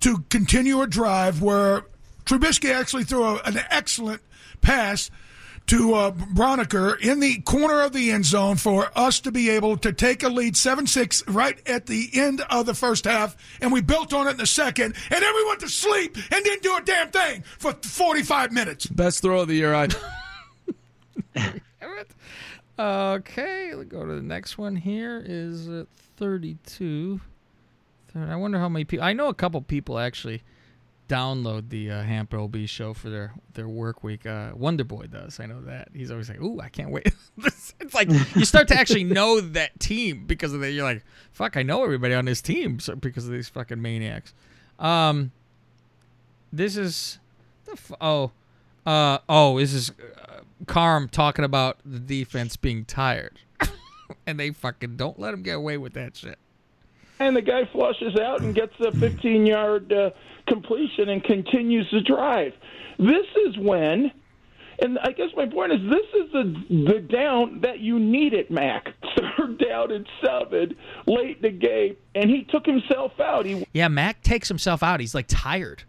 to 0.00 0.18
continue 0.30 0.80
a 0.80 0.86
drive 0.86 1.42
where 1.42 1.84
Trubisky 2.24 2.72
actually 2.72 3.02
threw 3.04 3.24
a, 3.24 3.36
an 3.44 3.58
excellent 3.70 4.22
pass 4.60 5.10
to 5.68 5.94
uh, 5.94 6.10
Braunecker 6.10 7.00
in 7.00 7.20
the 7.20 7.40
corner 7.42 7.82
of 7.82 7.92
the 7.92 8.10
end 8.10 8.24
zone 8.24 8.56
for 8.56 8.90
us 8.94 9.20
to 9.20 9.32
be 9.32 9.50
able 9.50 9.76
to 9.78 9.92
take 9.92 10.22
a 10.22 10.28
lead 10.28 10.54
7-6 10.54 11.34
right 11.34 11.58
at 11.68 11.86
the 11.86 12.10
end 12.14 12.42
of 12.50 12.66
the 12.66 12.74
first 12.74 13.04
half 13.04 13.36
and 13.60 13.72
we 13.72 13.80
built 13.80 14.12
on 14.12 14.26
it 14.26 14.32
in 14.32 14.36
the 14.36 14.46
second 14.46 14.94
and 15.10 15.22
then 15.22 15.34
we 15.34 15.44
went 15.46 15.60
to 15.60 15.68
sleep 15.68 16.16
and 16.16 16.44
didn't 16.44 16.62
do 16.62 16.76
a 16.76 16.82
damn 16.82 17.10
thing 17.10 17.42
for 17.58 17.72
45 17.72 18.52
minutes 18.52 18.86
Best 18.86 19.22
throw 19.22 19.40
of 19.40 19.48
the 19.48 19.54
year. 19.54 19.74
I. 19.74 19.88
Okay, 22.78 23.74
let's 23.74 23.88
go 23.88 24.06
to 24.06 24.14
the 24.14 24.22
next 24.22 24.56
one. 24.56 24.76
Here 24.76 25.20
is 25.24 25.68
uh, 25.68 25.84
32. 26.16 27.20
I 28.14 28.36
wonder 28.36 28.58
how 28.58 28.68
many 28.68 28.84
people. 28.84 29.04
I 29.04 29.12
know 29.12 29.26
a 29.26 29.34
couple 29.34 29.60
people 29.62 29.98
actually 29.98 30.42
download 31.08 31.70
the 31.70 31.90
uh, 31.90 32.02
Hamp 32.02 32.32
OB 32.34 32.66
show 32.66 32.94
for 32.94 33.10
their 33.10 33.34
their 33.54 33.68
work 33.68 34.04
week. 34.04 34.26
Uh, 34.26 34.50
Wonder 34.54 34.84
Boy 34.84 35.06
does. 35.06 35.40
I 35.40 35.46
know 35.46 35.60
that. 35.62 35.88
He's 35.94 36.10
always 36.10 36.28
like, 36.28 36.40
"Ooh, 36.40 36.60
I 36.60 36.68
can't 36.68 36.90
wait." 36.90 37.12
it's 37.38 37.94
like 37.94 38.08
you 38.36 38.44
start 38.44 38.68
to 38.68 38.78
actually 38.78 39.04
know 39.18 39.40
that 39.40 39.80
team 39.80 40.24
because 40.26 40.52
of 40.52 40.60
that. 40.60 40.70
You're 40.70 40.84
like, 40.84 41.04
"Fuck, 41.32 41.56
I 41.56 41.62
know 41.62 41.82
everybody 41.82 42.14
on 42.14 42.26
this 42.26 42.40
team 42.40 42.78
so, 42.78 42.94
because 42.94 43.26
of 43.26 43.32
these 43.32 43.48
fucking 43.48 43.80
maniacs." 43.80 44.34
Um, 44.78 45.32
this 46.52 46.76
is 46.76 47.18
the 47.64 47.72
f- 47.72 47.92
oh, 48.00 48.32
uh, 48.86 49.18
oh, 49.28 49.58
this 49.58 49.72
is 49.72 49.90
uh, 49.90 50.40
Carm 50.66 51.08
talking 51.08 51.44
about 51.44 51.78
the 51.84 51.98
defense 51.98 52.56
being 52.56 52.84
tired, 52.84 53.40
and 54.26 54.38
they 54.38 54.50
fucking 54.50 54.96
don't 54.96 55.18
let 55.18 55.34
him 55.34 55.42
get 55.42 55.56
away 55.56 55.78
with 55.78 55.94
that 55.94 56.16
shit. 56.16 56.38
And 57.20 57.36
the 57.36 57.42
guy 57.42 57.64
flushes 57.72 58.16
out 58.16 58.40
and 58.42 58.54
gets 58.54 58.74
a 58.80 58.92
15 58.92 59.46
yard 59.46 59.92
uh, 59.92 60.10
completion 60.46 61.08
and 61.08 61.22
continues 61.22 61.88
the 61.90 62.00
drive. 62.00 62.52
This 62.98 63.26
is 63.46 63.58
when, 63.58 64.12
and 64.80 64.98
I 65.00 65.12
guess 65.12 65.30
my 65.36 65.46
point 65.46 65.72
is 65.72 65.80
this 65.90 66.24
is 66.24 66.32
the 66.32 66.84
the 66.92 67.00
down 67.00 67.60
that 67.62 67.80
you 67.80 67.98
need 67.98 68.34
it, 68.34 68.50
Mack. 68.50 68.88
Third 69.16 69.58
down 69.58 69.92
and 69.92 70.06
seven, 70.24 70.76
late 71.06 71.36
in 71.36 71.42
the 71.42 71.50
game, 71.50 71.96
and 72.14 72.30
he 72.30 72.44
took 72.44 72.66
himself 72.66 73.18
out. 73.20 73.46
He 73.46 73.64
Yeah, 73.72 73.88
Mack 73.88 74.22
takes 74.22 74.48
himself 74.48 74.82
out. 74.82 75.00
He's 75.00 75.14
like 75.14 75.26
tired. 75.28 75.84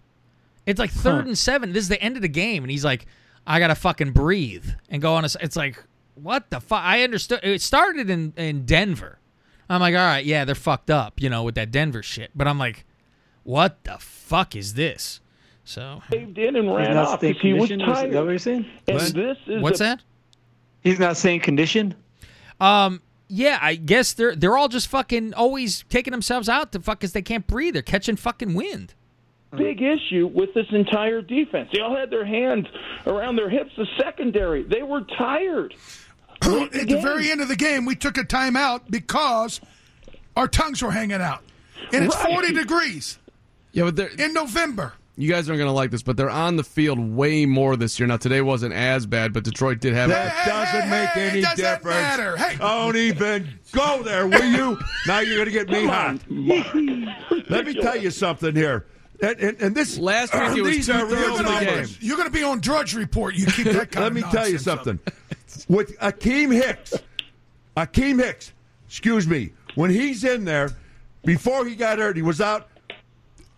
It's 0.66 0.80
like 0.80 0.92
third 0.92 1.26
and 1.26 1.38
seven. 1.38 1.74
This 1.74 1.84
is 1.84 1.90
the 1.90 2.02
end 2.02 2.16
of 2.16 2.22
the 2.22 2.28
game, 2.28 2.64
and 2.64 2.70
he's 2.70 2.86
like, 2.86 3.08
"I 3.48 3.60
gotta 3.60 3.76
fucking 3.76 4.12
breathe 4.12 4.68
and 4.90 5.02
go 5.02 5.14
on." 5.14 5.26
a. 5.26 5.30
it's 5.42 5.56
like, 5.56 5.84
what 6.16 6.50
the 6.50 6.60
fuck? 6.60 6.84
I 6.84 7.04
understood. 7.04 7.40
It 7.44 7.62
started 7.62 8.10
in 8.10 8.34
in 8.38 8.66
Denver. 8.66 9.19
I'm 9.70 9.82
like, 9.82 9.94
all 9.96 10.06
right, 10.06 10.26
yeah, 10.26 10.46
they're 10.46 10.56
fucked 10.56 10.90
up, 10.90 11.22
you 11.22 11.30
know, 11.30 11.44
with 11.44 11.56
that 11.56 11.72
Denver 11.72 12.02
shit. 12.04 12.32
But 12.36 12.48
I'm 12.48 12.58
like, 12.58 12.86
what 13.44 13.84
the 13.84 13.98
fuck 14.00 14.56
is 14.56 14.74
this? 14.74 15.22
So 15.64 16.02
caved 16.10 16.38
in 16.40 16.56
and 16.56 16.68
He's 16.68 16.76
ran 16.78 16.98
off 16.98 17.20
because 17.22 17.42
he 17.42 17.54
was 17.54 17.70
conditioned. 17.70 17.82
Is 17.82 17.88
that 17.98 18.12
tired. 18.12 18.14
what 18.26 18.30
you're 18.32 18.40
saying? 18.40 18.66
And 18.88 18.98
What? 18.98 19.14
this 19.14 19.38
is 19.48 19.62
what's 19.62 19.80
a- 19.82 19.84
that? 19.84 20.02
He's 20.82 20.98
not 21.00 21.18
saying 21.18 21.42
condition. 21.42 21.94
Um, 22.60 23.02
yeah, 23.28 23.60
I 23.62 23.76
guess 23.76 24.14
they're 24.14 24.36
they're 24.36 24.58
all 24.58 24.70
just 24.70 24.88
fucking 24.88 25.34
always 25.36 25.84
taking 25.90 26.12
themselves 26.12 26.50
out 26.50 26.72
to 26.72 26.80
fuck 26.80 27.00
because 27.00 27.12
they 27.14 27.22
can't 27.22 27.46
breathe. 27.46 27.74
They're 27.74 27.84
catching 27.84 28.16
fucking 28.16 28.54
wind. 28.56 28.96
big 29.56 29.82
issue 29.82 30.28
with 30.34 30.54
this 30.56 30.66
entire 30.72 31.22
defense. 31.22 31.70
They 31.74 31.82
all 31.82 31.96
had 31.96 32.10
their 32.10 32.26
hands 32.26 32.66
around 33.06 33.36
their 33.36 33.50
hips. 33.50 33.72
The 33.78 33.86
secondary, 33.98 34.64
they 34.64 34.82
were 34.84 35.02
tired. 35.02 35.76
At 36.42 36.88
the 36.88 37.00
very 37.02 37.32
end 37.32 37.42
of 37.42 37.48
the 37.48 37.56
game, 37.56 37.86
we 37.86 37.96
took 37.96 38.18
a 38.18 38.24
timeout 38.24 38.82
because 38.90 39.62
our 40.36 40.48
tongues 40.48 40.82
were 40.82 40.92
hanging 40.92 41.22
out. 41.22 41.42
And 41.94 42.06
it's 42.06 42.16
Right. 42.16 42.34
40 42.34 42.54
degrees 42.54 43.18
Yeah, 43.72 43.86
but 43.86 43.96
they're, 43.96 44.08
in 44.10 44.34
November. 44.34 44.94
you 45.18 45.30
guys 45.30 45.50
aren't 45.50 45.58
going 45.60 45.68
to 45.70 45.74
like 45.74 45.92
this, 45.92 46.04
but 46.04 46.18
they're 46.18 46.30
on 46.30 46.56
the 46.56 46.64
field 46.64 47.00
way 47.00 47.46
more 47.46 47.76
this 47.76 48.00
year. 48.00 48.08
Now, 48.08 48.18
today 48.18 48.42
wasn't 48.42 48.74
as 48.74 49.06
bad, 49.06 49.34
but 49.34 49.44
Detroit 49.44 49.80
did 49.80 49.94
have. 49.94 50.10
That 50.10 50.30
Hey, 50.32 50.50
doesn't 50.50 50.82
hey, 50.82 50.90
make 50.90 51.10
hey, 51.10 51.30
any 51.30 51.42
does 51.42 51.58
that 51.58 51.80
difference. 51.80 51.96
matter? 51.96 52.38
Hey. 52.38 52.58
Don't 52.58 52.96
even 52.96 53.60
go 53.74 54.04
there, 54.04 54.28
will 54.28 54.46
you? 54.46 54.78
now 55.08 55.20
you're 55.20 55.36
going 55.44 55.48
to 55.48 55.52
get 55.52 55.70
me 55.70 55.86
hot. 55.86 56.20
Let 57.50 57.66
me 57.66 57.74
tell 57.74 57.98
you 57.98 58.12
something 58.12 58.56
here. 58.56 58.86
And, 59.22 59.38
and, 59.40 59.62
and 59.62 59.76
this 59.76 59.98
Last 59.98 60.34
week 60.34 60.58
it 60.58 60.62
was 60.62 60.76
these 60.76 60.90
are 60.90 61.02
two-thirds 61.02 61.22
real 61.22 61.40
of 61.40 61.46
the 61.46 61.66
game. 61.66 61.88
You're 62.00 62.16
going 62.16 62.30
to 62.30 62.34
be 62.34 62.44
on 62.44 62.62
Drudge 62.62 62.94
Report. 62.96 63.36
You 63.36 63.48
keep 63.48 63.66
that 63.66 63.92
kind 63.92 64.04
Let 64.04 64.08
of 64.08 64.14
me 64.14 64.22
tell 64.32 64.48
you 64.48 64.58
something. 64.58 64.98
up. 65.06 65.14
With 65.68 65.98
Akiem 66.00 66.54
Hicks, 66.54 66.94
Akiem 67.76 68.24
Hicks, 68.24 68.54
excuse 68.88 69.28
me, 69.28 69.52
when 69.76 69.90
he's 69.90 70.24
in 70.24 70.46
there, 70.46 70.72
before 71.24 71.66
he 71.66 71.76
got 71.76 72.00
hurt, 72.00 72.16
he 72.16 72.22
was 72.22 72.42
out. 72.42 72.68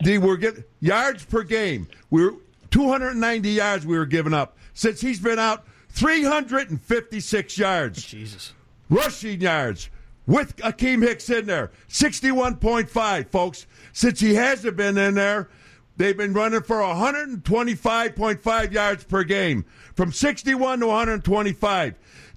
They 0.03 0.17
were 0.17 0.37
get 0.37 0.69
yards 0.79 1.23
per 1.25 1.43
game. 1.43 1.87
We 2.09 2.25
were 2.25 2.35
290 2.71 3.49
yards 3.49 3.85
we 3.85 3.97
were 3.97 4.05
giving 4.05 4.33
up. 4.33 4.57
Since 4.73 5.01
he's 5.01 5.19
been 5.19 5.39
out, 5.39 5.65
356 5.89 7.57
yards. 7.57 8.03
Jesus. 8.03 8.53
Rushing 8.89 9.41
yards 9.41 9.89
with 10.25 10.55
Akiem 10.57 11.01
Hicks 11.03 11.29
in 11.29 11.45
there, 11.45 11.71
61.5, 11.89 13.29
folks. 13.29 13.65
Since 13.93 14.19
he 14.19 14.33
hasn't 14.35 14.77
been 14.77 14.97
in 14.97 15.15
there, 15.15 15.49
they've 15.97 16.17
been 16.17 16.33
running 16.33 16.61
for 16.61 16.77
125.5 16.77 18.71
yards 18.71 19.03
per 19.03 19.23
game, 19.23 19.65
from 20.01 20.11
61 20.11 20.79
to 20.79 20.87
125. 20.87 21.93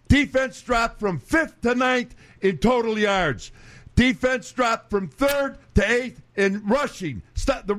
Defense 0.06 0.60
dropped 0.60 1.00
from 1.00 1.18
fifth 1.18 1.62
to 1.62 1.74
ninth 1.74 2.14
in 2.42 2.58
total 2.58 2.98
yards. 2.98 3.52
Defense 3.94 4.52
dropped 4.52 4.90
from 4.90 5.08
third 5.08 5.56
to 5.74 5.90
eighth 5.90 6.20
in 6.36 6.62
rushing, 6.66 7.22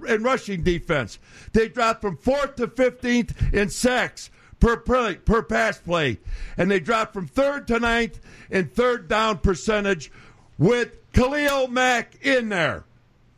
in 0.08 0.24
rushing 0.24 0.64
defense. 0.64 1.20
They 1.54 1.68
dropped 1.68 2.02
from 2.02 2.18
fourth 2.18 2.56
to 2.56 2.68
fifteenth 2.68 3.54
in 3.54 3.70
sacks 3.70 4.32
per 4.60 4.76
play, 4.76 5.18
per 5.18 5.44
pass 5.44 5.78
play, 5.78 6.18
and 6.58 6.72
they 6.72 6.80
dropped 6.80 7.14
from 7.14 7.28
third 7.28 7.68
to 7.68 7.80
ninth 7.80 8.20
in 8.50 8.70
third 8.70 9.08
down 9.08 9.38
percentage, 9.38 10.12
with 10.58 10.98
Khalil 11.14 11.68
Mack 11.68 12.16
in 12.26 12.50
there. 12.50 12.86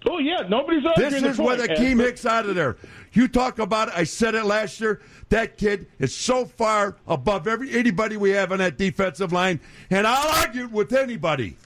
Oh 0.10 0.20
yeah, 0.20 0.47
nobody's 0.47 0.86
arguing. 0.86 1.12
This 1.12 1.22
the 1.22 1.30
is 1.30 1.38
with 1.38 1.60
point, 1.60 1.72
Akiem 1.72 1.99
Ed, 1.99 2.05
Hicks 2.05 2.26
out 2.26 2.45
of 2.45 2.55
there. 2.55 2.78
You 3.14 3.28
talk 3.28 3.60
about 3.60 3.89
it. 3.89 3.93
I 3.95 4.03
said 4.03 4.36
it 4.36 4.45
last 4.45 4.80
year. 4.80 5.01
That 5.30 5.58
kid 5.58 5.88
is 5.99 6.16
so 6.16 6.45
far 6.45 6.95
above 7.08 7.47
every 7.47 7.72
anybody 7.78 8.16
we 8.18 8.30
have 8.32 8.51
on 8.51 8.60
that 8.60 8.78
defensive 8.78 9.34
line, 9.34 9.60
and 9.89 10.08
I'll 10.08 10.45
argue 10.45 10.68
with 10.68 10.93
anybody. 10.93 11.58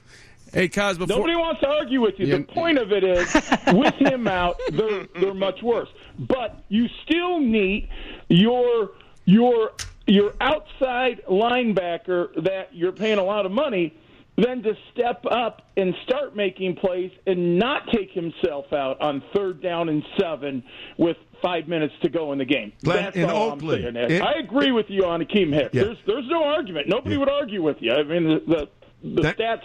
Hey, 0.52 0.68
Kaz, 0.68 0.98
before 0.98 1.16
Nobody 1.16 1.34
wants 1.34 1.62
to 1.62 1.68
argue 1.68 2.02
with 2.02 2.18
you. 2.18 2.26
Yeah. 2.26 2.38
The 2.38 2.44
point 2.44 2.76
of 2.76 2.92
it 2.92 3.04
is, 3.04 3.32
with 3.72 3.94
him 3.94 4.28
out, 4.28 4.60
they're 4.72 5.06
they're 5.18 5.34
much 5.34 5.62
worse. 5.62 5.88
But 6.18 6.62
you 6.68 6.88
still 7.04 7.38
need 7.38 7.88
your 8.28 8.90
your 9.24 9.72
your 10.06 10.34
outside 10.40 11.22
linebacker 11.26 12.42
that 12.42 12.74
you're 12.74 12.92
paying 12.92 13.18
a 13.18 13.24
lot 13.24 13.46
of 13.46 13.52
money, 13.52 13.96
then 14.36 14.62
to 14.62 14.72
step 14.92 15.24
up 15.30 15.62
and 15.76 15.94
start 16.06 16.34
making 16.34 16.76
plays 16.76 17.10
and 17.26 17.58
not 17.58 17.82
take 17.92 18.10
himself 18.12 18.72
out 18.72 19.00
on 19.00 19.22
third 19.34 19.62
down 19.62 19.88
and 19.88 20.02
seven 20.18 20.62
with 20.98 21.16
five 21.42 21.68
minutes 21.68 21.92
to 22.02 22.08
go 22.08 22.32
in 22.32 22.38
the 22.38 22.44
game. 22.44 22.72
Glenn, 22.84 23.04
That's 23.04 23.16
in 23.16 23.28
all 23.28 23.52
Oakland, 23.52 23.84
I'm 23.86 23.94
saying. 24.08 24.10
Ed. 24.10 24.22
I 24.22 24.38
agree 24.38 24.72
with 24.72 24.86
you 24.88 25.04
on 25.04 25.20
Akiem 25.22 25.52
Hicks. 25.52 25.74
Yeah. 25.74 25.84
There's 25.84 25.98
there's 26.06 26.28
no 26.28 26.44
argument. 26.44 26.88
Nobody 26.88 27.16
would 27.16 27.28
argue 27.28 27.62
with 27.62 27.76
you. 27.80 27.92
I 27.92 28.02
mean 28.04 28.24
the 28.24 28.40
the, 28.46 28.68
the 29.16 29.22
That- 29.22 29.38
stats 29.38 29.62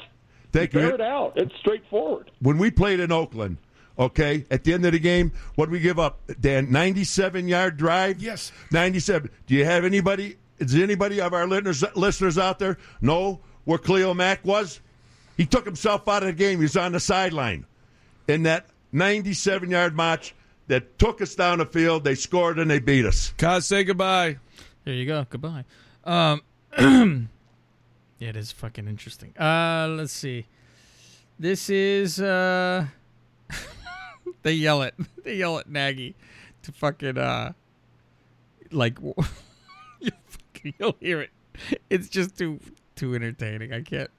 Thank 0.52 0.74
you. 0.74 0.80
bear 0.80 0.96
it 0.96 1.02
out. 1.02 1.34
It's 1.36 1.54
straightforward. 1.60 2.32
when 2.40 2.58
we 2.58 2.72
played 2.72 3.00
in 3.00 3.12
Oakland, 3.12 3.58
okay, 4.00 4.46
at 4.50 4.64
the 4.64 4.74
end 4.74 4.86
of 4.86 4.94
the 4.94 5.00
game, 5.00 5.32
what 5.56 5.66
did 5.66 5.72
we 5.74 5.80
give 5.80 6.00
up? 6.00 6.20
Dan, 6.40 6.72
97 6.72 7.48
yard 7.48 7.78
drive? 7.78 8.20
Yes. 8.22 8.52
97. 8.72 9.30
Do 9.46 9.54
you 9.56 9.66
have 9.66 9.84
anybody, 9.86 10.38
is 10.58 10.74
anybody 10.74 11.20
of 11.22 11.34
our 11.34 11.46
listeners, 11.48 11.84
listeners 11.96 12.38
out 12.38 12.60
there 12.60 12.78
know 13.02 13.42
where 13.68 13.78
Khalil 13.78 14.14
Mack 14.14 14.46
was? 14.46 14.80
He 15.36 15.46
took 15.46 15.66
himself 15.66 16.08
out 16.08 16.24
of 16.24 16.28
the 16.28 16.34
game. 16.34 16.60
He 16.60 16.64
was 16.64 16.78
on 16.78 16.94
the 16.94 17.02
sideline 17.02 17.66
in 18.26 18.44
that 18.44 18.68
97 18.94 19.70
yard 19.70 19.94
match 19.94 20.34
that 20.68 20.98
took 20.98 21.22
us 21.22 21.36
down 21.36 21.58
the 21.58 21.66
field. 21.66 22.06
They 22.06 22.16
scored 22.16 22.60
and 22.60 22.72
they 22.72 22.80
beat 22.80 23.06
us. 23.06 23.34
Kaz, 23.38 23.64
say 23.64 23.84
goodbye. 23.84 24.38
There 24.86 24.94
you 24.94 25.06
go. 25.06 25.28
Goodbye. 25.30 25.66
Um, 26.06 26.44
yeah, 28.20 28.30
it 28.30 28.38
is 28.38 28.54
fucking 28.54 28.88
interesting. 28.88 29.38
Uh, 29.38 29.90
let's 29.90 30.14
see. 30.14 30.46
This 31.38 31.70
is 31.70 32.22
uh, 32.22 32.86
they 34.44 34.54
yell 34.54 34.82
at 34.82 34.94
they 35.26 35.36
yell 35.36 35.60
at 35.60 35.70
Nagy 35.70 36.16
to 36.64 36.72
fucking 36.72 37.18
uh, 37.18 37.52
like 38.72 38.98
you 40.00 40.12
fucking 40.26 40.74
you'll 40.80 40.96
hear 41.02 41.20
it. 41.20 41.32
It's 41.90 42.08
just 42.08 42.38
too 42.38 42.62
too 42.98 43.16
entertaining. 43.16 43.72
I 43.72 43.82
can't. 43.82 44.10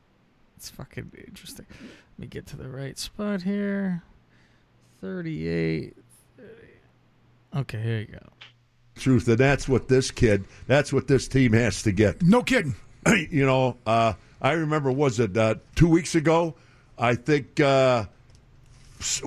It's 0.56 0.70
fucking 0.70 1.12
interesting. 1.26 1.66
Let 1.70 2.18
me 2.18 2.26
get 2.26 2.46
to 2.48 2.56
the 2.56 2.68
right 2.68 2.98
spot 2.98 3.42
here. 3.42 4.02
Thirty-eight. 5.00 5.96
30. 6.36 6.50
Okay, 7.56 7.82
here 7.82 8.00
you 8.00 8.06
go. 8.06 8.26
Truth, 8.96 9.28
and 9.28 9.38
that's 9.38 9.68
what 9.68 9.88
this 9.88 10.10
kid, 10.10 10.44
that's 10.66 10.92
what 10.92 11.06
this 11.06 11.28
team 11.28 11.52
has 11.52 11.82
to 11.82 11.92
get. 11.92 12.22
No 12.22 12.42
kidding. 12.42 12.74
you 13.30 13.46
know, 13.46 13.76
uh, 13.86 14.14
I 14.42 14.52
remember, 14.52 14.90
was 14.90 15.20
it 15.20 15.36
uh, 15.36 15.56
two 15.76 15.88
weeks 15.88 16.14
ago? 16.16 16.56
I 16.98 17.14
think, 17.14 17.60
uh, 17.60 18.06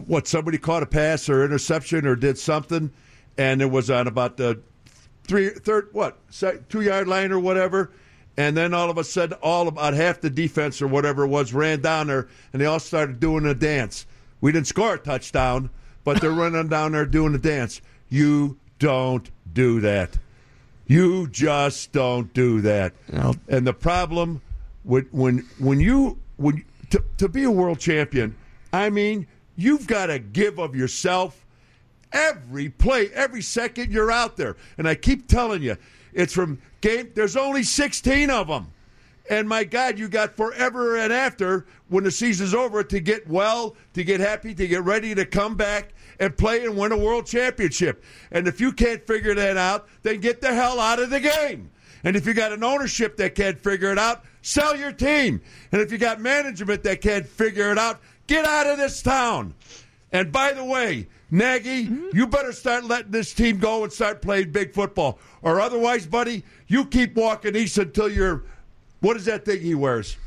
what, 0.06 0.28
somebody 0.28 0.58
caught 0.58 0.84
a 0.84 0.86
pass 0.86 1.30
or 1.30 1.46
interception 1.46 2.06
or 2.06 2.18
did 2.18 2.38
something, 2.38 2.92
and 3.38 3.62
it 3.62 3.72
was 3.72 3.90
on 3.90 4.08
about 4.08 4.36
the 4.36 4.60
three, 5.24 5.50
third, 5.50 5.88
what, 5.94 6.18
two 6.68 6.82
yard 6.82 7.08
line 7.08 7.32
or 7.32 7.40
whatever. 7.40 7.92
And 8.38 8.56
then 8.56 8.74
all 8.74 8.90
of 8.90 8.98
a 8.98 9.04
sudden, 9.04 9.38
all 9.42 9.68
about 9.68 9.94
half 9.94 10.22
the 10.22 10.30
defense 10.30 10.82
or 10.82 10.88
whatever 10.88 11.26
it 11.26 11.28
was 11.28 11.54
ran 11.54 11.82
down 11.82 12.08
there, 12.08 12.28
and 12.54 12.62
they 12.62 12.66
all 12.66 12.80
started 12.80 13.20
doing 13.20 13.46
a 13.46 13.54
dance. 13.54 14.06
We 14.40 14.52
didn't 14.52 14.68
score 14.68 14.96
a 14.96 14.98
touchdown, 14.98 15.70
but 16.04 16.22
they're 16.22 16.32
running 16.32 16.70
down 16.70 16.94
there 16.94 17.06
doing 17.06 17.36
a 17.36 17.40
dance. 17.40 17.82
You 18.10 18.58
don't 18.80 19.30
do 19.54 19.82
that. 19.82 20.18
You 20.88 21.28
just 21.28 21.92
don't 21.92 22.34
do 22.34 22.62
that. 22.62 22.94
And 23.48 23.66
the 23.66 23.74
problem 23.74 24.42
when 24.84 25.08
when 25.12 25.48
when 25.60 25.80
you 25.80 26.18
when 26.38 26.66
to, 26.90 27.04
to 27.18 27.30
be 27.30 27.44
a 27.44 27.52
world 27.52 27.80
champion, 27.80 28.36
I 28.74 28.90
mean, 28.90 29.28
you've 29.56 29.88
got 29.88 30.08
to 30.08 30.20
give 30.20 30.60
of 30.60 30.76
yourself 30.76 31.46
every 32.12 32.70
play, 32.70 33.10
every 33.14 33.42
second 33.42 33.92
you're 33.92 34.12
out 34.12 34.38
there. 34.38 34.58
And 34.78 34.88
I 34.88 34.96
keep 34.96 35.28
telling 35.28 35.62
you, 35.62 35.78
it's 36.14 36.34
from 36.34 36.60
game. 36.82 37.12
There's 37.16 37.38
only 37.38 37.64
16 37.64 38.30
of 38.30 38.48
them. 38.48 38.72
And 39.30 39.48
my 39.48 39.64
God, 39.64 39.98
you 39.98 40.10
got 40.10 40.36
forever 40.36 40.98
and 40.98 41.14
after 41.14 41.66
when 41.88 42.04
the 42.04 42.12
season's 42.12 42.54
over 42.54 42.84
to 42.84 43.00
get 43.00 43.28
well, 43.28 43.76
to 43.94 44.04
get 44.04 44.20
happy, 44.20 44.54
to 44.56 44.68
get 44.68 44.84
ready 44.84 45.16
to 45.16 45.26
come 45.26 45.56
back 45.56 45.94
and 46.20 46.36
play 46.36 46.66
and 46.66 46.76
win 46.76 46.92
a 46.92 46.98
world 46.98 47.28
championship. 47.28 48.04
And 48.32 48.48
if 48.48 48.60
you 48.60 48.72
can't 48.72 49.06
figure 49.06 49.34
that 49.36 49.58
out, 49.58 49.88
then 50.04 50.20
get 50.20 50.42
the 50.42 50.54
hell 50.54 50.80
out 50.80 51.00
of 51.00 51.10
the 51.10 51.20
game. 51.20 51.72
And 52.04 52.16
if 52.16 52.26
you 52.26 52.34
got 52.34 52.52
an 52.52 52.64
ownership 52.64 53.16
that 53.18 53.36
can't 53.36 53.60
figure 53.60 53.92
it 53.92 54.00
out, 54.00 54.26
sell 54.42 54.76
your 54.76 54.92
team. 54.92 55.42
And 55.72 55.82
if 55.82 55.92
you 55.92 55.98
got 55.98 56.20
management 56.20 56.84
that 56.84 57.02
can't 57.02 57.26
figure 57.26 57.72
it 57.72 57.78
out, 57.78 58.02
get 58.28 58.46
out 58.46 58.68
of 58.68 58.78
this 58.78 59.02
town. 59.02 59.54
And 60.12 60.32
by 60.32 60.54
the 60.54 60.64
way, 60.64 61.08
Nagy, 61.30 61.86
hmm? 61.86 62.10
you 62.14 62.28
better 62.28 62.52
start 62.52 62.84
letting 62.84 63.12
this 63.12 63.34
team 63.34 63.58
go 63.58 63.84
and 63.84 63.94
start 63.94 64.22
playing 64.22 64.52
big 64.52 64.74
football. 64.74 65.20
Or 65.42 65.62
otherwise, 65.62 66.06
buddy, 66.06 66.44
you 66.68 66.86
keep 66.86 67.16
walking 67.16 67.56
east 67.56 67.78
until 67.78 68.10
you're. 68.10 68.44
What 69.00 69.18
is 69.18 69.26
that 69.26 69.46
thing 69.46 69.62
he 69.62 69.74
wears? 69.74 70.18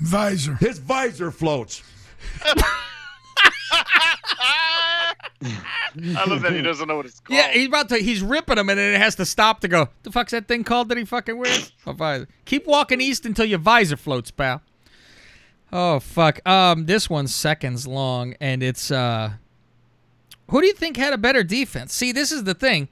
Visor. 0.00 0.54
His 0.56 0.78
visor 0.78 1.30
floats. 1.30 1.82
I 6.00 6.24
love 6.26 6.42
that 6.42 6.52
he 6.52 6.62
doesn't 6.62 6.86
know 6.86 6.96
what 6.96 7.06
it's 7.06 7.20
called. 7.20 7.38
Yeah, 7.38 7.50
he's 7.52 7.68
about 7.68 7.88
to. 7.90 7.98
He's 7.98 8.22
ripping 8.22 8.58
him, 8.58 8.68
and 8.68 8.78
then 8.78 8.94
it 8.94 8.98
has 8.98 9.14
to 9.16 9.24
stop 9.24 9.60
to 9.60 9.68
go. 9.68 9.88
The 10.02 10.12
fuck's 10.12 10.32
that 10.32 10.48
thing 10.48 10.64
called 10.64 10.88
that 10.88 10.98
he 10.98 11.04
fucking 11.04 11.38
wears? 11.38 11.72
A 11.86 11.92
visor. 11.92 12.28
Keep 12.44 12.66
walking 12.66 13.00
east 13.00 13.24
until 13.24 13.46
your 13.46 13.58
visor 13.58 13.96
floats, 13.96 14.30
pal. 14.30 14.62
Oh 15.72 16.00
fuck. 16.00 16.46
Um, 16.48 16.86
this 16.86 17.10
one's 17.10 17.34
seconds 17.34 17.86
long, 17.86 18.34
and 18.40 18.62
it's 18.62 18.90
uh. 18.90 19.32
Who 20.50 20.62
do 20.62 20.66
you 20.66 20.72
think 20.72 20.96
had 20.96 21.12
a 21.12 21.18
better 21.18 21.42
defense? 21.44 21.92
See, 21.92 22.10
this 22.12 22.32
is 22.32 22.44
the 22.44 22.54
thing. 22.54 22.88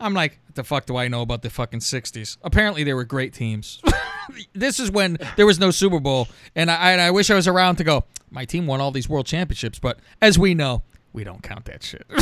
I'm 0.00 0.12
like, 0.12 0.40
what 0.46 0.56
the 0.56 0.64
fuck 0.64 0.86
do 0.86 0.96
I 0.96 1.06
know 1.08 1.22
about 1.22 1.42
the 1.42 1.50
fucking 1.50 1.80
'60s? 1.80 2.36
Apparently, 2.42 2.82
they 2.84 2.94
were 2.94 3.04
great 3.04 3.32
teams. 3.32 3.80
this 4.54 4.80
is 4.80 4.90
when 4.90 5.16
there 5.36 5.46
was 5.46 5.60
no 5.60 5.70
Super 5.70 6.00
Bowl, 6.00 6.26
and 6.56 6.70
I, 6.70 6.92
and 6.92 7.00
I 7.00 7.12
wish 7.12 7.30
I 7.30 7.34
was 7.36 7.46
around 7.46 7.76
to 7.76 7.84
go. 7.84 8.04
My 8.30 8.44
team 8.44 8.66
won 8.66 8.80
all 8.80 8.90
these 8.90 9.08
world 9.08 9.26
championships, 9.26 9.78
but 9.78 10.00
as 10.20 10.36
we 10.38 10.52
know, 10.52 10.82
we 11.12 11.22
don't 11.22 11.42
count 11.42 11.64
that 11.66 11.82
shit. 11.82 12.06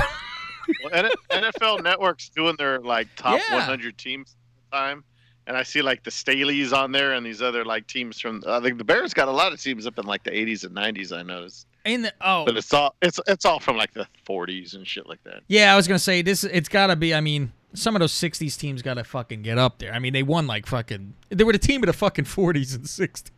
Well, 0.83 1.05
NFL 1.31 1.83
Network's 1.83 2.31
doing 2.31 2.55
their 2.57 2.79
like 2.81 3.09
top 3.17 3.39
Yeah. 3.39 3.57
100 3.57 3.99
teams 3.99 4.35
time, 4.73 5.05
and 5.47 5.57
I 5.57 5.63
see 5.63 5.83
like 5.83 6.03
the 6.03 6.11
Staleys 6.11 6.73
on 6.73 6.93
there 6.93 7.13
and 7.13 7.25
these 7.25 7.43
other 7.43 7.65
like 7.65 7.87
teams 7.87 8.21
from. 8.21 8.43
I 8.47 8.61
think 8.61 8.79
the 8.79 8.85
Bears 8.85 9.13
got 9.15 9.29
a 9.29 9.33
lot 9.33 9.53
of 9.53 9.61
teams 9.61 9.87
up 9.87 9.99
in 9.99 10.07
like 10.07 10.23
the 10.25 10.31
80s 10.31 10.65
and 10.65 10.75
90s. 10.75 11.17
I 11.17 11.23
noticed, 11.23 11.67
In 11.85 12.03
the 12.03 12.13
oh, 12.21 12.45
but 12.45 12.57
it's 12.57 12.73
all 12.73 12.95
it's 13.03 13.21
it's 13.27 13.45
all 13.45 13.61
from 13.61 13.77
like 13.77 13.93
the 13.93 14.07
40s 14.27 14.75
and 14.75 14.87
shit 14.87 15.07
like 15.07 15.23
that. 15.25 15.43
Yeah, 15.49 15.73
I 15.73 15.77
was 15.77 15.87
gonna 15.87 15.99
say 15.99 16.23
this. 16.23 16.45
It's 16.45 16.69
gotta 16.69 16.97
be. 16.97 17.15
I 17.15 17.21
mean, 17.21 17.53
some 17.75 17.95
of 17.95 18.01
those 18.01 18.13
'60s 18.13 18.59
teams 18.59 18.83
gotta 18.83 19.05
fucking 19.05 19.43
get 19.43 19.59
up 19.59 19.79
there. 19.79 19.93
I 19.93 19.99
mean, 19.99 20.13
they 20.13 20.23
won 20.23 20.47
like 20.47 20.67
fucking. 20.67 21.15
They 21.29 21.45
were 21.45 21.53
the 21.53 21.59
team 21.59 21.83
of 21.83 21.89
the 21.89 21.93
fucking 21.93 22.25
'40s 22.25 22.75
and 22.75 22.85
'60s. 22.85 23.31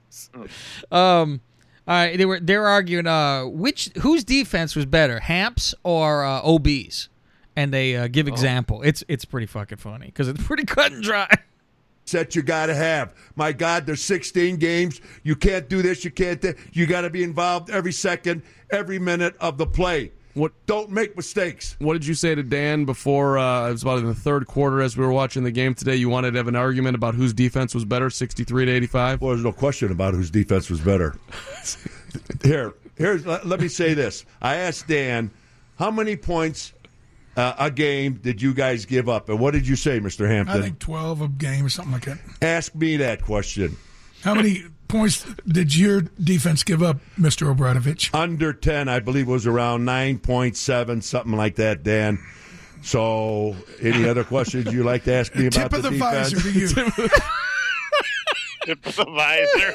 Um, 0.92 1.40
all 1.88 1.94
right, 1.94 2.16
they 2.16 2.24
were 2.24 2.40
they're 2.40 2.66
arguing 2.66 3.06
uh 3.06 3.44
which 3.44 3.90
whose 4.00 4.24
defense 4.24 4.74
was 4.74 4.86
better, 4.86 5.20
Hamps 5.20 5.74
or 5.82 6.24
uh, 6.24 6.40
OB's, 6.42 7.08
and 7.56 7.72
they 7.72 7.96
uh, 7.96 8.08
give 8.08 8.28
example. 8.28 8.82
It's 8.82 9.04
it's 9.08 9.24
pretty 9.24 9.46
fucking 9.46 9.78
funny 9.78 10.06
because 10.06 10.28
it's 10.28 10.42
pretty 10.42 10.64
cut 10.64 10.92
and 10.92 11.02
dry. 11.02 11.28
That 12.12 12.36
you 12.36 12.42
got 12.42 12.66
to 12.66 12.74
have. 12.74 13.14
My 13.34 13.52
God, 13.52 13.84
there's 13.84 14.02
16 14.02 14.56
games. 14.56 15.00
You 15.24 15.34
can't 15.34 15.68
do 15.68 15.82
this. 15.82 16.04
You 16.04 16.10
can't. 16.12 16.40
Do, 16.40 16.54
you 16.72 16.86
got 16.86 17.00
to 17.00 17.10
be 17.10 17.24
involved 17.24 17.68
every 17.68 17.92
second, 17.92 18.42
every 18.70 18.98
minute 18.98 19.36
of 19.40 19.58
the 19.58 19.66
play. 19.66 20.12
What? 20.34 20.52
Don't 20.66 20.90
make 20.90 21.16
mistakes. 21.16 21.76
What 21.78 21.94
did 21.94 22.06
you 22.06 22.14
say 22.14 22.34
to 22.34 22.42
Dan 22.42 22.84
before? 22.84 23.38
Uh, 23.38 23.68
it 23.68 23.72
was 23.72 23.82
about 23.82 23.98
in 23.98 24.06
the 24.06 24.14
third 24.14 24.46
quarter 24.46 24.82
as 24.82 24.96
we 24.96 25.04
were 25.04 25.12
watching 25.12 25.44
the 25.44 25.50
game 25.50 25.74
today. 25.74 25.96
You 25.96 26.08
wanted 26.08 26.32
to 26.32 26.36
have 26.36 26.46
an 26.46 26.56
argument 26.56 26.94
about 26.94 27.14
whose 27.14 27.32
defense 27.32 27.74
was 27.74 27.84
better, 27.84 28.08
sixty-three 28.10 28.66
to 28.66 28.70
eighty-five. 28.70 29.20
Well, 29.20 29.30
there's 29.30 29.44
no 29.44 29.52
question 29.52 29.90
about 29.90 30.14
whose 30.14 30.30
defense 30.30 30.70
was 30.70 30.80
better. 30.80 31.18
Here, 32.42 32.74
here's. 32.96 33.26
Let, 33.26 33.46
let 33.46 33.60
me 33.60 33.68
say 33.68 33.94
this. 33.94 34.26
I 34.40 34.56
asked 34.56 34.86
Dan, 34.88 35.30
how 35.78 35.90
many 35.90 36.16
points 36.16 36.72
uh, 37.36 37.54
a 37.58 37.70
game 37.70 38.14
did 38.14 38.40
you 38.42 38.54
guys 38.54 38.84
give 38.86 39.08
up, 39.08 39.28
and 39.28 39.38
what 39.38 39.52
did 39.52 39.68
you 39.68 39.76
say, 39.76 40.00
Mr. 40.00 40.28
Hampton? 40.28 40.58
I 40.58 40.62
think 40.62 40.78
12 40.78 41.20
a 41.20 41.28
game 41.28 41.64
or 41.66 41.68
something 41.68 41.92
like 41.92 42.04
that. 42.06 42.18
Ask 42.42 42.74
me 42.74 42.96
that 42.98 43.22
question. 43.22 43.76
How 44.22 44.34
many 44.34 44.64
points 44.88 45.24
did 45.46 45.76
your 45.76 46.00
defense 46.00 46.62
give 46.64 46.82
up, 46.82 46.98
Mr. 47.18 47.48
O'Bradovich? 47.48 48.14
Under 48.14 48.52
10, 48.52 48.88
I 48.88 49.00
believe 49.00 49.28
it 49.28 49.30
was 49.30 49.46
around 49.46 49.84
9.7, 49.86 51.02
something 51.02 51.32
like 51.32 51.56
that, 51.56 51.82
Dan. 51.82 52.18
So, 52.82 53.56
any 53.80 54.08
other 54.08 54.24
questions 54.32 54.72
you'd 54.72 54.86
like 54.86 55.04
to 55.04 55.12
ask 55.12 55.34
me 55.34 55.46
about 55.46 55.70
Tip 55.70 55.72
of 55.74 55.82
the 55.82 55.90
defense? 55.90 56.32
visor 56.32 56.52
to 56.52 56.58
you. 56.58 56.68
Tip 58.64 58.86
of 58.86 58.96
the 58.96 59.04
visor. 59.04 59.74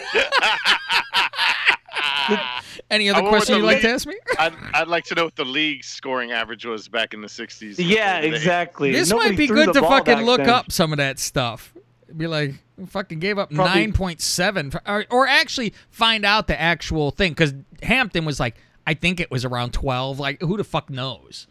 Any 2.89 3.09
other 3.09 3.21
wonder 3.21 3.37
question 3.37 3.57
you'd 3.57 3.65
like 3.65 3.81
to 3.81 3.89
ask 3.89 4.07
me? 4.07 4.15
I'd, 4.39 4.53
I'd 4.73 4.87
like 4.87 5.05
to 5.05 5.15
know 5.15 5.25
what 5.25 5.35
the 5.35 5.45
league 5.45 5.83
scoring 5.83 6.31
average 6.31 6.65
was 6.65 6.87
back 6.87 7.13
in 7.13 7.21
the 7.21 7.27
60s. 7.27 7.75
Yeah, 7.77 8.19
exactly. 8.19 8.91
This 8.91 9.09
Nobody 9.09 9.29
might 9.29 9.37
be 9.37 9.47
good 9.47 9.73
to 9.73 9.81
fucking 9.81 10.21
look 10.21 10.39
then. 10.39 10.49
up 10.49 10.71
some 10.71 10.91
of 10.93 10.97
that 10.97 11.19
stuff. 11.19 11.73
Be 12.15 12.27
like, 12.27 12.55
fucking 12.87 13.19
gave 13.19 13.37
up 13.37 13.51
Probably- 13.53 13.73
nine 13.81 13.93
point 13.93 14.19
seven, 14.19 14.71
or, 14.85 15.05
or 15.09 15.27
actually 15.27 15.73
find 15.89 16.25
out 16.25 16.47
the 16.47 16.59
actual 16.59 17.11
thing 17.11 17.31
because 17.31 17.53
Hampton 17.83 18.25
was 18.25 18.39
like, 18.39 18.55
I 18.85 18.95
think 18.95 19.19
it 19.21 19.31
was 19.31 19.45
around 19.45 19.71
twelve. 19.71 20.19
Like, 20.19 20.41
who 20.41 20.57
the 20.57 20.63
fuck 20.65 20.89
knows? 20.89 21.47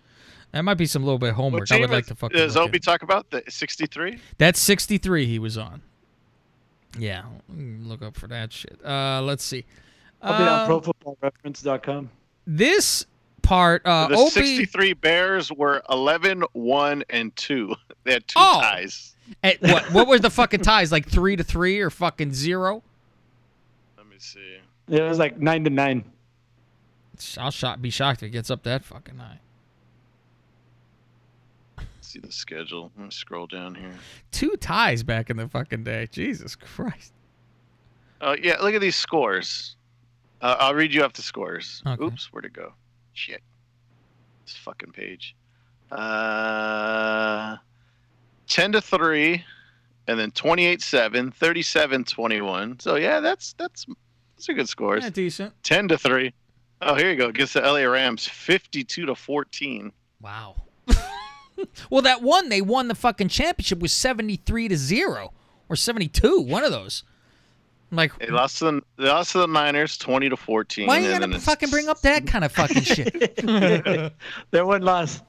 That 0.52 0.62
might 0.62 0.74
be 0.74 0.84
some 0.84 1.02
little 1.04 1.18
bit 1.18 1.30
of 1.30 1.36
What 1.38 1.44
homework. 1.44 1.72
I 1.72 1.78
would 1.78 1.90
like 1.90 2.06
to 2.06 2.14
fucking. 2.14 2.36
Does 2.36 2.56
look 2.56 2.74
OB 2.74 2.82
talk 2.82 3.02
about 3.02 3.30
the 3.30 3.42
63? 3.48 4.18
That's 4.36 4.60
sixty 4.60 4.98
three. 4.98 5.24
He 5.26 5.38
was 5.38 5.56
on. 5.56 5.80
Yeah, 6.98 7.22
look 7.48 8.02
up 8.02 8.16
for 8.16 8.26
that 8.26 8.52
shit. 8.52 8.78
Uh, 8.84 9.22
let's 9.22 9.44
see. 9.44 9.64
I'll 10.22 10.38
be 10.38 10.44
on 10.44 10.70
Uh, 10.70 10.80
ProFootballReference.com. 10.80 12.10
this 12.46 13.06
part, 13.42 13.82
uh, 13.86 14.08
the 14.08 14.16
Opie, 14.16 14.30
63 14.30 14.92
Bears 14.94 15.50
were 15.52 15.82
11, 15.90 16.42
1, 16.52 17.04
and 17.10 17.34
2. 17.36 17.74
They 18.04 18.12
had 18.14 18.26
two 18.26 18.38
Oh. 18.38 18.60
ties. 18.62 19.14
at 19.42 19.60
what? 19.60 19.90
What 19.92 20.06
was 20.08 20.22
the 20.22 20.30
fucking 20.30 20.60
ties? 20.60 20.90
Like 20.90 21.06
three 21.08 21.36
to 21.36 21.44
three 21.44 21.80
or 21.80 21.90
fucking 21.90 22.32
zero? 22.32 22.82
Let 23.98 24.06
me 24.06 24.16
see. 24.18 24.56
Yeah, 24.88 25.04
it 25.04 25.08
was 25.08 25.18
like 25.18 25.38
nine 25.38 25.64
to 25.64 25.70
nine. 25.70 26.04
I'll 27.36 27.50
shot, 27.50 27.82
be 27.82 27.90
shocked 27.90 28.22
if 28.22 28.28
it 28.28 28.30
gets 28.30 28.50
up 28.50 28.62
that 28.62 28.82
fucking 28.84 29.18
high. 29.18 29.38
see 32.00 32.18
the 32.18 32.32
schedule. 32.32 32.90
Let 32.96 33.04
me 33.04 33.10
scroll 33.10 33.46
down 33.46 33.74
here. 33.74 33.92
Two 34.32 34.56
ties 34.56 35.02
back 35.02 35.30
in 35.30 35.36
the 35.36 35.46
fucking 35.46 35.84
day. 35.84 36.08
Jesus 36.10 36.56
Christ. 36.56 37.12
Oh, 38.22 38.34
yeah, 38.42 38.56
look 38.60 38.74
at 38.74 38.80
these 38.80 38.96
scores. 38.96 39.76
Uh, 40.40 40.56
I'll 40.58 40.74
read 40.74 40.94
you 40.94 41.02
off 41.02 41.12
the 41.12 41.22
scores. 41.22 41.82
Okay. 41.86 42.02
Oops, 42.02 42.32
where'd 42.32 42.44
it 42.44 42.52
go? 42.52 42.72
Shit. 43.12 43.42
This 44.46 44.56
fucking 44.56 44.92
page. 44.92 45.36
Uh, 45.90 47.56
10 48.48 48.72
to 48.72 48.80
3, 48.80 49.44
and 50.06 50.18
then 50.18 50.30
28 50.30 50.80
7, 50.80 51.30
37 51.30 52.04
21. 52.04 52.80
So, 52.80 52.96
yeah, 52.96 53.20
that's 53.20 53.52
that's 53.54 53.86
that's 54.36 54.48
a 54.48 54.54
good 54.54 54.68
scores. 54.68 55.04
Yeah, 55.04 55.10
decent. 55.10 55.54
10 55.62 55.88
to 55.88 55.98
3. 55.98 56.32
Oh, 56.82 56.94
here 56.94 57.10
you 57.10 57.16
go. 57.16 57.28
Against 57.28 57.54
the 57.54 57.60
LA 57.60 57.82
Rams, 57.82 58.26
52 58.26 59.06
to 59.06 59.14
14. 59.14 59.92
Wow. 60.22 60.62
well, 61.90 62.02
that 62.02 62.22
one 62.22 62.48
they 62.48 62.62
won 62.62 62.88
the 62.88 62.94
fucking 62.94 63.28
championship 63.28 63.80
was 63.80 63.92
seventy 63.92 64.36
three 64.36 64.68
to 64.68 64.76
zero 64.76 65.32
or 65.68 65.76
seventy 65.76 66.08
two. 66.08 66.40
One 66.40 66.64
of 66.64 66.72
those. 66.72 67.04
I'm 67.90 67.96
like, 67.96 68.16
They 68.18 68.28
lost 68.28 68.58
to 68.58 68.64
the, 68.66 68.82
they 68.98 69.08
lost 69.08 69.32
to 69.32 69.38
the 69.38 69.46
Niners, 69.48 69.96
20 69.98 70.28
to 70.28 70.36
14. 70.36 70.86
why 70.86 70.98
you 70.98 71.04
and 71.06 71.12
gotta 71.12 71.20
then 71.22 71.30
it's- 71.30 71.44
fucking 71.44 71.70
bring 71.70 71.88
up 71.88 72.00
that 72.02 72.26
kind 72.26 72.44
of 72.44 72.52
fucking 72.52 72.82
shit? 72.82 73.36
Their 74.50 74.64
one 74.66 74.82
loss. 74.82 75.22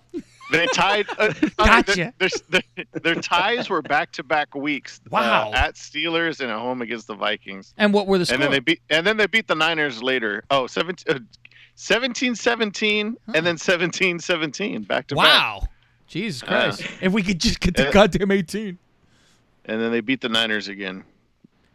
They 0.51 0.65
tied. 0.67 1.07
Uh, 1.17 1.33
Gotcha. 1.57 2.13
Their, 2.19 2.29
their, 2.49 2.61
their 3.01 3.15
ties 3.15 3.69
were 3.69 3.81
back 3.81 4.11
to 4.13 4.23
back 4.23 4.53
weeks. 4.53 4.99
uh, 5.05 5.09
Wow. 5.11 5.51
at 5.55 5.75
Steelers 5.75 6.41
and 6.41 6.51
at 6.51 6.59
home 6.59 6.81
against 6.81 7.07
the 7.07 7.15
Vikings. 7.15 7.73
And 7.77 7.93
what 7.93 8.05
were 8.05 8.17
the 8.17 8.31
And 8.33 8.41
then 8.41 8.47
scores? 8.49 8.51
they 8.55 8.59
beat. 8.59 8.81
And 8.89 9.07
then 9.07 9.15
they 9.17 9.27
beat 9.27 9.47
the 9.47 9.55
Niners 9.55 10.03
later. 10.03 10.43
Oh, 10.51 10.67
17, 10.67 11.15
uh, 11.15 11.19
17-17 11.77 13.15
and 13.33 13.45
then 13.45 13.55
17-17 13.55 14.87
back 14.87 15.07
to 15.07 15.15
back. 15.15 15.23
Wow. 15.25 15.63
Jesus 16.07 16.41
Christ. 16.43 16.83
if 17.01 17.13
we 17.13 17.23
could 17.23 17.39
just 17.39 17.59
get 17.61 17.75
the 17.75 17.87
Uh, 17.87 17.91
goddamn 17.91 18.31
18. 18.31 18.77
And 19.65 19.81
then 19.81 19.91
they 19.91 20.01
beat 20.01 20.19
the 20.21 20.29
Niners 20.29 20.67
again. 20.67 21.03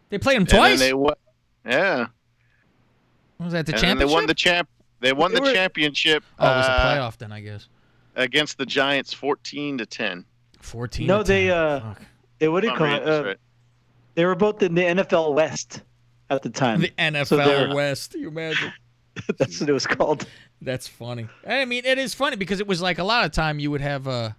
They 0.09 0.19
played 0.19 0.37
them 0.37 0.43
And 0.43 0.49
twice? 0.49 0.79
they 0.79 0.95
won. 0.95 1.15
Yeah. 1.65 2.07
was 3.39 3.53
that 3.53 3.67
the 3.67 3.73
and 3.73 3.81
championship? 3.81 4.09
they 4.09 4.15
won 4.15 4.27
the 4.27 4.35
champ. 4.35 4.69
They 5.01 5.13
won 5.13 5.33
They 5.33 5.37
the 5.41 5.43
were- 5.47 5.53
championship. 5.53 6.25
oh, 6.39 6.45
it 6.53 6.57
was 6.57 6.67
a 6.67 6.71
uh, 6.71 6.85
playoff 6.97 7.19
then, 7.19 7.33
I 7.33 7.41
guess. 7.41 7.69
against 8.15 8.57
the 8.59 8.67
Giants, 8.67 9.13
fourteen 9.13 9.79
to 9.79 9.87
ten. 9.87 10.25
14 10.63 11.07
No, 11.07 11.19
to 11.19 11.25
they 11.25 11.45
10. 11.47 11.53
uh, 11.57 11.81
Fuck. 11.81 12.03
they 12.39 12.49
what 12.49 12.61
do 12.63 12.69
you 12.69 12.75
call 12.75 12.87
it? 12.93 13.07
Uh, 13.09 13.25
right. 13.25 13.37
they 14.17 14.25
were 14.25 14.35
both 14.35 14.63
in 14.63 14.75
the 14.75 14.83
NFL 14.83 15.35
West 15.35 15.83
at 16.31 16.43
the 16.43 16.51
time. 16.51 16.81
The 16.81 16.93
NFL 16.99 17.27
So 17.27 17.75
West. 17.75 18.15
You 18.15 18.29
imagine? 18.29 18.73
That's 19.39 19.61
what 19.61 19.69
it 19.71 19.73
was 19.73 19.87
called. 19.87 20.27
That's 20.61 20.89
funny. 20.89 21.29
I 21.47 21.65
mean, 21.67 21.85
it 21.85 21.99
is 21.99 22.15
funny 22.15 22.35
because 22.37 22.59
it 22.61 22.67
was 22.67 22.81
like 22.83 22.99
a 22.99 23.05
lot 23.05 23.25
of 23.25 23.31
time 23.33 23.59
you 23.61 23.71
would 23.71 23.81
have 23.81 24.09
Uh, 24.09 24.31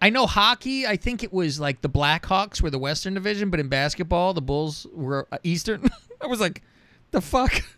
I 0.00 0.10
know 0.10 0.26
hockey. 0.26 0.86
I 0.86 0.96
think 0.96 1.22
it 1.24 1.32
was 1.32 1.58
like 1.58 1.80
the 1.80 1.88
Blackhawks 1.88 2.62
were 2.62 2.70
the 2.70 2.78
Western 2.78 3.14
Division, 3.14 3.50
but 3.50 3.58
in 3.60 3.68
basketball, 3.68 4.32
the 4.32 4.42
Bulls 4.42 4.86
were 4.92 5.26
uh, 5.32 5.38
Eastern. 5.42 5.88
I 6.20 6.26
was 6.26 6.40
like, 6.40 6.62
the 7.10 7.20
fuck? 7.20 7.62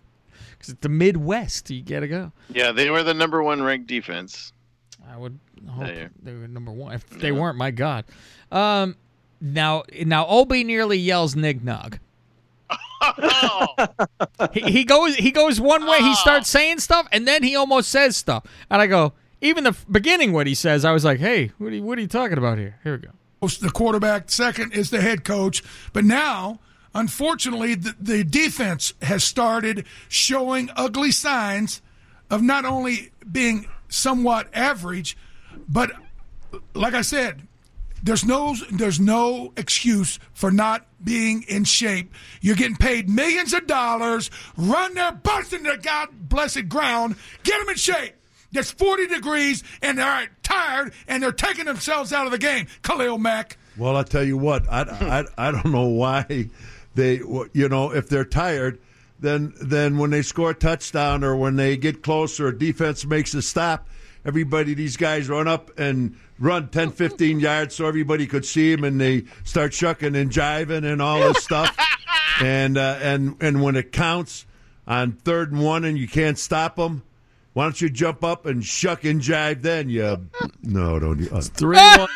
Because 0.52 0.74
it's 0.74 0.80
the 0.82 0.90
Midwest. 0.90 1.70
You 1.70 1.80
gotta 1.80 2.06
go. 2.06 2.32
Yeah, 2.50 2.70
they 2.72 2.90
were 2.90 3.02
the 3.02 3.14
number 3.14 3.42
one 3.42 3.62
ranked 3.62 3.86
defense. 3.86 4.52
I 5.10 5.16
would 5.16 5.38
hope 5.66 5.86
Yeah, 5.86 5.92
yeah. 5.94 6.08
they 6.22 6.34
were 6.34 6.46
number 6.48 6.70
one. 6.70 6.92
If 6.92 7.08
they 7.08 7.32
weren't, 7.32 7.56
my 7.56 7.70
God. 7.70 8.04
Um, 8.52 8.94
now, 9.40 9.84
now, 10.04 10.26
OB 10.26 10.50
nearly 10.50 10.98
yells 10.98 11.34
"nig 11.34 11.64
nog." 11.64 11.98
Oh, 13.00 13.68
he, 14.52 14.60
he 14.60 14.84
goes 14.84 15.14
he 15.16 15.30
goes 15.30 15.58
one 15.62 15.86
way 15.86 16.00
he 16.00 16.14
starts 16.14 16.50
saying 16.50 16.80
stuff 16.80 17.06
and 17.10 17.26
then 17.26 17.42
he 17.42 17.56
almost 17.56 17.88
says 17.88 18.14
stuff 18.14 18.44
and 18.70 18.82
i 18.82 18.86
go 18.86 19.14
even 19.40 19.64
the 19.64 19.76
beginning 19.90 20.32
what 20.32 20.46
he 20.46 20.54
says 20.54 20.84
i 20.84 20.92
was 20.92 21.04
like 21.04 21.18
hey 21.18 21.50
what 21.58 21.72
are 21.72 21.76
you, 21.76 21.82
what 21.82 21.98
are 21.98 22.02
you 22.02 22.08
talking 22.08 22.38
about 22.38 22.58
here 22.58 22.78
here 22.82 22.92
we 22.92 22.98
go 22.98 23.10
the 23.58 23.70
quarterback. 23.70 24.30
Second 24.30 24.72
is 24.72 24.90
the 24.90 25.00
head 25.00 25.24
coach. 25.24 25.62
But 25.92 26.04
now, 26.04 26.60
unfortunately, 26.94 27.74
the, 27.74 27.94
the 27.98 28.24
defense 28.24 28.92
has 29.02 29.24
started 29.24 29.86
showing 30.08 30.70
ugly 30.76 31.10
signs 31.10 31.80
of 32.28 32.42
not 32.42 32.64
only 32.64 33.12
being 33.30 33.66
somewhat 33.88 34.48
average, 34.52 35.16
but 35.68 35.90
like 36.74 36.94
I 36.94 37.02
said, 37.02 37.46
there's 38.02 38.24
no 38.24 38.54
there's 38.70 38.98
no 38.98 39.52
excuse 39.56 40.18
for 40.32 40.50
not 40.50 40.86
being 41.02 41.42
in 41.48 41.64
shape. 41.64 42.14
You're 42.40 42.56
getting 42.56 42.76
paid 42.76 43.10
millions 43.10 43.52
of 43.52 43.66
dollars. 43.66 44.30
Run 44.56 44.94
their 44.94 45.12
butts 45.12 45.52
into 45.52 45.70
the 45.70 45.78
God 45.78 46.08
blessed 46.28 46.68
ground. 46.68 47.16
Get 47.42 47.58
them 47.58 47.68
in 47.68 47.76
shape. 47.76 48.14
It's 48.52 48.70
40 48.70 49.06
degrees 49.06 49.62
and 49.80 49.98
they're 49.98 50.28
tired 50.42 50.92
and 51.06 51.22
they're 51.22 51.32
taking 51.32 51.66
themselves 51.66 52.12
out 52.12 52.26
of 52.26 52.32
the 52.32 52.38
game. 52.38 52.66
Khalil 52.82 53.18
Mack. 53.18 53.56
Well, 53.76 53.96
I 53.96 54.02
tell 54.02 54.24
you 54.24 54.36
what, 54.36 54.70
I, 54.70 55.24
I, 55.38 55.48
I 55.48 55.50
don't 55.52 55.72
know 55.72 55.86
why 55.86 56.48
they, 56.94 57.16
you 57.52 57.68
know, 57.68 57.92
if 57.92 58.08
they're 58.08 58.24
tired, 58.24 58.80
then 59.20 59.52
then 59.60 59.98
when 59.98 60.10
they 60.10 60.22
score 60.22 60.50
a 60.50 60.54
touchdown 60.54 61.22
or 61.22 61.36
when 61.36 61.56
they 61.56 61.76
get 61.76 62.02
close 62.02 62.40
or 62.40 62.52
defense 62.52 63.04
makes 63.04 63.34
a 63.34 63.42
stop, 63.42 63.86
everybody, 64.24 64.74
these 64.74 64.96
guys 64.96 65.28
run 65.28 65.46
up 65.46 65.78
and 65.78 66.16
run 66.38 66.68
10, 66.68 66.92
15 66.92 67.38
yards 67.38 67.74
so 67.76 67.86
everybody 67.86 68.26
could 68.26 68.44
see 68.44 68.74
them 68.74 68.84
and 68.84 69.00
they 69.00 69.24
start 69.44 69.72
shucking 69.74 70.16
and 70.16 70.30
jiving 70.30 70.90
and 70.90 71.00
all 71.00 71.20
this 71.20 71.44
stuff. 71.44 71.76
And, 72.42 72.78
uh, 72.78 72.98
and, 73.02 73.36
and 73.42 73.60
when 73.62 73.76
it 73.76 73.92
counts 73.92 74.46
on 74.86 75.12
third 75.12 75.52
and 75.52 75.62
one 75.62 75.84
and 75.84 75.98
you 75.98 76.08
can't 76.08 76.38
stop 76.38 76.76
them, 76.76 77.02
why 77.52 77.64
don't 77.64 77.80
you 77.80 77.88
jump 77.90 78.22
up 78.24 78.46
and 78.46 78.64
shuck 78.64 79.04
and 79.04 79.20
jive 79.20 79.62
then? 79.62 79.88
You, 79.88 80.28
no, 80.62 80.98
don't 80.98 81.18
you? 81.18 81.28
Uh, 81.32 81.40
Three 81.40 81.76
one. 81.96 82.08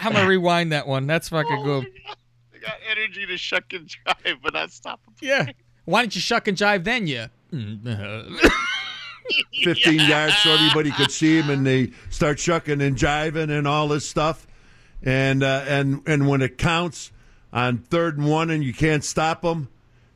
i'm 0.00 0.12
gonna 0.12 0.28
rewind 0.28 0.72
that 0.72 0.86
one 0.86 1.06
that's 1.06 1.28
fucking 1.28 1.62
good 1.64 1.86
they 2.52 2.58
got 2.60 2.74
energy 2.90 3.26
to 3.26 3.36
shuck 3.36 3.72
and 3.72 3.88
jive, 3.88 4.36
but 4.42 4.54
not 4.54 4.70
stop 4.70 5.04
them. 5.04 5.14
yeah 5.20 5.46
why 5.84 6.02
don't 6.02 6.14
you 6.14 6.20
shuck 6.20 6.46
and 6.48 6.56
jive 6.56 6.84
then 6.84 7.06
you 7.06 7.26
15 9.64 10.00
yards 10.00 10.36
so 10.38 10.50
everybody 10.50 10.90
could 10.92 11.10
see 11.10 11.38
him, 11.38 11.50
and 11.50 11.66
they 11.66 11.90
start 12.10 12.38
shucking 12.38 12.80
and 12.80 12.96
jiving 12.96 13.50
and 13.56 13.66
all 13.66 13.88
this 13.88 14.08
stuff. 14.08 14.46
And 15.02 15.42
uh, 15.42 15.64
and 15.66 16.00
and 16.06 16.28
when 16.28 16.42
it 16.42 16.58
counts 16.58 17.10
on 17.52 17.78
third 17.78 18.18
and 18.18 18.28
one, 18.28 18.50
and 18.50 18.62
you 18.62 18.72
can't 18.74 19.04
stop 19.04 19.42
them, 19.42 19.68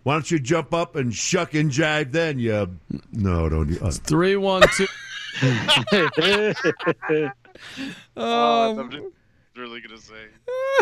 why 0.03 0.15
don't 0.15 0.31
you 0.31 0.39
jump 0.39 0.73
up 0.75 0.97
and 0.97 1.15
shuck 1.15 1.55
and 1.55 1.71
jive? 1.71 2.13
Then 2.13 2.39
you 2.39 2.79
no, 3.13 3.49
don't 3.49 3.69
you? 3.69 3.79
Uh, 3.81 3.91
Three 3.91 4.37
one 4.37 4.63
two. 4.77 4.87
Oh, 8.17 8.79
I'm 8.79 9.13
really 9.55 9.81
gonna 9.81 9.99
say. 9.99 10.15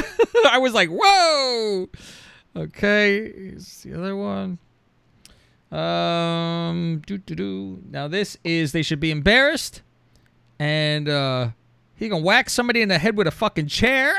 i 0.50 0.58
was 0.58 0.72
like 0.72 0.88
whoa 0.90 1.88
okay 2.56 3.32
here's 3.32 3.82
the 3.82 3.94
other 3.94 4.16
one 4.16 4.58
um 5.70 7.02
doo 7.06 7.18
doo 7.18 7.34
doo. 7.34 7.82
now 7.90 8.08
this 8.08 8.38
is 8.44 8.72
they 8.72 8.82
should 8.82 9.00
be 9.00 9.10
embarrassed 9.10 9.82
and 10.58 11.08
uh 11.08 11.48
he 11.96 12.08
gonna 12.08 12.22
whack 12.24 12.48
somebody 12.48 12.80
in 12.80 12.88
the 12.88 12.98
head 12.98 13.16
with 13.16 13.26
a 13.26 13.30
fucking 13.32 13.66
chair 13.66 14.16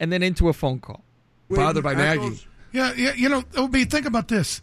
and 0.00 0.12
then 0.12 0.22
into 0.22 0.48
a 0.48 0.52
phone 0.52 0.80
call 0.80 1.02
Bothered 1.48 1.84
by 1.84 1.94
Maggie. 1.94 2.40
Yeah, 2.72 2.92
yeah. 2.94 3.14
You 3.14 3.28
know, 3.28 3.44
oh, 3.56 3.64
OB, 3.64 3.76
think 3.88 4.06
about 4.06 4.28
this. 4.28 4.62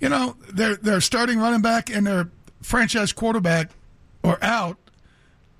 You 0.00 0.08
know, 0.08 0.36
their 0.52 0.76
their 0.76 1.00
starting 1.00 1.38
running 1.38 1.62
back 1.62 1.88
and 1.88 2.06
their 2.06 2.28
franchise 2.62 3.12
quarterback 3.12 3.70
are 4.24 4.38
out, 4.42 4.76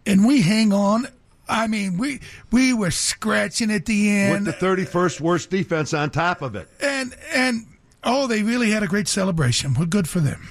and 0.05 0.27
we 0.27 0.43
hang 0.43 0.73
on 0.73 1.07
I 1.49 1.67
mean, 1.67 1.99
we 1.99 2.21
we 2.51 2.73
were 2.73 2.91
scratching 2.91 3.71
at 3.71 3.87
the 3.87 4.11
end, 4.11 4.47
with 4.47 4.59
the 4.59 4.67
31st 4.67 5.21
worst 5.21 5.51
defense 5.51 5.93
on 5.93 6.11
top 6.11 6.43
of 6.43 6.55
it. 6.55 6.69
and 6.81 7.15
and 7.33 7.67
oh, 8.03 8.27
they 8.27 8.43
really 8.43 8.71
had 8.71 8.83
a 8.83 8.87
great 8.87 9.09
celebration. 9.09 9.75
Well, 9.75 9.87
good 9.87 10.09
for 10.09 10.21
them. 10.21 10.47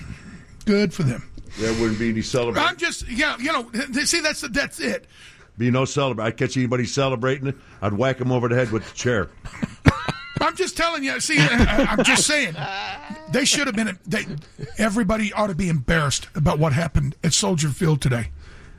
Good 0.65 0.93
for 0.93 1.03
them. 1.03 1.29
There 1.59 1.73
wouldn't 1.73 1.99
be 1.99 2.09
any 2.09 2.21
celebration. 2.21 2.67
I'm 2.67 2.77
just, 2.77 3.07
yeah, 3.07 3.37
you 3.37 3.51
know, 3.51 3.69
see, 4.05 4.21
that's 4.21 4.41
that's 4.41 4.79
it. 4.79 5.05
Be 5.57 5.69
no 5.71 5.85
celebrate. 5.85 6.25
I'd 6.25 6.37
catch 6.37 6.57
anybody 6.57 6.85
celebrating, 6.85 7.47
it. 7.47 7.55
I'd 7.81 7.93
whack 7.93 8.19
him 8.19 8.31
over 8.31 8.47
the 8.47 8.55
head 8.55 8.71
with 8.71 8.87
the 8.89 8.95
chair. 8.95 9.29
I'm 10.41 10.55
just 10.55 10.75
telling 10.75 11.03
you. 11.03 11.19
See, 11.19 11.37
I- 11.39 11.85
I'm 11.91 12.03
just 12.03 12.25
saying 12.27 12.55
they 13.31 13.45
should 13.45 13.67
have 13.67 13.75
been. 13.75 13.97
They, 14.05 14.25
everybody 14.77 15.31
ought 15.31 15.47
to 15.47 15.55
be 15.55 15.69
embarrassed 15.69 16.27
about 16.35 16.59
what 16.59 16.73
happened 16.73 17.15
at 17.23 17.33
Soldier 17.33 17.69
Field 17.69 18.01
today. 18.01 18.29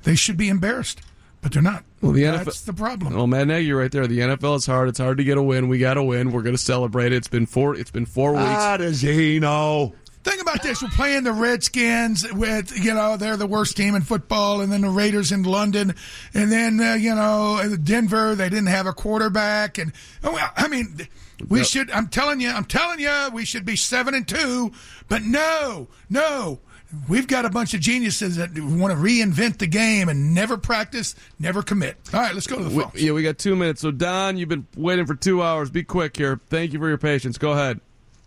They 0.02 0.14
should 0.16 0.36
be 0.36 0.48
embarrassed, 0.50 1.00
but 1.40 1.52
they're 1.52 1.62
not. 1.62 1.84
Well, 2.02 2.12
the 2.12 2.24
NFL 2.24 2.44
That's 2.44 2.60
the 2.62 2.74
problem. 2.74 3.14
Well, 3.14 3.26
man, 3.26 3.48
now 3.48 3.56
you're 3.56 3.78
right 3.80 3.90
there. 3.90 4.06
The 4.06 4.18
NFL 4.18 4.56
is 4.56 4.66
hard. 4.66 4.88
It's 4.90 4.98
hard 4.98 5.16
to 5.16 5.24
get 5.24 5.38
a 5.38 5.42
win. 5.42 5.68
We 5.68 5.78
got 5.78 5.94
to 5.94 6.02
win. 6.02 6.32
We're 6.32 6.42
going 6.42 6.56
to 6.56 6.60
celebrate 6.62 7.12
it. 7.12 7.16
It's 7.16 7.28
been 7.28 7.46
four. 7.46 7.74
It's 7.76 7.90
been 7.90 8.04
four 8.04 8.32
weeks. 8.32 8.44
How 8.44 8.76
does 8.76 9.00
he 9.00 9.40
know? 9.40 9.94
Think 10.24 10.40
about 10.40 10.62
this: 10.62 10.82
we're 10.82 10.88
playing 10.88 11.24
the 11.24 11.32
Redskins 11.32 12.30
with 12.32 12.76
you 12.82 12.94
know 12.94 13.16
they're 13.16 13.36
the 13.36 13.46
worst 13.46 13.76
team 13.76 13.94
in 13.94 14.02
football, 14.02 14.62
and 14.62 14.72
then 14.72 14.80
the 14.80 14.88
Raiders 14.88 15.32
in 15.32 15.42
London, 15.42 15.94
and 16.32 16.50
then 16.50 16.80
uh, 16.80 16.94
you 16.94 17.14
know 17.14 17.76
Denver 17.82 18.34
they 18.34 18.48
didn't 18.48 18.68
have 18.68 18.86
a 18.86 18.92
quarterback, 18.92 19.76
and 19.78 19.92
oh, 20.22 20.38
I 20.56 20.68
mean 20.68 21.08
we 21.48 21.64
should. 21.64 21.90
I'm 21.90 22.08
telling 22.08 22.40
you, 22.40 22.50
I'm 22.50 22.64
telling 22.64 23.00
you, 23.00 23.28
we 23.32 23.44
should 23.44 23.64
be 23.64 23.76
seven 23.76 24.14
and 24.14 24.26
two, 24.26 24.72
but 25.08 25.22
no, 25.22 25.88
no. 26.08 26.60
We've 27.08 27.26
got 27.26 27.44
a 27.44 27.50
bunch 27.50 27.74
of 27.74 27.80
geniuses 27.80 28.36
that 28.36 28.50
want 28.56 28.92
to 28.92 28.98
reinvent 28.98 29.58
the 29.58 29.66
game 29.66 30.08
and 30.08 30.32
never 30.32 30.56
practice, 30.56 31.16
never 31.40 31.60
commit. 31.60 31.96
All 32.12 32.20
right, 32.20 32.32
let's 32.32 32.46
go 32.46 32.56
to 32.56 32.64
the 32.64 32.70
phone. 32.70 32.92
yeah, 32.94 33.10
we 33.10 33.24
got 33.24 33.36
two 33.36 33.56
minutes. 33.56 33.80
So 33.80 33.90
Don, 33.90 34.36
you've 34.36 34.48
been 34.48 34.66
waiting 34.76 35.04
for 35.04 35.16
two 35.16 35.42
hours. 35.42 35.70
Be 35.70 35.82
quick 35.82 36.16
here. 36.16 36.40
Thank 36.48 36.72
you 36.72 36.78
for 36.78 36.88
your 36.88 36.98
patience. 36.98 37.36
Go 37.36 37.52
ahead. 37.52 37.80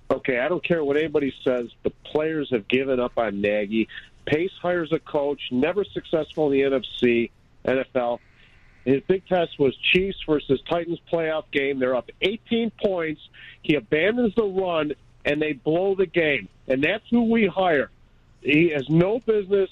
Okay, 0.10 0.40
I 0.40 0.48
don't 0.48 0.64
care 0.64 0.84
what 0.84 0.98
anybody 0.98 1.34
says. 1.44 1.68
The 1.84 1.90
players 2.06 2.50
have 2.52 2.68
given 2.68 3.00
up 3.00 3.18
on 3.18 3.42
Nagy. 3.42 3.88
Pace 4.26 4.52
hires 4.62 4.92
a 4.92 5.00
coach, 5.00 5.42
never 5.52 5.84
successful 5.84 6.52
in 6.52 6.72
the 6.72 6.80
NFC, 6.80 7.32
NFL. 7.66 8.20
His 8.86 9.02
big 9.06 9.28
test 9.28 9.60
was 9.60 9.76
Chiefs 9.92 10.18
versus 10.28 10.62
Titans 10.70 11.00
playoff 11.12 11.44
game. 11.52 11.80
They're 11.80 11.96
up 11.96 12.10
18 12.22 12.72
points. 12.82 13.22
He 13.62 13.76
abandons 13.76 14.34
the 14.36 14.46
run, 14.46 14.94
and 15.26 15.42
they 15.42 15.54
blow 15.54 15.96
the 15.96 16.06
game. 16.06 16.48
And 16.70 16.82
that's 16.82 17.04
who 17.10 17.30
we 17.30 17.48
hire. 17.48 17.90
He 18.42 18.70
has 18.70 18.88
no 18.90 19.20
business 19.20 19.70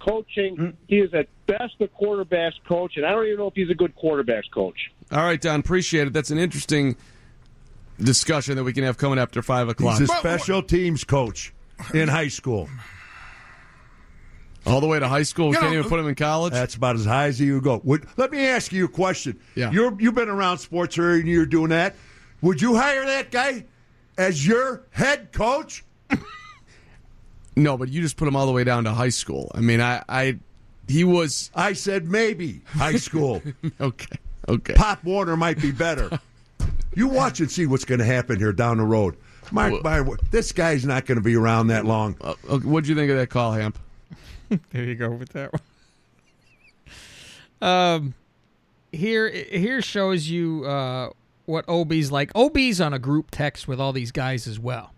coaching. 0.00 0.56
Hmm. 0.56 0.68
He 0.88 0.98
is 0.98 1.14
at 1.14 1.28
best 1.46 1.74
a 1.80 1.86
quarterbacks 1.86 2.54
coach, 2.66 2.96
and 2.96 3.06
I 3.06 3.12
don't 3.12 3.26
even 3.26 3.38
know 3.38 3.46
if 3.46 3.54
he's 3.54 3.70
a 3.70 3.74
good 3.74 3.94
quarterbacks 3.96 4.50
coach. 4.52 4.90
All 5.12 5.22
right, 5.22 5.40
Don. 5.40 5.60
Appreciate 5.60 6.08
it. 6.08 6.12
That's 6.12 6.30
an 6.30 6.38
interesting 6.38 6.96
discussion 7.98 8.56
that 8.56 8.64
we 8.64 8.72
can 8.72 8.84
have 8.84 8.96
coming 8.96 9.18
after 9.18 9.42
five 9.42 9.68
o'clock. 9.68 9.98
He's 9.98 10.10
a 10.10 10.14
special 10.14 10.62
teams 10.62 11.04
coach 11.04 11.52
in 11.92 12.08
high 12.08 12.28
school. 12.28 12.68
All 14.66 14.80
the 14.80 14.86
way 14.86 14.98
to 14.98 15.08
high 15.08 15.22
school. 15.22 15.48
We 15.48 15.54
You 15.54 15.60
can't 15.60 15.72
know, 15.72 15.78
even 15.78 15.88
put 15.90 16.00
him 16.00 16.08
in 16.08 16.14
college. 16.14 16.52
That's 16.52 16.74
about 16.74 16.96
as 16.96 17.04
high 17.04 17.26
as 17.28 17.40
you 17.40 17.54
would 17.54 17.64
go. 17.64 17.80
Would, 17.84 18.06
let 18.16 18.30
me 18.30 18.46
ask 18.46 18.72
you 18.72 18.84
a 18.84 18.88
question. 18.88 19.40
Yeah. 19.54 19.70
You're, 19.70 19.98
you've 20.00 20.14
been 20.14 20.28
around 20.28 20.58
sports 20.58 20.98
area 20.98 21.20
and 21.20 21.28
you're 21.28 21.46
doing 21.46 21.70
that. 21.70 21.94
Would 22.42 22.60
you 22.60 22.76
hire 22.76 23.06
that 23.06 23.30
guy 23.30 23.64
as 24.18 24.46
your 24.46 24.84
head 24.90 25.32
coach? 25.32 25.84
No, 27.58 27.76
but 27.76 27.88
you 27.88 28.00
just 28.00 28.16
put 28.16 28.28
him 28.28 28.36
all 28.36 28.46
the 28.46 28.52
way 28.52 28.62
down 28.62 28.84
to 28.84 28.92
high 28.92 29.08
school. 29.08 29.50
I 29.52 29.60
mean, 29.60 29.80
I, 29.80 30.04
I 30.08 30.38
he 30.86 31.02
was. 31.02 31.50
I 31.56 31.72
said 31.72 32.06
maybe 32.06 32.62
high 32.66 32.94
school. 32.96 33.42
okay, 33.80 34.16
okay. 34.48 34.74
Pop 34.74 35.02
Warner 35.02 35.36
might 35.36 35.60
be 35.60 35.72
better. 35.72 36.20
you 36.94 37.08
watch 37.08 37.40
and 37.40 37.50
see 37.50 37.66
what's 37.66 37.84
going 37.84 37.98
to 38.00 38.04
happen 38.04 38.38
here 38.38 38.52
down 38.52 38.78
the 38.78 38.84
road. 38.84 39.16
Mark 39.50 39.82
my 39.82 40.00
word, 40.00 40.20
this 40.30 40.52
guy's 40.52 40.84
not 40.84 41.06
going 41.06 41.16
to 41.16 41.24
be 41.24 41.34
around 41.34 41.68
that 41.68 41.84
long. 41.84 42.16
Uh, 42.20 42.34
what'd 42.58 42.88
you 42.88 42.94
think 42.94 43.10
of 43.10 43.16
that 43.16 43.30
call, 43.30 43.52
Hamp? 43.52 43.78
there 44.72 44.84
you 44.84 44.94
go 44.94 45.10
with 45.10 45.30
that 45.30 45.52
one. 45.52 45.62
Um, 47.60 48.14
here 48.92 49.28
here 49.30 49.82
shows 49.82 50.28
you 50.28 50.64
uh, 50.64 51.10
what 51.46 51.64
OB's 51.68 52.12
like. 52.12 52.30
OB's 52.34 52.80
on 52.80 52.92
a 52.92 52.98
group 52.98 53.28
text 53.30 53.66
with 53.66 53.80
all 53.80 53.92
these 53.92 54.12
guys 54.12 54.46
as 54.46 54.58
well, 54.58 54.92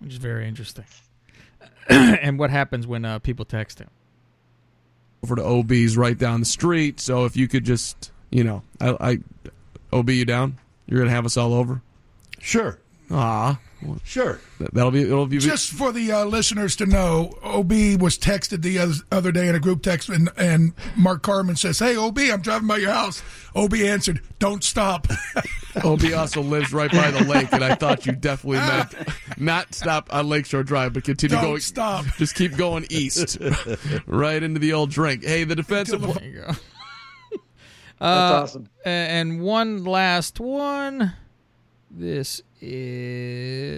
which 0.00 0.12
is 0.12 0.18
very 0.18 0.48
interesting. 0.48 0.86
and 1.88 2.38
what 2.38 2.50
happens 2.50 2.86
when 2.86 3.04
uh, 3.04 3.18
people 3.18 3.44
text 3.44 3.78
him? 3.78 3.90
Over 5.22 5.36
to 5.36 5.44
OB's 5.44 5.96
right 5.96 6.16
down 6.16 6.40
the 6.40 6.46
street. 6.46 7.00
So 7.00 7.26
if 7.26 7.36
you 7.36 7.46
could 7.46 7.64
just, 7.64 8.10
you 8.30 8.42
know, 8.42 8.62
I, 8.80 8.96
I 9.00 9.18
OB 9.92 10.10
you 10.10 10.24
down. 10.24 10.58
You're 10.86 11.00
gonna 11.00 11.10
have 11.10 11.26
us 11.26 11.36
all 11.36 11.54
over. 11.54 11.82
Sure. 12.40 12.78
Ah, 13.10 13.58
sure. 14.04 14.40
That'll 14.72 14.92
be. 14.92 15.02
It'll 15.02 15.26
be 15.26 15.38
Just 15.38 15.72
for 15.72 15.90
the 15.90 16.12
uh, 16.12 16.24
listeners 16.24 16.76
to 16.76 16.86
know, 16.86 17.32
OB 17.42 17.72
was 18.00 18.16
texted 18.16 18.62
the 18.62 18.78
other, 19.10 19.32
day 19.32 19.48
in 19.48 19.54
a 19.54 19.58
group 19.60 19.82
text, 19.82 20.08
and, 20.08 20.28
and 20.36 20.74
Mark 20.96 21.22
Carmen 21.22 21.56
says, 21.56 21.80
"Hey, 21.80 21.96
OB, 21.96 22.18
I'm 22.18 22.40
driving 22.40 22.68
by 22.68 22.76
your 22.76 22.92
house." 22.92 23.22
OB 23.56 23.74
answered, 23.74 24.20
"Don't 24.38 24.62
stop." 24.62 25.08
OB 25.84 26.12
also 26.16 26.40
lives 26.40 26.72
right 26.72 26.90
by 26.90 27.10
the 27.10 27.24
lake, 27.24 27.52
and 27.52 27.64
I 27.64 27.74
thought 27.74 28.06
you 28.06 28.12
definitely 28.12 28.58
meant 28.58 28.94
not 29.38 29.74
stop 29.74 30.12
on 30.12 30.28
Lakeshore 30.28 30.62
Drive, 30.62 30.92
but 30.92 31.04
continue 31.04 31.36
Don't 31.36 31.44
going. 31.44 31.60
stop. 31.60 32.04
Just 32.16 32.34
keep 32.36 32.56
going 32.56 32.86
east, 32.90 33.38
right 34.06 34.42
into 34.42 34.60
the 34.60 34.72
old 34.72 34.90
drink. 34.90 35.24
Hey, 35.24 35.44
the 35.44 35.56
defensive. 35.56 36.02
Go. 36.02 36.52
That's 38.00 38.32
Uh, 38.32 38.42
awesome. 38.42 38.68
And 38.84 39.40
one 39.42 39.84
last 39.84 40.40
one. 40.40 41.12
This 41.90 42.40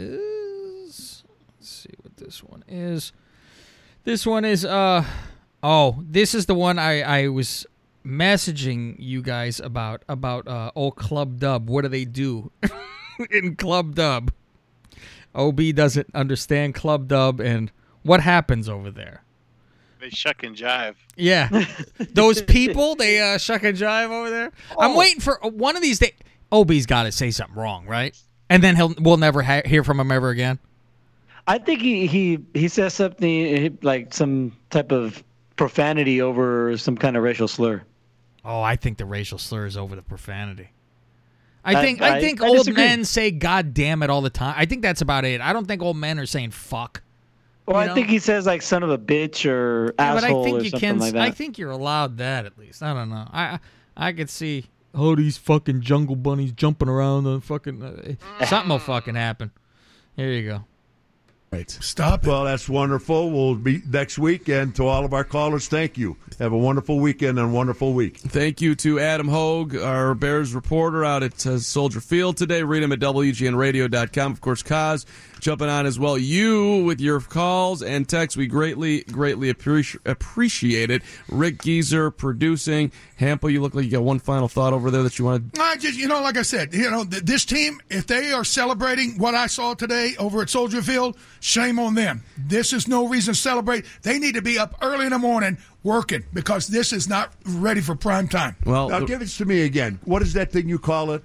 is. 0.03 1.25
Let's 1.59 1.69
see 1.69 1.91
what 2.03 2.17
this 2.17 2.43
one 2.43 2.63
is. 2.69 3.13
This 4.05 4.27
one 4.27 4.45
is. 4.45 4.65
Uh 4.65 5.05
oh, 5.63 6.03
this 6.09 6.35
is 6.35 6.47
the 6.47 6.55
one 6.55 6.79
I 6.79 7.03
I 7.25 7.29
was 7.29 7.67
messaging 8.05 8.97
you 8.99 9.23
guys 9.23 9.61
about 9.61 10.03
about 10.09 10.47
uh 10.49 10.71
old 10.75 10.97
Club 10.97 11.39
Dub. 11.39 11.69
What 11.69 11.83
do 11.83 11.89
they 11.89 12.05
do 12.05 12.51
in 13.31 13.57
Club 13.57 13.95
Dub? 13.95 14.33
OB 15.35 15.61
doesn't 15.75 16.09
understand 16.15 16.75
Club 16.75 17.09
Dub 17.09 17.41
and 17.41 17.71
what 18.03 18.21
happens 18.21 18.69
over 18.69 18.91
there. 18.91 19.23
They 20.03 20.11
shuck 20.11 20.43
and 20.43 20.57
jive. 20.57 20.97
Yeah, 21.17 21.49
those 22.13 22.43
people 22.43 22.97
they 22.97 23.21
uh, 23.21 23.39
shuck 23.39 23.63
and 23.63 23.79
jive 23.79 24.11
over 24.11 24.31
there. 24.31 24.51
I'm 24.77 24.97
waiting 24.97 25.21
for 25.21 25.43
uh, 25.45 25.49
one 25.49 25.77
of 25.77 25.83
these 25.83 26.01
days. 26.01 26.11
Ob's 26.51 26.87
got 26.87 27.05
to 27.05 27.13
say 27.13 27.31
something 27.31 27.55
wrong, 27.57 27.87
right? 27.87 28.15
And 28.51 28.65
then 28.65 28.75
he'll 28.75 28.95
we'll 28.99 29.17
never 29.17 29.43
ha- 29.43 29.63
hear 29.65 29.85
from 29.85 30.01
him 30.01 30.11
ever 30.11 30.31
again. 30.31 30.59
I 31.47 31.59
think 31.59 31.81
he 31.83 32.09
he 32.09 32.41
he 32.53 32.67
says 32.67 32.95
something 32.95 33.79
like 33.83 34.13
some 34.13 34.57
type 34.71 34.91
of 34.91 35.23
profanity 35.55 36.21
over 36.21 36.77
some 36.79 36.97
kind 36.97 37.17
of 37.17 37.23
racial 37.23 37.47
slur. 37.47 37.83
Oh, 38.45 38.61
I 38.61 38.75
think 38.75 38.99
the 38.99 39.05
racial 39.07 39.39
slur 39.39 39.67
is 39.67 39.77
over 39.77 39.95
the 39.95 40.03
profanity. 40.03 40.71
I 41.65 41.77
I- 41.77 41.83
think 41.83 42.03
I, 42.03 42.17
I- 42.17 42.21
think 42.21 42.43
I 42.43 42.49
old 42.49 42.57
disagree. 42.59 42.83
men 42.83 43.05
say 43.05 43.31
"God 43.31 43.73
damn 43.73 44.03
it" 44.03 44.11
all 44.11 44.21
the 44.21 44.31
time. 44.31 44.55
I 44.59 44.67
think 44.67 44.83
that's 44.83 45.01
about 45.01 45.25
it. 45.25 45.41
I 45.41 45.53
don't 45.53 45.67
think 45.67 45.81
old 45.81 45.97
men 45.97 46.19
are 46.19 46.27
saying 46.27 46.51
"fuck." 46.51 47.02
Well, 47.67 47.77
You 47.77 47.83
I 47.83 47.87
know? 47.87 47.95
think 47.95 48.09
he 48.09 48.19
says 48.19 48.47
like 48.47 48.63
"son 48.63 48.83
of 48.83 48.91
a 48.91 48.99
bitch" 48.99 49.49
or 49.49 49.95
Yeah, 49.99 50.15
but 50.15 50.25
I 50.25 50.29
"asshole" 50.29 50.45
think 50.45 50.59
or 50.59 50.63
you 50.65 50.71
something 50.71 50.89
can. 50.91 50.99
like 50.99 51.13
that. 51.13 51.23
I 51.23 51.31
think 51.31 51.59
you're 51.59 51.71
allowed 51.71 52.19
that 52.19 52.45
at 52.47 52.59
least. 52.59 52.83
I 52.83 52.93
don't 52.95 53.09
know. 53.11 53.27
I 53.33 53.43
I, 53.45 53.59
I 54.09 54.13
could 54.13 54.31
see 54.31 54.67
oh 54.95 55.15
these 55.15 55.37
fucking 55.39 55.81
jungle 55.81 56.17
bunnies 56.17 56.53
jumping 56.53 56.89
around 56.89 57.25
the 57.25 57.41
fucking 57.41 57.83
uh, 57.83 58.45
something 58.47 58.69
will 58.71 58.79
fucking 58.79 59.15
happen. 59.15 59.51
Here 60.17 60.31
you 60.33 60.49
go. 60.49 60.65
Right. 61.53 61.71
Stop. 61.71 62.25
Well, 62.27 62.45
that's 62.45 62.67
wonderful. 62.67 63.31
We'll 63.31 63.55
be 63.57 63.83
next 63.87 64.19
week. 64.19 64.49
And 64.49 64.75
to 64.77 64.87
all 64.87 65.05
of 65.05 65.13
our 65.13 65.23
callers, 65.23 65.69
thank 65.69 65.99
you. 65.99 66.17
Have 66.39 66.53
a 66.53 66.57
wonderful 66.57 66.99
weekend 66.99 67.39
and 67.39 67.51
a 67.51 67.53
wonderful 67.53 67.93
week. 67.93 68.17
Thank 68.17 68.63
you 68.63 68.75
to 68.77 68.99
Adam 68.99 69.29
Hoge, 69.29 69.77
our 69.77 70.15
Bears 70.15 70.55
reporter 70.55 71.05
out 71.05 71.23
at 71.23 71.45
uh, 71.47 71.59
Soldier 71.59 72.01
Field 72.01 72.39
today. 72.39 72.63
Read 72.63 72.83
him 72.83 72.91
at 72.91 73.01
WGNradio.com. 73.01 74.33
Of 74.33 74.41
course, 74.41 74.63
Kaz 74.63 75.05
jumping 75.43 75.69
on 75.69 75.85
as 75.87 75.99
well. 75.99 76.17
You 76.17 76.85
with 76.85 77.01
your 77.01 77.21
calls 77.21 77.83
and 77.83 78.09
texts, 78.09 78.37
we 78.37 78.47
greatly, 78.47 79.03
greatly 79.03 79.53
appreci- 79.53 79.99
appreciate 80.07 80.89
it. 80.91 81.03
Rick 81.29 81.63
Geezer 81.63 82.11
producing. 82.13 82.93
Hampo, 83.21 83.53
you 83.53 83.61
look 83.61 83.75
like 83.75 83.85
you 83.85 83.91
got 83.91 84.05
one 84.05 84.21
final 84.21 84.49
thought 84.49 84.73
over 84.73 84.91
there 84.91 85.03
that 85.03 85.19
you 85.19 85.25
wanted. 85.25 85.51
I 85.59 85.77
just, 85.77 85.99
you 85.99 86.07
know, 86.09 86.23
like 86.23 86.37
I 86.37 86.43
said, 86.43 86.73
you 86.73 86.89
know, 86.91 87.05
th- 87.05 87.25
this 87.25 87.45
team, 87.45 87.81
if 87.91 88.07
they 88.07 88.33
are 88.33 88.45
celebrating 88.45 89.19
what 89.19 89.35
I 89.35 89.49
saw 89.49 89.75
today 89.75 90.15
over 90.19 90.43
at 90.43 90.49
Soldier 90.49 90.81
Field, 90.81 91.17
shame 91.41 91.79
on 91.79 91.95
them. 91.95 92.23
This 92.39 92.73
is 92.73 92.87
no 92.87 93.09
reason 93.09 93.35
to 93.35 93.41
celebrate. 93.41 93.85
They 94.03 94.19
need 94.21 94.37
to 94.37 94.43
be 94.43 94.59
up 94.59 94.77
early 94.81 95.05
in 95.07 95.11
the 95.11 95.19
morning 95.19 95.59
working 95.83 96.25
because 96.33 96.69
this 96.69 96.93
is 96.93 97.09
not 97.09 97.33
ready 97.45 97.81
for 97.81 97.97
prime 97.97 98.29
time. 98.29 98.57
Well, 98.65 98.89
now 98.89 99.01
give 99.01 99.21
it 99.23 99.29
to 99.29 99.45
me 99.45 99.63
again. 99.63 99.99
What 100.05 100.23
is 100.23 100.35
that 100.35 100.53
thing 100.53 100.69
you 100.69 100.79
call 100.79 101.11
it? 101.11 101.25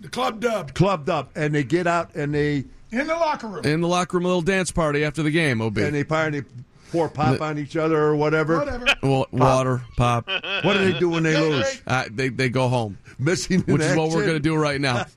The 0.00 0.08
club 0.08 0.40
dubbed 0.40 0.74
Clubbed 0.74 1.10
up, 1.10 1.36
and 1.36 1.52
they 1.52 1.64
get 1.64 1.88
out 1.88 2.14
and 2.14 2.32
they 2.32 2.66
in 2.90 3.06
the 3.06 3.14
locker 3.14 3.46
room. 3.46 3.64
In 3.64 3.80
the 3.80 3.88
locker 3.88 4.16
room, 4.16 4.24
a 4.24 4.28
little 4.28 4.42
dance 4.42 4.70
party 4.70 5.04
after 5.04 5.22
the 5.22 5.30
game, 5.30 5.60
OB. 5.60 5.78
and 5.78 5.94
they 5.94 6.04
party. 6.04 6.42
pour 6.90 7.08
pop 7.08 7.40
on 7.40 7.58
each 7.58 7.76
other 7.76 7.98
or 7.98 8.16
whatever. 8.16 8.58
Whatever. 8.58 8.86
Wa- 9.02 9.26
water, 9.30 9.82
pop. 9.96 10.26
What 10.26 10.72
do 10.74 10.90
they 10.92 10.98
do 10.98 11.08
when 11.10 11.22
they 11.22 11.38
lose? 11.38 11.82
Uh, 11.86 12.04
they 12.10 12.28
they 12.30 12.48
go 12.48 12.68
home, 12.68 12.98
Missing 13.18 13.60
which 13.62 13.82
is 13.82 13.96
what 13.96 14.08
we're 14.10 14.22
going 14.22 14.34
to 14.34 14.40
do 14.40 14.56
right 14.56 14.80
now. 14.80 15.04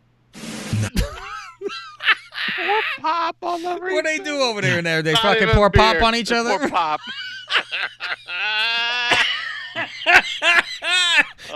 Pop 2.99 3.35
on 3.41 3.61
the 3.63 3.69
What 3.77 4.03
they 4.05 4.19
do 4.19 4.35
over 4.41 4.61
there 4.61 4.77
and 4.77 4.85
there? 4.85 5.01
They 5.01 5.13
Not 5.13 5.21
fucking 5.23 5.43
even 5.43 5.55
pour 5.55 5.71
pop 5.71 5.99
on 6.03 6.13
each 6.13 6.29
They 6.29 6.37
other. 6.37 6.59
Pour 6.59 6.69
pop. 6.69 6.99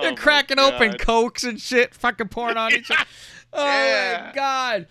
They're 0.01 0.11
my 0.11 0.15
cracking 0.15 0.59
open 0.59 0.91
God. 0.91 0.99
cokes 0.99 1.43
and 1.43 1.59
shit, 1.61 1.93
fucking 1.93 2.29
pouring 2.29 2.57
on 2.57 2.73
each 2.73 2.89
other. 2.91 3.05
Oh 3.53 3.65
Yeah. 3.65 4.23
my 4.27 4.31
god. 4.35 4.87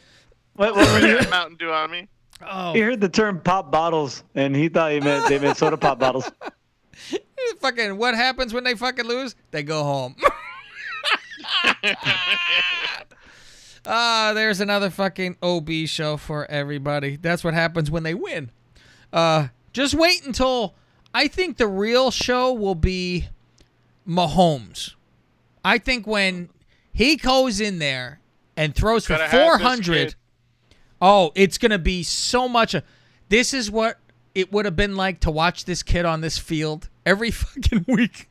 What, 0.56 0.74
what, 0.74 0.86
Pour 0.88 0.98
you, 1.00 1.18
that 1.18 1.30
Mountain 1.30 1.56
Dew 1.56 1.70
on 1.70 1.90
me. 1.90 2.08
Oh, 2.46 2.72
he 2.72 2.80
heard 2.80 3.00
the 3.00 3.08
term 3.08 3.40
pop 3.40 3.70
bottles, 3.70 4.22
and 4.34 4.54
he 4.54 4.68
thought 4.68 4.92
he 4.92 5.00
meant 5.00 5.28
they 5.28 5.38
meant 5.38 5.56
soda 5.56 5.76
pop 5.76 5.98
bottles. 5.98 6.30
fucking. 7.60 7.96
What 7.96 8.14
happens 8.14 8.52
when 8.52 8.64
they 8.64 8.74
fucking 8.74 9.06
lose? 9.06 9.34
They 9.50 9.62
go 9.62 9.82
home. 9.82 10.16
Ah, 13.86 14.32
there's 14.34 14.62
another 14.62 14.88
fucking 14.88 15.36
OB 15.42 15.68
show 15.86 16.16
for 16.16 16.50
everybody. 16.50 17.16
That's 17.16 17.44
what 17.44 17.52
happens 17.52 17.90
when 17.90 18.02
they 18.02 18.14
win. 18.14 18.50
Uh, 19.12 19.48
just 19.74 19.94
wait 19.94 20.24
until 20.24 20.74
I 21.12 21.28
think 21.28 21.58
the 21.58 21.66
real 21.66 22.10
show 22.10 22.50
will 22.50 22.74
be 22.74 23.28
Mahomes. 24.08 24.94
I 25.62 25.76
think 25.76 26.06
when 26.06 26.48
he 26.94 27.16
goes 27.16 27.60
in 27.60 27.78
there 27.78 28.20
and 28.56 28.74
throws 28.74 29.04
for 29.06 29.16
Coulda 29.16 29.58
400, 29.58 29.84
kid. 29.84 30.14
Oh, 31.04 31.32
it's 31.34 31.58
going 31.58 31.70
to 31.70 31.78
be 31.78 32.02
so 32.02 32.48
much. 32.48 32.74
A, 32.74 32.82
this 33.28 33.52
is 33.52 33.70
what 33.70 33.98
it 34.34 34.50
would 34.52 34.64
have 34.64 34.74
been 34.74 34.96
like 34.96 35.20
to 35.20 35.30
watch 35.30 35.66
this 35.66 35.82
kid 35.82 36.06
on 36.06 36.22
this 36.22 36.38
field 36.38 36.88
every 37.04 37.30
fucking 37.30 37.84
week. 37.86 38.28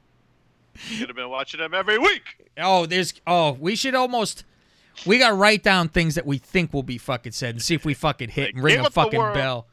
You 0.89 0.97
should 0.97 1.09
have 1.09 1.15
been 1.15 1.29
watching 1.29 1.59
him 1.59 1.73
every 1.73 1.99
week. 1.99 2.49
Oh, 2.57 2.87
there's 2.87 3.13
oh, 3.27 3.51
we 3.53 3.75
should 3.75 3.93
almost 3.93 4.43
we 5.05 5.19
gotta 5.19 5.35
write 5.35 5.61
down 5.61 5.87
things 5.87 6.15
that 6.15 6.25
we 6.25 6.39
think 6.39 6.73
will 6.73 6.83
be 6.83 6.97
fucking 6.97 7.31
said 7.31 7.53
and 7.53 7.61
see 7.61 7.75
if 7.75 7.85
we 7.85 7.93
fucking 7.93 8.29
hit 8.29 8.55
and 8.55 8.63
ring 8.63 8.79
a 8.79 8.89
fucking 8.89 9.19
bell. 9.33 9.67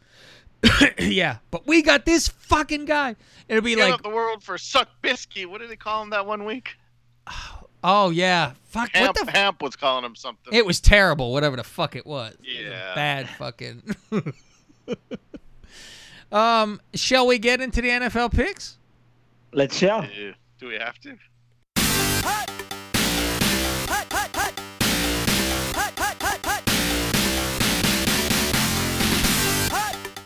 yeah, 0.98 1.38
but 1.50 1.66
we 1.66 1.80
got 1.80 2.04
this 2.04 2.28
fucking 2.28 2.84
guy. 2.84 3.16
It'll 3.48 3.62
be 3.62 3.76
Give 3.76 3.84
like, 3.84 3.94
up 3.94 4.02
the 4.02 4.10
world 4.10 4.42
for 4.42 4.58
Suck 4.58 4.90
Bisky. 5.02 5.46
What 5.46 5.62
did 5.62 5.70
they 5.70 5.76
call 5.76 6.02
him 6.02 6.10
that 6.10 6.26
one 6.26 6.44
week? 6.44 6.76
oh 7.26 7.62
yeah, 7.82 8.52
fuck, 8.64 8.90
Hamp, 8.94 9.16
what 9.16 9.26
the? 9.26 9.30
F- 9.30 9.36
Hamp 9.36 9.62
was 9.62 9.76
calling 9.76 10.04
him 10.04 10.14
something. 10.16 10.52
it 10.52 10.64
was 10.66 10.80
terrible, 10.80 11.32
whatever 11.32 11.56
the 11.56 11.64
fuck 11.64 11.96
it 11.96 12.06
was. 12.06 12.34
It 12.42 12.64
was 12.64 12.72
Yeah. 12.72 12.94
bad 12.94 13.28
fucking. 13.30 13.82
um, 16.32 16.80
shall 16.94 17.26
we 17.26 17.38
get 17.38 17.60
into 17.60 17.80
the 17.82 17.88
NFL 17.88 18.32
picks? 18.32 18.76
Let's 19.52 19.76
shout. 19.76 20.04
Uh, 20.04 20.32
Do 20.58 20.68
we 20.68 20.74
have 20.76 20.98
to? 21.00 21.16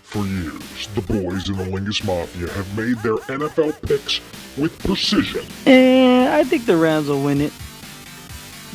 For 0.02 0.24
years, 0.26 0.53
the 0.95 1.03
boys 1.03 1.49
in 1.49 1.57
the 1.57 1.64
Lingus 1.64 2.05
Mafia 2.05 2.51
have 2.53 2.76
made 2.76 2.97
their 2.99 3.16
NFL 3.16 3.80
picks 3.82 4.20
with 4.57 4.78
precision. 4.80 5.45
And 5.66 6.28
I 6.32 6.45
think 6.45 6.66
the 6.66 6.76
Rams 6.76 7.09
will 7.09 7.22
win 7.22 7.40
it. 7.40 7.53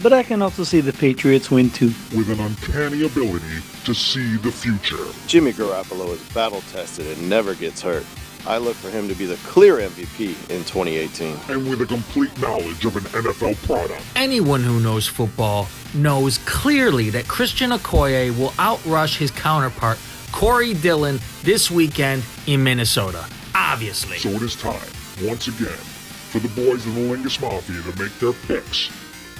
But 0.02 0.14
I 0.14 0.24
can 0.24 0.42
also 0.42 0.64
see 0.64 0.80
the 0.80 0.94
Patriots 0.94 1.52
win 1.52 1.70
too. 1.70 1.92
with 2.16 2.30
an 2.30 2.40
uncanny 2.40 3.06
ability 3.06 3.60
to 3.84 3.94
see 3.94 4.38
the 4.38 4.52
future. 4.52 5.06
Jimmy 5.28 5.52
Garoppolo 5.52 6.14
is 6.14 6.22
battle 6.34 6.62
tested 6.72 7.06
and 7.08 7.30
never 7.30 7.54
gets 7.54 7.82
hurt. 7.82 8.06
I 8.48 8.58
look 8.58 8.76
for 8.76 8.90
him 8.90 9.10
to 9.10 9.16
be 9.16 9.26
the 9.26 9.36
clear 9.48 9.78
MVP 9.78 10.30
in 10.50 10.64
2018. 10.64 11.38
And 11.50 11.70
with 11.70 11.82
a 11.82 11.86
complete 11.86 12.40
knowledge 12.40 12.86
of 12.86 12.96
an 12.96 13.04
NFL 13.04 13.62
product. 13.66 14.02
Anyone 14.16 14.64
who 14.64 14.80
knows 14.80 15.06
football 15.06 15.68
knows 15.94 16.38
clearly 16.40 17.10
that 17.10 17.28
Christian 17.28 17.72
Okoye 17.72 18.38
will 18.38 18.52
outrush 18.52 19.18
his 19.18 19.32
counterpart, 19.32 19.98
Corey 20.32 20.74
Dillon, 20.74 21.20
this 21.44 21.70
weekend 21.70 22.24
in 22.48 22.64
Minnesota. 22.64 23.26
Obviously. 23.56 24.18
So 24.18 24.30
it 24.30 24.42
is 24.42 24.56
time, 24.56 24.80
once 25.24 25.48
again, 25.48 25.68
for 25.68 26.40
the 26.40 26.48
boys 26.50 26.86
of 26.86 26.96
the 26.96 27.02
Lingus 27.02 27.42
Mafia 27.42 27.82
to 27.82 28.04
make 28.04 28.18
their 28.20 28.34
picks 28.34 28.90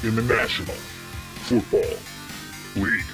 in 0.04 0.16
the 0.16 0.22
National 0.22 0.76
Football 1.46 1.98
League. 2.84 3.06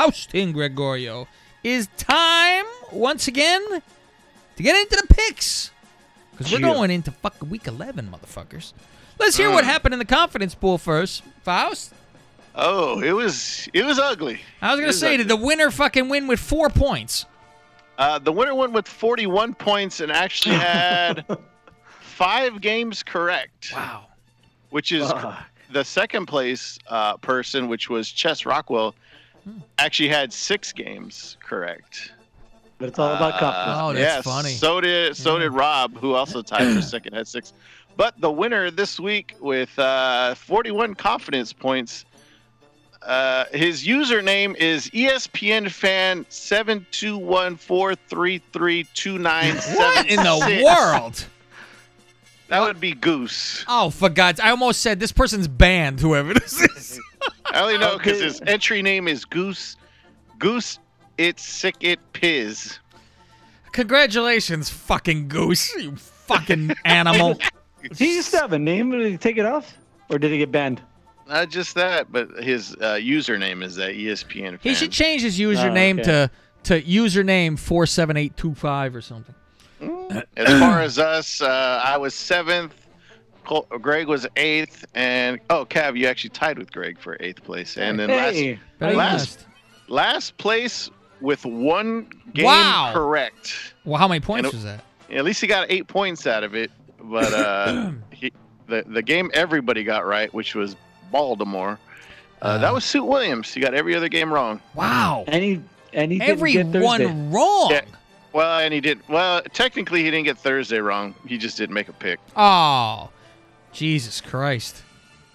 Oh, 0.00 0.10
Houston 0.10 0.52
Gregorio. 0.52 1.28
Is 1.64 1.88
time 1.96 2.64
once 2.92 3.26
again 3.26 3.82
to 4.56 4.62
get 4.62 4.76
into 4.76 4.96
the 4.96 5.12
picks. 5.12 5.72
Because 6.38 6.52
we're 6.52 6.60
going 6.60 6.92
into 6.92 7.10
fucking 7.10 7.50
week 7.50 7.66
11, 7.66 8.08
motherfuckers. 8.08 8.72
Let's 9.18 9.36
hear 9.36 9.50
what 9.50 9.64
happened 9.64 9.92
in 9.92 9.98
the 9.98 10.04
confidence 10.04 10.54
pool 10.54 10.78
first. 10.78 11.24
Faust? 11.42 11.92
Oh, 12.54 13.00
it 13.00 13.12
was 13.12 13.68
it 13.72 13.84
was 13.84 13.98
ugly. 13.98 14.40
I 14.62 14.70
was 14.70 14.78
going 14.78 14.86
to 14.86 14.90
is 14.90 15.00
say, 15.00 15.16
did 15.16 15.28
the 15.28 15.36
winner 15.36 15.70
fucking 15.70 16.08
win 16.08 16.26
with 16.26 16.40
four 16.40 16.70
points? 16.70 17.26
Uh, 17.98 18.18
the 18.20 18.32
winner 18.32 18.54
won 18.54 18.72
with 18.72 18.86
41 18.86 19.54
points 19.54 20.00
and 20.00 20.12
actually 20.12 20.54
had 20.56 21.24
five 22.00 22.60
games 22.60 23.02
correct. 23.02 23.72
Wow. 23.72 24.06
Which 24.70 24.92
is 24.92 25.12
the 25.72 25.82
second 25.82 26.26
place 26.26 26.78
uh, 26.88 27.16
person, 27.16 27.68
which 27.68 27.90
was 27.90 28.10
Chess 28.10 28.46
Rockwell, 28.46 28.94
actually 29.78 30.08
had 30.08 30.32
six 30.32 30.72
games 30.72 31.36
correct. 31.40 32.12
But 32.78 32.88
it's 32.90 32.98
all 32.98 33.14
about 33.14 33.38
confidence. 33.40 33.78
Oh, 33.80 33.92
that's 33.92 33.98
yes, 33.98 34.24
funny. 34.24 34.50
So 34.50 34.80
did 34.80 35.16
so 35.16 35.38
did 35.38 35.50
Rob, 35.50 35.96
who 35.98 36.14
also 36.14 36.42
tied 36.42 36.74
for 36.74 36.82
second, 36.82 37.14
had 37.14 37.26
six. 37.26 37.52
But 37.96 38.20
the 38.20 38.30
winner 38.30 38.70
this 38.70 39.00
week 39.00 39.34
with 39.40 39.76
uh, 39.78 40.34
41 40.36 40.94
confidence 40.94 41.52
points. 41.52 42.04
Uh, 43.02 43.44
his 43.52 43.86
username 43.86 44.56
is 44.56 44.90
ESPN 44.90 45.70
fan 45.70 46.26
seven 46.28 46.84
two 46.90 47.16
one 47.16 47.56
four 47.56 47.94
three 47.94 48.42
three 48.52 48.84
two 48.92 49.18
nine 49.18 49.56
seven. 49.60 49.76
What 49.76 50.06
in 50.10 50.16
the 50.16 50.62
world? 50.64 51.24
That 52.48 52.60
would 52.60 52.80
be 52.80 52.94
Goose. 52.94 53.64
Oh, 53.68 53.90
for 53.90 54.08
God's 54.08 54.40
I 54.40 54.50
almost 54.50 54.80
said 54.80 55.00
this 55.00 55.12
person's 55.12 55.48
banned, 55.48 56.00
whoever 56.00 56.34
this 56.34 56.60
is. 56.60 57.00
I 57.46 57.60
only 57.60 57.78
know 57.78 57.96
because 57.98 58.20
his 58.20 58.40
entry 58.46 58.82
name 58.82 59.06
is 59.06 59.24
Goose. 59.24 59.76
Goose, 60.38 60.78
it's 61.18 61.44
sick 61.44 61.76
it 61.80 61.98
piz. 62.12 62.78
Congratulations, 63.72 64.70
fucking 64.70 65.28
goose, 65.28 65.74
you 65.76 65.94
fucking 65.96 66.72
animal. 66.84 67.38
He 67.96 68.16
used 68.16 68.30
to 68.30 68.38
have 68.38 68.52
a 68.52 68.58
name. 68.58 68.90
Did 68.90 69.10
he 69.10 69.18
take 69.18 69.36
it 69.36 69.44
off? 69.44 69.76
Or 70.10 70.18
did 70.18 70.30
he 70.30 70.38
get 70.38 70.50
banned? 70.50 70.80
Not 71.28 71.50
just 71.50 71.74
that, 71.74 72.10
but 72.10 72.30
his 72.42 72.74
uh, 72.76 72.94
username 72.94 73.62
is 73.62 73.76
that 73.76 73.90
ESPN 73.90 74.50
fan. 74.50 74.58
He 74.62 74.74
should 74.74 74.90
change 74.90 75.22
his 75.22 75.38
username 75.38 76.00
okay. 76.00 76.02
to 76.04 76.30
to 76.64 76.82
username 76.82 77.58
four 77.58 77.84
seven 77.84 78.16
eight 78.16 78.36
two 78.36 78.54
five 78.54 78.96
or 78.96 79.02
something. 79.02 79.34
As 80.36 80.58
far 80.58 80.80
as 80.80 80.98
us, 80.98 81.42
uh, 81.42 81.82
I 81.84 81.96
was 81.98 82.14
seventh. 82.14 82.74
Col- 83.44 83.68
Greg 83.80 84.08
was 84.08 84.26
eighth, 84.36 84.84
and 84.94 85.38
oh, 85.50 85.64
Cav, 85.64 85.96
you 85.96 86.06
actually 86.06 86.30
tied 86.30 86.58
with 86.58 86.72
Greg 86.72 86.98
for 86.98 87.16
eighth 87.20 87.42
place, 87.42 87.76
and 87.76 87.98
then 87.98 88.08
Hey, 88.08 88.58
Very 88.78 88.94
last 88.94 89.46
last 89.46 89.46
last 89.88 90.36
place 90.38 90.90
with 91.20 91.44
one 91.44 92.08
game 92.34 92.44
Wow. 92.46 92.90
correct. 92.94 93.74
Well, 93.84 93.98
how 93.98 94.08
many 94.08 94.20
points 94.20 94.46
And 94.46 94.54
it- 94.54 94.56
was 94.56 94.64
that? 94.64 94.84
At 95.10 95.24
least 95.24 95.40
he 95.40 95.46
got 95.46 95.70
eight 95.70 95.86
points 95.88 96.26
out 96.26 96.44
of 96.44 96.54
it, 96.54 96.70
but 97.00 97.32
uh, 97.32 97.92
he, 98.10 98.30
the 98.66 98.84
the 98.86 99.00
game 99.02 99.30
everybody 99.32 99.82
got 99.82 100.04
right, 100.06 100.32
which 100.34 100.54
was 100.54 100.76
Baltimore. 101.10 101.78
Uh, 102.42 102.58
that 102.58 102.72
was 102.72 102.84
Suit 102.84 103.04
Williams. 103.04 103.52
He 103.52 103.60
got 103.60 103.72
every 103.74 103.94
other 103.96 104.08
game 104.10 104.30
wrong. 104.32 104.60
Wow. 104.74 105.24
And 105.26 105.42
he 105.42 105.62
and 105.94 106.12
he 106.12 106.20
Every 106.20 106.52
didn't 106.52 106.72
get 106.72 106.82
one 106.82 107.32
wrong. 107.32 107.70
Yeah. 107.70 107.80
Well, 108.34 108.58
and 108.60 108.74
he 108.74 108.80
did. 108.82 109.00
Well, 109.08 109.40
technically, 109.54 110.04
he 110.04 110.10
didn't 110.10 110.26
get 110.26 110.36
Thursday 110.38 110.78
wrong. 110.78 111.14
He 111.26 111.38
just 111.38 111.56
didn't 111.56 111.74
make 111.74 111.88
a 111.88 111.94
pick. 111.94 112.20
Oh, 112.36 113.08
Jesus 113.72 114.20
Christ. 114.20 114.82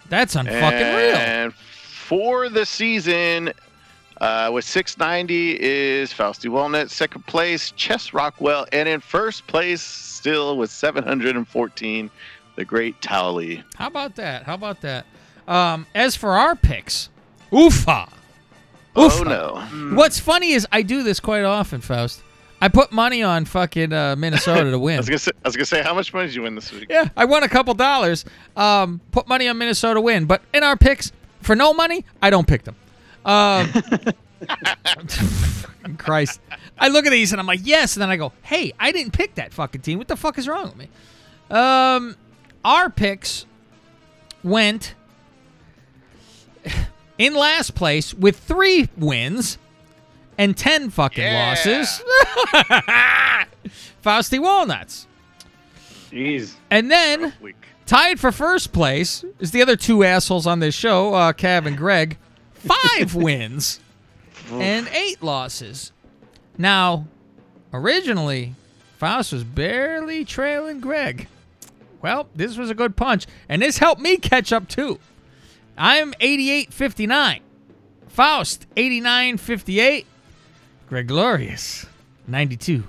That's 0.07 0.35
unfucking 0.35 0.95
real. 0.95 1.15
And 1.15 1.53
for 1.55 2.47
the 2.49 2.65
season, 2.67 3.51
uh, 4.23 4.49
with 4.51 4.63
690 4.63 5.57
is 5.61 6.13
Fausti 6.13 6.49
Walnut. 6.49 6.89
Second 6.89 7.25
place, 7.27 7.71
Chess 7.71 8.13
Rockwell. 8.13 8.65
And 8.71 8.87
in 8.87 9.01
first 9.01 9.45
place, 9.47 9.81
still 9.81 10.57
with 10.57 10.71
714, 10.71 12.09
the 12.55 12.63
great 12.65 13.01
Towley. 13.01 13.63
How 13.75 13.87
about 13.87 14.15
that? 14.15 14.43
How 14.43 14.53
about 14.53 14.79
that? 14.81 15.05
Um, 15.47 15.85
as 15.93 16.15
for 16.15 16.31
our 16.37 16.55
picks, 16.55 17.09
oofa. 17.51 18.09
Oh, 18.95 19.09
Oofa. 19.09 19.25
no. 19.25 19.95
What's 19.95 20.19
funny 20.19 20.51
is 20.51 20.65
I 20.71 20.83
do 20.83 21.03
this 21.03 21.19
quite 21.19 21.43
often, 21.43 21.81
Faust. 21.81 22.21
I 22.61 22.69
put 22.69 22.93
money 22.93 23.23
on 23.23 23.43
fucking 23.43 23.91
uh, 23.91 24.15
Minnesota 24.15 24.69
to 24.71 24.73
I 24.73 24.75
win. 24.77 24.97
was 25.05 25.23
say, 25.23 25.31
I 25.43 25.47
was 25.49 25.55
gonna 25.57 25.65
say, 25.65 25.81
how 25.83 25.93
much 25.93 26.13
money 26.13 26.27
did 26.27 26.35
you 26.35 26.43
win 26.43 26.55
this 26.55 26.71
week? 26.71 26.87
Yeah, 26.89 27.09
I 27.17 27.25
won 27.25 27.43
a 27.43 27.49
couple 27.49 27.73
dollars. 27.73 28.23
Um, 28.55 29.01
put 29.11 29.27
money 29.27 29.49
on 29.49 29.57
Minnesota 29.57 29.99
win, 29.99 30.25
but 30.25 30.43
in 30.53 30.63
our 30.63 30.77
picks 30.77 31.11
for 31.41 31.55
no 31.57 31.73
money, 31.73 32.05
I 32.21 32.29
don't 32.29 32.47
pick 32.47 32.63
them. 32.63 32.75
Um, 33.25 33.71
Christ, 35.97 36.39
I 36.77 36.89
look 36.89 37.05
at 37.05 37.11
these 37.11 37.31
and 37.31 37.39
I'm 37.39 37.47
like, 37.47 37.61
yes, 37.63 37.95
and 37.95 38.01
then 38.01 38.09
I 38.09 38.17
go, 38.17 38.33
hey, 38.41 38.73
I 38.79 38.91
didn't 38.91 39.13
pick 39.13 39.35
that 39.35 39.53
fucking 39.53 39.81
team. 39.81 39.97
What 39.97 40.07
the 40.07 40.15
fuck 40.15 40.37
is 40.37 40.47
wrong 40.47 40.65
with 40.65 40.77
me? 40.77 40.89
Um, 41.49 42.15
our 42.63 42.89
picks 42.89 43.45
went 44.43 44.95
in 47.17 47.35
last 47.35 47.75
place 47.75 48.13
with 48.13 48.39
three 48.39 48.89
wins 48.97 49.57
and 50.37 50.57
ten 50.57 50.89
fucking 50.89 51.33
losses. 51.33 52.01
Fausty 54.01 54.39
Walnuts. 54.39 55.07
Jeez. 56.11 56.53
And 56.69 56.91
then 56.91 57.33
tied 57.85 58.19
for 58.19 58.31
first 58.31 58.73
place 58.73 59.23
is 59.39 59.51
the 59.51 59.61
other 59.61 59.75
two 59.75 60.03
assholes 60.03 60.47
on 60.47 60.59
this 60.59 60.75
show, 60.75 61.13
uh, 61.13 61.33
Cav 61.33 61.65
and 61.65 61.77
Greg. 61.77 62.17
Five 62.65 63.15
wins 63.15 63.79
and 64.51 64.87
eight 64.89 65.21
losses. 65.21 65.91
Now, 66.57 67.07
originally, 67.73 68.55
Faust 68.97 69.33
was 69.33 69.43
barely 69.43 70.23
trailing 70.25 70.79
Greg. 70.79 71.27
Well, 72.01 72.27
this 72.35 72.57
was 72.57 72.69
a 72.69 72.75
good 72.75 72.95
punch, 72.95 73.25
and 73.47 73.61
this 73.61 73.77
helped 73.77 74.01
me 74.01 74.17
catch 74.17 74.51
up 74.51 74.67
too. 74.67 74.99
I'm 75.77 76.13
88 76.19 76.73
59. 76.73 77.41
Faust, 78.07 78.67
89 78.77 79.37
58. 79.37 80.05
Greg 80.87 81.07
Glorious, 81.07 81.85
92 82.27 82.83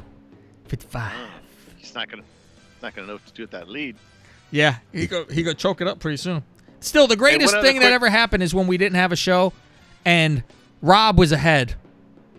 55. 0.66 1.12
Ah, 1.14 1.30
he's 1.76 1.94
not 1.94 2.10
gonna, 2.10 2.22
not 2.82 2.94
gonna 2.94 3.06
know 3.06 3.14
what 3.14 3.26
to 3.26 3.32
do 3.32 3.42
with 3.44 3.52
that 3.52 3.68
lead. 3.68 3.96
Yeah, 4.50 4.76
he 4.92 5.06
go 5.06 5.24
he 5.24 5.42
go 5.42 5.52
choke 5.52 5.80
it 5.80 5.88
up 5.88 5.98
pretty 6.00 6.18
soon. 6.18 6.42
Still, 6.80 7.06
the 7.06 7.16
greatest 7.16 7.54
one 7.54 7.60
other 7.60 7.66
thing 7.66 7.80
that 7.80 7.92
ever 7.92 8.10
happened 8.10 8.42
is 8.42 8.54
when 8.54 8.66
we 8.66 8.76
didn't 8.76 8.96
have 8.96 9.10
a 9.10 9.16
show, 9.16 9.52
and 10.04 10.42
Rob 10.82 11.18
was 11.18 11.32
ahead 11.32 11.74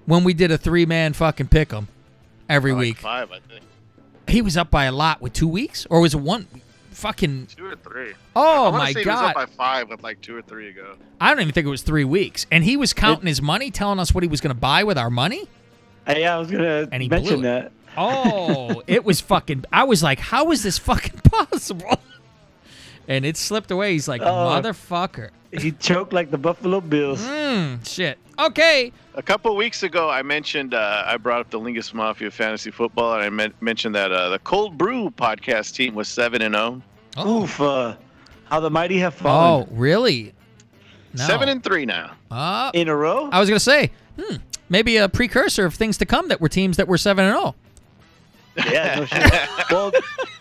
when 0.05 0.23
we 0.23 0.33
did 0.33 0.51
a 0.51 0.57
three 0.57 0.85
man 0.85 1.13
fucking 1.13 1.47
pick 1.47 1.73
'em 1.73 1.87
every 2.49 2.71
Like 2.71 2.79
week. 2.79 2.97
five, 2.97 3.31
I 3.31 3.39
think. 3.39 3.63
He 4.27 4.41
was 4.41 4.57
up 4.57 4.71
by 4.71 4.85
a 4.85 4.91
lot 4.91 5.21
with 5.21 5.33
two 5.33 5.47
weeks, 5.47 5.85
or 5.89 6.01
was 6.01 6.13
it 6.13 6.19
one? 6.21 6.47
Fucking, 6.91 7.47
Two 7.55 7.65
or 7.65 7.75
three. 7.75 8.13
Oh, 8.35 8.69
I 8.73 8.77
my 8.77 8.85
say 8.93 9.01
He 9.03 9.09
was 9.09 9.15
God. 9.19 9.25
up 9.29 9.35
by 9.35 9.45
five 9.47 9.89
with 9.89 10.01
like 10.01 10.21
two 10.21 10.35
or 10.35 10.41
three 10.41 10.69
ago. 10.69 10.95
I 11.19 11.29
don't 11.29 11.41
even 11.41 11.53
think 11.53 11.67
it 11.67 11.69
was 11.69 11.81
three 11.81 12.05
weeks, 12.05 12.45
and 12.51 12.63
he 12.63 12.77
was 12.77 12.93
counting 12.93 13.27
his 13.27 13.41
money, 13.41 13.69
telling 13.69 13.99
us 13.99 14.13
what 14.13 14.23
he 14.23 14.29
was 14.29 14.39
going 14.41 14.55
to 14.55 14.59
buy 14.59 14.83
with 14.85 14.97
our 14.97 15.09
money. 15.09 15.47
Uh, 16.07 16.13
yeah, 16.17 16.35
I 16.35 16.39
was 16.39 16.49
gonna 16.49 16.87
And 16.91 17.03
he 17.03 17.09
mention 17.09 17.41
that. 17.41 17.71
Oh, 17.97 18.81
it 18.87 19.03
was 19.03 19.19
fucking. 19.31 19.65
I 19.73 19.83
was 19.83 20.03
like, 20.03 20.19
how 20.19 20.51
is 20.51 20.63
this 20.63 20.77
fucking 20.77 21.19
possible? 21.23 21.99
And 23.07 23.25
it 23.25 23.37
slipped 23.37 23.71
away. 23.71 23.93
He's 23.93 24.07
like, 24.07 24.21
Oh. 24.21 24.25
motherfucker. 24.25 25.29
He 25.51 25.71
choked 25.71 26.11
like 26.11 26.31
the 26.31 26.37
Buffalo 26.37 26.81
Bills. 26.81 27.21
Mm, 27.21 27.87
shit. 27.87 28.17
Okay. 28.37 28.91
A 29.13 29.21
couple 29.23 29.55
weeks 29.55 29.83
ago, 29.83 30.09
I 30.09 30.21
mentioned 30.21 30.73
uh, 30.73 31.03
I 31.05 31.15
brought 31.17 31.39
up 31.39 31.49
the 31.49 31.59
Lingus 31.59 31.93
Mafia 31.93 32.29
fantasy 32.29 32.71
football, 32.71 33.13
and 33.13 33.23
I 33.23 33.29
men- 33.29 33.53
mentioned 33.61 33.95
that 33.95 34.11
uh, 34.11 34.29
the 34.29 34.39
Cold 34.39 34.77
Brew 34.77 35.09
podcast 35.11 35.73
team 35.73 35.95
was 35.95 36.09
seven 36.09 36.41
and 36.41 36.53
zero. 36.55 36.81
Oof. 37.25 37.61
Uh, 37.61 37.95
how 38.45 38.59
the 38.59 38.69
mighty 38.69 38.97
have 38.99 39.13
fallen. 39.13 39.67
Oh, 39.69 39.73
really? 39.75 40.33
No. 41.13 41.25
Seven 41.25 41.47
and 41.47 41.63
three 41.63 41.85
now. 41.85 42.11
Uh, 42.29 42.71
In 42.73 42.89
a 42.89 42.95
row? 42.95 43.29
I 43.31 43.39
was 43.39 43.47
gonna 43.47 43.59
say, 43.61 43.91
hmm, 44.19 44.35
maybe 44.67 44.97
a 44.97 45.07
precursor 45.07 45.63
of 45.65 45.73
things 45.73 45.97
to 45.99 46.05
come 46.05 46.27
that 46.27 46.41
were 46.41 46.49
teams 46.49 46.75
that 46.75 46.87
were 46.89 46.97
seven 46.97 47.23
and 47.25 47.35
oh. 47.37 47.55
zero. 48.59 48.71
Yeah, 48.73 48.95
no 48.99 49.05
shit. 49.05 49.49
well, 49.71 49.91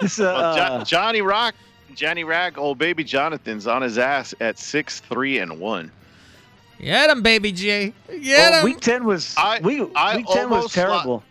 this, 0.00 0.18
uh, 0.18 0.24
Well, 0.56 0.78
Jo- 0.78 0.84
Johnny 0.84 1.22
Rock, 1.22 1.54
Johnny 1.94 2.24
Rag, 2.24 2.58
old 2.58 2.78
baby 2.78 3.04
Jonathan's 3.04 3.66
on 3.66 3.82
his 3.82 3.98
ass 3.98 4.34
at 4.40 4.58
six 4.58 5.00
three 5.00 5.38
and 5.38 5.58
one. 5.60 5.90
Get 6.80 7.08
him, 7.10 7.22
baby 7.22 7.52
J. 7.52 7.92
Get 8.08 8.20
well, 8.20 8.58
him. 8.58 8.64
week 8.64 8.80
10 8.80 9.04
was, 9.04 9.34
I- 9.38 9.60
week, 9.60 9.88
I 9.94 10.16
week 10.16 10.26
10 10.26 10.50
was 10.50 10.56
almost 10.58 10.76
lo- 10.76 10.82
terrible. 10.82 11.22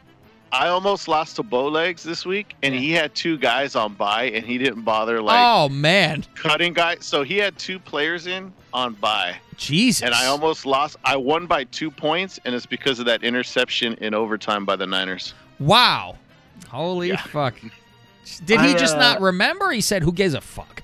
I 0.53 0.67
almost 0.67 1.07
lost 1.07 1.35
to 1.37 1.43
Bowlegs 1.43 2.03
this 2.03 2.27
week, 2.27 2.55
and 2.61 2.75
he 2.75 2.91
had 2.91 3.15
two 3.15 3.39
guys 3.39 3.75
on 3.75 3.95
bye, 3.95 4.25
and 4.25 4.45
he 4.45 4.59
didn't 4.59 4.83
bother 4.83 5.19
like 5.19 5.39
oh 5.43 5.67
man, 5.67 6.23
cutting 6.35 6.73
guys. 6.73 6.99
So 7.01 7.23
he 7.23 7.37
had 7.37 7.57
two 7.57 7.79
players 7.79 8.27
in 8.27 8.53
on 8.71 8.93
bye, 8.93 9.35
Jesus. 9.57 10.03
and 10.03 10.13
I 10.13 10.27
almost 10.27 10.67
lost. 10.67 10.95
I 11.03 11.15
won 11.15 11.47
by 11.47 11.63
two 11.65 11.89
points, 11.89 12.39
and 12.45 12.53
it's 12.53 12.67
because 12.67 12.99
of 12.99 13.05
that 13.07 13.23
interception 13.23 13.95
in 13.95 14.13
overtime 14.13 14.63
by 14.63 14.75
the 14.75 14.85
Niners. 14.85 15.33
Wow. 15.57 16.17
Holy 16.69 17.15
fuck. 17.17 17.55
Did 18.45 18.61
he 18.61 18.73
I, 18.73 18.77
just 18.77 18.95
uh, 18.95 18.99
not 18.99 19.21
remember? 19.21 19.71
He 19.71 19.81
said, 19.81 20.03
"Who 20.03 20.11
gives 20.11 20.33
a 20.33 20.41
fuck?" 20.41 20.81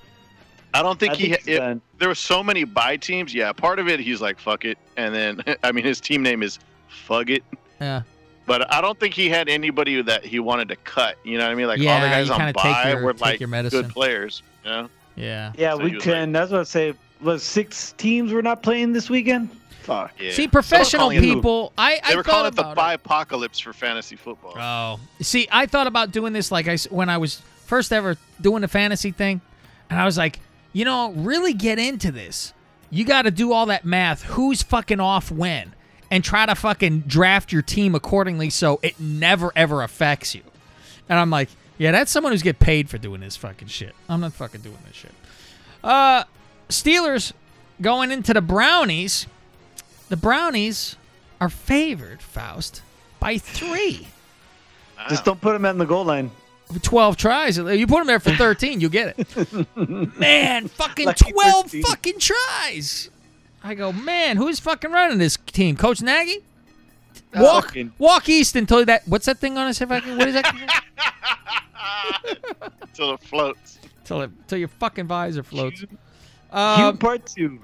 I 0.74 0.82
don't 0.84 1.00
think 1.00 1.14
I 1.14 1.16
he. 1.16 1.28
think 1.34 1.48
it- 1.48 1.82
there 1.98 2.08
were 2.08 2.16
so 2.16 2.42
many 2.44 2.64
bye 2.64 2.96
teams. 2.98 3.34
Yeah, 3.34 3.52
part 3.54 3.80
of 3.80 3.88
it 3.88 4.00
he's 4.00 4.22
like 4.22 4.40
fuck 4.40 4.66
it, 4.66 4.78
and 4.98 5.14
then 5.14 5.42
I 5.64 5.72
mean 5.72 5.84
his 5.84 6.00
team 6.00 6.22
name 6.24 6.44
is 6.44 6.60
Fug 6.88 7.30
it. 7.30 7.44
Yeah. 7.82 8.02
But 8.46 8.72
I 8.74 8.82
don't 8.82 9.00
think 9.00 9.14
he 9.14 9.30
had 9.30 9.48
anybody 9.48 10.02
that 10.02 10.26
he 10.26 10.40
wanted 10.40 10.70
to 10.70 10.76
cut. 10.78 11.18
You 11.24 11.38
know 11.38 11.46
what 11.46 11.52
I 11.52 11.56
mean? 11.56 11.68
Like 11.68 11.80
all 11.80 12.02
the 12.02 12.08
guys 12.08 12.30
on 12.30 12.38
kinda 12.38 12.54
take 12.54 12.64
bye 12.64 12.92
your- 12.92 13.04
were 13.04 13.14
like 13.14 13.40
your 13.40 13.50
medicine. 13.50 13.84
good 13.84 13.92
players. 13.92 14.42
You 14.66 14.72
know? 14.72 14.90
Yeah. 15.16 15.52
Yeah, 15.58 15.74
So 15.74 15.80
he 15.80 15.84
week 15.86 15.94
was 15.96 16.04
10. 16.04 16.32
That's 16.32 16.52
what 16.52 16.62
I 16.62 16.64
say. 16.64 16.94
Was 17.22 17.44
six 17.44 17.94
teams 17.98 18.32
were 18.32 18.42
not 18.42 18.64
playing 18.64 18.94
this 18.94 19.10
weekend? 19.10 19.50
Fuck. 19.82 20.14
Yeah. 20.20 20.32
See, 20.32 20.48
professional 20.48 21.10
They 21.10 21.16
were 21.16 21.22
calling 21.22 21.36
people. 21.36 21.74
I 21.78 22.00
They 22.08 22.16
were 22.16 22.24
thought 22.24 22.32
calling 22.32 22.48
it 22.48 22.56
the 22.56 22.72
about 22.72 22.96
apocalypse 22.96 23.60
for 23.60 23.74
fantasy 23.74 24.16
football. 24.16 24.54
Oh, 24.58 25.00
see, 25.22 25.48
I 25.52 25.66
thought 25.66 25.88
about 25.88 26.12
doing 26.12 26.34
this 26.34 26.52
like 26.52 26.68
I 26.68 26.78
when 26.90 27.10
I 27.10 27.18
was 27.18 27.42
first 27.66 27.92
ever 27.92 28.18
doing 28.42 28.62
the 28.62 28.68
fantasy 28.68 29.12
thing, 29.12 29.42
and 29.90 30.00
I 30.00 30.06
was 30.06 30.18
like, 30.18 30.40
you 30.74 30.86
know, 30.86 31.12
really 31.12 31.54
get 31.54 31.80
into 31.80 32.12
this. 32.12 32.54
You 32.92 33.06
got 33.06 33.24
to 33.24 33.32
do 33.32 33.52
all 33.54 33.68
that 33.68 33.86
math. 33.86 34.24
Who's 34.24 34.62
fucking 34.64 35.00
off 35.00 35.32
when, 35.32 35.74
and 36.12 36.24
try 36.24 36.46
to 36.46 36.56
fucking 36.56 37.02
draft 37.02 37.52
your 37.52 37.62
team 37.62 37.96
accordingly 37.96 38.50
so 38.50 38.80
it 38.84 39.00
never 39.00 39.52
ever 39.56 39.82
affects 39.82 40.36
you. 40.36 40.42
And 41.08 41.18
I'm 41.18 41.30
like, 41.30 41.50
yeah, 41.78 41.92
that's 41.92 42.12
someone 42.12 42.34
who's 42.34 42.44
get 42.44 42.60
paid 42.60 42.90
for 42.90 42.98
doing 42.98 43.22
this 43.22 43.36
fucking 43.38 43.70
shit. 43.70 43.96
I'm 44.08 44.20
not 44.22 44.34
fucking 44.34 44.62
doing 44.62 44.78
this 44.86 44.96
shit. 44.96 45.14
Uh, 45.84 46.26
Steelers 46.68 47.32
going 47.82 48.12
into 48.12 48.34
the 48.34 48.42
Brownies. 48.42 49.26
The 50.10 50.18
Brownies 50.18 50.96
are 51.40 51.50
favored, 51.50 52.22
Faust, 52.22 52.82
by 53.20 53.38
three. 53.38 54.08
Just 55.08 55.24
don't 55.26 55.40
put 55.40 55.56
him 55.56 55.66
in 55.66 55.78
the 55.78 55.86
goal 55.86 56.04
line. 56.06 56.32
12 56.82 57.18
tries. 57.18 57.58
You 57.58 57.88
put 57.88 58.02
him 58.02 58.08
there 58.08 58.20
for 58.20 58.32
13, 58.36 58.80
you 58.82 58.90
get 58.90 59.16
it. 59.18 59.78
man, 60.20 60.68
fucking 60.68 61.06
Lucky 61.08 61.32
12 61.32 61.66
13. 61.66 61.84
fucking 61.84 62.20
tries. 62.20 63.10
I 63.64 63.74
go, 63.74 63.92
man, 63.92 64.38
who's 64.38 64.60
fucking 64.60 64.92
running 64.92 65.18
this 65.18 65.38
team? 65.48 65.76
Coach 65.78 66.02
Nagy? 66.02 66.40
Walk, 67.36 67.66
Fucking- 67.66 67.94
walk 67.98 68.30
east 68.30 68.56
until 68.56 68.84
that. 68.86 69.08
What's 69.08 69.26
that 69.28 69.38
thing 69.40 69.58
on 69.58 69.68
his 69.68 69.78
head? 69.80 69.90
What 69.90 70.28
is 70.28 70.34
that? 70.36 70.80
Until 72.82 73.14
it 73.16 73.22
floats. 73.24 73.80
till, 74.04 74.22
it, 74.22 74.32
till 74.48 74.58
your 74.58 74.68
fucking 74.68 75.08
visor 75.08 75.44
floats. 75.44 75.82
Hugh 75.82 75.90
Um, 76.52 76.98
part 76.98 77.26
two. 77.26 77.60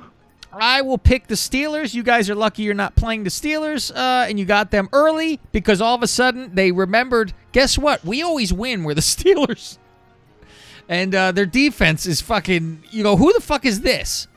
I 0.59 0.81
will 0.81 0.97
pick 0.97 1.27
the 1.27 1.35
Steelers. 1.35 1.93
You 1.93 2.03
guys 2.03 2.29
are 2.29 2.35
lucky 2.35 2.63
you're 2.63 2.73
not 2.73 2.95
playing 2.95 3.23
the 3.23 3.29
Steelers, 3.29 3.91
uh, 3.95 4.25
and 4.27 4.39
you 4.39 4.45
got 4.45 4.71
them 4.71 4.89
early 4.93 5.39
because 5.51 5.81
all 5.81 5.95
of 5.95 6.03
a 6.03 6.07
sudden 6.07 6.53
they 6.55 6.71
remembered. 6.71 7.33
Guess 7.51 7.77
what? 7.77 8.03
We 8.05 8.21
always 8.23 8.51
win. 8.53 8.83
We're 8.83 8.93
the 8.93 9.01
Steelers, 9.01 9.77
and 10.87 11.13
uh, 11.13 11.31
their 11.31 11.45
defense 11.45 12.05
is 12.05 12.21
fucking. 12.21 12.83
You 12.91 13.03
go, 13.03 13.17
who 13.17 13.33
the 13.33 13.41
fuck 13.41 13.65
is 13.65 13.81
this? 13.81 14.27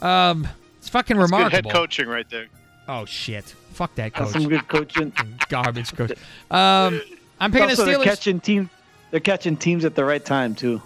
Um, 0.00 0.46
it's 0.78 0.88
fucking 0.88 1.16
That's 1.16 1.30
good 1.30 1.36
remarkable. 1.36 1.70
head 1.70 1.76
coaching 1.76 2.08
right 2.08 2.28
there. 2.30 2.46
Oh 2.88 3.04
shit! 3.04 3.44
Fuck 3.72 3.94
that 3.96 4.14
That's 4.14 4.32
coach. 4.32 4.42
some 4.42 4.48
good 4.50 4.66
coaching. 4.68 5.12
Garbage 5.48 5.94
coach. 5.94 6.12
Um, 6.50 7.00
I'm 7.38 7.50
picking 7.52 7.66
the 7.66 7.72
also, 7.72 7.84
they're 7.84 7.98
Steelers. 7.98 8.04
catching 8.04 8.40
team. 8.40 8.70
They're 9.10 9.20
catching 9.20 9.56
teams 9.56 9.84
at 9.84 9.94
the 9.94 10.04
right 10.04 10.24
time 10.24 10.54
too. 10.54 10.80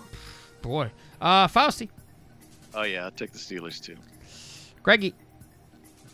Boy, 0.62 0.90
uh, 1.20 1.46
Fausty, 1.46 1.90
Oh 2.74 2.82
yeah, 2.82 3.04
I'll 3.04 3.10
take 3.10 3.32
the 3.32 3.38
Steelers 3.38 3.80
too. 3.82 3.96
Greggy. 4.84 5.14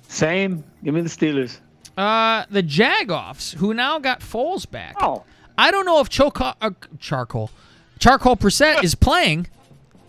Same. 0.08 0.64
Give 0.82 0.94
me 0.94 1.02
the 1.02 1.08
Steelers. 1.10 1.58
Uh, 1.98 2.46
the 2.50 2.62
Jagoffs, 2.62 3.54
who 3.54 3.74
now 3.74 3.98
got 3.98 4.20
Foles 4.20 4.68
back. 4.68 4.96
Oh. 5.00 5.24
I 5.58 5.70
don't 5.70 5.84
know 5.84 6.00
if 6.00 6.08
Choco- 6.08 6.54
uh, 6.60 6.70
charcoal, 6.98 7.50
charcoal 7.98 8.36
Percent 8.36 8.82
is 8.82 8.94
playing 9.08 9.48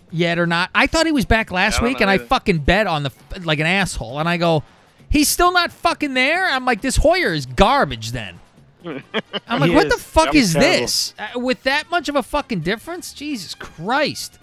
yet 0.09 0.39
or 0.39 0.47
not. 0.47 0.69
I 0.73 0.87
thought 0.87 1.05
he 1.05 1.11
was 1.11 1.25
back 1.25 1.51
last 1.51 1.79
don't 1.79 1.89
week, 1.89 1.99
and 1.99 2.09
I 2.09 2.19
fucking 2.19 2.59
bet 2.59 2.87
on 2.87 3.03
the 3.03 3.11
like 3.43 3.59
an 3.59 3.65
asshole, 3.65 4.19
and 4.19 4.29
I 4.29 4.37
go, 4.37 4.63
he's 5.09 5.27
still 5.27 5.51
not 5.51 5.71
fucking 5.71 6.13
there. 6.13 6.45
I'm 6.47 6.63
like, 6.63 6.81
this 6.81 6.95
Hoyer 6.97 7.33
is 7.33 7.45
garbage. 7.45 8.11
Then 8.11 8.39
I'm 8.85 9.59
like, 9.59 9.73
what 9.73 9.87
is. 9.87 9.93
the 9.93 9.99
fuck 10.01 10.33
is 10.35 10.53
terrible. 10.53 10.71
this? 10.71 11.13
Uh, 11.19 11.39
with 11.39 11.63
that 11.63 11.89
much 11.91 12.07
of 12.07 12.15
a 12.15 12.23
fucking 12.23 12.61
difference, 12.61 13.11
Jesus 13.11 13.53
Christ! 13.55 14.39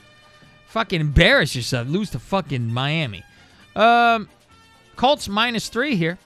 Fucking 0.66 1.01
embarrass 1.01 1.57
yourself. 1.57 1.89
Lose 1.89 2.11
to 2.11 2.19
fucking 2.19 2.70
Miami. 2.73 3.23
Um, 3.79 4.29
Colts 4.97 5.29
minus 5.29 5.69
three 5.69 5.97
here. 5.97 6.19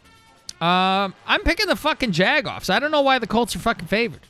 Um, 0.60 1.14
I'm 1.26 1.42
picking 1.42 1.66
the 1.66 1.76
fucking 1.76 2.12
Jagoffs. 2.12 2.70
I 2.70 2.78
don't 2.78 2.90
know 2.90 3.02
why 3.02 3.18
the 3.18 3.26
Colts 3.26 3.54
are 3.54 3.58
fucking 3.58 3.88
favored. 3.88 4.20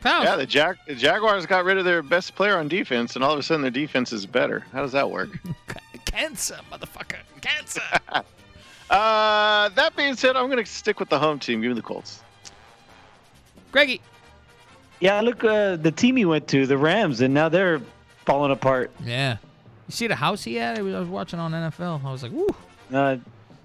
Faust. 0.00 0.24
Yeah, 0.24 0.36
the, 0.36 0.46
Jag- 0.46 0.78
the 0.86 0.94
Jaguars 0.94 1.46
got 1.46 1.64
rid 1.64 1.78
of 1.78 1.84
their 1.84 2.02
best 2.02 2.34
player 2.36 2.58
on 2.58 2.68
defense, 2.68 3.16
and 3.16 3.24
all 3.24 3.32
of 3.32 3.38
a 3.38 3.42
sudden 3.42 3.62
their 3.62 3.70
defense 3.70 4.12
is 4.12 4.26
better. 4.26 4.60
How 4.72 4.82
does 4.82 4.92
that 4.92 5.10
work? 5.10 5.30
Cancer, 6.04 6.58
motherfucker. 6.70 7.16
Cancer. 7.40 7.80
uh, 8.90 9.68
that 9.70 9.96
being 9.96 10.14
said, 10.14 10.36
I'm 10.36 10.46
going 10.50 10.62
to 10.64 10.70
stick 10.70 11.00
with 11.00 11.08
the 11.08 11.18
home 11.18 11.38
team. 11.38 11.60
Give 11.60 11.70
me 11.70 11.74
the 11.74 11.82
Colts. 11.82 12.22
Greggy. 13.72 14.00
Yeah, 15.00 15.20
look, 15.22 15.42
uh, 15.44 15.76
the 15.76 15.90
team 15.90 16.16
he 16.16 16.24
went 16.24 16.46
to, 16.48 16.66
the 16.66 16.78
Rams, 16.78 17.20
and 17.20 17.34
now 17.34 17.48
they're 17.48 17.80
falling 18.24 18.52
apart. 18.52 18.90
Yeah. 19.04 19.38
You 19.88 19.92
see 19.92 20.06
the 20.06 20.16
house 20.16 20.42
he 20.44 20.56
had? 20.56 20.78
I 20.78 20.82
was 20.82 21.08
watching 21.08 21.38
on 21.38 21.52
NFL. 21.52 22.04
I 22.04 22.10
was 22.12 22.22
like, 22.22 22.32
woo. 22.32 22.48
Uh, 22.92 23.16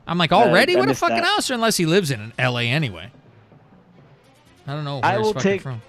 I'm 0.07 0.17
like, 0.17 0.31
already? 0.31 0.75
I 0.75 0.79
what 0.79 0.89
a 0.89 0.95
fucking 0.95 1.15
that. 1.17 1.25
house, 1.25 1.49
unless 1.49 1.77
he 1.77 1.85
lives 1.85 2.11
in 2.11 2.33
L.A. 2.37 2.63
anyway. 2.67 3.11
I 4.67 4.73
don't 4.73 4.83
know 4.83 4.95
where 4.97 5.05
I 5.05 5.17
he's 5.17 5.25
will 5.25 5.33
fucking 5.33 5.51
take- 5.51 5.61
from. 5.61 5.81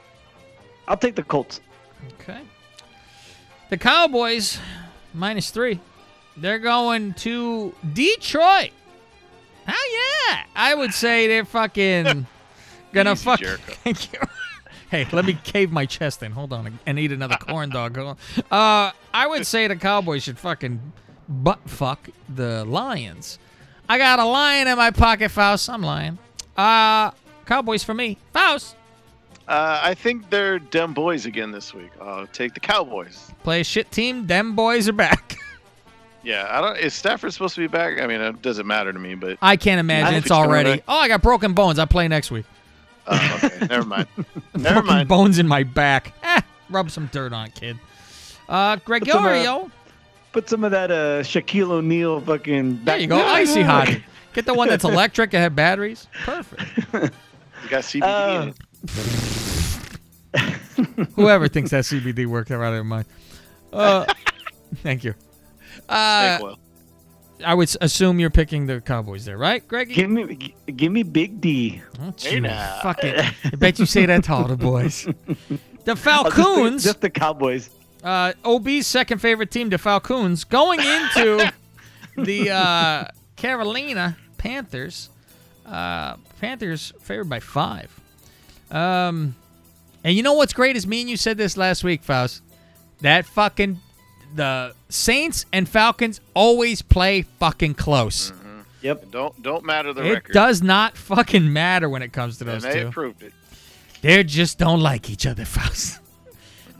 I'll 0.89 0.97
take 0.97 1.15
the 1.15 1.23
Colts. 1.23 1.61
Okay. 2.21 2.41
The 3.71 3.77
Cowboys, 3.79 4.59
minus 5.15 5.51
three. 5.51 5.81
They're 6.37 6.59
going 6.59 7.15
to 7.15 7.75
Detroit. 7.93 8.71
Hell 9.65 9.77
yeah. 10.29 10.45
I 10.57 10.75
would 10.75 10.93
say 10.93 11.29
they're 11.29 11.45
fucking 11.45 12.27
gonna 12.93 13.13
Easy, 13.13 13.25
fuck. 13.25 13.41
Jericho. 13.41 13.73
Thank 13.85 14.13
you. 14.13 14.19
Hey, 14.93 15.07
let 15.11 15.25
me 15.25 15.39
cave 15.43 15.73
my 15.73 15.87
chest 15.87 16.23
in. 16.23 16.33
Hold 16.33 16.53
on, 16.53 16.79
and 16.85 16.99
eat 16.99 17.13
another 17.13 17.39
corn 17.39 17.71
dog. 17.71 17.97
Hold 17.97 18.09
on. 18.09 18.45
Uh, 18.51 18.93
I 19.15 19.27
would 19.27 19.47
say 19.47 19.67
the 19.67 19.75
Cowboys 19.75 20.23
should 20.23 20.39
fucking 20.39 20.93
butt 21.31 21.61
fuck 21.67 22.11
the 22.29 22.67
Lions. 22.67 23.39
I 23.89 23.97
got 23.97 24.19
a 24.19 24.27
lion 24.27 24.69
in 24.69 24.77
my 24.77 24.91
pocket, 24.91 25.31
Faust. 25.31 25.71
I'm 25.71 25.81
lying. 25.81 26.19
Uh, 26.59 27.11
Cowboys 27.47 27.83
for 27.83 27.95
me. 27.95 28.19
Faust. 28.35 28.77
Uh, 29.49 29.81
I 29.83 29.95
think 29.95 30.29
they're 30.29 30.59
dumb 30.59 30.93
boys 30.93 31.25
again 31.25 31.53
this 31.53 31.73
week. 31.73 31.91
I'll 31.99 32.27
take 32.27 32.53
the 32.53 32.61
Cowboys. 32.61 33.33
Play 33.45 33.63
a 33.63 33.65
shit 33.65 33.91
team. 33.91 34.27
Them 34.27 34.55
boys 34.55 34.91
are 34.91 34.93
back. 34.93 35.39
Yeah, 36.25 36.47
I 36.49 36.61
don't. 36.61 36.79
Is 36.79 36.95
Stafford 36.95 37.33
supposed 37.33 37.57
to 37.57 37.61
be 37.63 37.67
back? 37.67 38.01
I 38.01 38.07
mean, 38.07 38.21
it 38.21 38.43
doesn't 38.43 38.65
matter 38.65 38.93
to 38.93 38.99
me, 39.01 39.17
but 39.17 39.39
I 39.43 39.57
can't 39.57 39.81
imagine 39.81 40.15
it's 40.15 40.31
already. 40.31 40.81
Oh, 40.87 40.97
I 40.99 41.09
got 41.09 41.21
broken 41.21 41.53
bones. 41.53 41.81
I 41.81 41.85
play 41.85 42.07
next 42.07 42.31
week. 42.31 42.47
Oh, 43.07 43.41
okay, 43.45 43.67
never 43.71 43.85
mind. 43.85 44.07
Never 44.55 44.75
broken 44.75 44.87
mind. 44.87 45.09
bones 45.09 45.39
in 45.39 45.49
my 45.49 45.63
back. 45.65 46.15
Eh, 46.23 46.41
rub 46.71 46.91
some 46.91 47.07
dirt 47.13 47.33
on 47.33 47.47
it, 47.49 47.55
kid. 47.55 47.77
Uh, 48.49 48.49
some, 48.49 48.55
uh, 48.55 48.77
Gregorio. 48.85 49.71
Put 50.33 50.49
some 50.49 50.65
of 50.65 50.71
that 50.71 50.91
uh, 50.91 51.21
Shaquille 51.23 51.71
O'Neal 51.71 52.21
fucking. 52.21 52.85
There 52.85 52.97
you 52.99 53.07
go. 53.07 53.17
Icy 53.19 53.63
hot. 53.63 53.89
Get 54.33 54.47
the 54.47 54.55
one 54.55 54.69
that's 54.69 54.85
electric 54.85 55.35
and 55.35 55.43
have 55.43 55.55
batteries. 55.55 56.07
Perfect. 56.25 56.63
You 56.95 57.69
got 57.69 57.83
CBD 57.83 58.03
Uh, 58.03 58.43
in 58.43 58.55
it. 60.35 61.09
Whoever 61.15 61.49
thinks 61.49 61.71
that 61.73 61.85
CBD 61.85 62.27
worked 62.27 62.51
out 62.51 62.63
of 62.63 62.73
their 62.73 62.83
mind. 62.85 63.05
Uh, 63.73 64.07
thank 64.77 65.05
you. 65.05 65.15
Uh, 65.89 66.39
Snake 66.39 66.49
oil. 66.49 66.59
I 67.45 67.55
would 67.55 67.75
assume 67.81 68.19
you're 68.21 68.31
picking 68.31 68.67
the 68.67 68.81
Cowboys 68.81 69.25
there, 69.25 69.37
right, 69.39 69.67
Greggy? 69.67 69.95
Give 69.95 70.11
me, 70.11 70.35
g- 70.37 70.55
give 70.77 70.93
me 70.93 71.03
Big 71.03 71.41
D. 71.41 71.83
Don't 71.95 72.21
Hey 72.21 72.35
you 72.37 72.41
now. 72.43 72.81
fucking. 72.83 73.15
I 73.45 73.51
bet 73.57 73.79
you 73.79 73.87
say 73.87 74.07
that 74.07 74.25
to 74.25 74.33
all 74.33 74.45
the 74.49 74.57
boys. 74.57 75.07
The 75.85 75.91
Oh, 75.93 75.95
just 75.95 76.05
the- 76.05 76.11
Falcons. 76.11 76.85
just 76.85 77.01
the 77.01 77.11
Cowboys. 77.11 77.69
uh, 78.05 78.33
OB's 78.45 78.87
second 78.87 79.19
favorite 79.19 79.51
team, 79.51 79.69
the 79.69 79.79
Falcons, 79.79 80.45
going 80.45 80.79
into 80.79 81.53
the 82.17 82.51
uh, 82.51 83.05
Carolina 83.35 84.17
Panthers. 84.39 85.11
Uh, 85.67 86.17
Panthers 86.41 86.93
favored 87.01 87.29
by 87.29 87.41
five. 87.41 87.91
Um, 88.71 89.35
and 90.05 90.15
you 90.17 90.23
know 90.23 90.35
what's 90.35 90.53
great 90.53 90.77
is 90.77 90.87
me 90.87 91.01
and 91.01 91.11
you 91.11 91.17
said 91.17 91.37
this 91.37 91.57
last 91.57 91.83
week, 91.83 92.05
Faust. 92.05 92.43
That 93.01 93.27
fucking 93.27 93.81
the 94.35 94.75
Saints 94.89 95.47
and 95.53 95.69
Falcons 95.69 96.21
always 96.35 96.83
play 96.83 97.23
fucking 97.23 97.75
close. 97.75 98.33
Yep. 98.83 99.11
Don't 99.11 99.43
don't 99.43 99.65
matter 99.65 99.93
the 99.93 100.03
It 100.05 100.13
record. 100.15 100.31
It 100.31 100.35
does 100.35 100.63
not 100.63 100.97
fucking 100.97 101.53
matter 101.53 101.89
when 101.89 102.03
it 102.03 102.13
comes 102.13 102.39
to 102.39 102.45
those 102.45 102.65
And 102.65 102.73
they 102.75 102.83
two. 102.85 102.91
proved 102.91 103.23
it. 103.23 103.33
They 104.01 104.25
just 104.25 104.59
don't 104.59 104.81
like 104.81 105.09
each 105.09 105.27
other, 105.27 105.45
Faust. 105.47 106.01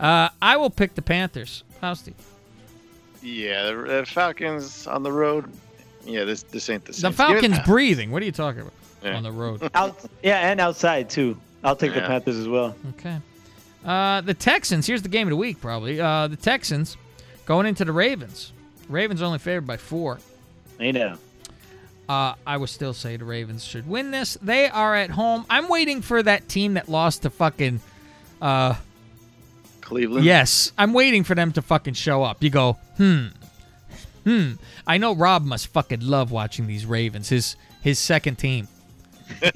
Uh, 0.01 0.29
I 0.41 0.57
will 0.57 0.71
pick 0.71 0.95
the 0.97 1.03
Panthers, 1.03 1.63
Fausty. 1.81 2.15
Yeah, 3.23 3.71
the, 3.71 3.77
the 4.01 4.07
Falcons 4.07 4.87
on 4.89 5.05
the 5.05 5.13
road. 5.13 5.49
Yeah, 6.05 6.25
this 6.25 6.43
this 6.43 6.69
ain't 6.69 6.85
the 6.85 6.93
same. 6.93 7.13
The 7.13 7.17
Saints. 7.17 7.41
Give 7.41 7.51
me- 7.51 7.57
Falcons 7.57 7.67
breathing. 7.67 8.11
What 8.11 8.23
are 8.23 8.27
you 8.27 8.33
talking 8.33 8.63
about? 8.63 8.73
Yeah. 9.05 9.17
On 9.17 9.23
the 9.23 9.31
road. 9.33 9.69
Out, 9.75 9.99
yeah, 10.23 10.51
and 10.51 10.61
outside 10.61 11.09
too. 11.11 11.37
I'll 11.65 11.77
take 11.77 11.95
the 11.95 12.01
Panthers 12.01 12.37
as 12.37 12.49
well. 12.49 12.75
Okay. 12.99 13.17
Uh, 13.85 14.21
the 14.21 14.35
Texans. 14.35 14.87
Here's 14.87 15.03
the 15.03 15.09
game 15.09 15.27
of 15.29 15.31
the 15.31 15.37
week, 15.37 15.61
probably. 15.61 16.01
Uh, 16.01 16.27
the 16.29 16.37
Texans 16.37 16.97
going 17.47 17.67
into 17.67 17.85
the 17.85 17.93
Ravens. 17.93 18.53
Ravens 18.89 19.23
only 19.23 19.39
favored 19.39 19.67
by 19.67 19.77
four. 19.77 20.19
I 20.79 20.91
know. 20.91 21.17
Uh, 22.09 22.35
I 22.47 22.57
would 22.57 22.69
still 22.69 22.93
say 22.93 23.17
the 23.17 23.25
Ravens 23.25 23.65
should 23.65 23.87
win 23.89 24.11
this. 24.11 24.37
They 24.43 24.69
are 24.69 24.95
at 24.95 25.11
home. 25.11 25.47
I'm 25.49 25.69
waiting 25.69 26.03
for 26.03 26.23
that 26.23 26.49
team 26.49 26.75
that 26.75 26.89
lost 26.89 27.23
to 27.23 27.31
fucking. 27.31 27.81
Uh, 28.41 28.75
Cleveland. 29.81 30.25
yes, 30.25 30.73
I'm 30.77 30.93
waiting 30.93 31.25
for 31.25 31.35
them 31.35 31.53
to 31.53 31.63
fucking 31.63 31.95
show 31.95 32.23
up. 32.23 32.43
You 32.43 32.51
go, 32.51 32.75
hmm, 32.97 33.27
hmm. 34.25 34.53
I 34.87 34.99
know 34.99 35.15
Rob 35.15 35.45
must 35.45 35.69
fucking 35.69 36.01
love 36.01 36.31
watching 36.31 36.67
these 36.67 36.87
Ravens. 36.87 37.29
His 37.29 37.57
his 37.83 37.99
second 37.99 38.37
team. 38.37 38.69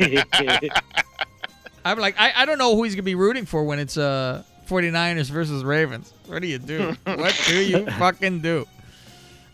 I'm 1.85 1.99
like, 1.99 2.19
I, 2.19 2.33
I 2.37 2.45
don't 2.47 2.59
know 2.59 2.75
who 2.75 2.83
he's 2.85 2.95
gonna 2.95 3.03
be 3.03 3.15
rooting 3.15 3.47
for 3.47 3.65
when 3.65 3.79
it's 3.79 3.97
uh 3.97 4.43
49ers 4.67 5.31
versus 5.31 5.65
Ravens. 5.65 6.13
What 6.27 6.43
do 6.43 6.49
you 6.49 6.59
do? 6.59 6.97
what 7.05 7.41
do 7.47 7.61
you 7.63 7.87
fucking 7.93 8.41
do? 8.41 8.67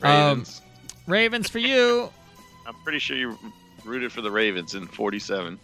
Um, 0.03 0.11
Ravens. 0.39 0.63
Ravens 1.07 1.49
for 1.51 1.59
you. 1.59 2.11
I'm 2.67 2.75
pretty 2.83 2.99
sure 2.99 3.17
you 3.17 3.39
rooted 3.85 4.13
for 4.13 4.21
the 4.23 4.31
Ravens 4.31 4.75
in 4.75 4.87
47. 4.87 5.59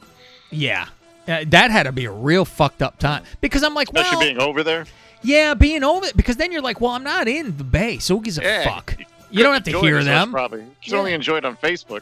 Yeah. 0.50 0.86
Uh, 1.26 1.44
that 1.48 1.70
had 1.70 1.82
to 1.84 1.92
be 1.92 2.06
a 2.06 2.10
real 2.10 2.44
fucked 2.44 2.82
up 2.82 2.98
time 2.98 3.22
because 3.40 3.62
I'm 3.62 3.74
like, 3.74 3.88
Especially 3.88 4.16
well, 4.16 4.20
being 4.26 4.38
over 4.40 4.62
there. 4.62 4.86
yeah, 5.22 5.52
being 5.54 5.84
over 5.84 6.06
it 6.06 6.16
because 6.16 6.36
then 6.36 6.52
you're 6.52 6.62
like, 6.62 6.80
well, 6.80 6.92
I'm 6.92 7.04
not 7.04 7.28
in 7.28 7.56
the 7.58 7.64
Bay, 7.64 7.98
so 7.98 8.16
who 8.16 8.22
gives 8.22 8.38
a 8.38 8.42
Yeah. 8.42 8.64
fuck? 8.64 8.96
You 9.30 9.42
don't 9.42 9.52
have 9.52 9.64
to 9.64 9.78
hear 9.80 9.96
it 9.96 10.00
as 10.00 10.06
much, 10.06 10.14
them. 10.14 10.30
Probably. 10.32 10.60
You 10.60 10.66
can 10.82 10.94
only 10.94 11.12
enjoy 11.12 11.36
it 11.36 11.44
on 11.44 11.54
Facebook. 11.58 12.00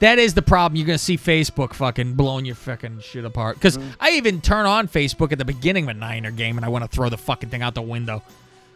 That 0.00 0.18
is 0.18 0.34
the 0.34 0.42
problem. 0.42 0.76
You're 0.76 0.86
gonna 0.86 0.98
see 0.98 1.16
Facebook 1.16 1.72
fucking 1.74 2.14
blowing 2.14 2.44
your 2.44 2.54
fucking 2.56 3.00
shit 3.00 3.24
apart. 3.24 3.56
Because 3.56 3.78
Mm-hmm. 3.78 3.90
I 4.00 4.10
even 4.12 4.40
turn 4.40 4.66
on 4.66 4.88
Facebook 4.88 5.32
at 5.32 5.38
the 5.38 5.44
beginning 5.44 5.84
of 5.84 5.90
a 5.90 5.94
Niner 5.94 6.30
game, 6.30 6.56
and 6.58 6.64
I 6.64 6.68
want 6.68 6.84
to 6.84 6.88
throw 6.88 7.08
the 7.08 7.16
fucking 7.18 7.48
thing 7.50 7.62
out 7.62 7.74
the 7.74 7.82
window. 7.82 8.22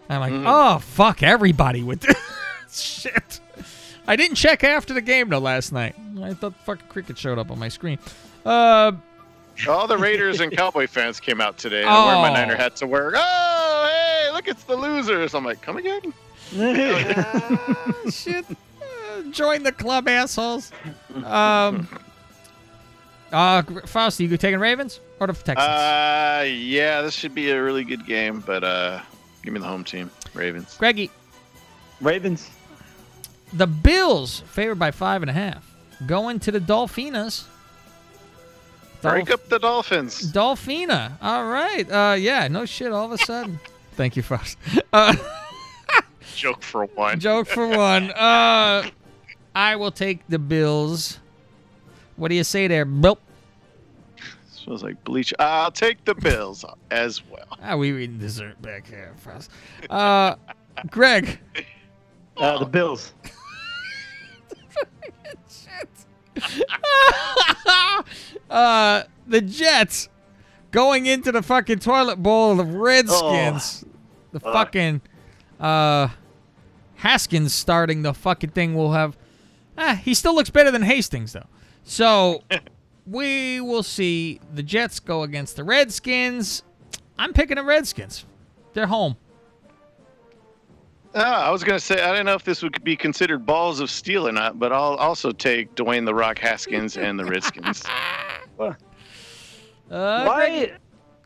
I'm 0.08 0.20
like, 0.20 0.32
Mm-hmm. 0.32 0.46
oh 0.46 0.78
fuck 0.78 1.22
everybody 1.22 1.82
with 1.82 2.00
this 2.00 2.16
shit. 2.80 3.40
I 4.06 4.16
didn't 4.16 4.36
check 4.36 4.64
after 4.64 4.94
the 4.94 5.02
game 5.02 5.28
though 5.28 5.38
last 5.38 5.70
night. 5.72 5.94
I 6.22 6.32
thought 6.34 6.54
fucking 6.64 6.86
cricket 6.88 7.18
showed 7.18 7.38
up 7.38 7.50
on 7.50 7.58
my 7.58 7.68
screen. 7.68 7.98
Uh, 8.46 8.92
All 9.68 9.86
the 9.86 9.98
Raiders 10.06 10.40
and 10.40 10.50
Cowboy 10.50 10.86
fans 10.86 11.20
came 11.20 11.40
out 11.42 11.58
today. 11.58 11.80
and 11.82 11.90
I'm 11.90 12.06
wearing 12.06 12.22
my 12.22 12.30
Oh. 12.30 12.32
Niner 12.34 12.56
hat 12.56 12.76
to 12.76 12.86
work. 12.86 13.14
Oh, 13.18 13.88
hey, 13.90 14.30
look, 14.32 14.48
it's 14.48 14.64
the 14.64 14.76
losers. 14.76 15.34
I'm 15.34 15.44
like, 15.44 15.60
come 15.60 15.76
again? 15.76 16.14
ah, 16.58 17.92
shit. 18.10 18.46
Join 19.30 19.62
the 19.62 19.72
club, 19.72 20.08
assholes. 20.08 20.72
Um. 21.24 21.88
Uh, 23.30 23.62
Faust, 23.86 24.20
you 24.20 24.36
taking 24.38 24.58
Ravens 24.58 25.00
or 25.20 25.26
the 25.26 25.32
Texans? 25.34 25.58
Uh, 25.58 26.44
yeah, 26.48 27.02
this 27.02 27.12
should 27.14 27.34
be 27.34 27.50
a 27.50 27.62
really 27.62 27.84
good 27.84 28.06
game, 28.06 28.42
but 28.46 28.64
uh, 28.64 29.00
give 29.42 29.52
me 29.52 29.60
the 29.60 29.66
home 29.66 29.84
team, 29.84 30.10
Ravens. 30.32 30.76
Greggy. 30.78 31.10
Ravens. 32.00 32.48
The 33.52 33.66
Bills 33.66 34.40
favored 34.40 34.78
by 34.78 34.90
five 34.92 35.22
and 35.22 35.30
a 35.30 35.34
half. 35.34 35.74
Going 36.06 36.38
to 36.40 36.52
the 36.52 36.60
Dolphinas. 36.60 37.44
Break 39.02 39.30
up 39.30 39.48
the 39.48 39.58
Dolphins. 39.58 40.32
Dolphina. 40.32 41.12
All 41.22 41.46
right. 41.46 41.90
Uh, 41.90 42.14
yeah. 42.14 42.48
No 42.48 42.64
shit. 42.64 42.92
All 42.92 43.04
of 43.04 43.12
a 43.12 43.18
sudden. 43.18 43.60
Thank 43.92 44.16
you, 44.16 44.22
Faust. 44.22 44.58
Uh, 44.92 45.14
Joke 46.36 46.62
for 46.62 46.84
one. 46.86 47.18
joke 47.18 47.48
for 47.48 47.66
one. 47.66 48.10
Uh, 48.12 48.88
I 49.54 49.76
will 49.76 49.90
take 49.90 50.26
the 50.28 50.38
Bills. 50.38 51.18
What 52.16 52.28
do 52.28 52.34
you 52.34 52.44
say 52.44 52.66
there, 52.66 52.84
Bill? 52.84 53.18
Smells 54.50 54.82
like 54.82 55.02
bleach. 55.04 55.32
I'll 55.38 55.70
take 55.70 56.04
the 56.04 56.14
Bills 56.14 56.64
as 56.90 57.24
well. 57.26 57.46
Ah, 57.62 57.76
we 57.76 57.90
eating 58.02 58.18
dessert 58.18 58.60
back 58.60 58.86
here, 58.86 59.14
Faust. 59.16 59.50
Uh, 59.88 60.34
Greg. 60.90 61.38
Uh, 62.36 62.58
the 62.58 62.66
Bills. 62.66 63.12
uh, 68.50 69.02
the 69.26 69.40
Jets 69.40 70.08
going 70.70 71.06
into 71.06 71.32
the 71.32 71.42
fucking 71.42 71.80
toilet 71.80 72.22
bowl 72.22 72.52
of 72.52 72.58
the 72.58 72.64
Redskins. 72.78 73.84
The 74.32 74.40
fucking 74.40 75.00
uh, 75.58 76.08
Haskins 76.96 77.54
starting 77.54 78.02
the 78.02 78.14
fucking 78.14 78.50
thing 78.50 78.74
will 78.74 78.92
have 78.92 79.16
Ah, 79.78 79.94
he 79.94 80.12
still 80.12 80.34
looks 80.34 80.50
better 80.50 80.72
than 80.72 80.82
Hastings, 80.82 81.32
though. 81.32 81.46
So 81.84 82.42
we 83.06 83.60
will 83.60 83.84
see 83.84 84.40
the 84.52 84.62
Jets 84.62 84.98
go 84.98 85.22
against 85.22 85.56
the 85.56 85.62
Redskins. 85.64 86.64
I'm 87.16 87.32
picking 87.32 87.56
the 87.56 87.64
Redskins. 87.64 88.26
They're 88.74 88.88
home. 88.88 89.16
Ah, 91.14 91.46
I 91.46 91.50
was 91.50 91.64
gonna 91.64 91.80
say 91.80 92.02
I 92.02 92.14
don't 92.14 92.26
know 92.26 92.34
if 92.34 92.44
this 92.44 92.62
would 92.62 92.84
be 92.84 92.94
considered 92.94 93.46
balls 93.46 93.80
of 93.80 93.90
steel 93.90 94.28
or 94.28 94.32
not, 94.32 94.58
but 94.58 94.72
I'll 94.72 94.96
also 94.96 95.32
take 95.32 95.74
Dwayne 95.74 96.04
the 96.04 96.14
Rock 96.14 96.38
Haskins 96.38 96.96
and 96.96 97.18
the 97.18 97.24
Redskins. 97.24 97.84
Uh, 99.90 100.24
Why 100.24 100.44
I, 100.44 100.72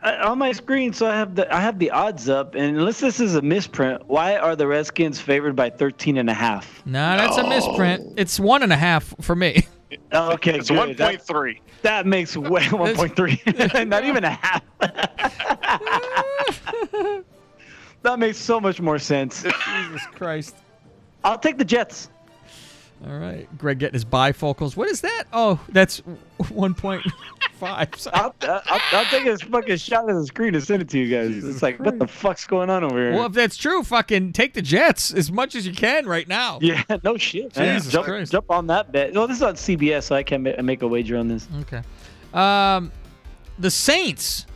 on 0.03 0.39
my 0.39 0.53
screen? 0.53 0.93
So 0.93 1.07
I 1.07 1.15
have 1.16 1.35
the 1.35 1.53
I 1.55 1.61
have 1.61 1.79
the 1.79 1.91
odds 1.91 2.29
up, 2.29 2.55
and 2.55 2.77
unless 2.77 3.01
this 3.01 3.20
is 3.20 3.35
a 3.35 3.43
misprint, 3.43 4.07
why 4.07 4.37
are 4.37 4.57
the 4.57 4.66
Redskins 4.66 5.20
favored 5.20 5.55
by 5.57 5.70
13 5.70 6.16
and 6.19 6.29
a 6.31 6.35
half? 6.35 6.83
Nah, 6.87 7.16
that's 7.16 7.37
a 7.39 7.49
misprint. 7.49 8.15
It's 8.19 8.39
one 8.41 8.62
and 8.62 8.73
a 8.73 8.77
half 8.77 9.15
for 9.20 9.35
me. 9.37 9.66
Oh, 10.12 10.33
okay, 10.33 10.59
It's 10.59 10.69
good. 10.70 10.79
one 10.79 10.95
That- 10.97 11.27
point. 11.27 11.59
That 11.83 12.07
makes 12.07 12.37
way 12.37 12.62
1.3. 12.62 13.85
Not 13.89 14.05
even 14.05 14.24
a 14.24 14.31
half. 14.31 14.62
that 18.03 18.19
makes 18.19 18.39
so 18.39 18.61
much 18.61 18.81
more 18.81 18.99
sense. 18.99 19.43
Jesus 19.43 20.07
Christ. 20.15 20.57
I'll 21.24 21.39
take 21.39 21.59
the 21.59 21.65
Jets. 21.65 22.09
All 23.05 23.19
right. 23.19 23.49
Greg 23.59 23.79
getting 23.79 23.95
his 23.95 24.05
bifocals. 24.05 24.77
What 24.77 24.89
is 24.89 25.01
that? 25.01 25.24
Oh, 25.33 25.59
that's 25.70 26.01
1.5. 26.39 27.03
I'll, 28.12 28.35
I'll, 28.43 28.81
I'll 28.93 29.05
take 29.07 29.27
a 29.27 29.39
fucking 29.39 29.77
shot 29.77 30.09
at 30.09 30.15
the 30.15 30.27
screen 30.27 30.55
and 30.55 30.62
send 30.62 30.83
it 30.83 30.89
to 30.91 30.99
you 30.99 31.09
guys. 31.11 31.45
it's 31.45 31.62
like, 31.62 31.79
what 31.81 31.99
the 31.99 32.07
fuck's 32.07 32.47
going 32.47 32.70
on 32.70 32.85
over 32.85 32.97
here? 32.97 33.12
Well, 33.12 33.27
if 33.27 33.33
that's 33.33 33.57
true, 33.57 33.83
fucking 33.83 34.33
take 34.33 34.55
the 34.55 34.62
Jets 34.62 35.12
as 35.12 35.31
much 35.33 35.55
as 35.55 35.66
you 35.66 35.73
can 35.73 36.07
right 36.07 36.27
now. 36.29 36.59
yeah, 36.62 36.83
no 37.05 37.16
shit. 37.16 37.57
man. 37.57 37.77
Jesus 37.77 37.93
jump, 37.93 38.07
Christ. 38.07 38.33
jump 38.33 38.51
on 38.51 38.66
that 38.69 38.93
bet. 38.93 39.12
No, 39.12 39.27
this 39.27 39.37
is 39.39 39.43
on 39.43 39.55
CBS, 39.55 40.05
so 40.05 40.15
I 40.16 40.23
can 40.23 40.43
ma- 40.43 40.61
make 40.62 40.83
a 40.83 40.89
wager 40.89 41.16
on 41.16 41.29
this. 41.29 41.49
Okay. 41.62 41.83
Um, 42.35 42.93
the 43.59 43.70
Saints, 43.70 44.47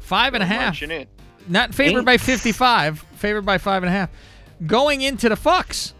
five 0.00 0.34
and 0.34 0.42
a 0.42 0.46
half. 0.46 0.74
Marching 0.74 0.90
in. 0.90 1.06
Not 1.48 1.74
favored 1.74 2.04
by 2.04 2.18
55, 2.18 2.98
favored 3.14 3.46
by 3.46 3.56
five 3.58 3.82
and 3.82 3.88
a 3.88 3.92
half. 3.92 4.10
Going 4.66 5.00
into 5.02 5.28
the 5.28 5.36
Fox, 5.36 5.94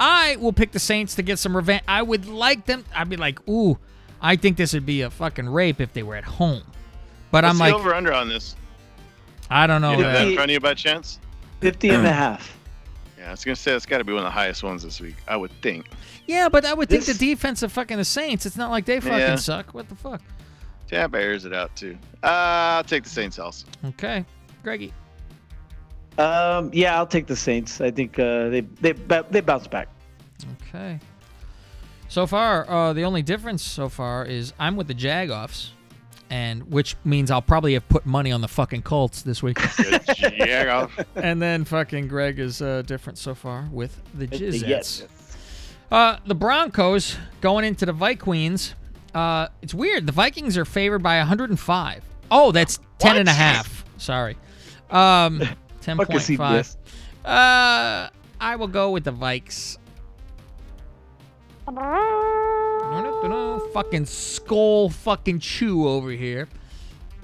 I 0.00 0.36
will 0.36 0.52
pick 0.52 0.72
the 0.72 0.78
Saints 0.78 1.14
to 1.16 1.22
get 1.22 1.38
some 1.38 1.56
revenge. 1.56 1.82
I 1.88 2.02
would 2.02 2.26
like 2.26 2.66
them. 2.66 2.84
I'd 2.94 3.08
be 3.08 3.16
like, 3.16 3.46
ooh, 3.48 3.78
I 4.20 4.36
think 4.36 4.56
this 4.56 4.72
would 4.72 4.86
be 4.86 5.02
a 5.02 5.10
fucking 5.10 5.48
rape 5.48 5.80
if 5.80 5.92
they 5.92 6.02
were 6.02 6.16
at 6.16 6.24
home. 6.24 6.62
But 7.30 7.44
What's 7.44 7.50
I'm 7.52 7.58
the 7.58 7.72
like, 7.72 7.74
over 7.74 7.94
under 7.94 8.12
on 8.12 8.28
this? 8.28 8.54
I 9.50 9.66
don't 9.66 9.80
know. 9.80 9.92
you 9.92 10.04
have 10.04 10.12
that 10.12 10.22
in 10.22 10.28
that. 10.30 10.34
front 10.36 10.50
of 10.50 10.54
you 10.54 10.60
by 10.60 10.74
chance? 10.74 11.18
50 11.60 11.88
and 11.90 12.06
a 12.06 12.12
half. 12.12 12.54
Yeah, 13.18 13.26
I 13.26 13.30
was 13.32 13.44
gonna 13.44 13.56
say 13.56 13.72
it's 13.72 13.84
got 13.84 13.98
to 13.98 14.04
be 14.04 14.12
one 14.12 14.20
of 14.22 14.26
the 14.26 14.30
highest 14.30 14.62
ones 14.62 14.84
this 14.84 15.00
week. 15.00 15.16
I 15.26 15.36
would 15.36 15.50
think. 15.60 15.86
Yeah, 16.28 16.48
but 16.48 16.64
I 16.64 16.72
would 16.72 16.88
think 16.88 17.04
This- 17.04 17.18
the 17.18 17.26
defense 17.34 17.64
of 17.64 17.72
fucking 17.72 17.96
the 17.96 18.04
Saints. 18.04 18.46
It's 18.46 18.56
not 18.56 18.70
like 18.70 18.84
they 18.84 19.00
fucking 19.00 19.18
Yeah. 19.18 19.34
suck. 19.34 19.74
What 19.74 19.88
the 19.88 19.96
fuck? 19.96 20.20
Tampa 20.86 21.18
airs 21.18 21.44
it 21.44 21.52
out 21.52 21.74
too. 21.74 21.98
Uh, 22.22 22.26
I'll 22.78 22.84
take 22.84 23.02
the 23.02 23.10
Saints 23.10 23.40
also. 23.40 23.66
Okay, 23.84 24.24
Greggy. 24.62 24.92
Um, 26.18 26.70
yeah, 26.72 26.96
I'll 26.96 27.06
take 27.06 27.26
the 27.26 27.36
Saints. 27.36 27.80
I 27.80 27.90
think 27.90 28.18
uh, 28.18 28.48
they 28.48 28.60
they 28.60 28.92
they 29.30 29.40
bounce 29.40 29.68
back. 29.68 29.88
Okay. 30.62 30.98
So 32.08 32.26
far, 32.26 32.68
uh, 32.68 32.92
the 32.92 33.04
only 33.04 33.22
difference 33.22 33.62
so 33.62 33.88
far 33.88 34.24
is 34.24 34.52
I'm 34.58 34.76
with 34.76 34.88
the 34.88 34.94
Jagoffs, 34.94 35.70
and 36.30 36.70
which 36.72 36.96
means 37.04 37.30
I'll 37.30 37.42
probably 37.42 37.74
have 37.74 37.88
put 37.88 38.04
money 38.06 38.32
on 38.32 38.40
the 38.40 38.48
fucking 38.48 38.82
Colts 38.82 39.22
this 39.22 39.42
week. 39.42 39.58
yeah. 40.18 40.88
and 41.16 41.40
then 41.40 41.64
fucking 41.64 42.08
Greg 42.08 42.38
is 42.38 42.62
uh, 42.62 42.82
different 42.82 43.18
so 43.18 43.34
far 43.34 43.68
with 43.70 44.00
the 44.14 44.26
the 44.26 44.38
Jizzets. 44.38 45.06
Uh, 45.90 46.18
the 46.26 46.34
Broncos 46.34 47.16
going 47.40 47.64
into 47.64 47.86
the 47.86 47.92
Vikings. 47.92 48.74
Uh, 49.14 49.48
it's 49.62 49.72
weird. 49.72 50.06
The 50.06 50.12
Vikings 50.12 50.58
are 50.58 50.64
favored 50.64 51.02
by 51.02 51.18
105. 51.18 52.04
Oh, 52.30 52.52
that's 52.52 52.78
10 52.98 53.16
and 53.16 53.28
a 53.28 53.32
half. 53.32 53.84
Sorry. 53.96 54.36
Um, 54.90 55.42
10.5. 55.88 56.76
Uh, 57.24 58.08
I 58.40 58.56
will 58.56 58.68
go 58.68 58.90
with 58.90 59.04
the 59.04 59.12
Vikes. 59.12 59.78
Fucking 63.72 64.06
skull 64.06 64.88
fucking 64.88 65.40
chew 65.40 65.86
over 65.86 66.10
here. 66.10 66.48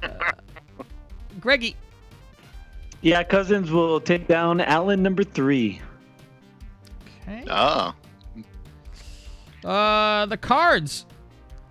Uh, 0.03 0.09
Greggy. 1.41 1.77
Yeah, 3.01 3.23
Cousins 3.23 3.71
will 3.71 4.01
take 4.01 4.29
down 4.29 4.61
Allen 4.61 5.03
number 5.03 5.25
three. 5.25 5.81
Okay. 7.23 7.45
Oh. 7.51 7.95
Uh, 9.65 10.27
the 10.27 10.37
Cards 10.37 11.07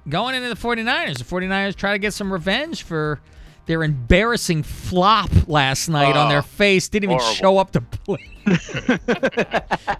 going 0.10 0.36
into 0.36 0.49
the 0.49 0.56
49ers. 0.56 1.18
The 1.18 1.24
49ers 1.24 1.76
try 1.76 1.94
to 1.94 1.99
get 1.99 2.14
some 2.14 2.34
revenge 2.34 2.84
for 2.84 3.22
their 3.65 3.84
embarrassing 3.84 4.64
flop 4.64 5.30
last 5.48 5.88
night 5.90 6.15
on 6.15 6.27
Oh, 6.27 6.30
their 6.30 6.40
ah, 6.40 6.41
face. 6.41 6.90
Didn't 6.90 7.06
even 7.06 7.18
horrible. 7.19 7.35
show 7.35 7.57
up 7.57 7.72
to 7.72 7.81
play. 7.81 8.30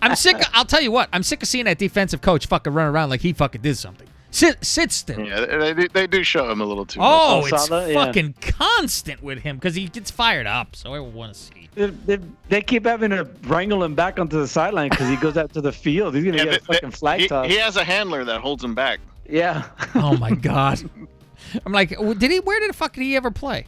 I'm 0.02 0.16
sick. 0.16 0.36
Of, 0.38 0.48
I'll 0.54 0.66
tell 0.66 0.82
you 0.82 0.92
what. 0.92 1.10
I'm 1.14 1.24
sick 1.24 1.42
of 1.42 1.48
seeing 1.48 1.66
that 1.66 1.78
defensive 1.78 2.22
coach 2.22 2.48
fucking 2.48 2.74
run 2.74 2.88
around 2.88 3.10
like 3.10 3.22
he 3.22 3.34
fucking 3.34 3.62
did 3.62 3.78
something. 3.78 4.08
Sit, 4.32 4.66
sit 4.66 4.92
still. 4.92 5.20
Yeah, 5.20 5.46
they, 5.46 5.74
they, 5.74 5.88
they 5.88 6.08
do 6.08 6.24
show 6.24 6.50
him 6.50 6.60
a 6.60 6.66
little 6.66 6.86
too 6.88 7.00
much. 7.00 7.08
Oh, 7.08 7.42
Oh, 7.44 7.46
it's 7.46 7.68
Saleh, 7.68 7.92
yeah. 7.94 8.06
fucking 8.06 8.34
constant 8.42 9.22
with 9.22 9.40
him 9.40 9.58
because 9.58 9.76
he 9.76 9.88
gets 9.88 10.10
fired 10.10 10.48
up. 10.48 10.76
So 10.76 10.94
I 10.94 11.00
want 11.00 11.36
to 11.36 11.40
see. 11.40 11.70
They, 11.76 11.86
they, 11.88 12.20
they 12.50 12.62
keep 12.62 12.86
having 12.86 13.12
to 13.12 13.30
wrangle 13.44 13.84
him 13.84 13.94
back 13.94 14.20
onto 14.20 14.40
the 14.40 14.48
sideline 14.48 14.90
because 14.90 15.08
he 15.08 15.16
goes 15.18 15.38
out 15.38 15.54
to 15.54 15.62
the 15.62 15.72
field. 15.72 16.16
He's 16.16 16.24
gonna 16.26 16.38
Yeah, 16.38 16.44
get 16.46 16.48
a 16.48 16.60
they- 16.62 16.66
they- 16.68 16.74
fucking 16.74 16.92
flag 16.92 17.20
he, 17.22 17.28
toss. 17.28 17.48
he 17.48 17.58
has 17.58 17.78
a 17.78 17.84
handler 17.84 18.24
that 18.26 18.42
holds 18.42 18.64
him 18.64 18.74
back. 18.74 19.00
Yeah. 19.30 19.66
Oh 19.96 20.18
my 20.18 20.32
god. 20.32 20.82
I'm 21.66 21.72
like, 21.74 21.90
did 22.20 22.32
he? 22.32 22.40
Where 22.40 22.60
did 22.60 22.70
the 22.70 22.74
fuck 22.74 22.94
did 22.94 23.04
he 23.04 23.16
ever 23.16 23.32
play? 23.32 23.66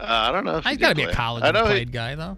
Uh, 0.00 0.04
I 0.06 0.32
don't 0.32 0.44
know. 0.44 0.58
If 0.58 0.64
he 0.64 0.70
He's 0.70 0.78
got 0.78 0.90
to 0.90 0.94
be 0.94 1.02
a 1.04 1.12
college 1.12 1.42
I 1.44 1.50
know 1.50 1.64
he, 1.64 1.70
played 1.72 1.92
guy 1.92 2.14
though. 2.14 2.36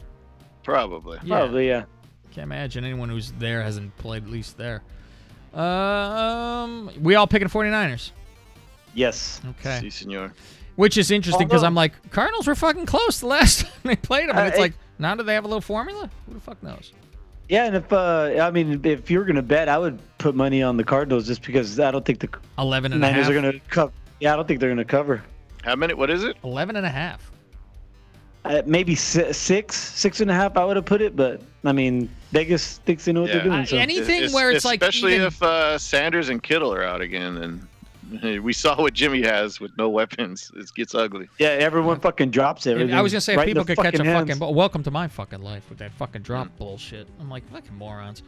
probably. 0.62 1.18
Yeah. 1.24 1.36
Probably, 1.38 1.68
yeah. 1.68 1.84
Can't 2.32 2.44
imagine 2.44 2.84
anyone 2.84 3.08
who's 3.08 3.32
there 3.32 3.62
hasn't 3.62 3.96
played 3.98 4.22
at 4.24 4.30
least 4.30 4.56
there. 4.56 4.82
Um, 5.52 6.90
we 7.02 7.14
all 7.16 7.26
picking 7.26 7.48
49ers. 7.48 8.12
Yes. 8.94 9.40
Okay. 9.50 9.80
Si, 9.80 9.90
senor. 9.90 10.32
Which 10.76 10.96
is 10.96 11.10
interesting 11.10 11.46
because 11.48 11.62
I'm 11.64 11.74
like, 11.74 12.10
Cardinals 12.10 12.46
were 12.46 12.54
fucking 12.54 12.86
close 12.86 13.20
the 13.20 13.26
last 13.36 13.62
time 13.62 13.70
they 13.84 13.96
played 13.96 14.28
them. 14.28 14.36
And 14.36 14.46
Uh, 14.46 14.48
it's 14.48 14.58
it- 14.58 14.60
like, 14.60 14.74
now 14.98 15.14
do 15.14 15.22
they 15.22 15.34
have 15.34 15.44
a 15.44 15.48
little 15.48 15.60
formula? 15.60 16.08
Who 16.26 16.34
the 16.34 16.40
fuck 16.40 16.62
knows? 16.62 16.92
Yeah, 17.48 17.64
and 17.66 17.74
if 17.74 17.92
uh, 17.92 18.38
I 18.40 18.50
mean, 18.52 18.80
if 18.84 19.10
you're 19.10 19.24
gonna 19.24 19.42
bet, 19.42 19.68
I 19.68 19.76
would 19.76 19.98
put 20.18 20.36
money 20.36 20.62
on 20.62 20.76
the 20.76 20.84
Cardinals 20.84 21.26
just 21.26 21.42
because 21.42 21.80
I 21.80 21.90
don't 21.90 22.04
think 22.04 22.20
the 22.20 22.28
11 22.58 22.92
and 22.92 23.02
a 23.02 23.06
Niners 23.08 23.24
half. 23.26 23.32
are 23.32 23.34
gonna 23.34 23.52
cover. 23.68 23.92
Yeah, 24.20 24.32
I 24.32 24.36
don't 24.36 24.46
think 24.46 24.60
they're 24.60 24.68
gonna 24.70 24.84
cover. 24.84 25.22
How 25.64 25.76
many? 25.76 25.94
What 25.94 26.10
is 26.10 26.24
it? 26.24 26.36
11 26.44 26.76
and 26.76 26.86
a 26.86 26.90
half. 26.90 27.30
Uh, 28.44 28.62
maybe 28.64 28.94
si- 28.94 29.32
six, 29.34 29.76
six 29.76 30.20
and 30.20 30.30
a 30.30 30.34
half. 30.34 30.56
I 30.56 30.64
would 30.64 30.76
have 30.76 30.86
put 30.86 31.02
it, 31.02 31.14
but 31.14 31.42
I 31.64 31.72
mean, 31.72 32.08
Vegas 32.32 32.78
thinks 32.78 33.04
they 33.04 33.12
know 33.12 33.22
what 33.22 33.28
Yeah. 33.28 33.34
they're 33.34 33.44
doing. 33.44 33.60
Uh, 33.72 33.82
anything 33.82 34.22
Es- 34.24 34.32
where 34.34 34.50
it's 34.50 34.64
like 34.64 34.80
especially 34.80 35.16
even- 35.16 35.26
if 35.26 35.42
uh, 35.42 35.76
Sanders 35.76 36.30
and 36.30 36.42
Kittle 36.42 36.72
are 36.72 36.82
out 36.82 37.02
again, 37.02 37.36
and 38.22 38.42
we 38.42 38.52
saw 38.54 38.76
what 38.80 38.94
Jimmy 38.94 39.22
has 39.22 39.60
with 39.60 39.72
no 39.76 39.90
weapons. 39.90 40.50
It 40.56 40.70
gets 40.74 40.94
ugly. 40.94 41.28
yeah, 41.38 41.48
everyone 41.48 42.00
fucking 42.00 42.30
drops 42.30 42.66
everything. 42.66 42.94
I 42.94 43.02
was 43.02 43.12
gonna 43.12 43.20
say 43.20 43.34
if 43.34 43.38
right 43.38 43.48
in 43.48 43.54
people 43.54 43.64
the 43.64 43.76
could 43.76 43.82
catch 43.84 43.94
a 43.94 43.98
fucking 43.98 44.12
fucking 44.12 44.28
hands. 44.28 44.38
ball, 44.40 44.54
welcome 44.54 44.82
to 44.84 44.90
my 44.90 45.06
fucking 45.08 45.42
life 45.42 45.64
with 45.68 45.78
that 45.78 45.92
fucking 45.92 46.22
drop 46.22 46.48
bullshit. 46.58 47.06
I'm 47.20 47.28
like 47.28 47.46
fucking 47.50 47.74
morons. 47.76 48.22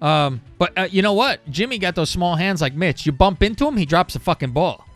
Um, 0.00 0.40
but 0.58 0.72
uh, 0.78 0.88
you 0.90 1.02
know 1.02 1.12
what? 1.12 1.40
Jimmy 1.50 1.76
got 1.76 1.94
those 1.94 2.08
small 2.08 2.34
hands 2.36 2.62
like 2.62 2.72
Mitch. 2.72 3.04
You 3.04 3.12
bump 3.12 3.42
into 3.42 3.68
him, 3.68 3.76
he 3.76 3.84
drops 3.84 4.14
the 4.14 4.20
fucking 4.20 4.52
ball. 4.52 4.86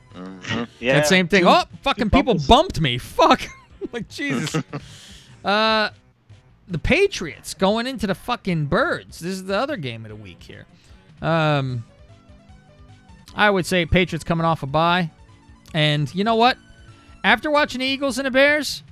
Yeah, 0.81 0.95
that 0.95 1.07
same 1.07 1.29
thing. 1.29 1.43
two- 1.43 1.49
oh, 1.49 1.65
fucking 1.83 2.11
people 2.11 2.35
bumbles. 2.35 2.47
bumped 2.47 2.81
me. 2.81 2.99
Fuck. 2.99 3.43
like 3.93 4.09
Jesus. 4.09 4.63
uh, 5.45 5.91
the 6.69 6.79
Patriots 6.79 7.55
going 7.55 7.87
into 7.87 8.07
the 8.07 8.15
fucking 8.15 8.67
Birds. 8.67 9.19
This 9.19 9.33
is 9.33 9.45
the 9.45 9.57
other 9.59 9.77
game 9.77 10.05
of 10.05 10.09
the 10.11 10.17
week 10.17 10.43
here. 10.43 10.67
Um, 11.21 11.85
I 13.35 13.51
would 13.51 13.67
say 13.67 13.85
Patriots 13.87 14.25
coming 14.25 14.45
off 14.47 14.63
a 14.63 14.67
bye, 14.67 15.11
and 15.75 16.13
you 16.15 16.25
know 16.25 16.37
what? 16.37 16.57
After 17.25 17.51
watching 17.51 17.81
the 17.81 17.87
Eagles 17.87 18.19
and 18.19 18.27
the 18.27 18.31
Bears, 18.31 18.83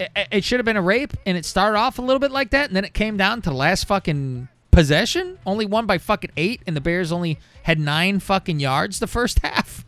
it, 0.00 0.10
it 0.32 0.44
should 0.44 0.58
have 0.58 0.64
been 0.64 0.76
a 0.76 0.82
rape, 0.82 1.12
and 1.26 1.36
it 1.38 1.44
started 1.44 1.78
off 1.78 1.98
a 1.98 2.02
little 2.02 2.18
bit 2.20 2.30
like 2.30 2.50
that, 2.50 2.68
and 2.68 2.76
then 2.76 2.84
it 2.84 2.94
came 2.94 3.16
down 3.16 3.42
to 3.42 3.50
the 3.50 3.56
last 3.56 3.86
fucking 3.86 4.48
possession. 4.70 5.38
Only 5.46 5.66
won 5.66 5.86
by 5.86 5.98
fucking 5.98 6.30
eight, 6.36 6.62
and 6.66 6.74
the 6.76 6.80
Bears 6.80 7.12
only 7.12 7.38
had 7.64 7.78
nine 7.78 8.18
fucking 8.18 8.58
yards 8.60 8.98
the 8.98 9.06
first 9.06 9.38
half. 9.44 9.84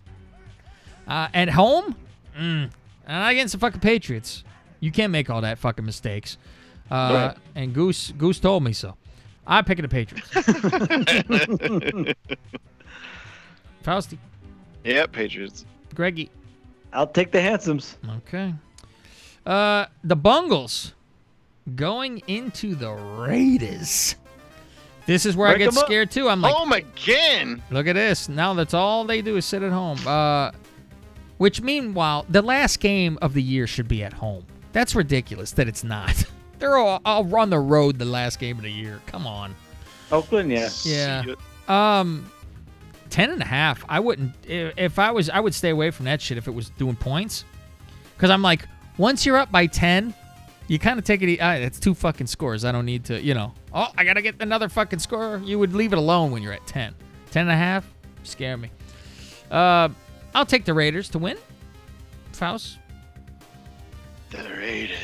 Uh, 1.07 1.29
at 1.35 1.51
home, 1.51 1.95
mm, 2.39 2.71
not 3.07 3.31
against 3.33 3.53
the 3.53 3.59
fucking 3.59 3.81
Patriots. 3.81 4.43
You 4.81 4.91
can't 4.93 5.11
make 5.13 5.29
all 5.31 5.41
that 5.43 5.59
fucking 5.59 5.85
mistakes. 5.85 6.37
Uh, 6.91 6.95
Right. 7.35 7.37
And 7.55 7.73
Goose 7.75 8.13
Goose 8.17 8.39
told 8.41 8.63
me 8.65 8.73
so. 8.73 8.97
I'm 9.47 9.65
picking 9.65 9.83
the 9.83 9.89
Patriots. 9.89 10.29
Fausty, 13.83 14.19
Yeah, 14.85 15.07
Patriots. 15.07 15.67
Greggy. 15.95 16.31
I'll 16.93 17.07
take 17.07 17.31
the 17.33 17.41
handsomes. 17.41 17.99
Okay. 18.27 18.55
Uh, 19.45 19.87
the 20.03 20.17
Bungles 20.17 20.95
going 21.77 22.23
into 22.27 22.75
the 22.75 22.91
Raiders. 22.93 24.17
This 25.07 25.27
is 25.27 25.37
where 25.37 25.49
I 25.49 25.53
get 25.53 25.59
get 25.59 25.69
'em 25.75 25.79
up. 25.79 25.85
scared 25.85 26.11
too. 26.11 26.29
I'm 26.31 26.41
like, 26.41 26.55
Home 26.55 26.73
again. 26.73 27.63
Look 27.71 27.87
at 27.87 27.93
this. 27.95 28.29
Now 28.31 28.55
that's 28.55 28.73
all 28.73 29.05
they 29.05 29.21
do 29.21 29.37
is 29.37 29.45
sit 29.45 29.63
at 29.63 29.71
home. 29.73 29.99
Uh, 30.07 30.51
which 31.39 31.61
meanwhile, 31.61 32.25
the 32.29 32.43
last 32.43 32.81
game 32.81 33.19
of 33.23 33.35
the 33.35 33.43
year 33.43 33.67
should 33.67 33.89
be 33.89 34.03
at 34.05 34.13
home. 34.13 34.45
That's 34.73 34.95
ridiculous 34.95 35.53
that 35.53 35.69
it's 35.69 35.85
not. 35.85 36.25
They're 36.59 36.77
all, 36.77 37.01
all 37.05 37.37
on 37.37 37.51
the 37.51 37.59
road 37.59 37.99
the 37.99 38.05
last 38.05 38.39
game 38.39 38.57
of 38.57 38.63
the 38.63 38.71
year. 38.71 39.01
Come 39.07 39.27
on. 39.27 39.55
Oakland, 40.13 40.51
yeah. 40.51 40.69
Yeah. 40.85 41.35
Um, 41.69 42.31
ten 43.11 43.31
and 43.31 43.43
a 43.43 43.47
half. 43.47 43.85
I 43.89 44.01
wouldn't. 44.01 44.33
If 44.47 44.99
I 44.99 45.11
was, 45.11 45.29
I 45.31 45.41
would 45.41 45.55
stay 45.55 45.71
away 45.71 45.91
from 45.91 46.07
that 46.07 46.21
shit 46.23 46.39
if 46.39 46.47
it 46.49 46.53
was 46.53 46.71
doing 46.71 46.97
points. 46.97 47.45
Because 48.17 48.31
I'm 48.31 48.43
like, 48.43 48.67
once 48.99 49.27
you're 49.27 49.37
up 49.37 49.51
by 49.51 49.67
ten, 49.67 50.15
you 50.69 50.79
kind 50.79 50.99
of 50.99 51.05
take 51.05 51.23
it. 51.23 51.29
e- 51.29 51.39
Ah, 51.41 51.55
it's 51.55 51.79
two 51.81 51.95
fucking 51.95 52.27
scores. 52.29 52.65
I 52.65 52.73
don't 52.73 52.87
need 52.87 53.05
to, 53.07 53.21
you 53.21 53.35
know. 53.35 53.53
Oh, 53.73 53.89
I 53.99 54.05
gotta 54.05 54.23
get 54.23 54.37
another 54.41 54.69
fucking 54.69 55.01
score. 55.01 55.41
You 55.45 55.59
would 55.59 55.75
leave 55.75 55.93
it 55.93 55.99
alone 55.99 56.31
when 56.31 56.43
you're 56.43 56.53
at 56.53 56.67
10. 56.67 56.95
10 57.33 57.41
and 57.43 57.51
a 57.51 57.57
half, 57.57 57.85
scare 58.23 58.57
me. 58.57 58.71
Uh, 59.51 59.89
I'll 60.35 60.47
take 60.47 60.65
the 60.65 60.75
Raiders 60.75 61.09
to 61.11 61.19
win. 61.19 61.37
Faust. 62.33 62.79
The 64.31 64.43
Raiders. 64.59 64.99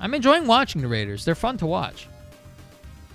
I'm 0.00 0.14
enjoying 0.14 0.46
watching 0.46 0.82
the 0.82 0.88
Raiders. 0.88 1.24
They're 1.24 1.34
fun 1.34 1.56
to 1.58 1.66
watch. 1.66 2.08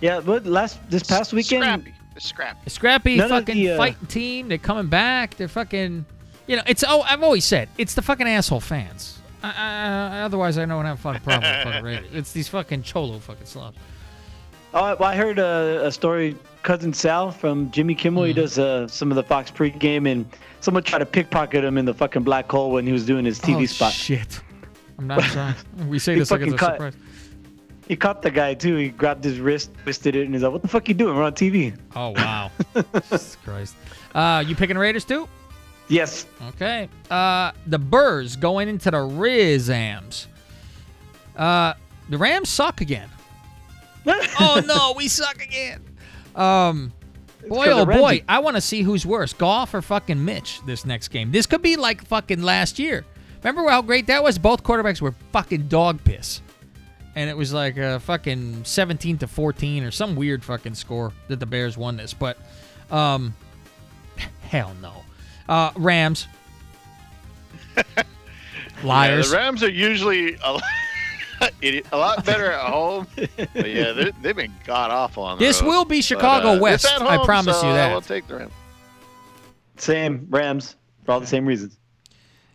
Yeah, 0.01 0.21
but 0.21 0.45
last 0.45 0.79
this 0.89 1.03
past 1.03 1.33
weekend, 1.33 1.63
Scrappy. 1.63 1.93
They're 2.13 2.21
scrappy. 2.21 2.59
A 2.65 2.69
scrappy 2.69 3.17
None 3.17 3.29
fucking 3.29 3.55
the, 3.55 3.71
uh, 3.71 3.77
fighting 3.77 4.07
team. 4.07 4.47
They're 4.47 4.57
coming 4.57 4.87
back. 4.87 5.35
They're 5.35 5.47
fucking. 5.47 6.05
You 6.47 6.55
know, 6.55 6.63
it's. 6.65 6.83
Oh, 6.87 7.01
I've 7.01 7.23
always 7.23 7.45
said 7.45 7.69
it's 7.77 7.93
the 7.93 8.01
fucking 8.01 8.27
asshole 8.27 8.59
fans. 8.59 9.19
I, 9.43 9.51
I, 9.51 10.21
otherwise, 10.21 10.57
I 10.57 10.65
don't 10.65 10.83
have 10.85 10.99
a 10.99 11.01
fucking 11.01 11.21
problem 11.21 11.51
with 11.51 11.63
fucking 11.63 11.83
Raiders. 11.85 12.09
It's 12.13 12.31
these 12.33 12.47
fucking 12.47 12.83
cholo 12.83 13.19
fucking 13.19 13.45
slobs. 13.45 13.77
Oh, 14.73 14.95
well, 14.99 15.03
I 15.09 15.15
heard 15.15 15.39
a, 15.39 15.85
a 15.85 15.91
story. 15.91 16.35
Cousin 16.63 16.93
Sal 16.93 17.31
from 17.31 17.71
Jimmy 17.71 17.95
Kimmel, 17.95 18.23
Mm-hmm. 18.23 18.27
he 18.27 18.33
does 18.33 18.59
uh, 18.59 18.87
some 18.87 19.11
of 19.11 19.15
the 19.15 19.23
Fox 19.23 19.49
pregame, 19.51 20.11
and 20.11 20.25
someone 20.59 20.83
tried 20.83 20.99
to 20.99 21.05
pickpocket 21.05 21.63
him 21.63 21.77
in 21.77 21.85
the 21.85 21.93
fucking 21.93 22.23
black 22.23 22.49
hole 22.51 22.71
when 22.71 22.85
he 22.85 22.91
was 22.91 23.05
doing 23.05 23.25
his 23.25 23.39
TV 23.39 23.63
oh, 23.63 23.65
spot. 23.65 23.93
shit. 23.93 24.41
I'm 24.97 25.07
not 25.07 25.23
sorry. 25.31 25.53
We 25.87 25.99
say 25.99 26.15
this 26.15 26.31
like 26.31 26.41
it's 26.41 26.53
a 26.53 26.57
cut- 26.57 26.73
surprise. 26.73 26.95
He 27.87 27.95
caught 27.95 28.21
the 28.21 28.29
guy 28.29 28.53
too. 28.53 28.75
He 28.75 28.89
grabbed 28.89 29.23
his 29.23 29.39
wrist, 29.39 29.71
twisted 29.81 30.15
it, 30.15 30.25
and 30.25 30.33
he's 30.35 30.43
like, 30.43 30.51
"What 30.51 30.61
the 30.61 30.67
fuck 30.67 30.87
you 30.87 30.93
doing? 30.93 31.15
We're 31.15 31.23
on 31.23 31.33
TV." 31.33 31.75
Oh 31.95 32.09
wow. 32.09 32.51
Jesus 33.01 33.35
Christ. 33.43 33.75
Uh, 34.13 34.43
you 34.45 34.55
picking 34.55 34.77
Raiders 34.77 35.05
too? 35.05 35.27
Yes. 35.87 36.27
Okay. 36.49 36.87
Uh, 37.09 37.51
the 37.65 37.79
Burrs 37.79 38.35
going 38.35 38.67
into 38.67 38.91
the 38.91 38.97
Rizams. 38.97 40.27
Uh, 41.35 41.73
the 42.09 42.17
Rams 42.19 42.49
suck 42.49 42.81
again. 42.81 43.09
oh 44.05 44.61
no, 44.67 44.93
we 44.95 45.07
suck 45.07 45.41
again. 45.41 45.81
Um, 46.39 46.93
boy, 47.47 47.67
oh 47.67 47.85
boy. 47.85 48.23
I 48.27 48.39
want 48.39 48.55
to 48.55 48.61
see 48.61 48.81
who's 48.81 49.05
worse, 49.05 49.33
Goff 49.33 49.73
or 49.73 49.81
fucking 49.81 50.23
Mitch 50.23 50.61
this 50.65 50.85
next 50.85 51.09
game. 51.09 51.31
This 51.31 51.45
could 51.45 51.61
be 51.61 51.75
like 51.75 52.05
fucking 52.05 52.41
last 52.41 52.79
year. 52.79 53.05
Remember 53.43 53.69
how 53.69 53.81
great 53.81 54.07
that 54.07 54.23
was? 54.23 54.37
Both 54.37 54.63
quarterbacks 54.63 55.01
were 55.01 55.13
fucking 55.31 55.67
dog 55.67 56.03
piss. 56.03 56.41
And 57.15 57.29
it 57.29 57.35
was 57.35 57.51
like 57.53 57.77
a 57.77 57.99
fucking 57.99 58.63
17 58.63 59.17
to 59.19 59.27
14 59.27 59.83
or 59.83 59.91
some 59.91 60.15
weird 60.15 60.43
fucking 60.43 60.75
score 60.75 61.11
that 61.27 61.39
the 61.39 61.45
Bears 61.45 61.77
won 61.77 61.97
this. 61.97 62.13
But, 62.13 62.37
um, 62.91 63.33
hell 64.41 64.73
no. 64.81 64.93
Uh, 65.47 65.71
Rams. 65.75 66.27
Liars. 68.83 69.31
Yeah, 69.31 69.37
the 69.37 69.43
Rams 69.43 69.63
are 69.63 69.69
usually 69.69 70.35
a, 70.35 70.59
idiot- 71.61 71.85
a 71.91 71.97
lot 71.97 72.25
better 72.25 72.51
at 72.51 72.69
home. 72.69 73.07
But 73.37 73.69
yeah, 73.69 73.91
they're- 73.93 74.11
they've 74.21 74.35
been 74.35 74.53
god 74.65 74.91
awful 74.91 75.23
on 75.23 75.37
the 75.37 75.45
This 75.45 75.61
road. 75.61 75.67
will 75.69 75.85
be 75.85 75.97
But, 75.99 76.05
Chicago 76.05 76.47
uh, 76.53 76.59
West, 76.59 76.85
at 76.85 77.01
I 77.01 77.23
promise 77.25 77.59
so 77.59 77.67
you 77.67 77.73
I 77.73 77.75
that. 77.77 77.93
will 77.93 78.01
take 78.01 78.27
the 78.27 78.35
Rams. 78.37 78.51
Same 79.77 80.27
Rams 80.29 80.75
for 81.05 81.13
all 81.13 81.19
the 81.19 81.27
same 81.27 81.45
reasons. 81.45 81.77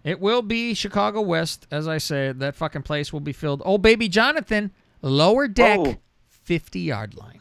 It 0.03 0.21
will 0.21 0.43
be 0.43 0.75
Chicago 0.75 1.23
West, 1.23 1.67
as 1.71 1.89
I 1.89 1.97
said. 1.99 2.41
That 2.41 2.55
fucking 2.55 2.83
place 2.83 3.13
will 3.13 3.21
be 3.21 3.33
filled. 3.33 3.63
Oh, 3.65 3.79
baby 3.79 4.09
Jonathan, 4.09 4.71
lower 5.01 5.49
deck, 5.49 5.79
Oh. 5.81 5.97
50 6.29 6.81
yard 6.81 7.15
line. 7.17 7.41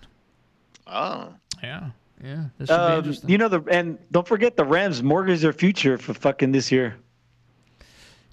Oh. 0.88 1.34
Yeah. 1.62 1.90
Yeah. 2.24 2.46
This 2.58 2.70
should 2.70 2.76
be 2.78 2.82
Um, 2.82 2.98
interesting. 3.00 3.30
you 3.30 3.38
know 3.38 3.50
the 3.50 3.62
and 3.70 3.98
don't 4.12 4.28
forget 4.28 4.56
the 4.56 4.64
Rams 4.64 5.04
mortgage 5.04 5.42
their 5.42 5.52
future 5.52 5.98
for 5.98 6.14
fucking 6.14 6.54
this 6.54 6.72
year. 6.72 6.96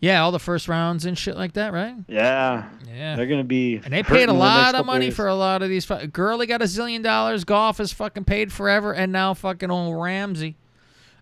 Yeah, 0.00 0.22
all 0.22 0.32
the 0.32 0.38
first 0.38 0.66
rounds 0.66 1.04
and 1.04 1.16
shit 1.16 1.36
like 1.36 1.52
that, 1.52 1.74
right? 1.74 1.94
Yeah. 2.08 2.68
Yeah. 2.88 3.16
They're 3.16 3.26
gonna 3.26 3.44
be. 3.44 3.76
And 3.76 3.92
they 3.92 4.02
paid 4.02 4.20
a 4.20 4.22
in 4.22 4.26
the 4.28 4.32
next 4.32 4.40
lot 4.40 4.74
of 4.74 4.86
money 4.86 5.06
years. 5.06 5.16
for 5.16 5.28
a 5.28 5.34
lot 5.34 5.62
of 5.62 5.68
these. 5.68 5.84
fu- 5.84 6.06
Gurley 6.06 6.46
got 6.46 6.62
a 6.62 6.64
zillion 6.64 7.02
dollars. 7.02 7.44
Goff 7.44 7.80
is 7.80 7.92
fucking 7.92 8.24
paid 8.24 8.50
forever, 8.50 8.94
and 8.94 9.12
now 9.12 9.34
fucking 9.34 9.70
old 9.70 10.00
Ramsey. 10.02 10.56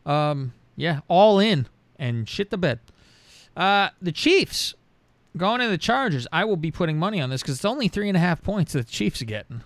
Um, 0.06 0.52
yeah, 0.76 1.00
all 1.08 1.40
in 1.40 1.66
and 1.98 2.28
shit 2.28 2.50
the 2.50 2.56
bed. 2.58 2.78
Uh, 3.56 3.88
the 4.00 4.12
Chiefs 4.12 4.74
going 5.36 5.60
to 5.60 5.68
the 5.68 5.78
Chargers. 5.78 6.28
I 6.32 6.44
will 6.44 6.56
be 6.56 6.70
putting 6.70 6.98
money 6.98 7.20
on 7.20 7.30
this 7.30 7.42
because 7.42 7.56
it's 7.56 7.64
only 7.64 7.88
three 7.88 8.08
and 8.08 8.16
a 8.16 8.20
half 8.20 8.42
points 8.42 8.74
that 8.74 8.86
the 8.86 8.92
Chiefs 8.92 9.20
are 9.20 9.24
getting. 9.26 9.62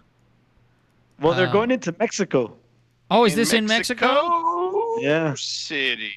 Well, 1.21 1.35
they're 1.35 1.49
uh, 1.49 1.53
going 1.53 1.71
into 1.71 1.95
Mexico. 1.99 2.57
Oh, 3.11 3.27
is 3.27 3.35
this 3.35 3.53
in 3.53 3.67
Mexico? 3.67 4.97
Yeah. 5.01 5.35
City. 5.37 6.13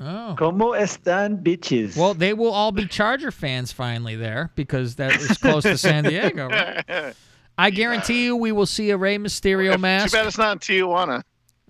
Oh. 0.00 0.34
Como 0.38 0.72
están, 0.72 1.42
bitches? 1.42 1.96
Well, 1.96 2.14
they 2.14 2.32
will 2.32 2.52
all 2.52 2.72
be 2.72 2.86
Charger 2.86 3.30
fans 3.30 3.70
finally 3.72 4.16
there 4.16 4.50
because 4.54 4.96
that 4.96 5.12
is 5.20 5.36
close 5.38 5.62
to 5.64 5.76
San 5.76 6.04
Diego. 6.04 6.48
Right? 6.48 7.14
I 7.58 7.70
guarantee 7.70 8.24
you 8.24 8.36
we 8.36 8.52
will 8.52 8.66
see 8.66 8.90
a 8.90 8.96
Rey 8.96 9.18
Mysterio 9.18 9.72
Too 9.72 9.78
mask. 9.78 10.12
bad 10.12 10.26
it's 10.26 10.38
not 10.38 10.52
in 10.52 10.58
Tijuana. 10.58 11.22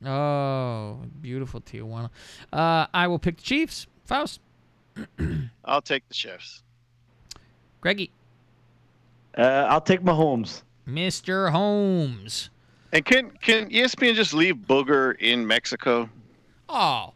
Oh, 0.06 0.98
beautiful 1.20 1.60
Tijuana. 1.60 2.10
Uh, 2.52 2.86
I 2.94 3.08
will 3.08 3.18
pick 3.18 3.36
the 3.38 3.42
Chiefs. 3.42 3.86
Faust. 4.04 4.40
I'll 5.64 5.82
take 5.82 6.06
the 6.08 6.14
Chiefs. 6.14 6.62
Greggy. 7.80 8.10
Uh, 9.36 9.66
I'll 9.68 9.80
take 9.80 10.00
Mahomes. 10.02 10.62
Mr. 10.86 11.50
Holmes. 11.50 12.50
And 12.92 13.04
can 13.04 13.30
can 13.40 13.70
ESPN 13.70 14.14
just 14.14 14.34
leave 14.34 14.56
Booger 14.56 15.16
in 15.18 15.46
Mexico? 15.46 16.08
Oh. 16.68 17.12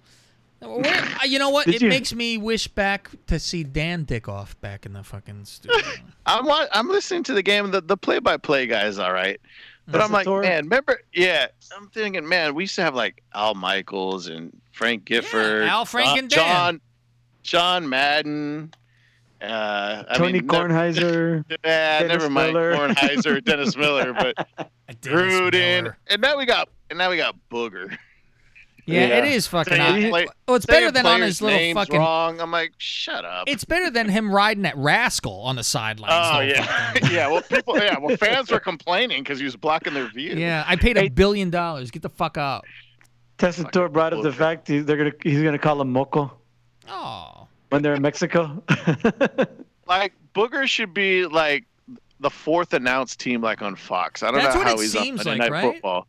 Where- 0.67 0.95
uh, 1.21 1.25
you 1.25 1.39
know 1.39 1.51
what? 1.51 1.67
Did 1.67 1.77
it 1.77 1.83
you- 1.83 1.89
makes 1.89 2.13
me 2.15 2.39
wish 2.39 2.69
back 2.69 3.11
to 3.27 3.39
see 3.39 3.63
Dan 3.65 4.05
Dickoff 4.07 4.59
back 4.61 4.87
in 4.87 4.93
the 4.95 5.03
fucking 5.03 5.45
studio. 5.45 5.77
I'm 6.27 6.47
I'm 6.73 6.89
listening 6.89 7.23
to 7.25 7.35
the 7.35 7.43
game. 7.43 7.71
The 7.71 7.81
the 7.81 7.97
play 7.97 8.19
by 8.19 8.37
play 8.37 8.67
guy 8.67 8.85
is 8.87 8.99
all 8.99 9.13
right, 9.13 9.41
but 9.87 10.01
I'm 10.01 10.11
like, 10.13 10.27
Tessitore? 10.27 10.43
man, 10.43 10.65
remember? 10.65 11.01
Yeah, 11.13 11.47
I'm 11.77 11.89
thinking, 11.89 12.27
man, 12.29 12.55
we 12.55 12.65
used 12.65 12.75
to 12.77 12.83
have 12.83 12.95
like 12.95 13.23
Al 13.35 13.55
Michaels 13.55 14.27
and 14.29 14.59
Frank 14.73 15.05
Gifford, 15.05 15.65
Al, 15.65 15.85
Frank, 15.85 16.09
uh, 16.09 16.19
and 16.19 16.29
Dan. 16.31 16.39
John, 16.39 16.81
John 17.43 17.89
Madden. 17.89 18.73
Uh, 19.43 20.05
I 20.09 20.17
Tony 20.17 20.33
mean, 20.35 20.47
never- 20.47 20.69
Kornheiser. 20.69 21.45
Yeah, 21.65 21.99
Dennis 22.01 22.09
never 22.09 22.31
mind 22.31 22.55
Miller. 22.55 22.75
Kornheiser, 22.77 23.45
Dennis 23.45 23.77
Miller, 23.77 24.15
but 24.15 24.69
Gruden, 25.03 25.95
and 26.07 26.23
now 26.23 26.39
we 26.39 26.47
got 26.47 26.69
and 26.89 26.99
now 26.99 27.11
we 27.11 27.17
got 27.19 27.37
Booger. 27.51 27.97
Yeah, 28.87 29.19
it 29.19 29.25
is 29.25 29.47
fucking. 29.47 29.75
Saying 29.77 30.05
odd. 30.07 30.11
play- 30.11 30.27
oh, 30.49 30.55
it's 30.55 30.67
better 30.67 30.91
than 30.91 31.07
on 31.07 31.23
his 31.23 31.41
little 31.41 31.73
fucking. 31.75 31.99
wrong. 31.99 32.41
I'm 32.41 32.51
like, 32.51 32.73
shut 32.79 33.25
up. 33.25 33.45
It's 33.49 33.65
better 33.65 33.91
than 33.91 34.09
him 34.09 34.35
riding 34.35 34.65
that 34.65 34.77
rascal 34.77 35.41
on 35.41 35.57
the 35.57 35.65
sidelines. 35.65 36.13
Oh 36.15 36.41
yeah, 36.41 36.93
yeah. 37.11 37.29
Well, 37.29 37.43
people, 37.43 37.79
yeah. 37.79 37.99
Well, 37.99 38.17
fans 38.17 38.51
were 38.51 38.61
complaining 38.61 39.23
because 39.23 39.39
he 39.39 39.45
was 39.45 39.57
blocking 39.57 39.95
their 39.95 40.09
view. 40.09 40.35
Yeah, 40.37 40.65
I 40.67 40.77
paid 40.77 40.99
a 40.99 41.09
billion 41.09 41.51
dollars. 41.51 41.91
Get 41.91 42.03
the 42.03 42.09
fuck 42.11 42.37
out. 42.37 42.65
Tessitore 43.39 43.91
brought 43.93 44.13
up 44.13 44.23
the 44.23 44.33
fact 44.33 44.69
he- 44.69 44.81
they're 44.81 44.97
gonna 44.97 45.13
he's 45.23 45.43
gonna 45.43 45.59
call 45.59 45.81
him 45.81 45.91
Moco. 45.91 46.33
Oh. 46.89 47.49
When 47.71 47.83
they're 47.83 47.95
in 47.95 48.03
Mexico. 48.03 48.63
Like 49.87 50.15
Booger 50.35 50.67
should 50.67 50.95
be 50.95 51.27
like 51.27 51.65
the 52.21 52.31
fourth 52.31 52.73
announced 52.73 53.21
team, 53.21 53.43
like 53.43 53.61
on 53.61 53.77
Fox. 53.77 54.23
I 54.23 54.31
don't 54.31 54.41
That's 54.41 54.55
know 54.55 54.61
what 54.61 54.69
how 54.69 54.75
it 54.75 54.81
he's 54.81 54.93
seems 54.93 55.21
on 55.27 55.27
Monday 55.27 55.43
like, 55.45 55.51
Night 55.51 55.51
right? 55.53 55.73
Football. 55.75 56.07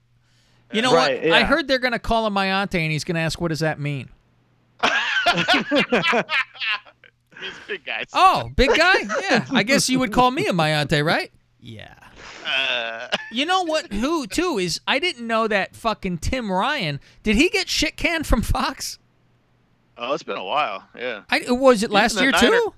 You 0.75 0.81
know 0.81 0.93
Right, 0.93 1.23
what? 1.23 1.31
I 1.33 1.43
heard 1.43 1.67
they're 1.67 1.79
gonna 1.79 1.99
call 1.99 2.27
him 2.27 2.33
my 2.33 2.47
auntie, 2.61 2.79
and 2.83 2.91
he's 2.91 3.03
gonna 3.03 3.19
ask, 3.19 3.39
"What 3.41 3.49
does 3.49 3.59
that 3.61 3.79
mean?" 3.79 4.09
He's 7.41 7.53
big 7.67 7.85
guys. 7.85 8.05
Oh, 8.13 8.49
big 8.55 8.69
guy? 8.75 8.93
Yeah. 9.21 9.45
I 9.51 9.63
guess 9.63 9.89
you 9.89 9.99
would 9.99 10.13
call 10.13 10.31
me 10.31 10.47
a 10.47 10.53
Mayante, 10.53 11.03
right? 11.05 11.31
Yeah. 11.59 11.93
Uh, 12.45 13.07
You 13.31 13.45
know 13.45 13.63
what? 13.63 13.91
Who 13.91 14.25
too 14.27 14.57
is? 14.57 14.79
I 14.87 14.99
didn't 14.99 15.27
know 15.27 15.47
that 15.47 15.75
fucking 15.75 16.19
Tim 16.19 16.49
Ryan. 16.51 16.99
Did 17.23 17.35
he 17.35 17.49
get 17.49 17.67
shit 17.67 17.97
canned 17.97 18.25
from 18.25 18.41
Fox? 18.41 18.99
oh, 19.97 20.13
it's 20.13 20.23
been 20.23 20.37
a 20.37 20.43
while. 20.43 20.83
Yeah. 20.97 21.21
I 21.29 21.43
was 21.49 21.83
it 21.83 21.87
He's 21.89 21.93
last 21.93 22.21
year 22.21 22.31
Niner- 22.31 22.49
too? 22.51 22.73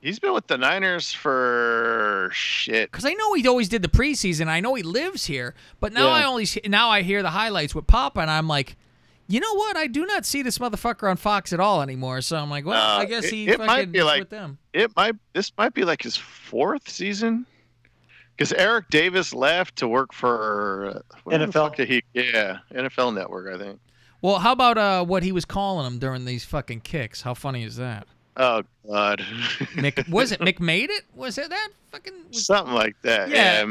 He's 0.00 0.18
been 0.20 0.32
with 0.32 0.46
the 0.46 0.56
Niners 0.58 1.12
for 1.12 2.30
shit. 2.32 2.90
Because 2.90 3.04
I 3.04 3.14
know 3.14 3.34
he 3.34 3.46
always 3.48 3.68
did 3.68 3.82
the 3.82 3.88
preseason. 3.88 4.46
I 4.48 4.60
know 4.60 4.74
he 4.74 4.82
lives 4.82 5.26
here, 5.26 5.54
but 5.80 5.92
now 5.92 6.06
Yeah. 6.06 6.12
I 6.12 6.24
only 6.24 6.46
now 6.66 6.88
I 6.90 7.02
hear 7.02 7.22
the 7.22 7.30
highlights 7.30 7.74
with 7.74 7.86
Papa, 7.86 8.20
and 8.20 8.30
I'm 8.30 8.46
like, 8.46 8.76
you 9.26 9.40
know 9.40 9.54
what? 9.54 9.76
I 9.76 9.86
do 9.88 10.06
not 10.06 10.24
see 10.24 10.42
this 10.42 10.58
motherfucker 10.58 11.10
on 11.10 11.16
Fox 11.16 11.52
at 11.52 11.60
all 11.60 11.82
anymore. 11.82 12.20
So 12.20 12.36
I'm 12.36 12.48
like, 12.48 12.64
well, 12.64 12.80
Uh, 12.80 13.00
I 13.00 13.04
guess 13.06 13.26
he 13.28 13.46
it 13.48 13.52
fucking 13.58 13.66
might 13.66 13.92
be 13.92 14.02
like 14.02 14.20
with 14.20 14.30
them. 14.30 14.58
it 14.72 14.94
might. 14.96 15.16
This 15.32 15.52
might 15.58 15.74
be 15.74 15.84
like 15.84 16.02
his 16.02 16.16
fourth 16.16 16.88
season. 16.88 17.44
Because 18.36 18.52
Eric 18.52 18.88
Davis 18.90 19.34
left 19.34 19.74
to 19.76 19.88
work 19.88 20.12
for 20.14 21.02
uh, 21.26 21.30
NFL? 21.30 21.52
fuck 21.52 21.76
did 21.76 21.88
he? 21.88 22.04
Yeah, 22.14 22.58
NFL 22.72 23.12
Network, 23.12 23.52
I 23.52 23.58
think. 23.58 23.80
Well, 24.22 24.38
how 24.38 24.52
about 24.52 24.78
uh, 24.78 25.04
what 25.04 25.24
he 25.24 25.32
was 25.32 25.44
calling 25.44 25.84
them 25.84 25.98
during 25.98 26.24
these 26.24 26.44
fucking 26.44 26.82
kicks? 26.82 27.22
How 27.22 27.34
funny 27.34 27.64
is 27.64 27.74
that? 27.76 28.06
Oh 28.38 28.62
God, 28.88 29.18
Mick, 29.74 30.08
was 30.10 30.32
it 30.32 30.40
Mick 30.40 30.60
made 30.60 30.90
it? 30.90 31.02
Was 31.14 31.36
it 31.38 31.50
that 31.50 31.68
fucking? 31.90 32.14
something 32.30 32.72
like 32.74 32.94
that. 33.02 33.28
Yeah. 33.30 33.64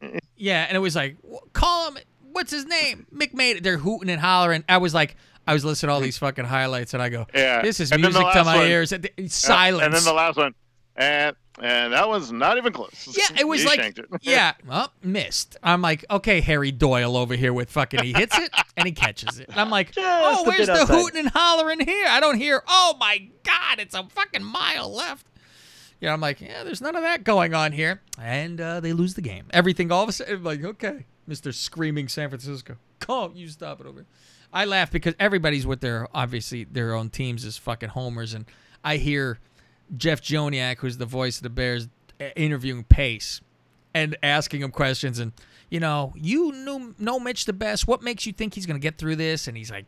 Yeah, 0.00 0.18
Yeah, 0.36 0.64
and 0.68 0.76
it 0.76 0.80
was 0.80 0.94
like, 0.96 1.16
call 1.52 1.90
him. 1.90 1.98
What's 2.32 2.50
his 2.50 2.64
name? 2.64 3.06
Mick 3.14 3.34
made 3.34 3.56
it. 3.58 3.62
They're 3.62 3.76
hooting 3.78 4.08
and 4.08 4.20
hollering. 4.20 4.64
I 4.68 4.78
was 4.78 4.94
like, 4.94 5.16
I 5.46 5.52
was 5.52 5.64
listening 5.64 5.88
to 5.88 5.92
all 5.94 6.00
these 6.00 6.16
fucking 6.18 6.44
highlights, 6.46 6.94
and 6.94 7.02
I 7.02 7.08
go, 7.10 7.26
yeah. 7.34 7.60
this 7.62 7.78
is 7.80 7.90
And 7.92 8.02
then 8.02 8.12
the 8.12 8.20
music 8.20 8.34
to 8.34 8.44
my 8.44 8.56
one- 8.58 8.66
ears. 8.68 8.94
Silence. 9.28 9.82
Uh, 9.82 9.84
and 9.84 9.92
then 9.94 10.04
the 10.04 10.12
last 10.14 10.36
one, 10.36 10.54
and 10.96 11.36
and 11.60 11.92
that 11.92 12.08
was 12.08 12.32
not 12.32 12.56
even 12.56 12.72
close. 12.72 13.14
Yeah, 13.16 13.40
it 13.40 13.46
was 13.46 13.62
He 13.62 13.66
like, 13.66 13.98
it. 13.98 14.06
yeah, 14.22 14.54
well, 14.66 14.92
missed. 15.02 15.56
I'm 15.62 15.82
like, 15.82 16.04
okay, 16.10 16.40
Harry 16.40 16.72
Doyle 16.72 17.16
over 17.16 17.36
here 17.36 17.52
with 17.52 17.70
fucking, 17.70 18.02
he 18.02 18.12
hits 18.14 18.36
it 18.38 18.50
and 18.76 18.86
he 18.86 18.92
catches 18.92 19.38
it. 19.38 19.48
And 19.50 19.60
I'm 19.60 19.68
like, 19.70 19.92
oh, 19.98 20.44
where's 20.46 20.66
the 20.66 20.72
outside. 20.72 20.94
hooting 20.94 21.20
and 21.20 21.28
hollering 21.28 21.80
here? 21.80 22.06
I 22.08 22.20
don't 22.20 22.38
hear, 22.38 22.62
oh 22.66 22.96
my 22.98 23.28
God, 23.44 23.78
it's 23.78 23.94
a 23.94 24.04
fucking 24.04 24.42
mile 24.42 24.92
left. 24.92 25.26
Yeah, 26.00 26.12
I'm 26.12 26.20
like, 26.20 26.40
yeah, 26.40 26.64
there's 26.64 26.80
none 26.80 26.96
of 26.96 27.02
that 27.02 27.22
going 27.22 27.54
on 27.54 27.70
here. 27.72 28.00
And 28.20 28.60
uh, 28.60 28.80
they 28.80 28.92
lose 28.92 29.14
the 29.14 29.20
game. 29.20 29.46
Everything 29.52 29.92
all 29.92 30.02
of 30.02 30.08
a 30.08 30.12
sudden, 30.12 30.36
I'm 30.36 30.42
like, 30.44 30.64
okay, 30.64 31.04
Mr. 31.28 31.54
Screaming 31.54 32.08
San 32.08 32.28
Francisco. 32.28 32.76
Calm, 32.98 33.36
you 33.36 33.46
stop 33.48 33.80
it 33.80 33.86
over 33.86 34.00
here. 34.00 34.06
I 34.52 34.64
laugh 34.64 34.90
because 34.90 35.14
everybody's 35.20 35.66
with 35.66 35.80
their, 35.80 36.08
obviously, 36.12 36.64
their 36.64 36.94
own 36.94 37.10
teams 37.10 37.44
as 37.44 37.56
fucking 37.56 37.90
homers. 37.90 38.34
And 38.34 38.46
I 38.82 38.96
hear 38.96 39.38
Jeff 39.96 40.22
Joniak, 40.22 40.78
who's 40.78 40.98
the 40.98 41.06
voice 41.06 41.36
of 41.38 41.42
the 41.42 41.50
Bears, 41.50 41.88
uh, 42.20 42.24
interviewing 42.36 42.84
Pace 42.84 43.40
and 43.94 44.16
asking 44.22 44.62
him 44.62 44.70
questions. 44.70 45.18
And, 45.18 45.32
you 45.70 45.80
know, 45.80 46.12
you 46.16 46.52
knew, 46.52 46.94
know 46.98 47.18
Mitch 47.20 47.44
the 47.44 47.52
best. 47.52 47.86
What 47.86 48.02
makes 48.02 48.26
you 48.26 48.32
think 48.32 48.54
he's 48.54 48.66
going 48.66 48.78
to 48.80 48.82
get 48.82 48.96
through 48.98 49.16
this? 49.16 49.48
And 49.48 49.56
he's 49.56 49.70
like, 49.70 49.84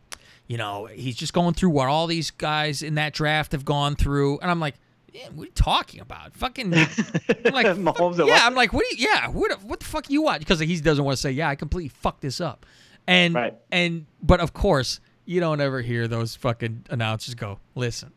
you 0.47 0.59
know, 0.59 0.86
he's 0.86 1.16
just 1.16 1.32
going 1.32 1.55
through 1.55 1.70
what 1.70 1.89
all 1.89 2.06
these 2.06 2.31
guys 2.31 2.82
in 2.82 2.97
that 2.97 3.14
draft 3.14 3.52
have 3.52 3.64
gone 3.64 3.97
through. 3.97 4.39
And 4.40 4.51
I'm 4.51 4.60
like, 4.60 4.74
yeah, 5.12 5.28
what 5.32 5.44
are 5.44 5.47
you 5.47 5.52
talking 5.55 6.01
about? 6.01 6.35
Fucking, 6.35 6.74
I'm 6.74 7.55
like, 7.55 7.66
Mahomes 7.66 8.16
fuck- 8.16 8.26
yeah, 8.28 8.40
I'm 8.47 8.55
like, 8.55 8.72
what? 8.72 8.85
Do 8.90 8.97
you, 8.97 9.09
yeah, 9.09 9.28
what? 9.28 9.51
the- 9.59 9.66
What 9.66 9.78
the 9.81 9.86
fuck 9.86 10.10
you 10.10 10.22
watch? 10.22 10.40
Because 10.40 10.59
he 10.59 10.81
doesn't 10.81 11.05
want 11.05 11.16
to 11.16 11.20
say, 11.22 11.31
yeah, 11.31 11.48
I 11.48 11.55
completely 11.55 11.89
fucked 11.89 12.20
this 12.20 12.40
up, 12.40 12.66
and 13.06 13.32
Right. 13.35 13.55
and 13.70 14.06
but 14.22 14.40
of 14.40 14.52
course 14.55 14.98
you 15.24 15.39
don't 15.40 15.60
ever 15.60 15.81
hear 15.82 16.09
those 16.09 16.35
fucking 16.35 16.86
announcers 16.90 17.35
go, 17.36 17.60
listen, 17.76 18.12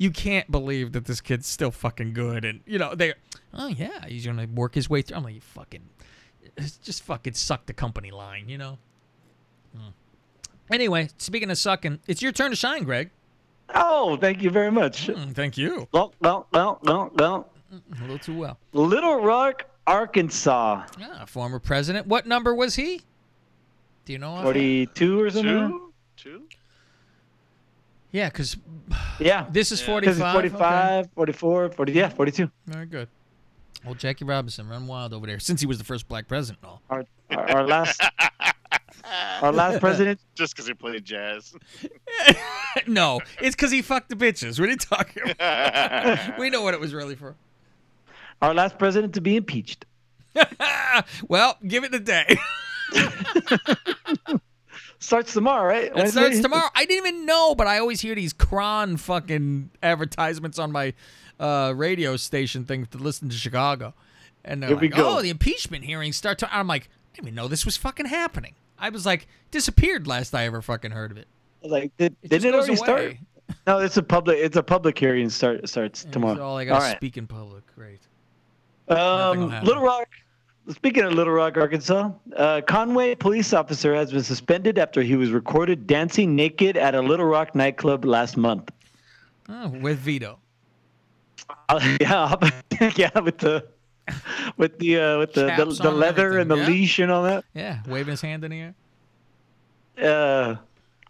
you 0.00 0.10
can't 0.10 0.50
believe 0.50 0.92
that 0.92 1.04
this 1.04 1.20
kid's 1.20 1.46
still 1.46 1.70
fucking 1.70 2.14
good, 2.14 2.42
and 2.42 2.60
you 2.64 2.78
know 2.78 2.94
they, 2.94 3.12
oh 3.52 3.66
yeah, 3.66 4.06
he's 4.08 4.24
gonna 4.24 4.46
work 4.46 4.74
his 4.74 4.88
way 4.88 5.02
through. 5.02 5.18
I'm 5.18 5.22
like, 5.24 5.34
you 5.34 5.42
fucking, 5.42 5.82
just 6.82 7.02
fucking 7.02 7.34
suck 7.34 7.66
the 7.66 7.74
company 7.74 8.10
line, 8.10 8.48
you 8.48 8.56
know. 8.56 8.78
Hmm. 9.76 9.90
Anyway, 10.72 11.10
speaking 11.18 11.50
of 11.50 11.58
sucking, 11.58 12.00
it's 12.06 12.22
your 12.22 12.32
turn 12.32 12.48
to 12.48 12.56
shine, 12.56 12.84
Greg. 12.84 13.10
Oh, 13.74 14.16
thank 14.16 14.42
you 14.42 14.48
very 14.48 14.70
much. 14.70 15.08
Mm, 15.08 15.34
thank 15.34 15.58
you. 15.58 15.86
Well, 15.92 16.14
well, 16.20 16.46
well, 16.50 16.78
well, 16.82 17.10
well. 17.14 17.50
A 17.70 18.00
little 18.00 18.18
too 18.18 18.36
well. 18.38 18.58
Little 18.72 19.20
Rock, 19.20 19.66
Arkansas, 19.86 20.86
Yeah, 20.98 21.26
former 21.26 21.58
president. 21.58 22.06
What 22.06 22.26
number 22.26 22.54
was 22.54 22.74
he? 22.74 23.02
Do 24.06 24.14
you 24.14 24.18
know? 24.18 24.42
42 24.42 25.20
or 25.20 25.30
something. 25.30 25.52
Two, 25.52 25.92
two. 26.16 26.42
Yeah, 28.12 28.28
because 28.28 28.56
Yeah. 29.18 29.46
this 29.50 29.70
is 29.72 29.80
Yeah. 29.80 29.86
45. 29.86 30.16
Because 30.16 30.20
it's 30.26 30.32
45, 30.32 31.08
44, 31.14 31.68
40, 31.70 31.92
yeah, 31.92 32.08
42. 32.08 32.50
Very 32.66 32.86
good. 32.86 33.08
Well, 33.84 33.94
Jackie 33.94 34.24
Robinson, 34.24 34.68
run 34.68 34.86
wild 34.86 35.14
over 35.14 35.26
there 35.26 35.38
since 35.38 35.60
he 35.60 35.66
was 35.66 35.78
the 35.78 35.84
first 35.84 36.06
black 36.08 36.28
president. 36.28 36.62
all. 36.64 36.82
Our, 36.90 37.04
our, 37.30 37.50
our 37.56 37.66
last 37.66 38.02
our 39.42 39.52
last 39.52 39.80
president, 39.80 40.20
Just 40.34 40.54
because 40.54 40.66
he 40.66 40.74
played 40.74 41.04
jazz. 41.04 41.54
no, 42.86 43.20
it's 43.40 43.56
because 43.56 43.70
he 43.70 43.80
fucked 43.82 44.10
the 44.10 44.16
bitches. 44.16 44.60
What 44.60 44.68
are 44.68 44.72
you 44.72 44.76
talking 44.76 45.30
about? 45.30 46.38
we 46.38 46.50
know 46.50 46.62
what 46.62 46.74
it 46.74 46.80
was 46.80 46.92
really 46.92 47.14
for. 47.16 47.36
our 48.42 48.52
last 48.52 48.78
president 48.78 49.14
to 49.14 49.20
be 49.22 49.36
impeached. 49.36 49.86
well, 51.26 51.56
give 51.66 51.82
it 51.84 51.94
a 51.94 52.00
day. 52.00 52.36
Starts 55.00 55.32
tomorrow, 55.32 55.66
right? 55.66 55.84
It 55.84 55.94
Wednesday? 55.94 56.20
starts 56.20 56.40
tomorrow. 56.40 56.68
I 56.76 56.84
didn't 56.84 57.06
even 57.06 57.26
know, 57.26 57.54
but 57.54 57.66
I 57.66 57.78
always 57.78 58.02
hear 58.02 58.14
these 58.14 58.32
cron 58.34 58.98
fucking 58.98 59.70
advertisements 59.82 60.58
on 60.58 60.70
my 60.70 60.92
uh, 61.40 61.72
radio 61.74 62.16
station 62.16 62.64
thing 62.66 62.84
to 62.86 62.98
listen 62.98 63.30
to 63.30 63.34
Chicago. 63.36 63.94
And 64.44 64.62
they're 64.62 64.68
Here 64.68 64.78
we 64.78 64.88
like, 64.88 64.96
go. 64.96 65.18
oh, 65.18 65.22
the 65.22 65.30
impeachment 65.30 65.84
hearings 65.84 66.16
start 66.16 66.38
to. 66.40 66.54
I'm 66.54 66.66
like, 66.66 66.84
I 66.84 67.16
didn't 67.16 67.28
even 67.28 67.34
know 67.34 67.48
this 67.48 67.64
was 67.64 67.76
fucking 67.78 68.06
happening. 68.06 68.54
I 68.78 68.90
was 68.90 69.04
like, 69.04 69.26
disappeared 69.50 70.06
last 70.06 70.34
I 70.34 70.44
ever 70.44 70.62
fucking 70.62 70.90
heard 70.92 71.10
of 71.10 71.16
it. 71.16 71.28
Like, 71.62 71.96
did, 71.96 72.14
It 72.22 72.28
didn't 72.28 72.48
it 72.48 72.52
goes 72.52 72.68
already 72.68 72.76
start? 72.76 73.16
No, 73.66 73.78
it's 73.78 73.96
a 73.96 74.02
public. 74.02 74.38
It's 74.38 74.56
a 74.56 74.62
public 74.62 74.98
hearing. 74.98 75.28
Start 75.28 75.68
starts 75.68 76.04
tomorrow. 76.04 76.36
So 76.36 76.42
all 76.42 76.56
I 76.56 76.64
got 76.66 76.78
to 76.78 76.84
right. 76.84 76.96
speak 76.96 77.16
in 77.16 77.26
public. 77.26 77.64
Great. 77.74 78.00
Um. 78.88 79.50
Little 79.64 79.82
Rock. 79.82 80.08
Speaking 80.68 81.04
of 81.04 81.14
Little 81.14 81.32
Rock, 81.32 81.56
Arkansas, 81.56 82.10
uh, 82.36 82.60
Conway 82.66 83.14
police 83.14 83.52
officer 83.52 83.94
has 83.94 84.12
been 84.12 84.22
suspended 84.22 84.78
after 84.78 85.02
he 85.02 85.16
was 85.16 85.30
recorded 85.30 85.86
dancing 85.86 86.36
naked 86.36 86.76
at 86.76 86.94
a 86.94 87.00
Little 87.00 87.26
Rock 87.26 87.54
nightclub 87.54 88.04
last 88.04 88.36
month. 88.36 88.70
Oh, 89.48 89.68
with 89.68 89.98
Vito. 89.98 90.38
Uh, 91.68 91.96
yeah, 92.00 92.34
yeah, 92.96 93.18
with 93.20 93.38
the 93.38 93.66
with 94.56 94.78
the 94.78 95.00
uh, 95.00 95.18
with 95.18 95.32
the 95.32 95.46
the, 95.56 95.64
the 95.64 95.82
on 95.82 95.86
and 95.88 95.98
leather 95.98 96.38
and 96.38 96.50
the 96.50 96.56
yeah. 96.56 96.66
leash 96.66 96.98
and 96.98 97.10
all 97.10 97.24
that. 97.24 97.44
Yeah, 97.54 97.80
waving 97.86 98.12
his 98.12 98.20
hand 98.20 98.44
in 98.44 98.50
the 98.50 98.60
air. 98.60 98.74
Uh, 100.00 100.56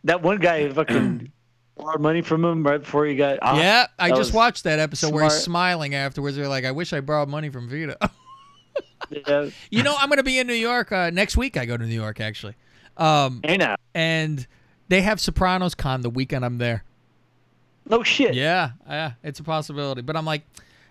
that 0.05 0.23
one 0.23 0.39
guy 0.39 0.69
fucking 0.71 1.31
borrowed 1.77 2.01
money 2.01 2.23
from 2.23 2.45
him 2.45 2.63
right 2.63 2.81
before 2.81 3.07
he 3.07 3.17
got. 3.17 3.43
off. 3.43 3.59
yeah, 3.59 3.87
I 3.99 4.09
That 4.09 4.17
just 4.17 4.33
watched 4.33 4.65
that 4.65 4.79
episode 4.79 5.13
where 5.13 5.25
he's 5.25 5.35
smiling 5.35 5.95
afterwards. 5.95 6.37
They're 6.37 6.49
like, 6.49 6.65
I 6.65 6.73
wish 6.73 6.93
I 6.93 7.01
borrowed 7.01 7.29
money 7.29 7.51
from 7.51 7.69
Vito. 7.69 7.97
You 9.71 9.83
know, 9.83 9.95
I'm 9.99 10.09
going 10.09 10.19
to 10.19 10.23
be 10.23 10.39
in 10.39 10.47
New 10.47 10.53
York 10.55 10.93
uh, 10.93 11.11
next 11.11 11.37
week. 11.37 11.57
I 11.57 11.67
go 11.67 11.77
to 11.77 11.85
New 11.85 11.95
York, 11.95 12.21
actually. 12.21 12.55
Um, 12.97 13.41
Hey 13.45 13.57
now. 13.57 13.77
and 13.95 14.47
they 14.89 15.01
have 15.03 15.21
Sopranos 15.21 15.75
Con 15.75 16.03
the 16.03 16.11
weekend 16.11 16.45
I'm 16.45 16.59
there. 16.59 16.85
No 17.89 18.03
shit. 18.03 18.35
Yeah, 18.35 18.73
yeah, 18.89 19.13
it's 19.23 19.41
a 19.41 19.43
possibility. 19.43 20.03
But 20.03 20.17
I'm 20.17 20.25
like, 20.25 20.43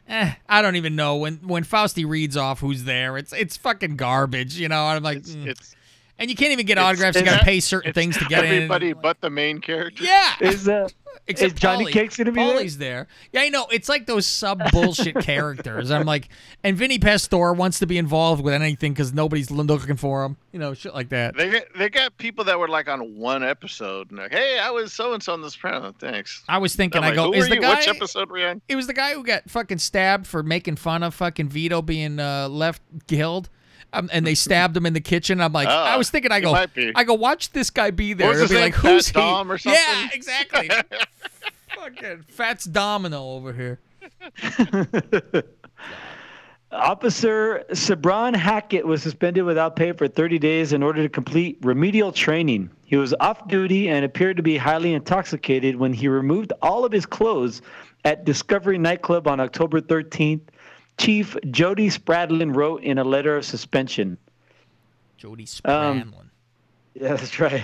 eh, 0.07 0.33
I 0.49 0.61
don't 0.61 0.75
even 0.75 0.95
know 0.95 1.17
when 1.17 1.35
when 1.47 1.63
Fausti 1.63 2.05
reads 2.07 2.35
off 2.35 2.59
who's 2.59 2.83
there. 2.83 3.17
It's 3.17 3.31
it's 3.31 3.55
fucking 3.57 3.95
garbage, 3.95 4.57
you 4.57 4.67
know. 4.67 4.83
I'm 4.85 5.03
like, 5.03 5.19
mm. 5.19 5.45
It's 5.47 5.75
and 6.19 6.29
you 6.29 6.35
can't 6.35 6.51
even 6.51 6.65
get 6.67 6.73
it's- 6.73 6.87
autographs. 6.87 7.17
You 7.17 7.25
got 7.25 7.39
to 7.39 7.45
pay 7.45 7.59
certain 7.59 7.93
things 7.93 8.17
to 8.17 8.25
get 8.25 8.45
everybody 8.45 8.91
in. 8.91 9.01
but 9.01 9.19
the 9.21 9.29
main 9.31 9.59
character. 9.59 10.03
Yeah, 10.03 10.33
Is 10.41 10.65
that? 10.65 10.93
Except 11.27 11.53
is 11.53 11.59
Johnny 11.59 11.85
Paulie. 11.85 11.91
Cakes 11.91 12.17
gonna 12.17 12.31
be 12.31 12.39
there? 12.41 12.55
Paulie's 12.55 12.77
there? 12.77 13.07
Yeah, 13.31 13.41
I 13.41 13.49
know. 13.49 13.67
It's 13.71 13.87
like 13.89 14.05
those 14.07 14.25
sub 14.25 14.61
bullshit 14.71 15.15
characters. 15.21 15.91
I'm 15.91 16.05
like, 16.05 16.29
and 16.63 16.75
Vinny 16.77 16.97
Pastore 16.97 17.53
wants 17.53 17.79
to 17.79 17.85
be 17.87 17.97
involved 17.99 18.43
with 18.43 18.53
anything 18.53 18.93
because 18.93 19.13
nobody's 19.13 19.51
looking 19.51 19.95
for 19.95 20.23
him. 20.23 20.37
You 20.51 20.59
know, 20.59 20.73
shit 20.73 20.93
like 20.93 21.09
that. 21.09 21.35
They 21.35 21.49
got, 21.51 21.63
they 21.75 21.89
got 21.89 22.17
people 22.17 22.45
that 22.45 22.57
were 22.57 22.67
like 22.67 22.87
on 22.89 23.15
one 23.17 23.43
episode 23.43 24.09
and 24.09 24.19
like, 24.19 24.31
hey, 24.31 24.59
I 24.59 24.71
was 24.71 24.93
so 24.93 25.13
and 25.13 25.21
so 25.21 25.33
on 25.33 25.41
this 25.41 25.53
Sopranos. 25.53 25.93
Thanks. 25.99 26.43
I 26.47 26.57
was 26.57 26.75
thinking, 26.75 26.99
I'm 26.99 27.05
I 27.05 27.07
like, 27.09 27.15
go, 27.15 27.25
who 27.25 27.33
is 27.33 27.45
are 27.45 27.49
the 27.49 27.55
you? 27.55 27.61
guy? 27.61 27.75
Which 27.75 27.87
episode 27.87 28.29
were 28.29 28.37
you 28.39 28.47
on? 28.47 28.61
It 28.67 28.75
was 28.75 28.87
the 28.87 28.93
guy 28.93 29.13
who 29.13 29.23
got 29.23 29.49
fucking 29.49 29.79
stabbed 29.79 30.25
for 30.25 30.41
making 30.41 30.77
fun 30.77 31.03
of 31.03 31.13
fucking 31.13 31.49
Vito 31.49 31.81
being 31.81 32.19
uh, 32.19 32.47
left 32.49 32.81
killed. 33.07 33.49
Um, 33.91 34.09
and 34.13 34.25
they 34.25 34.35
stabbed 34.35 34.77
him 34.77 34.85
in 34.85 34.93
the 34.93 35.01
kitchen. 35.01 35.41
I'm 35.41 35.51
like, 35.53 35.67
Oh, 35.67 35.71
I 35.71 35.97
was 35.97 36.09
thinking, 36.11 36.31
I 36.31 36.39
go. 36.41 36.53
I 36.53 37.03
go, 37.03 37.15
watch 37.15 37.51
this 37.51 37.69
guy 37.71 37.89
be 37.91 38.13
there. 38.13 38.27
What 38.27 38.35
It'll 38.37 38.47
be 38.47 38.53
name? 38.55 38.63
like, 38.63 38.75
who's 38.75 39.09
Fat 39.09 39.19
he? 39.19 39.25
Dom 39.25 39.51
or 39.51 39.57
Yeah, 39.65 39.73
something? 39.73 40.09
exactly. 40.13 40.69
fucking 41.75 42.25
Fats 42.29 42.65
Domino 42.65 43.23
over 43.31 43.51
here. 43.53 43.79
Officer 46.71 47.65
Sabran 47.71 48.35
Hackett 48.35 48.85
was 48.85 49.01
suspended 49.01 49.43
without 49.43 49.75
pay 49.75 49.91
for 49.91 50.07
30 50.07 50.37
days 50.37 50.71
in 50.71 50.83
order 50.83 51.01
to 51.01 51.09
complete 51.09 51.57
remedial 51.63 52.11
training. 52.11 52.69
He 52.85 52.95
was 52.95 53.15
off 53.19 53.47
duty 53.47 53.89
and 53.89 54.05
appeared 54.05 54.37
to 54.37 54.43
be 54.43 54.55
highly 54.55 54.93
intoxicated 54.93 55.77
when 55.77 55.93
he 55.93 56.07
removed 56.07 56.53
all 56.61 56.85
of 56.85 56.91
his 56.91 57.07
clothes 57.07 57.63
at 58.05 58.23
Discovery 58.23 58.77
nightclub 58.77 59.27
on 59.27 59.39
October 59.39 59.81
13th. 59.81 60.41
Chief 60.99 61.35
Jody 61.49 61.89
Spradlin 61.89 62.53
wrote 62.55 62.83
in 62.83 62.97
a 62.97 63.03
letter 63.03 63.35
of 63.37 63.45
suspension. 63.45 64.17
Jody 65.17 65.43
Um, 65.65 66.13
Spradlin. 66.13 66.13
Yeah, 66.93 67.15
that's 67.15 67.39
right. 67.39 67.63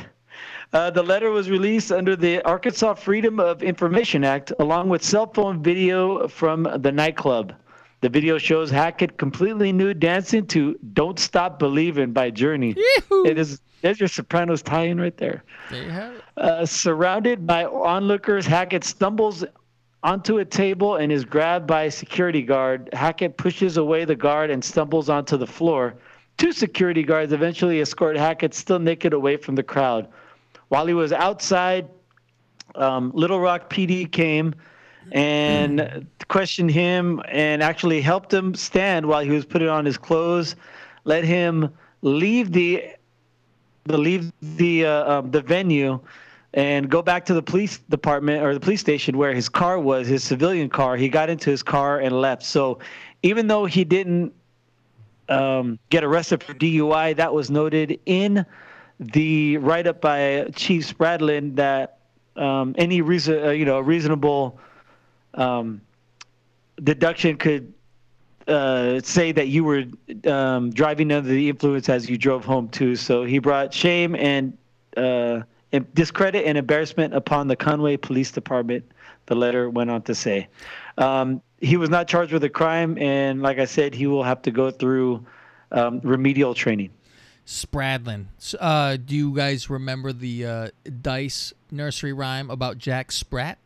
Uh, 0.73 0.89
the 0.89 1.03
letter 1.03 1.29
was 1.29 1.49
released 1.49 1.91
under 1.91 2.15
the 2.15 2.41
Arkansas 2.43 2.95
Freedom 2.95 3.39
of 3.39 3.61
Information 3.61 4.23
Act, 4.23 4.51
along 4.59 4.89
with 4.89 5.03
cell 5.03 5.27
phone 5.31 5.61
video 5.61 6.27
from 6.27 6.63
the 6.79 6.91
nightclub. 6.91 7.53
The 8.01 8.09
video 8.09 8.37
shows 8.37 8.69
Hackett 8.69 9.17
completely 9.17 9.71
nude 9.71 9.99
dancing 9.99 10.45
to 10.47 10.77
"Don't 10.93 11.17
Stop 11.19 11.59
Believing" 11.59 12.11
by 12.11 12.29
Journey. 12.29 12.75
It 13.25 13.37
is 13.37 13.61
there's 13.81 13.99
your 13.99 14.09
Sopranos 14.09 14.61
tie-in 14.61 14.99
right 14.99 15.15
there. 15.17 15.43
there 15.69 15.83
you 15.83 15.89
have 15.89 16.15
it. 16.15 16.23
Uh, 16.37 16.65
surrounded 16.65 17.45
by 17.45 17.65
onlookers, 17.65 18.45
Hackett 18.45 18.83
stumbles 18.83 19.45
onto 20.05 20.37
a 20.37 20.45
table 20.45 20.97
and 20.97 21.11
is 21.11 21.25
grabbed 21.25 21.65
by 21.65 21.83
a 21.85 21.91
security 21.91 22.43
guard. 22.43 22.87
Hackett 22.93 23.37
pushes 23.37 23.77
away 23.77 24.05
the 24.05 24.15
guard 24.15 24.51
and 24.51 24.63
stumbles 24.63 25.09
onto 25.09 25.35
the 25.35 25.47
floor. 25.47 25.95
Two 26.37 26.51
security 26.51 27.01
guards 27.01 27.33
eventually 27.33 27.81
escort 27.81 28.15
Hackett 28.15 28.53
still 28.53 28.77
naked 28.77 29.13
away 29.13 29.35
from 29.35 29.55
the 29.55 29.63
crowd. 29.63 30.07
While 30.67 30.85
he 30.85 30.93
was 30.93 31.11
outside, 31.11 31.89
um, 32.75 33.13
Little 33.15 33.39
Rock 33.39 33.67
PD 33.67 34.11
came 34.11 34.53
and 35.11 36.05
questioned 36.27 36.69
him 36.69 37.19
and 37.27 37.63
actually 37.63 38.01
helped 38.01 38.31
him 38.31 38.53
stand 38.53 39.07
while 39.07 39.21
he 39.21 39.31
was 39.31 39.43
putting 39.43 39.69
on 39.69 39.85
his 39.85 39.97
clothes, 39.97 40.55
let 41.05 41.23
him 41.23 41.73
leave 42.03 42.51
the 42.51 42.89
the 43.85 43.97
leave 43.97 44.31
the 44.41 44.85
uh, 44.85 45.19
um, 45.19 45.31
the 45.31 45.41
venue 45.41 45.99
and 46.55 46.89
go 46.89 47.01
back 47.01 47.25
to 47.25 47.33
the 47.33 47.43
police 47.43 47.79
department 47.89 48.41
or 48.41 48.53
the 48.53 48.59
police 48.61 48.79
station 48.79 49.17
where 49.17 49.33
his 49.33 49.49
car 49.49 49.77
was, 49.77 50.07
his 50.07 50.23
civilian 50.23 50.69
car. 50.69 50.95
He 50.95 51.09
got 51.09 51.29
into 51.29 51.49
his 51.49 51.61
car 51.61 51.99
and 51.99 52.19
left. 52.19 52.43
So 52.43 52.79
even 53.23 53.47
though 53.47 53.65
he 53.65 53.83
didn't 53.83 54.33
um, 55.27 55.77
get 55.89 56.05
arrested 56.05 56.41
for 56.41 56.53
DUI, 56.53 57.17
that 57.17 57.33
was 57.33 57.51
noted 57.51 57.99
in 58.05 58.45
the 59.01 59.57
write 59.57 59.85
up 59.85 59.99
by 59.99 60.49
Chief 60.55 60.87
Spradlin 60.97 61.55
that 61.57 61.99
um, 62.37 62.73
any 62.77 63.01
reason, 63.01 63.47
uh, 63.47 63.49
you 63.49 63.65
know, 63.65 63.81
reasonable 63.81 64.57
um, 65.33 65.81
deduction 66.81 67.35
could 67.35 67.73
uh, 68.47 69.01
say 69.01 69.33
that 69.33 69.49
you 69.49 69.65
were 69.65 69.83
um, 70.25 70.69
driving 70.69 71.11
under 71.11 71.27
the 71.27 71.49
influence 71.49 71.89
as 71.89 72.09
you 72.09 72.17
drove 72.17 72.45
home 72.45 72.69
too. 72.69 72.95
So 72.95 73.25
he 73.25 73.39
brought 73.39 73.73
shame 73.73 74.15
and, 74.15 74.57
uh, 74.95 75.41
discredit 75.79 76.45
and 76.45 76.57
embarrassment 76.57 77.13
upon 77.13 77.47
the 77.47 77.55
Conway 77.55 77.97
Police 77.97 78.31
Department. 78.31 78.83
The 79.27 79.35
letter 79.35 79.69
went 79.69 79.89
on 79.89 80.03
to 80.03 80.15
say, 80.15 80.47
um, 80.97 81.41
he 81.59 81.77
was 81.77 81.89
not 81.89 82.07
charged 82.07 82.31
with 82.31 82.43
a 82.43 82.49
crime, 82.49 82.97
and 82.97 83.41
like 83.41 83.57
I 83.59 83.65
said, 83.65 83.95
he 83.95 84.07
will 84.07 84.23
have 84.23 84.41
to 84.43 84.51
go 84.51 84.69
through 84.69 85.25
um, 85.71 85.99
remedial 86.01 86.53
training. 86.53 86.91
Spradlin. 87.45 88.25
Uh, 88.59 88.97
do 88.97 89.15
you 89.15 89.35
guys 89.35 89.69
remember 89.69 90.11
the 90.11 90.45
uh, 90.45 90.67
Dice 91.01 91.53
nursery 91.71 92.13
rhyme 92.13 92.49
about 92.49 92.77
Jack 92.77 93.11
Sprat? 93.11 93.57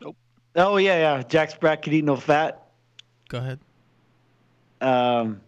Nope. 0.00 0.16
Oh 0.54 0.76
yeah, 0.76 1.16
yeah. 1.16 1.22
Jack 1.22 1.50
Sprat 1.50 1.82
could 1.82 1.92
eat 1.92 2.04
no 2.04 2.16
fat. 2.16 2.62
Go 3.28 3.38
ahead. 3.38 3.58
Um, 4.80 5.40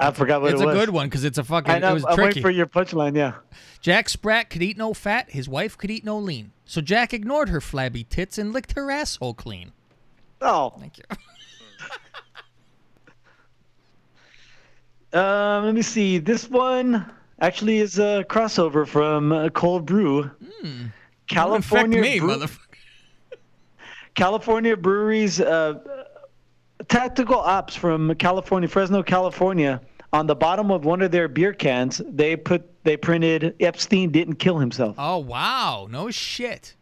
I 0.00 0.10
forgot 0.10 0.42
what 0.42 0.52
it's 0.52 0.60
it 0.60 0.68
a 0.68 0.72
good 0.72 0.90
one 0.90 1.08
because 1.08 1.24
it's 1.24 1.38
a 1.38 1.44
fucking. 1.44 1.70
I 1.70 1.78
know, 1.78 1.90
it 1.90 1.94
was 1.94 2.04
I'm 2.04 2.14
tricky. 2.14 2.26
waiting 2.26 2.42
for 2.42 2.50
your 2.50 2.66
punchline. 2.66 3.16
Yeah. 3.16 3.34
Jack 3.80 4.08
Sprat 4.08 4.50
could 4.50 4.62
eat 4.62 4.76
no 4.76 4.94
fat. 4.94 5.30
His 5.30 5.48
wife 5.48 5.78
could 5.78 5.90
eat 5.90 6.04
no 6.04 6.18
lean. 6.18 6.52
So 6.64 6.80
Jack 6.80 7.12
ignored 7.12 7.48
her 7.50 7.60
flabby 7.60 8.04
tits 8.04 8.38
and 8.38 8.52
licked 8.52 8.72
her 8.72 8.90
asshole 8.90 9.34
clean. 9.34 9.72
Oh. 10.40 10.72
Thank 10.78 10.98
you. 10.98 11.04
Um, 15.12 15.66
let 15.66 15.74
me 15.74 15.82
see. 15.82 16.18
This 16.18 16.48
one 16.48 17.04
actually 17.40 17.78
is 17.78 17.98
a 17.98 18.24
crossover 18.28 18.86
from 18.86 19.32
uh, 19.32 19.50
Cold 19.50 19.84
Brew. 19.84 20.22
Hmm. 20.62 20.86
California 21.28 22.00
me, 22.00 22.18
motherfucker. 22.18 22.58
California 24.14 24.76
breweries, 24.76 25.40
uh, 25.40 25.74
tactical 26.88 27.38
ops 27.38 27.74
from 27.74 28.14
California, 28.16 28.68
Fresno, 28.68 29.02
California. 29.02 29.80
On 30.12 30.26
the 30.26 30.34
bottom 30.34 30.70
of 30.70 30.84
one 30.84 31.00
of 31.00 31.10
their 31.10 31.26
beer 31.26 31.54
cans, 31.54 32.02
they 32.06 32.36
put 32.36 32.68
they 32.84 32.96
printed 32.96 33.54
Epstein 33.60 34.10
didn't 34.10 34.34
kill 34.34 34.58
himself. 34.58 34.96
Oh 34.98 35.18
wow! 35.18 35.86
No 35.90 36.10
shit. 36.10 36.74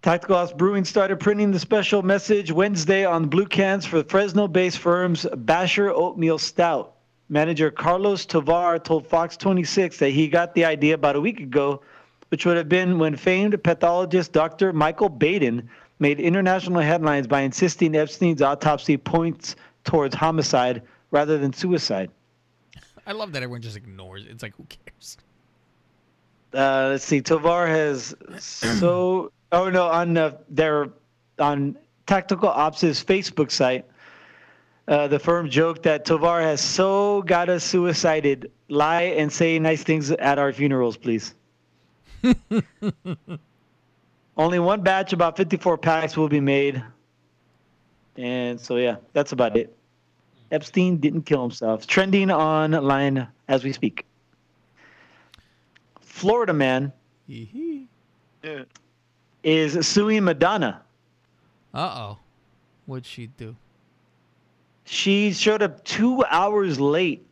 Tactical 0.00 0.36
Ops 0.36 0.52
Brewing 0.52 0.84
started 0.84 1.20
printing 1.20 1.52
the 1.52 1.60
special 1.60 2.02
message 2.02 2.50
Wednesday 2.50 3.04
on 3.04 3.28
blue 3.28 3.46
cans 3.46 3.86
for 3.86 4.02
Fresno-based 4.02 4.78
firm's 4.78 5.26
Basher 5.36 5.90
Oatmeal 5.90 6.38
Stout. 6.38 6.94
Manager 7.28 7.70
Carlos 7.70 8.26
Tovar 8.26 8.80
told 8.80 9.06
Fox 9.06 9.36
26 9.36 9.98
that 9.98 10.10
he 10.10 10.26
got 10.26 10.54
the 10.54 10.64
idea 10.64 10.94
about 10.94 11.14
a 11.14 11.20
week 11.20 11.38
ago, 11.38 11.82
which 12.30 12.44
would 12.44 12.56
have 12.56 12.68
been 12.68 12.98
when 12.98 13.14
famed 13.14 13.62
pathologist 13.62 14.32
Dr. 14.32 14.72
Michael 14.72 15.08
Baden 15.08 15.70
made 16.02 16.20
international 16.20 16.80
headlines 16.80 17.26
by 17.26 17.40
insisting 17.40 17.94
Epstein's 17.94 18.42
autopsy 18.42 18.98
points 18.98 19.56
towards 19.84 20.14
homicide 20.14 20.82
rather 21.12 21.38
than 21.38 21.52
suicide. 21.52 22.10
I 23.06 23.12
love 23.12 23.32
that 23.32 23.42
everyone 23.42 23.62
just 23.62 23.76
ignores 23.76 24.24
it. 24.24 24.30
It's 24.30 24.42
like 24.42 24.54
who 24.56 24.64
cares? 24.64 25.16
Uh, 26.52 26.88
let's 26.90 27.04
see. 27.04 27.22
Tovar 27.22 27.66
has 27.66 28.14
so. 28.38 29.32
Oh 29.52 29.70
no, 29.70 29.88
on 29.88 30.16
uh, 30.16 30.36
their 30.48 30.90
on 31.38 31.78
Tactical 32.06 32.48
Ops' 32.48 33.02
Facebook 33.02 33.50
site, 33.50 33.84
uh, 34.88 35.06
the 35.08 35.18
firm 35.18 35.48
joked 35.48 35.82
that 35.84 36.04
Tovar 36.04 36.40
has 36.42 36.60
so 36.60 37.22
got 37.22 37.48
us 37.48 37.64
suicided. 37.64 38.50
Lie 38.68 39.02
and 39.02 39.32
say 39.32 39.58
nice 39.58 39.82
things 39.82 40.10
at 40.10 40.38
our 40.38 40.52
funerals, 40.52 40.96
please. 40.96 41.34
Only 44.36 44.58
one 44.58 44.80
batch, 44.82 45.12
about 45.12 45.36
54 45.36 45.78
packs, 45.78 46.16
will 46.16 46.28
be 46.28 46.40
made. 46.40 46.82
And 48.16 48.60
so, 48.60 48.76
yeah, 48.76 48.96
that's 49.12 49.32
about 49.32 49.56
it. 49.56 49.76
Epstein 50.50 50.98
didn't 50.98 51.22
kill 51.22 51.42
himself. 51.42 51.86
Trending 51.86 52.30
online 52.30 53.26
as 53.48 53.64
we 53.64 53.72
speak. 53.72 54.04
Florida 56.00 56.52
man 56.52 56.92
Yeah. 57.26 58.64
is 59.42 59.86
suing 59.86 60.24
Madonna. 60.24 60.82
Uh 61.74 61.78
oh. 61.96 62.18
What'd 62.86 63.06
she 63.06 63.28
do? 63.28 63.56
She 64.84 65.32
showed 65.32 65.62
up 65.62 65.82
two 65.84 66.22
hours 66.28 66.78
late 66.78 67.26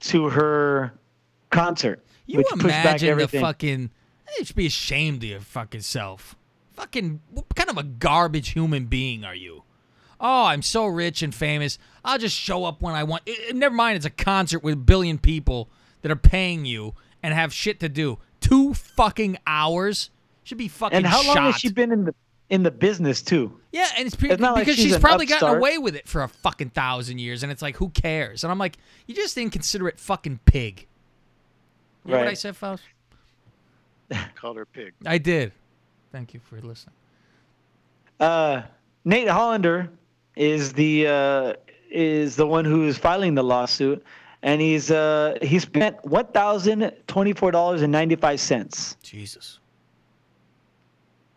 to 0.00 0.28
her 0.30 0.94
concert, 1.50 2.02
You 2.26 2.38
which 2.38 2.46
pushed 2.48 2.64
back 2.68 3.02
imagine 3.02 3.18
the 3.18 3.28
fucking. 3.28 3.90
You 4.38 4.44
should 4.44 4.56
be 4.56 4.66
ashamed 4.66 5.22
of 5.24 5.30
your 5.30 5.40
fucking 5.40 5.80
self. 5.82 6.36
Fucking, 6.74 7.20
what 7.30 7.54
kind 7.54 7.70
of 7.70 7.78
a 7.78 7.82
garbage 7.82 8.50
human 8.50 8.86
being 8.86 9.24
are 9.24 9.34
you? 9.34 9.64
Oh, 10.20 10.44
I'm 10.46 10.62
so 10.62 10.86
rich 10.86 11.22
and 11.22 11.34
famous. 11.34 11.78
I'll 12.04 12.18
just 12.18 12.36
show 12.36 12.64
up 12.64 12.82
when 12.82 12.94
I 12.94 13.04
want. 13.04 13.22
eh, 13.26 13.34
eh, 13.48 13.52
Never 13.54 13.74
mind, 13.74 13.96
it's 13.96 14.06
a 14.06 14.10
concert 14.10 14.62
with 14.62 14.74
a 14.74 14.78
billion 14.78 15.18
people 15.18 15.68
that 16.02 16.10
are 16.12 16.16
paying 16.16 16.64
you 16.64 16.94
and 17.22 17.32
have 17.34 17.52
shit 17.52 17.80
to 17.80 17.88
do. 17.88 18.18
Two 18.40 18.74
fucking 18.74 19.38
hours 19.46 20.10
should 20.44 20.58
be 20.58 20.68
fucking 20.68 20.96
and 20.98 21.06
how 21.06 21.24
long 21.26 21.36
has 21.36 21.56
she 21.56 21.70
been 21.72 21.90
in 21.92 22.04
the 22.04 22.14
in 22.50 22.62
the 22.62 22.70
business 22.70 23.20
too? 23.22 23.60
Yeah, 23.72 23.88
and 23.98 24.06
it's, 24.06 24.16
pre- 24.16 24.30
It's 24.30 24.40
not 24.40 24.54
like 24.54 24.62
because 24.64 24.76
she's 24.76 24.92
she's, 24.92 24.98
probably 24.98 25.26
gotten 25.26 25.56
away 25.56 25.76
with 25.78 25.94
it 25.94 26.08
for 26.08 26.22
a 26.22 26.28
fucking 26.28 26.70
thousand 26.70 27.18
years, 27.18 27.42
and 27.42 27.52
it's 27.52 27.60
like, 27.60 27.76
who 27.76 27.90
cares? 27.90 28.42
And 28.42 28.50
I'm 28.50 28.58
like, 28.58 28.78
you 29.06 29.14
just 29.14 29.36
inconsiderate 29.36 30.00
fucking 30.00 30.40
pig. 30.46 30.86
You 32.06 32.12
know 32.12 32.18
what 32.20 32.28
I 32.28 32.34
said, 32.34 32.56
Faust? 32.56 32.82
Called 34.34 34.56
her 34.56 34.66
pig. 34.66 34.94
I 35.06 35.18
did. 35.18 35.52
Thank 36.12 36.34
you 36.34 36.40
for 36.40 36.60
listening. 36.60 36.94
Uh, 38.18 38.62
Nate 39.04 39.28
Hollander 39.28 39.90
is 40.36 40.72
the 40.72 41.06
uh, 41.06 41.52
is 41.90 42.36
the 42.36 42.46
one 42.46 42.64
who 42.64 42.86
is 42.86 42.98
filing 42.98 43.34
the 43.34 43.44
lawsuit, 43.44 44.02
and 44.42 44.60
he's 44.60 44.90
uh, 44.90 45.38
he 45.42 45.58
spent 45.58 46.02
one 46.04 46.26
thousand 46.26 46.92
twenty 47.06 47.32
four 47.32 47.50
dollars 47.50 47.82
and 47.82 47.92
ninety 47.92 48.16
five 48.16 48.40
cents. 48.40 48.96
Jesus. 49.02 49.60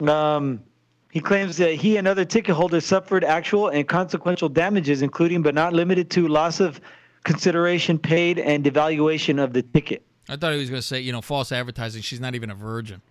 Um, 0.01 0.63
he 1.11 1.19
claims 1.19 1.57
that 1.57 1.75
he 1.75 1.97
and 1.97 2.07
other 2.07 2.25
ticket 2.25 2.55
holders 2.55 2.85
suffered 2.85 3.23
actual 3.23 3.67
and 3.67 3.87
consequential 3.87 4.49
damages, 4.49 5.01
including 5.01 5.41
but 5.41 5.53
not 5.53 5.73
limited 5.73 6.09
to 6.11 6.27
loss 6.27 6.59
of 6.59 6.81
consideration 7.23 7.99
paid 7.99 8.39
and 8.39 8.63
devaluation 8.63 9.43
of 9.43 9.53
the 9.53 9.61
ticket. 9.61 10.03
I 10.31 10.37
thought 10.37 10.53
he 10.53 10.59
was 10.59 10.69
going 10.69 10.81
to 10.81 10.87
say, 10.87 11.01
you 11.01 11.11
know, 11.11 11.21
false 11.21 11.51
advertising. 11.51 12.01
She's 12.01 12.19
not 12.21 12.35
even 12.35 12.49
a 12.49 12.55
virgin. 12.55 13.01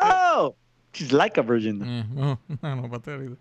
Oh, 0.00 0.54
she's 0.92 1.12
like 1.12 1.36
a 1.38 1.42
virgin. 1.42 1.80
Mm, 1.80 2.14
well, 2.14 2.40
I 2.62 2.68
don't 2.68 2.78
know 2.80 2.84
about 2.86 3.04
that 3.04 3.20
either. 3.20 3.36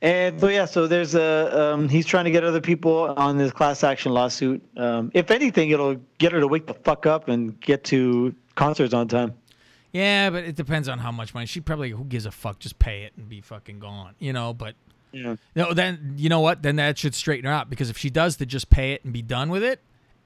And 0.00 0.40
so 0.40 0.48
yeah, 0.48 0.64
so 0.64 0.86
there's 0.86 1.16
a 1.16 1.72
um, 1.74 1.88
he's 1.88 2.06
trying 2.06 2.24
to 2.26 2.30
get 2.30 2.44
other 2.44 2.60
people 2.60 3.12
on 3.16 3.36
this 3.36 3.50
class 3.50 3.82
action 3.82 4.12
lawsuit. 4.12 4.62
Um, 4.76 5.10
if 5.12 5.32
anything, 5.32 5.70
it'll 5.70 5.96
get 6.18 6.30
her 6.30 6.38
to 6.38 6.46
wake 6.46 6.66
the 6.66 6.74
fuck 6.74 7.04
up 7.06 7.26
and 7.28 7.58
get 7.60 7.82
to 7.84 8.32
concerts 8.54 8.94
on 8.94 9.08
time. 9.08 9.34
Yeah, 9.92 10.30
but 10.30 10.44
it 10.44 10.54
depends 10.54 10.88
on 10.88 11.00
how 11.00 11.10
much 11.10 11.34
money. 11.34 11.46
She 11.46 11.60
probably, 11.60 11.90
who 11.90 12.04
gives 12.04 12.26
a 12.26 12.30
fuck? 12.30 12.60
Just 12.60 12.78
pay 12.78 13.02
it 13.02 13.12
and 13.16 13.28
be 13.28 13.40
fucking 13.40 13.80
gone, 13.80 14.14
you 14.20 14.32
know? 14.32 14.52
But 14.52 14.74
Yeah. 15.12 15.34
no, 15.56 15.72
then, 15.72 16.14
you 16.16 16.28
know 16.28 16.40
what? 16.40 16.62
Then 16.62 16.76
that 16.76 16.98
should 16.98 17.14
straighten 17.14 17.46
her 17.46 17.52
out 17.52 17.68
because 17.70 17.88
if 17.90 17.96
she 17.98 18.10
does 18.10 18.36
to 18.36 18.46
just 18.46 18.68
pay 18.70 18.92
it 18.92 19.02
and 19.04 19.12
be 19.12 19.22
done 19.22 19.48
with 19.48 19.64
it, 19.64 19.80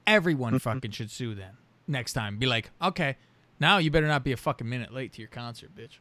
everyone 0.07 0.57
fucking 0.59 0.91
should 0.91 1.11
sue 1.11 1.35
them 1.35 1.57
next 1.87 2.13
time. 2.13 2.37
Be 2.37 2.45
like, 2.45 2.69
okay, 2.81 3.17
now 3.59 3.77
you 3.77 3.91
better 3.91 4.07
not 4.07 4.23
be 4.23 4.31
a 4.31 4.37
fucking 4.37 4.67
minute 4.67 4.93
late 4.93 5.13
to 5.13 5.21
your 5.21 5.29
concert, 5.29 5.75
bitch. 5.75 5.97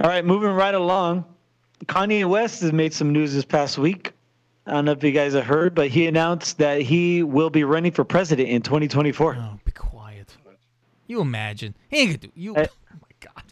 All 0.00 0.08
right, 0.08 0.24
moving 0.24 0.50
right 0.50 0.74
along. 0.74 1.24
Kanye 1.86 2.28
West 2.28 2.60
has 2.62 2.72
made 2.72 2.92
some 2.92 3.12
news 3.12 3.32
this 3.34 3.44
past 3.44 3.78
week. 3.78 4.12
I 4.66 4.72
don't 4.72 4.84
know 4.84 4.92
if 4.92 5.02
you 5.04 5.12
guys 5.12 5.34
have 5.34 5.44
heard, 5.44 5.74
but 5.74 5.88
he 5.88 6.06
announced 6.06 6.58
that 6.58 6.82
he 6.82 7.22
will 7.22 7.50
be 7.50 7.64
running 7.64 7.92
for 7.92 8.04
president 8.04 8.48
in 8.48 8.62
2024. 8.62 9.36
Oh, 9.38 9.60
be 9.64 9.72
quiet. 9.72 10.36
You 11.06 11.20
imagine. 11.20 11.74
He 11.88 11.98
ain't 11.98 12.08
gonna 12.08 12.18
do 12.18 12.30
you. 12.34 12.56
Uh, 12.56 12.66
oh 12.68 12.96
my 13.00 13.08
God. 13.20 13.44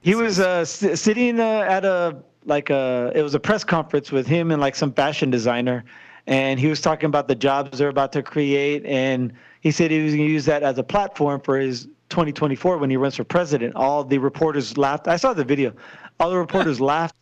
He 0.00 0.14
was 0.14 0.40
uh, 0.40 0.60
s- 0.60 1.00
sitting 1.00 1.38
uh, 1.38 1.66
at 1.68 1.84
a 1.84 2.16
like 2.46 2.70
a 2.70 3.12
it 3.14 3.20
was 3.22 3.34
a 3.34 3.40
press 3.40 3.62
conference 3.62 4.10
with 4.10 4.26
him 4.26 4.50
and 4.50 4.60
like 4.60 4.74
some 4.74 4.92
fashion 4.92 5.30
designer, 5.30 5.84
and 6.28 6.60
he 6.60 6.66
was 6.68 6.82
talking 6.82 7.06
about 7.06 7.26
the 7.26 7.34
jobs 7.34 7.78
they're 7.78 7.88
about 7.88 8.12
to 8.12 8.22
create, 8.22 8.84
and 8.84 9.32
he 9.62 9.70
said 9.70 9.90
he 9.90 10.02
was 10.02 10.14
going 10.14 10.28
to 10.28 10.32
use 10.32 10.44
that 10.44 10.62
as 10.62 10.76
a 10.78 10.82
platform 10.82 11.40
for 11.40 11.58
his 11.58 11.86
2024 12.10 12.76
when 12.76 12.90
he 12.90 12.98
runs 12.98 13.16
for 13.16 13.24
president. 13.24 13.74
All 13.74 14.04
the 14.04 14.18
reporters 14.18 14.76
laughed. 14.76 15.08
I 15.08 15.16
saw 15.16 15.32
the 15.32 15.42
video. 15.42 15.72
All 16.20 16.30
the 16.30 16.38
reporters 16.46 16.82
laughed, 16.82 17.16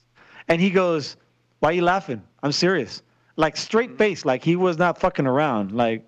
and 0.48 0.60
he 0.60 0.70
goes, 0.70 1.16
"Why 1.60 1.70
are 1.70 1.72
you 1.72 1.82
laughing? 1.82 2.20
I'm 2.42 2.52
serious." 2.52 3.02
Like 3.36 3.56
straight 3.56 3.96
face, 3.96 4.24
like 4.24 4.42
he 4.42 4.56
was 4.56 4.76
not 4.76 4.98
fucking 4.98 5.26
around. 5.26 5.70
Like 5.70 6.04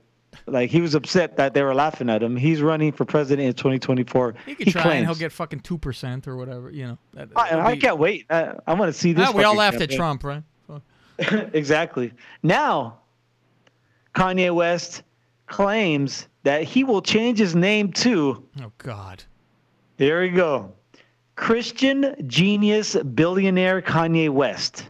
like 0.47 0.71
he 0.71 0.81
was 0.81 0.97
upset 0.97 1.37
that 1.37 1.55
they 1.55 1.63
were 1.63 1.75
laughing 1.75 2.11
at 2.11 2.21
him. 2.21 2.35
He's 2.35 2.63
running 2.63 2.91
for 2.91 3.05
president 3.05 3.47
in 3.47 3.55
2024. 3.55 4.35
He 4.45 4.55
could 4.57 4.67
he 4.67 4.73
try 4.73 4.83
claims. 4.83 4.97
and 4.97 5.07
he'll 5.07 5.15
get 5.15 5.31
fucking 5.31 5.61
two 5.61 5.79
percent 5.79 6.27
or 6.27 6.37
whatever. 6.37 6.71
You 6.71 6.89
know. 6.89 6.99
That, 7.15 7.29
I, 7.37 7.61
I 7.61 7.75
be- 7.75 7.81
can't 7.81 7.99
wait. 7.99 8.27
I, 8.29 8.55
I 8.67 8.75
want 8.75 8.93
to 8.93 8.99
see 8.99 9.13
this. 9.13 9.29
Ah, 9.29 9.33
we 9.33 9.45
all 9.45 9.55
laughed 9.55 9.81
at. 9.81 9.91
Trump, 9.91 10.25
right? 10.25 10.43
So- 11.21 11.51
exactly. 11.53 12.13
Now, 12.43 12.99
Kanye 14.15 14.55
West 14.55 15.03
claims 15.47 16.29
that 16.43 16.63
he 16.63 16.85
will 16.85 17.03
change 17.03 17.39
his 17.39 17.55
name 17.55 17.93
to. 17.93 18.45
Oh 18.63 18.73
God. 18.79 19.23
There 19.97 20.21
we 20.21 20.29
go. 20.31 20.73
Christian 21.37 22.15
genius 22.27 22.95
billionaire 22.97 23.81
Kanye 23.81 24.29
West. 24.29 24.89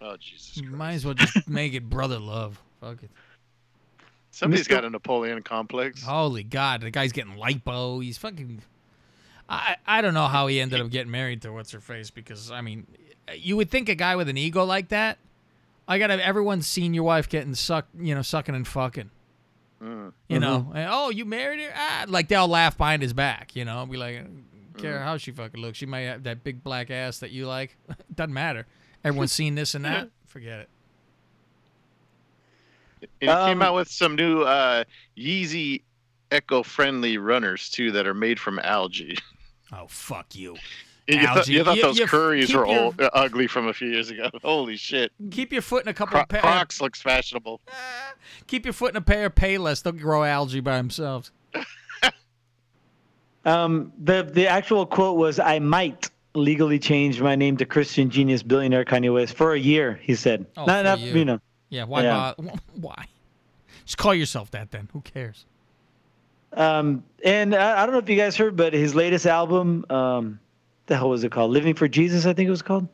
Oh 0.00 0.16
Jesus! 0.16 0.60
Christ. 0.60 0.72
Might 0.72 0.92
as 0.94 1.04
well 1.04 1.14
just 1.14 1.48
make 1.48 1.74
it 1.74 1.88
brother 1.88 2.18
love. 2.18 2.60
Fuck 2.80 3.02
it. 3.02 3.10
Somebody's 4.30 4.66
Mr. 4.66 4.70
got 4.70 4.84
a 4.84 4.90
Napoleon 4.90 5.42
complex. 5.42 6.02
Holy 6.02 6.44
God, 6.44 6.82
the 6.82 6.90
guy's 6.90 7.12
getting 7.12 7.34
lipo. 7.34 8.02
He's 8.02 8.16
fucking. 8.18 8.62
I 9.48 9.76
I 9.86 10.00
don't 10.00 10.14
know 10.14 10.28
how 10.28 10.46
he 10.46 10.60
ended 10.60 10.80
up 10.80 10.90
getting 10.90 11.10
married 11.10 11.42
to 11.42 11.52
what's 11.52 11.72
her 11.72 11.80
face 11.80 12.10
because 12.10 12.50
I 12.50 12.60
mean, 12.60 12.86
you 13.34 13.56
would 13.56 13.70
think 13.70 13.88
a 13.88 13.94
guy 13.94 14.16
with 14.16 14.28
an 14.28 14.38
ego 14.38 14.64
like 14.64 14.88
that. 14.88 15.18
I 15.90 15.98
gotta. 15.98 16.24
Everyone's 16.24 16.68
seen 16.68 16.94
your 16.94 17.02
wife 17.02 17.28
getting 17.28 17.56
sucked, 17.56 17.90
you 17.98 18.14
know, 18.14 18.22
sucking 18.22 18.54
and 18.54 18.66
fucking. 18.66 19.10
Mm. 19.82 20.12
You 20.28 20.38
know, 20.38 20.70
and, 20.72 20.88
oh, 20.88 21.10
you 21.10 21.24
married 21.24 21.58
her? 21.58 21.72
Ah, 21.74 22.04
like 22.06 22.28
they'll 22.28 22.46
laugh 22.46 22.78
behind 22.78 23.02
his 23.02 23.12
back. 23.12 23.56
You 23.56 23.64
know, 23.64 23.84
be 23.86 23.96
like, 23.96 24.18
"I 24.18 24.22
don't 24.22 24.44
care 24.78 25.00
how 25.00 25.16
she 25.16 25.32
fucking 25.32 25.60
looks. 25.60 25.78
She 25.78 25.86
might 25.86 26.02
have 26.02 26.22
that 26.22 26.44
big 26.44 26.62
black 26.62 26.92
ass 26.92 27.18
that 27.18 27.32
you 27.32 27.48
like. 27.48 27.76
Doesn't 28.14 28.32
matter. 28.32 28.66
Everyone's 29.04 29.32
seen 29.32 29.56
this 29.56 29.74
and 29.74 29.84
that. 29.84 30.10
Forget 30.26 30.60
it. 30.60 30.68
And 33.20 33.30
he 33.30 33.46
came 33.46 33.60
out 33.60 33.74
with 33.74 33.88
some 33.88 34.14
new 34.14 34.42
uh, 34.42 34.84
Yeezy 35.18 35.82
eco-friendly 36.30 37.18
runners 37.18 37.68
too 37.68 37.90
that 37.90 38.06
are 38.06 38.14
made 38.14 38.38
from 38.38 38.60
algae. 38.60 39.16
Oh 39.72 39.86
fuck 39.86 40.34
you. 40.34 40.56
You, 41.12 41.26
thought, 41.26 41.48
you 41.48 41.64
thought 41.64 41.76
You- 41.76 41.82
those 41.82 41.98
you 41.98 42.06
curries 42.06 42.54
were 42.54 42.66
your- 42.66 42.84
old, 42.84 43.00
uh, 43.00 43.10
ugly 43.12 43.46
from 43.46 43.66
a 43.68 43.72
few 43.72 43.88
years 43.88 44.10
ago. 44.10 44.30
Holy 44.42 44.76
shit! 44.76 45.12
Keep 45.30 45.52
your 45.52 45.62
foot 45.62 45.82
in 45.84 45.88
a 45.88 45.94
couple 45.94 46.12
Cro- 46.12 46.22
of 46.22 46.28
pa- 46.28 46.40
Crocs 46.40 46.80
looks 46.80 47.00
fashionable. 47.02 47.60
Keep 48.46 48.64
your 48.66 48.72
foot 48.72 48.90
in 48.92 48.96
a 48.96 49.00
pair 49.00 49.26
of 49.26 49.34
Payless. 49.34 49.82
They'll 49.82 49.92
grow 49.92 50.24
algae 50.24 50.60
by 50.60 50.76
themselves. 50.76 51.30
Um, 53.44 53.92
the 53.98 54.22
the 54.22 54.46
actual 54.46 54.84
quote 54.86 55.16
was, 55.16 55.38
"I 55.38 55.58
might 55.60 56.10
legally 56.34 56.78
change 56.78 57.20
my 57.20 57.34
name 57.34 57.56
to 57.56 57.64
Christian 57.64 58.10
genius 58.10 58.42
billionaire 58.42 58.84
Kanye 58.84 59.12
West 59.12 59.34
for 59.34 59.54
a 59.54 59.58
year." 59.58 59.98
He 60.02 60.14
said, 60.14 60.44
Oh, 60.56 60.66
not, 60.66 60.78
for 60.80 60.82
not 60.84 60.98
you. 61.00 61.12
you 61.14 61.24
know. 61.24 61.40
Yeah, 61.70 61.84
why? 61.84 62.02
Yeah. 62.02 62.34
bo- 62.36 62.58
why? 62.74 63.06
Just 63.86 63.96
call 63.96 64.14
yourself 64.14 64.50
that 64.50 64.70
then. 64.70 64.88
Who 64.92 65.00
cares? 65.00 65.46
Um, 66.52 67.02
and 67.24 67.54
I, 67.54 67.82
I 67.82 67.86
don't 67.86 67.92
know 67.94 68.00
if 68.00 68.08
you 68.10 68.16
guys 68.16 68.36
heard, 68.36 68.56
but 68.56 68.74
his 68.74 68.94
latest 68.94 69.24
album, 69.24 69.86
um, 69.88 70.38
the 70.90 70.96
hell 70.96 71.08
was 71.08 71.22
it 71.22 71.30
called? 71.30 71.52
Living 71.52 71.74
for 71.74 71.86
Jesus, 71.86 72.26
I 72.26 72.32
think 72.34 72.48
it 72.48 72.50
was 72.50 72.62
called. 72.62 72.88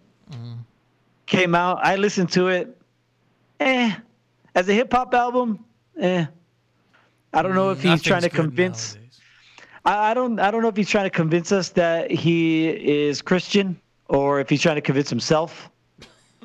Came 1.24 1.54
out. 1.54 1.80
I 1.82 1.96
listened 1.96 2.30
to 2.32 2.48
it. 2.48 2.76
Eh, 3.58 3.92
as 4.54 4.68
a 4.68 4.74
hip 4.74 4.92
hop 4.92 5.14
album, 5.14 5.64
eh. 5.98 6.26
I 7.32 7.42
don't 7.42 7.54
know 7.54 7.70
if 7.70 7.82
he's 7.82 8.02
trying 8.02 8.20
to 8.20 8.26
Nothing's 8.26 8.32
good 8.32 8.42
convince. 8.42 8.98
I, 9.86 10.10
I 10.10 10.14
don't. 10.14 10.38
I 10.38 10.50
don't 10.50 10.60
know 10.60 10.68
if 10.68 10.76
he's 10.76 10.90
trying 10.90 11.06
to 11.06 11.10
convince 11.10 11.52
us 11.52 11.70
that 11.70 12.10
he 12.10 12.68
is 12.68 13.22
Christian, 13.22 13.80
or 14.08 14.40
if 14.40 14.50
he's 14.50 14.60
trying 14.60 14.76
to 14.76 14.82
convince 14.82 15.08
himself, 15.08 15.70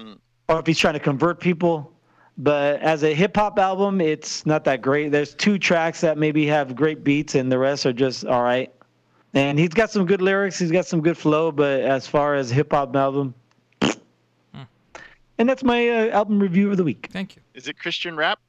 or 0.47 0.59
if 0.59 0.65
he's 0.65 0.79
trying 0.79 0.93
to 0.93 0.99
convert 0.99 1.41
people. 1.41 1.91
But 2.37 2.79
as 2.79 3.03
a 3.03 3.13
hip 3.13 3.35
hop 3.35 3.59
album, 3.59 3.99
it's 3.99 4.45
not 4.45 4.63
that 4.63 4.81
great. 4.81 5.11
There's 5.11 5.35
two 5.35 5.59
tracks 5.59 5.99
that 6.01 6.17
maybe 6.17 6.47
have 6.47 6.75
great 6.75 7.03
beats, 7.03 7.35
and 7.35 7.51
the 7.51 7.59
rest 7.59 7.85
are 7.85 7.93
just 7.93 8.25
all 8.25 8.41
right. 8.41 8.71
And 9.33 9.57
he's 9.57 9.69
got 9.69 9.91
some 9.91 10.05
good 10.05 10.21
lyrics. 10.21 10.59
He's 10.59 10.71
got 10.71 10.85
some 10.85 11.01
good 11.01 11.17
flow. 11.17 11.51
But 11.51 11.81
as 11.81 12.07
far 12.07 12.35
as 12.35 12.49
hip 12.49 12.71
hop 12.71 12.95
album, 12.95 13.33
and 15.37 15.49
that's 15.49 15.63
my 15.63 15.89
uh, 15.89 16.07
album 16.09 16.39
review 16.39 16.69
of 16.69 16.77
the 16.77 16.83
week. 16.83 17.09
Thank 17.11 17.35
you. 17.35 17.41
Is 17.55 17.67
it 17.67 17.79
Christian 17.79 18.15
rap? 18.15 18.39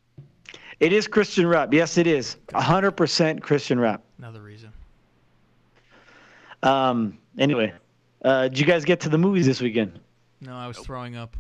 It 0.81 0.93
is 0.93 1.07
Christian 1.07 1.47
rap. 1.47 1.73
Yes, 1.73 1.97
it 1.97 2.07
is. 2.07 2.37
100% 2.49 3.41
Christian 3.41 3.81
rap. 3.81 4.03
Another 4.19 4.43
reason. 4.43 4.73
Um. 6.63 7.19
Anyway, 7.39 7.73
uh, 8.25 8.49
did 8.49 8.59
you 8.59 8.67
guys 8.67 8.85
get 8.85 9.01
to 9.01 9.09
the 9.09 9.19
movies 9.19 9.47
this 9.47 9.61
weekend? 9.61 9.99
No, 10.43 10.55
I 10.55 10.69
was 10.69 10.79
throwing 10.79 11.17
up. 11.17 11.37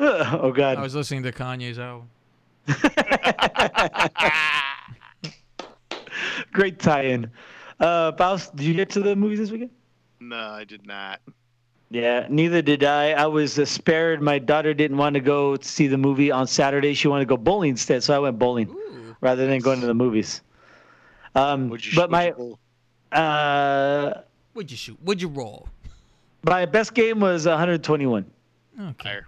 oh 0.00 0.52
God. 0.52 0.76
I 0.76 0.82
was 0.82 0.94
listening 0.94 1.22
to 1.22 1.32
Kanye's 1.32 1.78
album. 1.78 2.10
Great 6.52 6.78
tie-in. 6.78 7.30
Uh, 7.80 8.12
Faust, 8.12 8.56
did 8.56 8.66
you 8.66 8.74
get 8.74 8.90
to 8.90 9.00
the 9.00 9.14
movies 9.14 9.38
this 9.38 9.50
weekend? 9.50 9.70
No, 10.20 10.36
I 10.36 10.64
did 10.64 10.86
not. 10.86 11.20
Yeah, 11.90 12.26
neither 12.28 12.60
did 12.60 12.84
I. 12.84 13.12
I 13.12 13.26
was 13.26 13.58
uh, 13.58 13.64
spared. 13.64 14.20
My 14.20 14.38
daughter 14.38 14.74
didn't 14.74 14.98
want 14.98 15.14
to 15.14 15.20
go 15.20 15.56
to 15.56 15.66
see 15.66 15.86
the 15.86 15.96
movie 15.96 16.30
on 16.30 16.46
Saturday. 16.46 16.92
She 16.92 17.08
wanted 17.08 17.24
to 17.24 17.28
go 17.28 17.36
bowling 17.36 17.70
instead, 17.70 18.02
so 18.02 18.14
I 18.14 18.18
went 18.18 18.38
bowling 18.38 18.74
rather 19.20 19.46
than 19.46 19.60
going 19.60 19.80
to 19.80 19.86
the 19.86 19.94
movies. 19.94 20.42
Um, 21.34 21.74
but 21.94 22.10
my 22.10 22.34
uh, 23.12 24.22
Would 24.54 24.70
you 24.70 24.76
shoot? 24.76 24.98
Would 25.04 25.22
you 25.22 25.28
roll? 25.28 25.68
my 26.44 26.64
best 26.66 26.94
game 26.94 27.20
was 27.20 27.46
121. 27.46 28.24
Okay. 28.80 29.18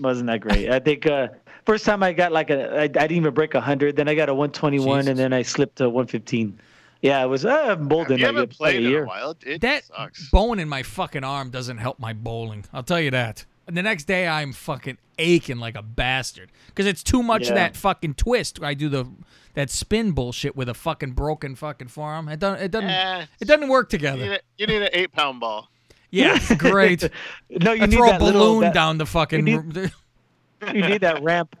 Wasn't 0.00 0.26
that 0.28 0.40
great? 0.40 0.70
I 0.70 0.78
think 0.78 1.06
uh, 1.06 1.28
first 1.66 1.84
time 1.84 2.02
I 2.02 2.12
got 2.12 2.32
like 2.32 2.50
a, 2.50 2.80
I, 2.80 2.82
I 2.82 2.88
didn't 2.88 3.12
even 3.12 3.34
break 3.34 3.54
100. 3.54 3.96
Then 3.96 4.08
I 4.08 4.14
got 4.14 4.28
a 4.28 4.34
121, 4.34 5.08
and 5.08 5.18
then 5.18 5.32
I 5.32 5.42
slipped 5.42 5.76
to 5.76 5.84
115. 5.88 6.58
Yeah, 7.02 7.24
it 7.24 7.28
was 7.28 7.44
uh, 7.46 7.76
bowled 7.76 8.10
in 8.10 8.18
You 8.18 8.26
haven't 8.26 8.44
a, 8.52 8.54
played 8.54 8.74
like 8.76 8.82
a 8.82 8.84
in 8.86 8.90
year. 8.90 9.04
a 9.04 9.06
while. 9.06 9.30
It, 9.30 9.38
it 9.46 9.60
that 9.62 9.84
sucks. 9.86 10.28
bone 10.30 10.58
in 10.58 10.68
my 10.68 10.82
fucking 10.82 11.24
arm 11.24 11.50
doesn't 11.50 11.78
help 11.78 11.98
my 11.98 12.12
bowling. 12.12 12.64
I'll 12.72 12.82
tell 12.82 13.00
you 13.00 13.10
that. 13.12 13.46
And 13.66 13.76
the 13.76 13.82
next 13.82 14.04
day 14.04 14.26
I'm 14.28 14.52
fucking 14.52 14.98
aching 15.18 15.58
like 15.58 15.76
a 15.76 15.82
bastard 15.82 16.50
because 16.68 16.86
it's 16.86 17.02
too 17.02 17.22
much 17.22 17.44
Yeah. 17.44 17.48
of 17.50 17.54
that 17.54 17.76
fucking 17.76 18.14
twist. 18.14 18.62
I 18.62 18.74
do 18.74 18.88
the 18.88 19.06
that 19.54 19.70
spin 19.70 20.12
bullshit 20.12 20.54
with 20.56 20.68
a 20.68 20.74
fucking 20.74 21.12
broken 21.12 21.54
fucking 21.54 21.88
forearm. 21.88 22.28
It 22.28 22.38
doesn't. 22.38 22.62
It 22.64 22.70
doesn't. 22.70 22.90
Eh, 22.90 23.26
it 23.40 23.44
doesn't 23.48 23.68
work 23.68 23.92
you, 23.92 23.98
together. 23.98 24.18
need 24.22 24.32
a, 24.32 24.40
you 24.58 24.66
need 24.66 24.82
an 24.82 24.90
eight-pound 24.92 25.40
ball. 25.40 25.68
Yeah, 26.10 26.38
great. 26.58 27.08
no, 27.48 27.72
you 27.72 27.82
I 27.82 27.86
need 27.86 27.96
throw 27.96 28.10
a 28.10 28.18
balloon 28.18 28.32
little- 28.34 28.60
that- 28.60 28.74
down 28.74 28.98
the 28.98 29.06
fucking. 29.06 29.46
you 29.46 29.62
need- 29.62 29.92
you 30.74 30.82
need 30.86 31.00
that 31.00 31.22
ramp. 31.22 31.56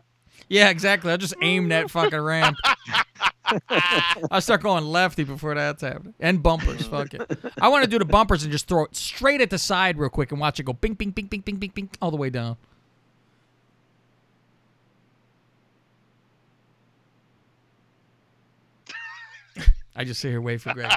yeah, 0.48 0.68
exactly. 0.70 1.10
I'll 1.12 1.18
just 1.18 1.34
aim 1.42 1.68
that 1.70 1.90
fucking 1.90 2.20
ramp. 2.20 2.56
I'll 4.30 4.40
start 4.40 4.62
going 4.62 4.84
lefty 4.84 5.24
before 5.24 5.54
that's 5.54 5.82
happening. 5.82 6.14
And 6.20 6.42
bumpers, 6.42 6.86
fuck 6.86 7.14
it. 7.14 7.22
I 7.60 7.68
want 7.68 7.84
to 7.84 7.90
do 7.90 7.98
the 7.98 8.04
bumpers 8.04 8.42
and 8.42 8.52
just 8.52 8.68
throw 8.68 8.84
it 8.84 8.94
straight 8.94 9.40
at 9.40 9.50
the 9.50 9.58
side 9.58 9.98
real 9.98 10.10
quick 10.10 10.30
and 10.30 10.40
watch 10.40 10.60
it 10.60 10.64
go 10.64 10.72
bing, 10.72 10.94
bing, 10.94 11.10
bing, 11.10 11.26
bing, 11.26 11.40
bing, 11.40 11.56
bing, 11.56 11.70
bing, 11.74 11.90
all 12.00 12.10
the 12.10 12.16
way 12.16 12.30
down. 12.30 12.56
I 19.96 20.04
just 20.04 20.20
sit 20.20 20.30
here 20.30 20.40
wait 20.40 20.60
for 20.60 20.72
Greg. 20.72 20.92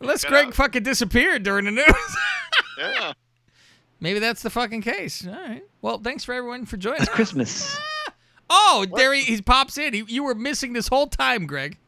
Unless 0.00 0.24
Greg 0.24 0.52
fucking 0.52 0.82
disappeared 0.82 1.42
during 1.42 1.64
the 1.64 1.70
news. 1.70 2.16
Yeah. 2.78 3.12
Maybe 3.98 4.18
that's 4.18 4.42
the 4.42 4.50
fucking 4.50 4.82
case. 4.82 5.26
All 5.26 5.32
right. 5.32 5.62
Well, 5.80 5.98
thanks 5.98 6.24
for 6.24 6.34
everyone 6.34 6.66
for 6.66 6.76
joining. 6.76 7.00
It's 7.02 7.10
Christmas. 7.10 7.78
Oh, 8.48 8.86
there 8.94 9.12
he, 9.12 9.22
he 9.22 9.42
pops 9.42 9.76
in. 9.78 9.92
He, 9.94 10.04
you 10.06 10.22
were 10.24 10.34
missing 10.34 10.72
this 10.72 10.88
whole 10.88 11.06
time, 11.08 11.46
Greg. 11.46 11.78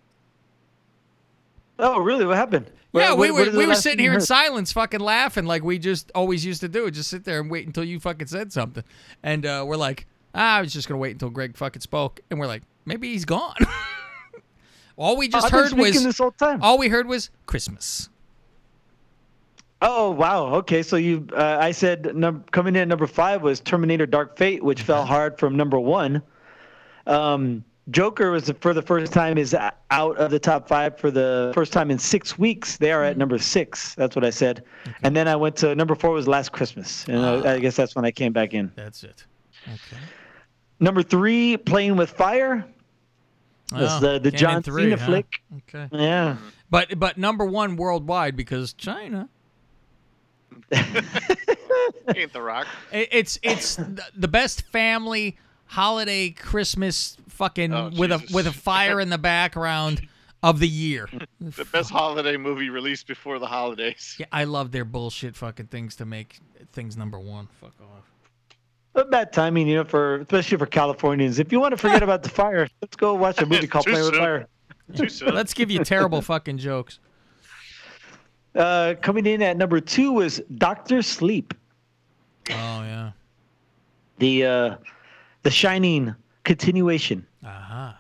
Oh, 1.79 2.01
really? 2.01 2.25
What 2.27 2.37
happened? 2.37 2.67
Yeah, 2.93 3.11
What- 3.11 3.19
we 3.19 3.31
were 3.31 3.45
what 3.45 3.53
we 3.55 3.67
were 3.67 3.75
sitting 3.75 4.01
here 4.01 4.15
in 4.15 4.21
silence, 4.21 4.73
fucking 4.73 5.01
laughing 5.01 5.45
like 5.45 5.63
we 5.63 5.79
just 5.79 6.11
always 6.15 6.45
used 6.45 6.61
to 6.63 6.69
do. 6.69 6.91
Just 6.91 7.11
sit 7.11 7.25
there 7.25 7.39
and 7.41 7.51
wait 7.51 7.67
until 7.67 7.85
you 7.85 8.01
fucking 8.01 8.27
said 8.27 8.53
something, 8.53 8.83
and 9.23 9.45
uh, 9.47 9.63
we're 9.67 9.77
like, 9.77 10.07
ah, 10.35 10.57
I 10.57 10.61
was 10.63 10.73
just 10.73 10.89
gonna 10.89 10.99
wait 10.99 11.13
until 11.13 11.31
Greg 11.31 11.57
fucking 11.57 11.83
spoke, 11.83 12.21
and 12.31 12.41
we're 12.41 12.47
like, 12.47 12.63
maybe 12.87 13.13
he's 13.13 13.25
gone. 13.27 13.55
all 14.97 15.17
we 15.17 15.29
just 15.29 15.47
I've 15.47 15.53
heard 15.53 15.73
was 15.75 16.03
this 16.03 16.19
whole 16.19 16.33
time. 16.33 16.61
all 16.63 16.79
we 16.79 16.89
heard 16.89 17.07
was 17.07 17.31
Christmas. 17.47 18.09
Oh 19.81 20.11
wow. 20.11 20.47
Okay, 20.57 20.83
so 20.83 20.97
you, 20.97 21.29
uh, 21.37 21.59
I 21.61 21.71
said 21.71 22.17
num- 22.17 22.43
coming 22.51 22.75
in 22.75 22.83
at 22.83 22.89
number 22.89 23.07
five 23.07 23.43
was 23.43 23.61
Terminator: 23.61 24.07
Dark 24.07 24.37
Fate, 24.37 24.65
which 24.65 24.83
fell 24.83 25.05
hard 25.05 25.39
from 25.39 25.57
number 25.57 25.79
one. 25.79 26.21
Um, 27.09 27.65
Joker 27.91 28.31
was 28.31 28.53
for 28.61 28.75
the 28.75 28.83
first 28.83 29.13
time 29.15 29.39
is 29.39 29.55
out 29.91 30.17
of 30.19 30.31
the 30.31 30.39
top 30.39 30.69
five 30.69 30.99
for 30.99 31.11
the 31.11 31.53
first 31.55 31.73
time 31.73 31.91
in 31.91 31.99
six 31.99 32.39
weeks. 32.39 32.77
They 32.77 32.93
are 32.93 33.03
at 33.03 33.17
number 33.17 33.39
six. 33.39 33.95
That's 33.95 34.15
what 34.15 34.27
I 34.27 34.31
said. 34.31 34.63
And 35.03 35.17
then 35.17 35.27
I 35.27 35.35
went 35.37 35.57
to 35.57 35.75
number 35.75 35.95
four 35.95 36.11
was 36.11 36.29
Last 36.29 36.53
Christmas, 36.53 37.07
and 37.09 37.25
I, 37.25 37.55
I 37.55 37.59
guess 37.59 37.77
that's 37.77 37.95
when 37.97 38.05
I 38.05 38.11
came 38.11 38.35
back 38.35 38.53
in. 38.53 38.71
That's 38.77 39.05
it. 39.05 39.25
Okay. 39.67 40.03
Number 40.81 41.03
three, 41.03 41.57
Playing 41.57 41.97
with 41.97 42.11
Fire. 42.11 42.65
That's 43.73 43.95
Oh, 43.95 44.01
the 44.01 44.19
the 44.21 44.31
John 44.31 44.63
three, 44.63 44.85
Cena 44.85 44.97
huh? 44.99 45.07
flick. 45.07 45.43
Okay. 45.75 45.89
Yeah. 45.93 46.37
But 46.71 46.99
but 46.99 47.17
number 47.17 47.47
one 47.47 47.77
worldwide 47.77 48.37
because 48.37 48.75
China. 48.75 49.31
Ain't 52.15 52.33
the 52.33 52.43
rock. 52.43 52.67
It- 52.93 53.09
It's 53.13 53.39
it's 53.43 53.77
the- 53.77 54.05
the 54.17 54.29
best 54.29 54.63
family 54.67 55.39
holiday 55.69 56.31
Christmas 56.31 57.17
fucking 57.29 57.73
Oh, 57.73 57.91
with 57.97 58.11
a 58.11 58.27
with 58.33 58.47
a 58.47 58.53
fire 58.53 59.01
in 59.01 59.11
the 59.11 59.19
background 59.19 60.03
of 60.43 60.59
the 60.61 60.69
year. 60.69 61.09
The 61.41 61.65
best 61.67 61.91
holiday 61.91 62.37
movie 62.37 62.69
released 62.69 63.07
before 63.07 63.39
the 63.39 63.47
holidays. 63.47 64.17
Yeah, 64.21 64.27
I 64.33 64.45
love 64.45 64.73
their 64.73 64.85
bullshit 64.85 65.37
fucking 65.37 65.67
things 65.69 65.95
to 65.97 66.05
make 66.05 66.41
things 66.73 66.97
number 66.97 67.19
one. 67.21 67.49
Fuck 67.61 67.75
off. 67.81 68.05
But 68.93 69.11
bad 69.13 69.33
timing, 69.33 69.69
you 69.69 69.77
know, 69.77 69.85
for 69.85 70.17
especially 70.17 70.59
for 70.59 70.67
Californians. 70.67 71.39
If 71.39 71.53
you 71.53 71.61
want 71.61 71.73
to 71.73 71.77
forget 71.77 72.03
about 72.03 72.23
the 72.25 72.29
fire, 72.29 72.67
let's 72.83 72.97
go 72.97 73.15
watch 73.15 73.41
a 73.41 73.47
movie 73.47 73.69
called 73.69 73.85
Too 73.85 73.93
Playing 73.93 74.07
with. 74.07 74.15
Fire. 74.17 74.47
Too 74.97 75.09
soon. 75.09 75.35
Let's 75.35 75.55
give 75.55 75.71
you 75.71 75.85
terrible 75.85 76.21
fucking 76.23 76.59
jokes. 76.59 76.99
Uh, 78.55 78.95
coming 79.01 79.27
in 79.27 79.41
at 79.43 79.57
number 79.57 79.81
two 79.81 80.13
was 80.13 80.41
Doctor 80.57 81.03
Sleep, 81.03 81.55
Oh 82.51 82.83
yeah. 82.83 83.13
the 84.19 84.45
uh, 84.45 84.77
the 85.43 85.51
Shining 85.51 86.15
continuation. 86.45 87.27
Uh 87.45 87.49
huh. 87.49 87.93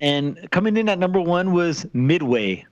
And 0.00 0.50
coming 0.50 0.76
in 0.76 0.88
at 0.88 0.98
number 0.98 1.20
one 1.20 1.52
was 1.52 1.86
Midway. 1.92 2.66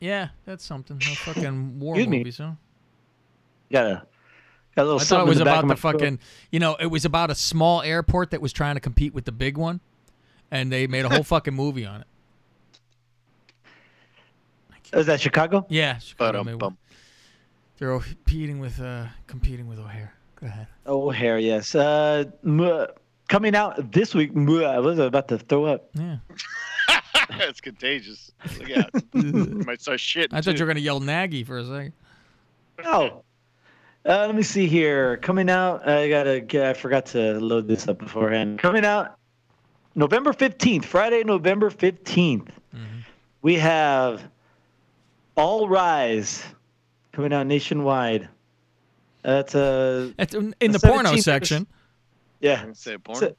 Yeah, 0.00 0.28
that's 0.44 0.64
something. 0.64 0.98
No 0.98 1.14
fucking 1.14 1.80
war 1.80 1.94
Excuse 1.94 2.08
me. 2.10 2.18
movies, 2.18 2.38
huh? 2.38 2.52
Got 3.72 3.86
a 3.86 4.02
got 4.76 4.82
a 4.82 4.84
little 4.84 5.00
I 5.00 5.04
thought 5.04 5.26
it 5.26 5.28
was 5.28 5.38
the 5.38 5.42
about 5.44 5.64
of 5.64 5.68
my 5.68 5.74
the 5.74 5.80
throat. 5.80 5.92
fucking, 5.94 6.18
you 6.50 6.60
know, 6.60 6.76
it 6.78 6.86
was 6.86 7.04
about 7.04 7.30
a 7.30 7.34
small 7.34 7.80
airport 7.82 8.30
that 8.32 8.40
was 8.42 8.52
trying 8.52 8.74
to 8.74 8.80
compete 8.80 9.14
with 9.14 9.24
the 9.24 9.32
big 9.32 9.56
one, 9.56 9.80
and 10.50 10.70
they 10.70 10.86
made 10.86 11.04
a 11.04 11.08
whole 11.08 11.22
fucking 11.34 11.54
movie 11.54 11.86
on 11.86 12.02
it. 12.02 12.06
Is 14.92 15.06
that 15.06 15.20
Chicago? 15.20 15.66
Yeah, 15.68 15.98
Chicago 15.98 16.32
Ba-dum 16.32 16.46
made 16.46 16.58
bum. 16.58 16.72
one. 16.72 16.76
They're 17.78 17.98
competing 17.98 18.60
with 18.60 18.80
uh 18.80 19.06
competing 19.26 19.66
with 19.66 19.78
O'Hare. 19.80 20.14
Go 20.44 20.48
ahead. 20.50 20.66
O'Hare, 20.86 21.38
yes. 21.38 21.74
Uh, 21.74 22.24
m- 22.44 22.86
coming 23.30 23.56
out 23.56 23.92
this 23.92 24.14
week. 24.14 24.32
m- 24.36 24.62
I 24.62 24.78
was 24.78 24.98
about 24.98 25.28
to 25.28 25.38
throw 25.38 25.64
up. 25.64 25.88
Yeah. 25.94 26.16
it's 27.40 27.62
contagious. 27.62 28.30
Look 28.58 28.70
out. 28.76 28.90
you 29.14 29.62
might 29.66 29.80
start 29.80 30.00
shitting. 30.00 30.28
I 30.32 30.42
thought 30.42 30.52
too. 30.52 30.58
you 30.58 30.64
were 30.64 30.66
gonna 30.66 30.80
yell 30.80 31.00
Nagy 31.00 31.44
for 31.44 31.56
a 31.56 31.64
second. 31.64 31.92
Oh. 32.84 33.22
Uh, 34.06 34.26
let 34.26 34.34
me 34.34 34.42
see 34.42 34.66
here. 34.66 35.16
Coming 35.16 35.48
out, 35.48 35.88
I 35.88 36.10
gotta. 36.10 36.40
Get, 36.42 36.66
I 36.66 36.74
forgot 36.74 37.06
to 37.06 37.40
load 37.40 37.66
this 37.66 37.88
up 37.88 37.98
beforehand. 37.98 38.58
Coming 38.58 38.84
out, 38.84 39.16
November 39.94 40.34
fifteenth, 40.34 40.84
Friday, 40.84 41.24
November 41.24 41.70
15th 41.70 42.48
We 43.40 43.54
have 43.54 44.22
All 45.36 45.70
Rise 45.70 46.44
coming 47.12 47.32
out 47.32 47.46
nationwide. 47.46 48.28
That's 49.24 49.54
a 49.54 50.12
That's 50.16 50.34
in 50.34 50.54
the 50.60 50.78
porno 50.78 51.16
section. 51.16 51.66
Yeah, 52.40 52.66
Say 52.74 52.98
porn. 52.98 53.34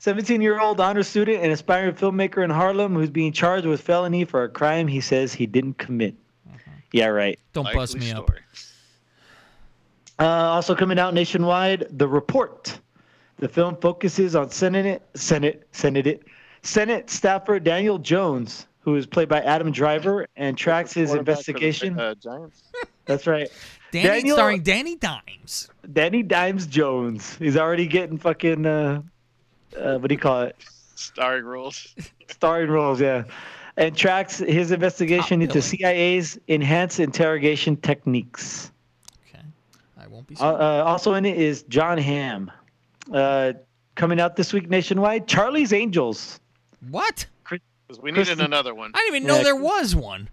17-year-old 0.00 0.80
honor 0.80 1.02
student 1.02 1.42
and 1.42 1.50
aspiring 1.50 1.92
filmmaker 1.92 2.44
in 2.44 2.50
Harlem 2.50 2.94
who's 2.94 3.10
being 3.10 3.32
charged 3.32 3.66
with 3.66 3.80
felony 3.80 4.24
for 4.24 4.44
a 4.44 4.48
crime 4.48 4.86
he 4.86 5.00
says 5.00 5.34
he 5.34 5.44
didn't 5.44 5.74
commit. 5.78 6.14
Yeah, 6.92 7.06
right. 7.06 7.38
Don't 7.52 7.64
bust 7.74 7.94
Likely 7.94 8.08
me 8.08 8.12
up. 8.12 8.30
Uh, 10.20 10.24
also 10.24 10.74
coming 10.74 10.98
out 10.98 11.14
nationwide, 11.14 11.86
The 11.90 12.06
Report. 12.06 12.78
The 13.38 13.48
film 13.48 13.76
focuses 13.76 14.34
on 14.34 14.50
Senate 14.50 15.02
Senate 15.14 15.66
Senate 15.72 16.24
Senate 16.62 17.10
staffer 17.10 17.58
Daniel 17.60 17.98
Jones, 17.98 18.66
who 18.80 18.96
is 18.96 19.06
played 19.06 19.28
by 19.28 19.40
Adam 19.42 19.70
Driver, 19.70 20.26
and 20.36 20.56
tracks 20.56 20.92
his 20.92 21.10
Quarterback 21.10 21.36
for 21.38 21.42
the, 21.42 21.50
investigation. 21.50 22.00
uh, 22.00 22.14
Giants. 22.14 22.62
That's 23.04 23.26
right. 23.26 23.48
Danny 23.92 24.06
Daniel- 24.08 24.36
starring 24.36 24.62
Danny 24.62 24.96
Dimes. 24.96 25.68
Danny 25.92 26.22
Dimes 26.22 26.66
Jones. 26.66 27.36
He's 27.36 27.56
already 27.56 27.86
getting 27.86 28.18
fucking 28.18 28.66
uh, 28.66 29.02
uh 29.76 29.98
what 29.98 30.08
do 30.08 30.14
you 30.14 30.18
call 30.20 30.42
it? 30.42 30.56
Starring 30.94 31.44
roles. 31.44 31.94
Starring 32.28 32.70
roles, 32.70 33.00
yeah. 33.00 33.24
And 33.76 33.96
tracks 33.96 34.38
his 34.38 34.72
investigation 34.72 35.38
Top 35.40 35.56
into 35.56 35.60
billing. 35.60 35.62
CIA's 35.62 36.38
enhanced 36.48 36.98
interrogation 37.00 37.76
techniques. 37.76 38.70
Okay. 39.28 39.42
I 39.96 40.06
won't 40.08 40.26
be 40.26 40.36
Uh, 40.36 40.44
uh, 40.52 40.82
also 40.86 41.14
in 41.14 41.24
it 41.24 41.38
is 41.38 41.62
Jon 41.64 41.96
Hamm. 41.98 42.50
Uh, 43.12 43.52
coming 43.94 44.20
out 44.20 44.36
this 44.36 44.52
week 44.52 44.68
nationwide, 44.68 45.26
Charlie's 45.28 45.72
Angels. 45.72 46.40
What? 46.90 47.26
'Cause 47.44 47.60
we 48.02 48.10
needed 48.10 48.26
Kristen- 48.26 48.44
another 48.44 48.74
one. 48.74 48.90
I 48.94 48.98
didn't 48.98 49.16
even 49.16 49.26
know 49.26 49.36
Yeah. 49.38 49.42
there 49.44 49.56
was 49.56 49.96
one. 49.96 50.28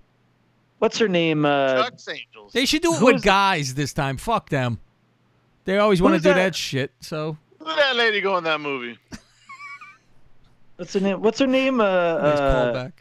What's 0.79 0.97
her 0.99 1.07
name? 1.07 1.45
Uh, 1.45 1.83
Chuck's 1.83 2.07
Angels. 2.09 2.53
They 2.53 2.65
should 2.65 2.81
do 2.81 2.93
it 2.93 2.99
Who 2.99 3.05
with 3.07 3.15
is- 3.17 3.21
guys 3.23 3.73
this 3.75 3.93
time. 3.93 4.17
Fuck 4.17 4.49
them. 4.49 4.79
They 5.63 5.77
always 5.79 6.01
want 6.01 6.13
to 6.13 6.17
Who's 6.17 6.23
do 6.23 6.29
that? 6.29 6.35
that 6.35 6.55
shit. 6.55 6.91
So 6.99 7.37
Look 7.59 7.69
at 7.69 7.75
that 7.77 7.95
lady 7.95 8.21
go 8.21 8.37
in 8.37 8.43
that 8.43 8.61
movie. 8.61 8.97
what's 10.75 10.93
her 10.93 10.99
name? 10.99 11.21
What's 11.21 11.39
her 11.39 11.47
name? 11.47 11.79
Uh, 11.79 11.85
nice 12.17 12.39
uh, 12.39 12.73
callback. 12.73 12.91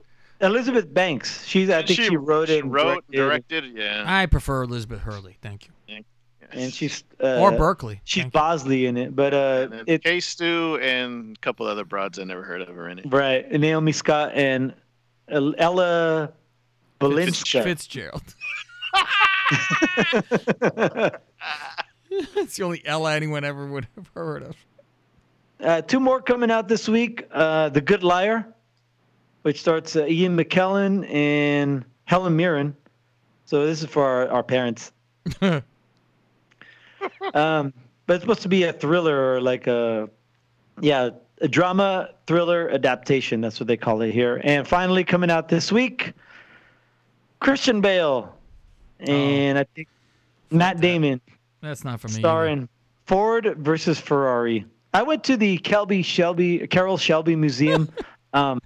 Elizabeth 0.41 0.93
Banks. 0.93 1.45
She's. 1.47 1.71
I 1.71 1.83
think 1.83 2.01
she, 2.01 2.17
wrote 2.17 2.49
it. 2.49 2.55
She 2.55 2.59
and 2.61 2.73
wrote, 2.73 3.05
directed, 3.11 3.63
directed. 3.63 3.77
Yeah. 3.77 4.05
I 4.07 4.27
prefer 4.27 4.63
Elizabeth 4.63 5.01
Hurley. 5.01 5.37
Thank 5.43 5.67
you. 5.67 6.05
and 6.53 6.73
she's. 6.73 7.05
Uh, 7.23 7.39
or 7.41 7.53
Berkley. 7.53 8.01
She's 8.05 8.23
Thank 8.25 8.35
you. 8.35 8.41
Bosley 8.41 8.87
in 8.87 8.97
it, 8.97 9.15
but 9.15 9.35
uh, 9.35 9.69
And 9.73 9.89
it 9.89 10.03
K 10.05 10.21
Stu 10.21 10.79
and 10.81 11.37
a 11.37 11.41
couple 11.41 11.67
other 11.67 11.85
broads 11.85 12.19
I 12.19 12.25
never 12.25 12.43
heard 12.43 12.63
of 12.63 12.69
her 12.75 12.89
in 12.89 12.99
it. 13.01 13.07
right. 13.13 13.51
Naomi 13.51 13.93
Scott 13.93 14.33
and 14.35 14.75
Ella 15.29 16.33
Balinska. 17.01 17.63
Fitzgerald. 17.63 18.35
It's 22.37 22.57
the 22.57 22.65
only 22.65 22.83
Ella 22.85 23.15
anyone 23.15 23.45
ever 23.45 23.67
would 23.67 23.89
have 23.97 24.11
heard 24.15 24.45
of. 24.45 24.57
Uh, 25.61 25.83
two 25.83 26.01
more 26.01 26.21
coming 26.21 26.51
out 26.51 26.69
this 26.69 26.89
week. 26.89 27.27
Uh, 27.33 27.69
the 27.69 27.81
Good 27.81 28.05
Liar, 28.05 28.47
which 29.43 29.61
starts 29.61 29.97
uh, 29.97 30.07
Ian 30.07 30.37
McKellen 30.37 31.11
and 31.13 31.85
Helen 32.05 32.37
Mirren. 32.37 32.77
So 33.47 33.67
this 33.67 33.83
is 33.83 33.89
for 33.89 34.05
our, 34.05 34.29
our 34.29 34.43
parents. 34.43 34.93
um, 35.41 35.63
but 37.33 38.15
it's 38.15 38.23
supposed 38.23 38.43
to 38.43 38.49
be 38.49 38.65
a 38.65 38.73
thriller 38.73 39.35
or 39.35 39.41
like 39.41 39.67
a, 39.67 40.09
yeah, 40.81 41.11
a 41.41 41.49
drama 41.49 42.11
thriller 42.27 42.71
adaptation. 42.71 43.41
That's 43.41 43.59
what 43.59 43.67
they 43.67 43.77
call 43.77 44.03
it 44.03 44.13
here. 44.13 44.41
And 44.45 44.69
finally 44.69 45.05
coming 45.05 45.31
out 45.31 45.49
this 45.49 45.73
week, 45.73 46.13
Christian 47.41 47.81
Bale 47.81 48.35
and 49.01 49.59
I 49.59 49.65
think 49.75 49.89
Matt 50.51 50.81
Damon 50.81 51.21
That's 51.61 51.85
not 51.85 52.01
for 52.01 52.09
me. 52.09 52.15
either. 52.15 52.21
starring 52.21 52.69
Ford 53.07 53.57
versus 53.59 53.99
Ferrari. 53.99 54.65
I 54.93 55.03
went 55.03 55.25
to 55.25 55.37
the 55.37 55.59
Kelby 55.59 56.05
Shelby 56.05 56.67
Carroll 56.69 56.97
Shelby 56.97 57.37
Museum. 57.37 57.91
um, 58.33 58.61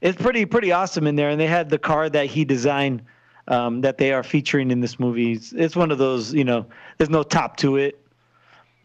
it's 0.00 0.20
pretty 0.20 0.44
pretty 0.46 0.72
awesome 0.72 1.06
in 1.06 1.16
there, 1.16 1.30
and 1.30 1.40
they 1.40 1.46
had 1.46 1.70
the 1.70 1.78
car 1.78 2.08
that 2.10 2.26
he 2.26 2.44
designed 2.44 3.02
um, 3.48 3.80
that 3.80 3.98
they 3.98 4.12
are 4.12 4.22
featuring 4.22 4.70
in 4.70 4.80
this 4.80 4.98
movie. 4.98 5.32
It's, 5.32 5.52
it's 5.52 5.76
one 5.76 5.90
of 5.90 5.98
those, 5.98 6.32
you 6.32 6.44
know, 6.44 6.66
there's 6.98 7.10
no 7.10 7.22
top 7.22 7.56
to 7.58 7.76
it. 7.76 7.98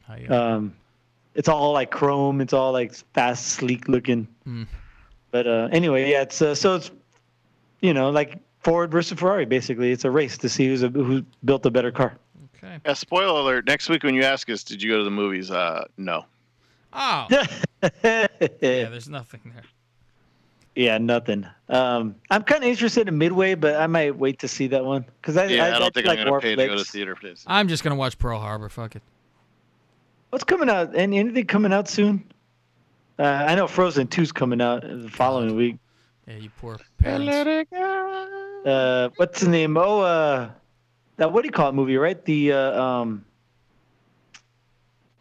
Oh, 0.09 0.15
yeah. 0.15 0.27
Um, 0.27 0.75
it's 1.35 1.49
all 1.49 1.71
like 1.73 1.91
chrome. 1.91 2.41
It's 2.41 2.53
all 2.53 2.71
like 2.71 2.93
fast, 3.13 3.47
sleek 3.47 3.87
looking. 3.87 4.27
Mm. 4.47 4.67
But 5.31 5.47
uh, 5.47 5.69
anyway, 5.71 6.09
yeah. 6.09 6.21
It's 6.21 6.41
uh, 6.41 6.55
so 6.55 6.75
it's 6.75 6.91
you 7.81 7.93
know 7.93 8.09
like 8.09 8.39
Ford 8.65 8.91
versus 8.91 9.19
Ferrari. 9.19 9.45
Basically, 9.45 9.91
it's 9.91 10.05
a 10.05 10.11
race 10.11 10.39
to 10.39 10.49
see 10.49 10.67
who's 10.67 10.81
a, 10.81 10.89
who 10.89 11.23
built 11.45 11.63
a 11.67 11.69
better 11.69 11.91
car. 11.91 12.17
Okay. 12.57 12.79
Yeah, 12.83 12.93
spoiler 12.93 13.39
alert. 13.39 13.67
Next 13.67 13.87
week 13.89 14.03
when 14.03 14.15
you 14.15 14.23
ask 14.23 14.49
us, 14.49 14.63
did 14.63 14.81
you 14.81 14.89
go 14.89 14.97
to 14.97 15.03
the 15.03 15.11
movies? 15.11 15.51
Uh, 15.51 15.85
no. 15.97 16.25
Oh. 16.91 17.27
yeah, 18.03 18.27
there's 18.59 19.07
nothing 19.07 19.41
there. 19.53 19.63
Yeah, 20.75 20.97
nothing. 20.97 21.45
Um, 21.69 22.15
I'm 22.31 22.41
kind 22.41 22.63
of 22.63 22.69
interested 22.69 23.07
in 23.07 23.15
Midway, 23.19 23.53
but 23.53 23.75
I 23.75 23.85
might 23.85 24.17
wait 24.17 24.39
to 24.39 24.47
see 24.47 24.65
that 24.67 24.83
one 24.83 25.05
because 25.21 25.37
I, 25.37 25.45
Yeah, 25.45 25.65
I, 25.65 25.75
I, 25.75 25.79
don't 25.79 25.93
think 25.93 26.07
like 26.07 26.17
I'm 26.17 26.23
gonna 26.23 26.31
war 26.31 26.41
pay 26.41 26.55
to 26.55 26.65
go 26.65 26.69
to 26.69 26.75
flicks. 26.77 26.89
theater 26.89 27.15
for 27.15 27.27
this. 27.27 27.43
I'm 27.45 27.67
just 27.67 27.83
gonna 27.83 27.95
watch 27.95 28.17
Pearl 28.17 28.39
Harbor. 28.39 28.67
Fuck 28.69 28.95
it. 28.95 29.03
What's 30.31 30.43
coming 30.43 30.69
out? 30.69 30.95
Any, 30.95 31.19
anything 31.19 31.45
coming 31.45 31.71
out 31.71 31.87
soon? 31.87 32.29
Uh, 33.19 33.23
I 33.23 33.53
know 33.53 33.67
Frozen 33.67 34.07
2's 34.07 34.31
coming 34.31 34.59
out 34.59 34.81
the 34.81 35.07
following 35.09 35.55
week. 35.55 35.77
Yeah, 36.27 36.37
you 36.37 36.49
poor 36.57 36.79
parents. 36.97 37.69
Uh, 38.65 39.09
what's 39.17 39.41
the 39.41 39.49
name? 39.49 39.77
Oh, 39.77 40.01
uh, 40.01 40.49
that 41.17 41.31
what 41.31 41.43
do 41.43 41.47
you 41.47 41.51
call 41.51 41.69
it 41.69 41.73
movie? 41.73 41.97
Right? 41.97 42.23
The 42.25 42.51
uh, 42.51 42.81
um, 42.81 43.25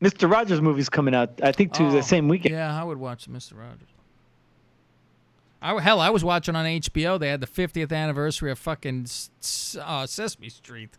Mr. 0.03 0.31
Rogers 0.31 0.61
movie's 0.61 0.89
coming 0.89 1.15
out. 1.15 1.41
I 1.43 1.53
think 1.53 1.73
too 1.73 1.87
Oh, 1.87 1.91
the 1.91 2.03
same 2.03 2.29
weekend. 2.29 2.55
Yeah, 2.55 2.79
I 2.79 2.85
would 2.85 2.99
watch 2.99 3.29
Mr. 3.29 3.59
Rogers. 3.59 3.89
I, 5.63 5.81
hell, 5.81 6.01
I 6.01 6.11
was 6.11 6.23
watching 6.23 6.57
on 6.57 6.67
HBO. 6.67 7.19
They 7.19 7.29
had 7.29 7.41
the 7.41 7.47
50th 7.47 7.91
anniversary 7.91 8.51
of 8.51 8.59
fucking 8.59 9.05
S- 9.05 9.31
S- 9.41 9.79
uh, 9.81 10.07
Sesame 10.07 10.51
Street. 10.51 10.91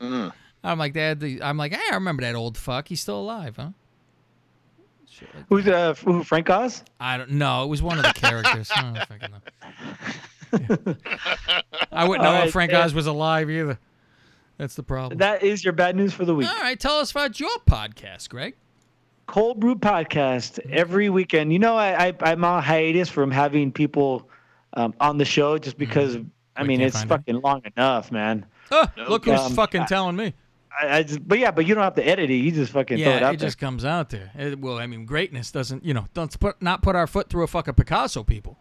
Mm. 0.00 0.32
I'm 0.64 0.78
like, 0.78 0.94
they 0.94 1.02
had 1.02 1.20
the, 1.20 1.42
I'm 1.42 1.58
like, 1.58 1.74
hey, 1.74 1.90
I 1.90 1.94
remember 1.94 2.22
that 2.22 2.34
old 2.34 2.56
fuck. 2.56 2.88
He's 2.88 3.00
still 3.00 3.20
alive, 3.20 3.56
huh? 3.56 3.70
Who's 5.50 5.68
uh. 5.68 5.94
Frank 6.24 6.48
Oz? 6.48 6.82
I 6.98 7.18
don't 7.18 7.32
know. 7.32 7.64
It 7.64 7.68
was 7.68 7.82
one 7.82 7.98
of 7.98 8.04
the 8.04 8.14
characters. 8.14 8.70
I 8.74 8.82
don't 8.82 8.96
fucking 9.06 9.30
know. 9.30 9.68
I 11.92 12.04
wouldn't 12.06 12.22
know 12.24 12.34
All 12.34 12.42
if 12.46 12.52
Frank 12.52 12.72
Oz 12.72 12.94
was 12.94 13.06
alive 13.06 13.50
either. 13.50 13.78
That's 14.58 14.74
the 14.74 14.82
problem. 14.82 15.18
That 15.18 15.42
is 15.42 15.64
your 15.64 15.72
bad 15.72 15.96
news 15.96 16.12
for 16.12 16.24
the 16.24 16.34
week. 16.34 16.48
All 16.48 16.60
right, 16.60 16.78
tell 16.78 16.98
us 16.98 17.10
about 17.10 17.40
your 17.40 17.50
podcast, 17.68 18.28
Greg. 18.28 18.54
Cold 19.26 19.60
Brew 19.60 19.74
Podcast 19.76 20.58
every 20.70 21.08
weekend. 21.08 21.52
You 21.52 21.58
know, 21.58 21.76
I, 21.76 22.08
I 22.08 22.14
I'm 22.22 22.44
on 22.44 22.62
hiatus 22.62 23.08
from 23.08 23.30
having 23.30 23.72
people 23.72 24.28
um, 24.74 24.94
on 25.00 25.18
the 25.18 25.24
show 25.24 25.58
just 25.58 25.78
because. 25.78 26.18
I 26.54 26.62
We 26.62 26.68
mean, 26.68 26.80
it's 26.82 26.96
find 26.98 27.08
them. 27.10 27.18
fucking 27.18 27.40
long 27.40 27.62
enough, 27.76 28.12
man. 28.12 28.44
Oh, 28.70 28.86
look 29.08 29.24
who's 29.24 29.40
Um, 29.40 29.52
fucking 29.54 29.82
I- 29.82 29.86
telling 29.86 30.16
me. 30.16 30.34
I, 30.78 30.98
I 30.98 31.02
just, 31.02 31.26
but 31.26 31.38
yeah, 31.38 31.50
but 31.50 31.66
you 31.66 31.74
don't 31.74 31.84
have 31.84 31.94
to 31.96 32.06
edit 32.06 32.30
it. 32.30 32.34
You 32.34 32.50
just 32.50 32.72
fucking 32.72 32.96
throw 32.98 33.06
Yeah, 33.06 33.16
it 33.18 33.22
out 33.22 33.34
it 33.34 33.40
there. 33.40 33.46
just 33.48 33.58
comes 33.58 33.84
out 33.84 34.08
there. 34.10 34.30
It, 34.34 34.58
well, 34.58 34.78
I 34.78 34.86
mean, 34.86 35.04
greatness 35.04 35.50
doesn't, 35.50 35.84
you 35.84 35.92
know, 35.94 36.06
don't 36.14 36.38
put 36.40 36.60
not 36.62 36.80
put 36.82 36.96
our 36.96 37.06
foot 37.06 37.28
through 37.30 37.42
a 37.44 37.46
fucking 37.46 37.74
Picasso, 37.74 38.22
people. 38.22 38.58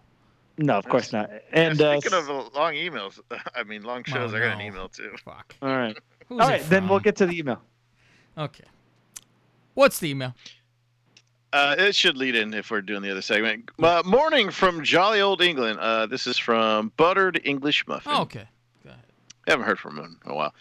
No, 0.61 0.77
of 0.77 0.87
course 0.87 1.11
not. 1.11 1.29
And 1.51 1.79
Yeah, 1.79 1.87
uh, 1.87 1.99
speaking 1.99 2.17
of 2.17 2.29
uh, 2.29 2.49
long 2.57 2.73
emails, 2.73 3.19
I 3.55 3.63
mean 3.63 3.83
long 3.83 4.03
shows, 4.03 4.33
I 4.33 4.39
got 4.39 4.59
an 4.59 4.61
email 4.61 4.89
too. 4.89 5.11
Fuck. 5.25 5.55
all 5.61 5.69
right, 5.69 5.97
Who's 6.29 6.39
all 6.39 6.49
it 6.49 6.63
then 6.69 6.87
we'll 6.87 6.99
get 6.99 7.15
to 7.17 7.25
the 7.25 7.37
email. 7.37 7.61
Okay. 8.37 8.63
What's 9.73 9.99
the 9.99 10.09
email? 10.09 10.35
Uh, 11.53 11.75
it 11.77 11.95
should 11.95 12.15
lead 12.15 12.35
in 12.35 12.53
if 12.53 12.71
we're 12.71 12.81
doing 12.81 13.01
the 13.01 13.11
other 13.11 13.21
segment. 13.21 13.69
Uh, 13.81 14.01
morning 14.05 14.51
from 14.51 14.83
jolly 14.83 15.19
old 15.19 15.41
England. 15.41 15.79
Uh, 15.79 16.05
this 16.05 16.25
is 16.25 16.37
from 16.37 16.93
Buttered 16.95 17.41
English 17.43 17.85
Muffin. 17.87 18.11
Oh, 18.15 18.21
okay. 18.21 18.47
Go 18.83 18.89
ahead. 18.91 19.03
I 19.47 19.51
haven't 19.51 19.65
heard 19.65 19.79
from 19.79 19.97
him 19.97 20.17
in 20.23 20.31
a 20.31 20.33
while. 20.35 20.53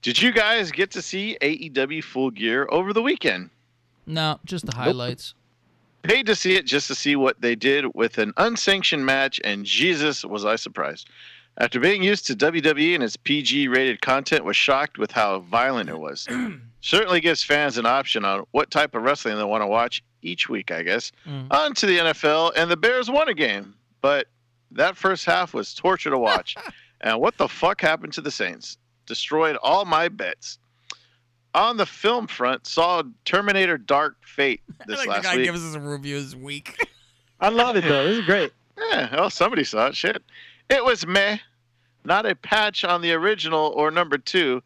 Did 0.00 0.20
you 0.22 0.30
guys 0.32 0.70
get 0.70 0.92
to 0.92 1.02
see 1.02 1.36
AEW 1.40 2.04
Full 2.04 2.30
Gear 2.30 2.68
over 2.70 2.92
the 2.92 3.02
weekend? 3.02 3.50
No, 4.06 4.38
just 4.44 4.66
the 4.66 4.76
highlights. 4.76 5.34
Paid 6.02 6.26
to 6.26 6.34
see 6.34 6.56
it 6.56 6.66
just 6.66 6.88
to 6.88 6.94
see 6.94 7.14
what 7.14 7.40
they 7.40 7.54
did 7.54 7.86
with 7.94 8.18
an 8.18 8.32
unsanctioned 8.36 9.06
match, 9.06 9.40
and 9.44 9.64
Jesus, 9.64 10.24
was 10.24 10.44
I 10.44 10.56
surprised. 10.56 11.08
After 11.58 11.78
being 11.78 12.02
used 12.02 12.26
to 12.26 12.34
WWE 12.34 12.94
and 12.94 13.04
its 13.04 13.16
PG 13.16 13.68
rated 13.68 14.00
content, 14.00 14.44
was 14.44 14.56
shocked 14.56 14.98
with 14.98 15.12
how 15.12 15.40
violent 15.40 15.90
it 15.90 15.98
was. 15.98 16.26
Certainly 16.80 17.20
gives 17.20 17.44
fans 17.44 17.78
an 17.78 17.86
option 17.86 18.24
on 18.24 18.44
what 18.50 18.70
type 18.70 18.94
of 18.94 19.02
wrestling 19.02 19.36
they 19.36 19.44
want 19.44 19.62
to 19.62 19.66
watch 19.66 20.02
each 20.22 20.48
week, 20.48 20.70
I 20.70 20.82
guess. 20.82 21.12
Mm. 21.26 21.52
On 21.52 21.74
to 21.74 21.86
the 21.86 21.98
NFL, 21.98 22.52
and 22.56 22.70
the 22.70 22.76
Bears 22.76 23.10
won 23.10 23.28
a 23.28 23.34
game, 23.34 23.74
but 24.00 24.26
that 24.72 24.96
first 24.96 25.24
half 25.24 25.54
was 25.54 25.74
torture 25.74 26.10
to 26.10 26.18
watch. 26.18 26.56
and 27.02 27.20
what 27.20 27.36
the 27.36 27.48
fuck 27.48 27.80
happened 27.80 28.12
to 28.14 28.20
the 28.20 28.30
Saints? 28.30 28.78
Destroyed 29.06 29.56
all 29.62 29.84
my 29.84 30.08
bets. 30.08 30.58
On 31.54 31.76
the 31.76 31.84
film 31.86 32.26
front, 32.26 32.66
saw 32.66 33.02
Terminator 33.26 33.76
Dark 33.76 34.16
Fate 34.24 34.62
this 34.86 34.98
like 34.98 35.08
last 35.08 35.22
the 35.22 35.28
guy 35.28 35.36
week. 35.36 35.44
gives 35.46 35.64
us 35.64 35.74
a 35.74 35.80
review 35.80 36.20
this 36.22 36.34
week. 36.34 36.76
I 37.40 37.50
love 37.50 37.76
it 37.76 37.84
though. 37.84 38.06
This 38.08 38.18
is 38.18 38.24
great. 38.26 38.52
Yeah, 38.90 39.14
well, 39.14 39.30
somebody 39.30 39.64
saw 39.64 39.88
it. 39.88 39.94
Shit. 39.96 40.22
It 40.70 40.82
was 40.82 41.06
meh. 41.06 41.36
Not 42.04 42.24
a 42.26 42.34
patch 42.34 42.84
on 42.84 43.02
the 43.02 43.12
original 43.12 43.66
or 43.76 43.90
number 43.90 44.16
two, 44.16 44.62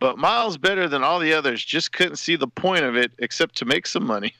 but 0.00 0.18
miles 0.18 0.58
better 0.58 0.88
than 0.88 1.04
all 1.04 1.20
the 1.20 1.32
others. 1.32 1.64
Just 1.64 1.92
couldn't 1.92 2.16
see 2.16 2.34
the 2.36 2.48
point 2.48 2.84
of 2.84 2.96
it 2.96 3.12
except 3.20 3.54
to 3.58 3.64
make 3.64 3.86
some 3.86 4.04
money. 4.04 4.34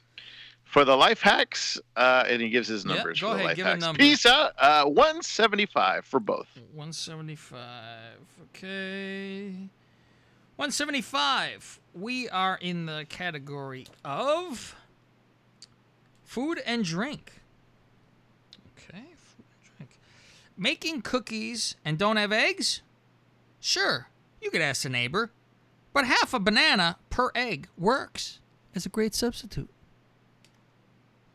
For 0.65 0.85
the 0.85 0.97
life 0.97 1.23
hacks, 1.23 1.81
uh, 1.97 2.25
and 2.29 2.43
he 2.43 2.49
gives 2.51 2.67
his 2.67 2.85
Yeah, 2.85 2.95
numbers 2.97 3.21
go 3.21 3.29
for 3.29 3.35
the 3.35 3.45
ahead, 3.45 3.47
life 3.51 3.57
give 3.57 3.67
a 3.67 3.69
hacks. 3.71 3.81
number. 3.83 3.99
Peace 3.99 4.27
out. 4.27 4.53
Uh, 4.59 4.85
175 4.87 6.05
for 6.05 6.19
both. 6.19 6.49
175. 6.75 7.61
Okay. 8.51 9.53
175. 10.57 11.81
We 11.95 12.29
are 12.29 12.59
in 12.61 12.87
the 12.87 13.07
category 13.09 13.87
of 14.05 14.75
food 16.25 16.61
and 16.67 16.85
drink. 16.85 17.41
Okay, 18.77 19.05
food 19.17 19.45
and 19.47 19.77
drink. 19.77 19.99
Making 20.57 21.03
cookies 21.03 21.77
and 21.85 21.97
don't 21.97 22.17
have 22.17 22.33
eggs? 22.33 22.83
Sure, 23.61 24.09
you 24.43 24.51
could 24.51 24.61
ask 24.61 24.85
a 24.85 24.89
neighbor. 24.89 25.31
But 25.93 26.07
half 26.07 26.35
a 26.35 26.41
banana 26.41 26.97
per 27.09 27.31
egg 27.37 27.69
works 27.79 28.41
as 28.75 28.85
a 28.85 28.89
great 28.89 29.15
substitute. 29.15 29.71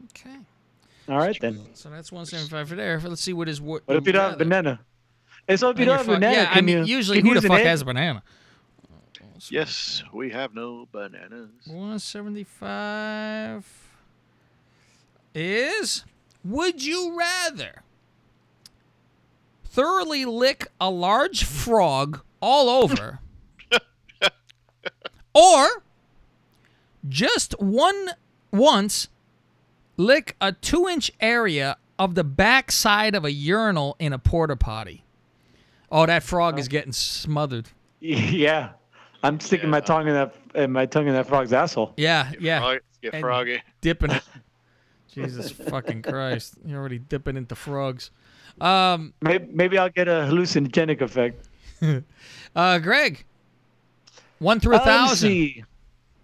Okay. 0.05 0.35
All 1.07 1.17
right 1.17 1.37
then. 1.39 1.65
So 1.73 1.89
that's 1.89 2.11
175 2.11 2.69
for 2.69 2.75
there. 2.75 2.99
Let's 2.99 3.21
see 3.21 3.31
what 3.31 3.47
is 3.47 3.61
what. 3.61 3.83
What 3.85 3.95
if 3.95 4.05
you 4.05 4.11
don't 4.11 4.31
have 4.31 4.37
banana? 4.37 4.81
Hey, 5.47 5.55
so 5.55 5.69
if 5.69 5.79
you 5.79 5.85
don't 5.85 5.97
have 5.97 6.05
banana, 6.05 6.35
yeah, 6.35 6.49
I 6.51 6.61
mean, 6.61 6.79
you 6.79 6.97
usually 6.97 7.21
who 7.21 7.33
the 7.33 7.41
fuck 7.41 7.59
egg? 7.59 7.65
has 7.65 7.81
a 7.81 7.85
banana? 7.85 8.21
Yes, 9.49 10.03
we 10.13 10.31
have 10.31 10.53
no 10.53 10.87
bananas. 10.91 11.51
175 11.65 13.89
is 15.35 16.05
Would 16.43 16.83
you 16.83 17.15
rather 17.17 17.83
thoroughly 19.63 20.25
lick 20.25 20.67
a 20.81 20.89
large 20.89 21.43
frog 21.43 22.21
all 22.41 22.69
over 22.69 23.19
or 25.33 25.83
just 27.07 27.53
one 27.59 28.09
once 28.51 29.07
lick 29.97 30.35
a 30.41 30.51
two 30.51 30.87
inch 30.87 31.11
area 31.19 31.77
of 31.97 32.15
the 32.15 32.23
backside 32.23 33.15
of 33.15 33.25
a 33.25 33.31
urinal 33.31 33.95
in 33.99 34.13
a 34.13 34.19
porta 34.19 34.55
potty? 34.55 35.03
Oh, 35.91 36.05
that 36.05 36.23
frog 36.23 36.59
is 36.59 36.67
oh. 36.67 36.71
getting 36.71 36.93
smothered. 36.93 37.69
Yeah, 38.01 38.69
I'm 39.23 39.39
sticking 39.39 39.69
my 39.69 39.81
tongue 39.81 40.07
in 40.07 40.13
that 40.13 40.35
in 40.55 40.71
my 40.71 40.85
tongue 40.85 41.07
in 41.07 41.13
that 41.13 41.27
frog's 41.27 41.53
asshole. 41.53 41.93
Yeah, 41.97 42.31
yeah. 42.39 42.59
frog- 42.59 42.79
get 43.01 43.13
And 43.13 43.21
froggy. 43.21 43.61
Dipping 43.81 44.11
it. 44.11 44.23
Jesus 45.13 45.51
fucking 45.51 46.03
Christ. 46.03 46.55
You're 46.65 46.79
already 46.79 46.99
dipping 46.99 47.35
into 47.35 47.55
frogs. 47.55 48.11
Um, 48.61 49.13
maybe, 49.21 49.47
maybe 49.51 49.77
I'll 49.77 49.89
get 49.89 50.07
a 50.07 50.27
hallucinogenic 50.29 51.01
effect. 51.01 51.47
uh, 52.55 52.79
Greg, 52.79 53.25
one 54.39 54.59
through 54.59 54.75
a 54.75 54.79
thousand. 54.79 55.29
see. 55.29 55.63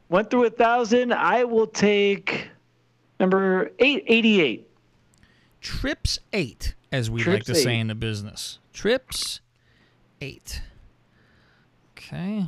One 0.08 0.26
through 0.26 0.46
a 0.46 0.50
thousand. 0.50 1.14
I 1.14 1.46
will 1.46 1.68
take 1.68 2.50
number 3.20 3.72
eight 3.80 4.04
eighty 4.08 4.42
eight. 4.42 4.70
Trips 5.62 6.20
eight, 6.32 6.76
as 6.92 7.10
we 7.10 7.20
like 7.20 7.24
Trips 7.24 7.46
to 7.48 7.56
say 7.56 7.80
in 7.80 7.88
the 7.88 7.96
business. 7.96 8.60
Trips 8.72 9.40
eight. 10.22 10.62
Okay. 11.98 12.46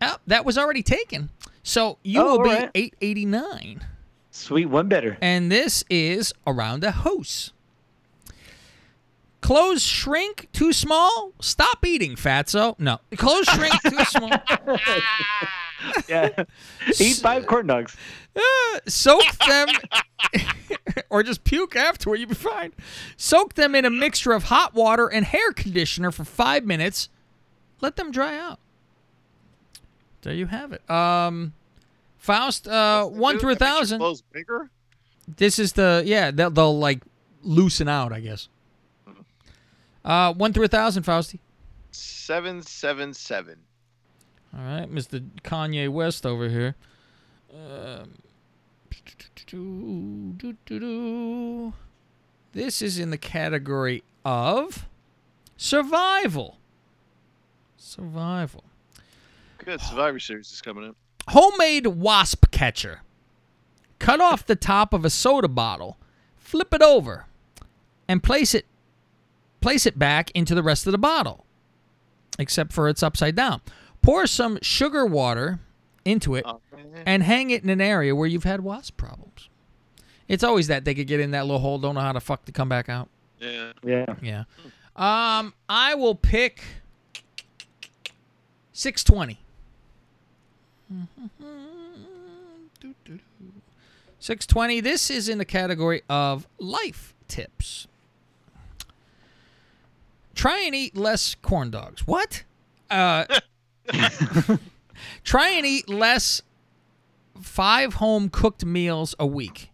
Oh, 0.00 0.16
that 0.26 0.44
was 0.44 0.56
already 0.58 0.82
taken. 0.82 1.30
So 1.62 1.98
you 2.02 2.20
Oh, 2.20 2.36
will 2.38 2.44
be 2.44 2.50
alright. 2.50 2.70
889. 2.74 3.84
Sweet, 4.30 4.66
one 4.66 4.88
better. 4.88 5.18
And 5.20 5.50
this 5.50 5.84
is 5.90 6.32
around 6.46 6.84
a 6.84 6.90
house. 6.92 7.52
Clothes 9.40 9.82
shrink 9.82 10.48
too 10.52 10.72
small? 10.72 11.32
Stop 11.40 11.84
eating, 11.86 12.16
fatso. 12.16 12.78
No. 12.78 12.98
Clothes 13.16 13.46
shrink 13.46 13.74
too 13.82 14.04
small. 14.04 14.30
yeah. 16.08 16.44
Eat 16.98 17.16
five 17.16 17.46
corn 17.46 17.66
dogs. 17.66 17.96
Uh, 18.36 18.78
soak 18.86 19.22
them 19.46 19.68
or 21.10 21.22
just 21.22 21.44
puke 21.44 21.76
afterward, 21.76 22.16
you'll 22.18 22.28
be 22.28 22.34
fine. 22.34 22.72
Soak 23.16 23.54
them 23.54 23.74
in 23.74 23.84
a 23.84 23.90
mixture 23.90 24.32
of 24.32 24.44
hot 24.44 24.74
water 24.74 25.06
and 25.08 25.24
hair 25.24 25.52
conditioner 25.52 26.10
for 26.10 26.24
five 26.24 26.64
minutes. 26.64 27.08
Let 27.80 27.96
them 27.96 28.10
dry 28.10 28.36
out. 28.38 28.58
There 30.28 30.36
you 30.36 30.44
have 30.44 30.74
it. 30.74 30.90
Um, 30.90 31.54
Faust, 32.18 32.68
uh, 32.68 33.06
one 33.06 33.38
through 33.38 33.52
a 33.52 33.56
thousand. 33.56 34.00
Clothes 34.00 34.20
bigger? 34.30 34.68
This 35.26 35.58
is 35.58 35.72
the 35.72 36.02
yeah. 36.04 36.30
They'll, 36.30 36.50
they'll 36.50 36.78
like 36.78 37.00
loosen 37.42 37.88
out, 37.88 38.12
I 38.12 38.20
guess. 38.20 38.50
Uh, 40.04 40.34
one 40.34 40.52
through 40.52 40.66
a 40.66 40.68
thousand, 40.68 41.04
Fausty. 41.04 41.40
777. 41.92 43.56
All 44.54 44.60
right, 44.60 44.92
Mr. 44.92 45.26
Kanye 45.42 45.88
West 45.88 46.26
over 46.26 46.50
here. 46.50 46.74
Um, 47.50 48.12
this 52.52 52.82
is 52.82 52.98
in 52.98 53.08
the 53.08 53.16
category 53.16 54.02
of 54.26 54.86
survival. 55.56 56.58
Survival. 57.78 58.64
Good. 59.68 59.82
Survivor 59.82 60.18
Series 60.18 60.50
is 60.50 60.62
coming 60.62 60.88
up. 60.88 60.96
Homemade 61.28 61.88
wasp 61.88 62.50
catcher. 62.50 63.02
Cut 63.98 64.18
off 64.18 64.46
the 64.46 64.56
top 64.56 64.94
of 64.94 65.04
a 65.04 65.10
soda 65.10 65.46
bottle, 65.46 65.98
flip 66.38 66.72
it 66.72 66.80
over, 66.80 67.26
and 68.08 68.22
place 68.22 68.54
it 68.54 68.64
place 69.60 69.84
it 69.84 69.98
back 69.98 70.30
into 70.30 70.54
the 70.54 70.62
rest 70.62 70.86
of 70.86 70.92
the 70.92 70.98
bottle. 70.98 71.44
Except 72.38 72.72
for 72.72 72.88
it's 72.88 73.02
upside 73.02 73.36
down. 73.36 73.60
Pour 74.00 74.26
some 74.26 74.58
sugar 74.62 75.04
water 75.04 75.60
into 76.02 76.34
it 76.34 76.46
and 77.04 77.22
hang 77.22 77.50
it 77.50 77.62
in 77.62 77.68
an 77.68 77.82
area 77.82 78.16
where 78.16 78.26
you've 78.26 78.44
had 78.44 78.62
wasp 78.62 78.96
problems. 78.96 79.50
It's 80.28 80.42
always 80.42 80.68
that 80.68 80.86
they 80.86 80.94
could 80.94 81.08
get 81.08 81.20
in 81.20 81.32
that 81.32 81.44
little 81.44 81.60
hole, 81.60 81.78
don't 81.78 81.94
know 81.94 82.00
how 82.00 82.12
to 82.12 82.20
fuck 82.20 82.46
to 82.46 82.52
come 82.52 82.70
back 82.70 82.88
out. 82.88 83.10
Yeah. 83.38 83.72
Yeah. 83.84 84.14
Yeah. 84.22 84.44
Um, 84.96 85.52
I 85.68 85.94
will 85.94 86.14
pick 86.14 86.64
six 88.72 89.04
twenty. 92.80 93.22
Six 94.18 94.46
twenty. 94.46 94.80
This 94.80 95.10
is 95.10 95.28
in 95.28 95.38
the 95.38 95.44
category 95.44 96.02
of 96.08 96.46
life 96.58 97.14
tips. 97.28 97.86
Try 100.34 100.60
and 100.60 100.74
eat 100.74 100.96
less 100.96 101.34
corn 101.34 101.70
dogs. 101.70 102.06
What? 102.06 102.44
Uh, 102.90 103.24
try 105.24 105.48
and 105.50 105.66
eat 105.66 105.88
less 105.88 106.42
five 107.40 107.94
home 107.94 108.28
cooked 108.28 108.64
meals 108.64 109.14
a 109.18 109.26
week. 109.26 109.70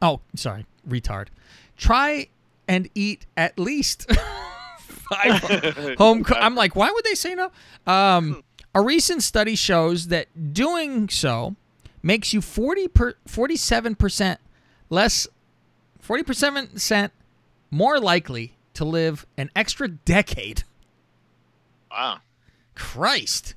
Oh, 0.00 0.20
sorry, 0.34 0.66
retard. 0.88 1.28
Try 1.76 2.28
and 2.68 2.88
eat 2.94 3.26
at 3.36 3.58
least 3.58 4.10
five 4.78 5.42
home. 5.98 6.24
Co- 6.24 6.36
I'm 6.36 6.54
like, 6.54 6.76
why 6.76 6.90
would 6.90 7.04
they 7.04 7.14
say 7.14 7.34
no? 7.34 7.50
Um, 7.86 8.42
a 8.76 8.80
recent 8.82 9.22
study 9.22 9.54
shows 9.54 10.08
that 10.08 10.52
doing 10.52 11.08
so 11.08 11.56
makes 12.02 12.34
you 12.34 12.42
40 12.42 12.88
per, 12.88 13.14
47% 13.26 14.36
less 14.90 15.26
47% 16.06 17.10
more 17.70 17.98
likely 17.98 18.52
to 18.74 18.84
live 18.84 19.24
an 19.38 19.50
extra 19.56 19.88
decade. 19.88 20.64
Wow. 21.90 22.18
Christ. 22.74 23.54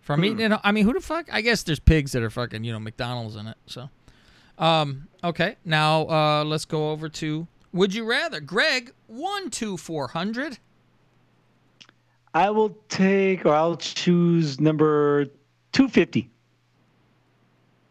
From 0.00 0.24
eating 0.24 0.52
it, 0.52 0.60
I 0.62 0.70
mean, 0.70 0.84
who 0.84 0.92
the 0.92 1.00
fuck? 1.00 1.26
I 1.32 1.40
guess 1.40 1.64
there's 1.64 1.80
pigs 1.80 2.12
that 2.12 2.22
are 2.22 2.30
fucking, 2.30 2.62
you 2.62 2.72
know, 2.72 2.78
McDonald's 2.78 3.34
in 3.34 3.48
it. 3.48 3.56
So, 3.66 3.90
um, 4.58 5.08
okay. 5.24 5.56
Now, 5.64 6.08
uh, 6.08 6.44
let's 6.44 6.64
go 6.64 6.92
over 6.92 7.08
to 7.08 7.48
Would 7.72 7.94
You 7.94 8.04
Rather. 8.04 8.38
Greg, 8.38 8.92
one, 9.08 9.50
two, 9.50 9.76
four 9.76 10.08
hundred. 10.08 10.58
I 12.32 12.50
will 12.50 12.76
take, 12.88 13.44
or 13.44 13.52
I'll 13.52 13.76
choose 13.76 14.60
number 14.60 15.26
250. 15.72 16.30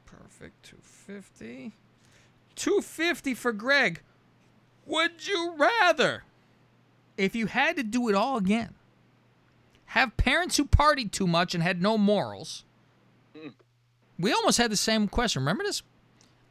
Perfect. 0.05 0.63
250. 0.63 1.73
250 2.55 3.33
for 3.33 3.51
Greg. 3.51 4.01
Would 4.85 5.27
you 5.27 5.53
rather, 5.57 6.23
if 7.17 7.35
you 7.35 7.47
had 7.47 7.75
to 7.77 7.83
do 7.83 8.09
it 8.09 8.15
all 8.15 8.37
again, 8.37 8.73
have 9.85 10.15
parents 10.17 10.57
who 10.57 10.65
partied 10.65 11.11
too 11.11 11.27
much 11.27 11.53
and 11.53 11.63
had 11.63 11.81
no 11.81 11.97
morals? 11.97 12.63
We 14.17 14.33
almost 14.33 14.57
had 14.57 14.71
the 14.71 14.77
same 14.77 15.07
question. 15.07 15.41
Remember 15.41 15.63
this? 15.63 15.81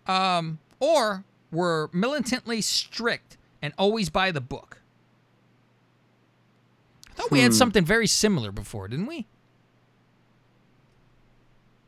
Um, 0.06 0.58
or 0.80 1.24
were 1.52 1.90
militantly 1.92 2.60
strict 2.62 3.36
and 3.60 3.74
always 3.76 4.08
by 4.08 4.30
the 4.30 4.40
book? 4.40 4.77
I 7.18 7.22
thought 7.22 7.30
we 7.32 7.40
had 7.40 7.50
Hmm. 7.52 7.56
something 7.56 7.84
very 7.84 8.06
similar 8.06 8.52
before, 8.52 8.86
didn't 8.86 9.06
we? 9.06 9.26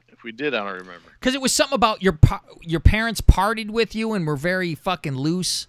If 0.09 0.25
we 0.25 0.33
did, 0.33 0.55
I 0.55 0.59
don't 0.65 0.81
remember. 0.81 1.11
Because 1.19 1.35
it 1.35 1.41
was 1.41 1.53
something 1.53 1.75
about 1.77 2.03
your 2.03 2.13
pa- 2.15 2.43
your 2.63 2.81
parents 2.81 3.21
partied 3.21 3.71
with 3.71 3.95
you 3.95 4.13
and 4.13 4.27
were 4.27 4.37
very 4.37 4.75
fucking 4.75 5.15
loose, 5.17 5.67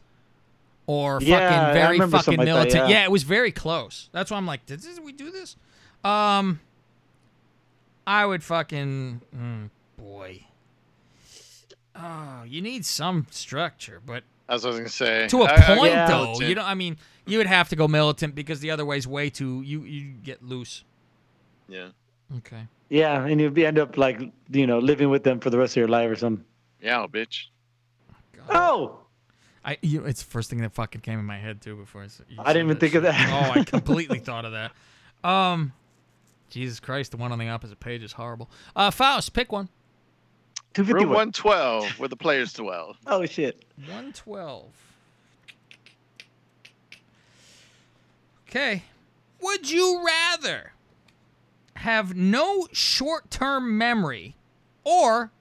or 0.88 1.20
Yeah, 1.22 1.38
I 1.38 1.40
fucking 1.50 1.74
very 1.74 1.94
remember 1.94 2.18
fucking 2.18 2.36
something 2.38 2.40
like 2.40 2.48
that, 2.48 2.54
militant. 2.74 2.90
yeah. 2.90 3.00
yeah. 3.00 3.04
it 3.06 3.12
was 3.12 3.24
very 3.24 3.52
close. 3.52 4.10
That's 4.12 4.32
why 4.32 4.38
I'm 4.38 4.46
like, 4.48 4.66
did 4.66 4.82
this, 4.82 5.00
we 5.00 5.12
do 5.14 5.32
this? 5.32 5.56
Um, 6.04 6.60
I 8.08 8.26
would 8.26 8.44
fucking 8.44 9.22
mm, 9.36 9.70
boy. 9.98 10.46
Oh, 11.96 12.44
you 12.48 12.62
need 12.62 12.84
some 12.86 13.28
structure, 13.30 14.02
but 14.06 14.24
As 14.52 14.66
I 14.66 14.68
was 14.70 14.78
gonna 14.78 14.90
say. 14.90 15.28
to 15.30 15.42
a 15.44 15.46
I- 15.46 15.56
I- 15.56 15.78
point 15.78 15.94
yeah. 15.94 16.08
though, 16.08 16.40
you 16.42 16.54
know. 16.56 16.64
I 16.64 16.74
mean, 16.76 16.98
you 17.26 17.38
would 17.38 17.48
have 17.48 17.70
to 17.70 17.76
go 17.76 17.88
militant 17.88 18.36
because 18.36 18.60
the 18.60 18.70
other 18.72 18.86
way's 18.86 19.08
way 19.08 19.30
too. 19.30 19.62
You 19.62 19.82
you 19.84 20.12
get 20.24 20.44
loose. 20.44 20.84
Yeah. 21.70 21.90
Okay. 22.38 22.68
Yeah, 22.90 23.26
and 23.26 23.40
you'd 23.40 23.54
be 23.54 23.66
end 23.66 23.80
up 23.80 23.98
like, 23.98 24.20
you 24.52 24.68
know, 24.68 24.80
living 24.80 25.10
with 25.10 25.24
them 25.24 25.40
for 25.40 25.50
the 25.50 25.58
rest 25.58 25.74
of 25.74 25.78
your 25.78 25.88
life 25.88 26.10
or 26.12 26.16
something. 26.18 26.44
Yeah, 26.82 27.06
bitch. 27.10 27.46
Oh, 28.50 29.00
I 29.64 29.78
you 29.82 30.02
know, 30.02 30.08
it's 30.08 30.24
the 30.24 30.30
first 30.30 30.50
thing 30.50 30.60
that 30.62 30.74
fucking 30.74 31.02
came 31.02 31.20
in 31.20 31.26
my 31.26 31.38
head 31.38 31.62
too 31.62 31.76
before 31.76 32.04
I 32.04 32.08
said. 32.08 32.26
you 32.30 32.38
I 32.40 32.52
didn't 32.54 32.68
even 32.68 32.78
think 32.78 32.96
of 32.96 33.04
that. 33.04 33.16
oh, 33.56 33.60
I 33.60 33.64
completely 33.66 34.20
thought 34.20 34.44
of 34.46 34.52
that. 34.54 34.72
Um, 35.28 35.72
Jesus 36.50 36.80
Christ, 36.80 37.12
the 37.12 37.18
one 37.18 37.32
on 37.32 37.40
the 37.40 37.48
opposite 37.48 37.80
page 37.80 38.04
is 38.04 38.14
horrible. 38.14 38.50
Uh, 38.76 38.92
Faust, 38.92 39.32
pick 39.34 39.52
one. 39.52 39.70
Room 40.78 41.10
112, 41.10 42.00
where 42.00 42.10
the 42.10 42.16
players 42.16 42.54
dwell. 42.54 42.96
Oh 43.08 43.26
shit. 43.26 43.66
One 43.90 44.14
twelve. 44.14 44.72
Okay. 48.48 48.84
Would 49.42 49.70
you 49.70 50.04
rather 50.06 50.74
have 51.76 52.16
no 52.16 52.68
short-term 52.72 53.78
memory 53.78 54.36
or 54.84 55.32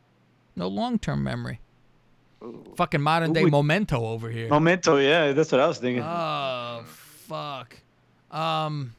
no 0.57 0.69
long-term 0.69 1.23
memory? 1.23 1.61
Fucking 2.77 3.01
modern 3.03 3.33
day 3.33 3.43
Ooh. 3.43 3.51
memento 3.51 4.07
over 4.07 4.31
here. 4.31 4.49
Memento, 4.49 4.97
yeah, 4.97 5.33
that's 5.33 5.53
what 5.53 5.61
I 5.61 5.67
was 5.67 5.79
thinking. 5.79 6.03
Oh 6.03 6.83
fuck. 6.87 7.77
Um 8.31 8.95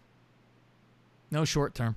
no 1.31 1.45
short 1.45 1.73
term. 1.73 1.95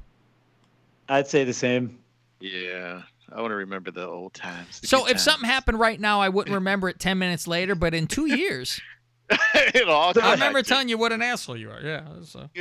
I'd 1.09 1.27
say 1.27 1.45
the 1.45 1.53
same. 1.53 1.99
Yeah. 2.41 3.03
I 3.33 3.41
want 3.41 3.51
to 3.53 3.57
remember 3.57 3.91
the 3.91 4.07
old 4.07 4.35
times. 4.35 4.81
the 4.81 4.87
So 4.87 5.05
if 5.07 5.13
times. 5.13 5.23
something 5.23 5.49
happened 5.49 5.79
right 5.81 5.99
now, 6.01 6.21
I 6.21 6.29
wouldn't 6.29 6.55
remember 6.63 6.89
it 6.89 6.99
ten 7.01 7.19
minutes 7.19 7.47
later, 7.47 7.75
but 7.75 7.95
in 7.95 8.07
two 8.07 8.27
years, 8.27 8.81
It'll 9.75 9.91
all 9.95 10.13
I 10.23 10.33
remember 10.33 10.63
to 10.63 10.69
telling 10.69 10.89
you 10.91 10.99
what 10.99 11.11
an 11.13 11.23
asshole 11.23 11.57
you 11.57 11.71
are. 11.71 11.81
Yeah. 11.81 12.05
So. 12.25 12.49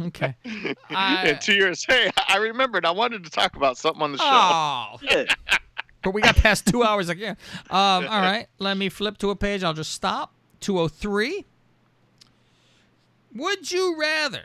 Okay. 0.00 0.34
I- 0.88 1.28
in 1.28 1.38
two 1.40 1.52
years. 1.52 1.84
Hey, 1.86 2.10
I 2.26 2.38
remembered. 2.38 2.86
I 2.86 2.90
wanted 2.90 3.22
to 3.24 3.30
talk 3.30 3.54
about 3.56 3.76
something 3.76 4.00
on 4.00 4.12
the 4.12 4.18
show. 4.18 4.24
Oh. 4.24 5.24
but 6.02 6.12
we 6.14 6.22
got 6.22 6.36
past 6.36 6.66
two 6.66 6.82
hours 6.82 7.10
again. 7.10 7.36
Um, 7.68 8.06
all 8.08 8.20
right. 8.22 8.46
Let 8.58 8.78
me 8.78 8.88
flip 8.88 9.18
to 9.18 9.28
a 9.28 9.36
page. 9.36 9.62
I'll 9.62 9.74
just 9.74 9.92
stop. 9.92 10.32
203. 10.60 11.44
Would 13.34 13.70
you 13.70 13.96
rather 14.00 14.44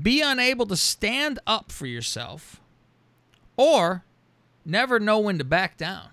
be 0.00 0.20
unable 0.20 0.66
to 0.66 0.76
stand 0.76 1.40
up 1.46 1.72
for 1.72 1.86
yourself 1.86 2.60
or 3.58 4.04
never 4.64 4.98
know 4.98 5.18
when 5.18 5.36
to 5.36 5.44
back 5.44 5.76
down? 5.76 6.08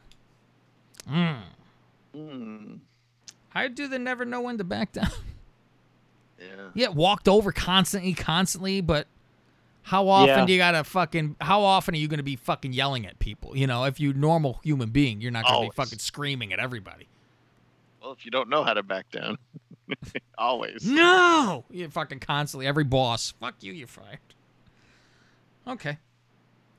Mm. 1.09 1.37
Hmm. 2.13 2.73
I'd 3.53 3.75
do 3.75 3.87
the 3.87 3.99
never 3.99 4.25
know 4.25 4.41
when 4.41 4.57
to 4.57 4.65
back 4.65 4.91
down. 4.91 5.07
Yeah. 6.37 6.69
Yeah, 6.73 6.87
walked 6.89 7.29
over 7.29 7.53
constantly, 7.53 8.13
constantly, 8.13 8.81
but 8.81 9.07
how 9.83 10.09
often 10.09 10.39
Yeah. 10.39 10.45
do 10.45 10.51
you 10.51 10.57
gotta 10.59 10.83
fucking 10.83 11.37
how 11.39 11.61
often 11.61 11.95
are 11.95 11.97
you 11.97 12.09
gonna 12.09 12.23
be 12.23 12.35
fucking 12.35 12.73
yelling 12.73 13.05
at 13.07 13.17
people? 13.19 13.55
You 13.55 13.67
know, 13.67 13.85
if 13.85 14.01
you're 14.01 14.13
normal 14.13 14.59
human 14.61 14.89
being, 14.89 15.21
you're 15.21 15.31
not 15.31 15.45
gonna 15.45 15.55
Always. 15.55 15.69
be 15.71 15.75
fucking 15.75 15.99
screaming 15.99 16.51
at 16.51 16.59
everybody. 16.59 17.07
Well, 18.01 18.11
if 18.11 18.25
you 18.25 18.31
don't 18.31 18.49
know 18.49 18.65
how 18.65 18.73
to 18.73 18.83
back 18.83 19.09
down, 19.11 19.37
always. 20.37 20.85
No! 20.85 21.63
You 21.69 21.89
fucking 21.89 22.19
constantly, 22.19 22.67
every 22.67 22.83
boss. 22.83 23.33
Fuck 23.39 23.55
you, 23.61 23.71
you're 23.71 23.87
fired. 23.87 24.19
Okay. 25.65 25.97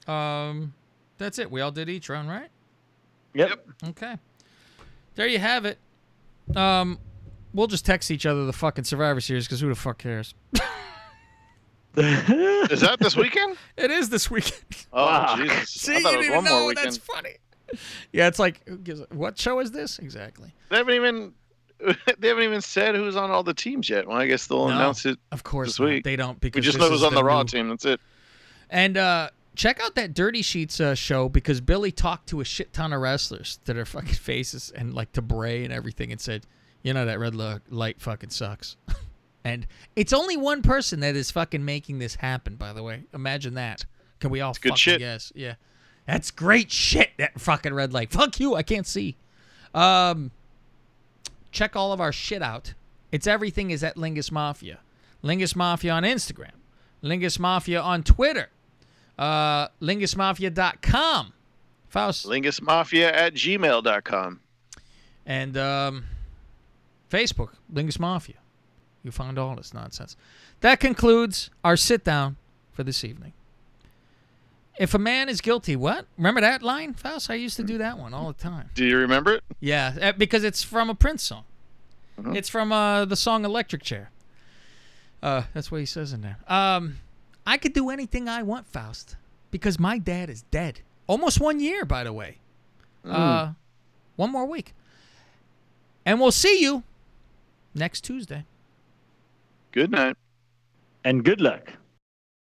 Um 0.08 0.74
that's 1.18 1.38
it. 1.38 1.50
We 1.50 1.60
all 1.60 1.70
did 1.72 1.88
each 1.88 2.08
round, 2.08 2.28
right? 2.28 2.48
Yep. 3.34 3.66
Okay. 3.88 4.16
There 5.14 5.26
you 5.26 5.38
have 5.38 5.64
it. 5.64 5.78
Um 6.54 6.98
we'll 7.54 7.66
just 7.66 7.86
text 7.86 8.10
each 8.10 8.26
other 8.26 8.44
the 8.46 8.52
fucking 8.52 8.84
Survivor 8.84 9.20
Series 9.20 9.46
because 9.46 9.60
who 9.60 9.68
the 9.68 9.74
fuck 9.74 9.98
cares? 9.98 10.34
Is 11.96 12.80
that 12.82 12.98
this 13.00 13.16
weekend? 13.16 13.56
It 13.78 13.90
is 13.90 14.10
this 14.10 14.30
weekend. 14.30 14.62
Oh, 14.92 15.34
Jesus. 15.38 15.70
See, 15.70 15.96
I 15.96 16.00
thought 16.02 16.12
you 16.12 16.16
it 16.16 16.18
was 16.18 16.26
didn't 16.26 16.36
one 16.36 16.44
know. 16.44 16.58
more 16.58 16.68
weekend. 16.68 16.86
That's 16.88 16.96
funny. 16.98 17.30
Yeah, 18.12 18.26
it's 18.28 18.38
like, 18.38 18.60
who 18.68 18.76
gives 18.76 19.00
a- 19.00 19.06
what 19.14 19.38
show 19.38 19.60
is 19.60 19.70
this 19.70 19.98
exactly? 19.98 20.52
They 20.68 20.76
haven't 20.76 20.92
even 20.94 21.32
they 22.18 22.28
haven't 22.28 22.44
even 22.44 22.60
said 22.60 22.94
who's 22.96 23.16
on 23.16 23.30
all 23.30 23.42
the 23.42 23.54
teams 23.54 23.88
yet. 23.88 24.06
Well, 24.06 24.18
I 24.18 24.26
guess 24.26 24.46
they'll 24.46 24.68
No, 24.68 24.74
announce 24.74 25.06
it. 25.06 25.18
Of 25.32 25.42
course, 25.42 25.68
this 25.70 25.80
not. 25.80 25.86
week. 25.86 26.04
they 26.04 26.16
don't 26.16 26.38
because 26.38 26.60
We 26.60 26.66
just 26.66 26.78
know 26.78 26.90
who's 26.90 27.00
is 27.00 27.04
on 27.04 27.14
the, 27.14 27.24
Raw 27.24 27.38
new- 27.42 27.48
team. 27.48 27.68
That's 27.70 27.86
it. 27.86 28.00
And 28.68 28.98
uh, 28.98 29.30
check 29.56 29.80
out 29.82 29.94
that 29.96 30.14
Dirty 30.14 30.42
Sheets 30.42 30.80
uh, 30.80 30.94
show 30.94 31.28
because 31.28 31.60
Billy 31.60 31.90
talked 31.90 32.28
to 32.28 32.40
a 32.40 32.44
shit 32.44 32.72
ton 32.72 32.92
of 32.92 33.00
wrestlers 33.00 33.58
to 33.64 33.74
their 33.74 33.84
fucking 33.86 34.14
faces 34.14 34.70
and 34.74 34.94
like 34.94 35.12
to 35.12 35.22
Bray 35.22 35.64
and 35.64 35.72
everything 35.72 36.12
and 36.12 36.20
said, 36.20 36.46
you 36.82 36.94
know 36.94 37.04
that 37.06 37.18
red 37.18 37.34
light 37.34 38.00
fucking 38.00 38.30
sucks. 38.30 38.76
and 39.44 39.66
it's 39.96 40.12
only 40.12 40.36
one 40.36 40.62
person 40.62 41.00
that 41.00 41.16
is 41.16 41.32
fucking 41.32 41.64
making 41.64 41.98
this 41.98 42.14
happen. 42.14 42.54
By 42.54 42.72
the 42.72 42.82
way, 42.82 43.02
imagine 43.12 43.54
that. 43.54 43.84
Can 44.20 44.30
we 44.30 44.40
all 44.40 44.52
good 44.52 44.70
fucking 44.70 44.76
shit. 44.76 44.98
guess? 45.00 45.32
Yeah, 45.34 45.54
that's 46.06 46.30
great 46.30 46.70
shit. 46.70 47.10
That 47.18 47.40
fucking 47.40 47.74
red 47.74 47.92
light. 47.92 48.12
Fuck 48.12 48.38
you. 48.38 48.54
I 48.54 48.62
can't 48.62 48.86
see. 48.86 49.16
Um, 49.74 50.30
check 51.50 51.74
all 51.74 51.92
of 51.92 52.00
our 52.00 52.12
shit 52.12 52.40
out. 52.40 52.74
It's 53.10 53.26
everything 53.26 53.72
is 53.72 53.82
at 53.82 53.96
Lingus 53.96 54.30
Mafia. 54.30 54.78
Lingus 55.24 55.56
Mafia 55.56 55.92
on 55.92 56.04
Instagram. 56.04 56.52
Lingus 57.02 57.38
Mafia 57.38 57.80
on 57.80 58.02
Twitter. 58.04 58.48
Uh, 59.18 59.68
LingusMafia.com. 59.80 61.32
Faust. 61.88 62.26
LingusMafia 62.26 63.12
at 63.12 63.34
gmail.com. 63.34 64.40
And 65.24 65.56
um, 65.56 66.04
Facebook, 67.10 67.50
Lingus 67.72 67.98
Mafia. 67.98 68.36
You 69.02 69.10
find 69.10 69.38
all 69.38 69.56
this 69.56 69.72
nonsense. 69.72 70.16
That 70.60 70.80
concludes 70.80 71.50
our 71.64 71.76
sit 71.76 72.04
down 72.04 72.36
for 72.72 72.82
this 72.82 73.04
evening. 73.04 73.32
If 74.78 74.92
a 74.94 74.98
man 74.98 75.28
is 75.28 75.40
guilty, 75.40 75.74
what? 75.74 76.06
Remember 76.18 76.40
that 76.40 76.62
line, 76.62 76.92
Faust? 76.92 77.30
I 77.30 77.34
used 77.34 77.56
to 77.56 77.62
do 77.62 77.78
that 77.78 77.98
one 77.98 78.12
all 78.12 78.28
the 78.28 78.34
time. 78.42 78.70
Do 78.74 78.84
you 78.84 78.98
remember 78.98 79.34
it? 79.34 79.44
Yeah, 79.58 79.94
uh, 80.00 80.12
because 80.12 80.44
it's 80.44 80.62
from 80.62 80.90
a 80.90 80.94
Prince 80.94 81.22
song. 81.22 81.44
It's 82.34 82.48
from 82.48 82.72
uh, 82.72 83.04
the 83.04 83.16
song 83.16 83.44
"Electric 83.44 83.82
Chair." 83.82 84.10
Uh, 85.22 85.42
that's 85.54 85.70
what 85.70 85.80
he 85.80 85.86
says 85.86 86.12
in 86.12 86.22
there. 86.22 86.38
Um, 86.48 86.98
I 87.46 87.58
could 87.58 87.72
do 87.72 87.90
anything 87.90 88.28
I 88.28 88.42
want, 88.42 88.66
Faust, 88.66 89.16
because 89.50 89.78
my 89.78 89.98
dad 89.98 90.28
is 90.28 90.42
dead. 90.50 90.80
Almost 91.06 91.40
one 91.40 91.60
year, 91.60 91.84
by 91.84 92.02
the 92.02 92.12
way. 92.12 92.38
Uh, 93.04 93.52
one 94.16 94.32
more 94.32 94.46
week, 94.46 94.74
and 96.04 96.20
we'll 96.20 96.32
see 96.32 96.60
you 96.60 96.82
next 97.72 98.00
Tuesday. 98.00 98.44
Good 99.70 99.92
night. 99.92 100.16
And 101.04 101.24
good 101.24 101.40
luck. 101.40 101.74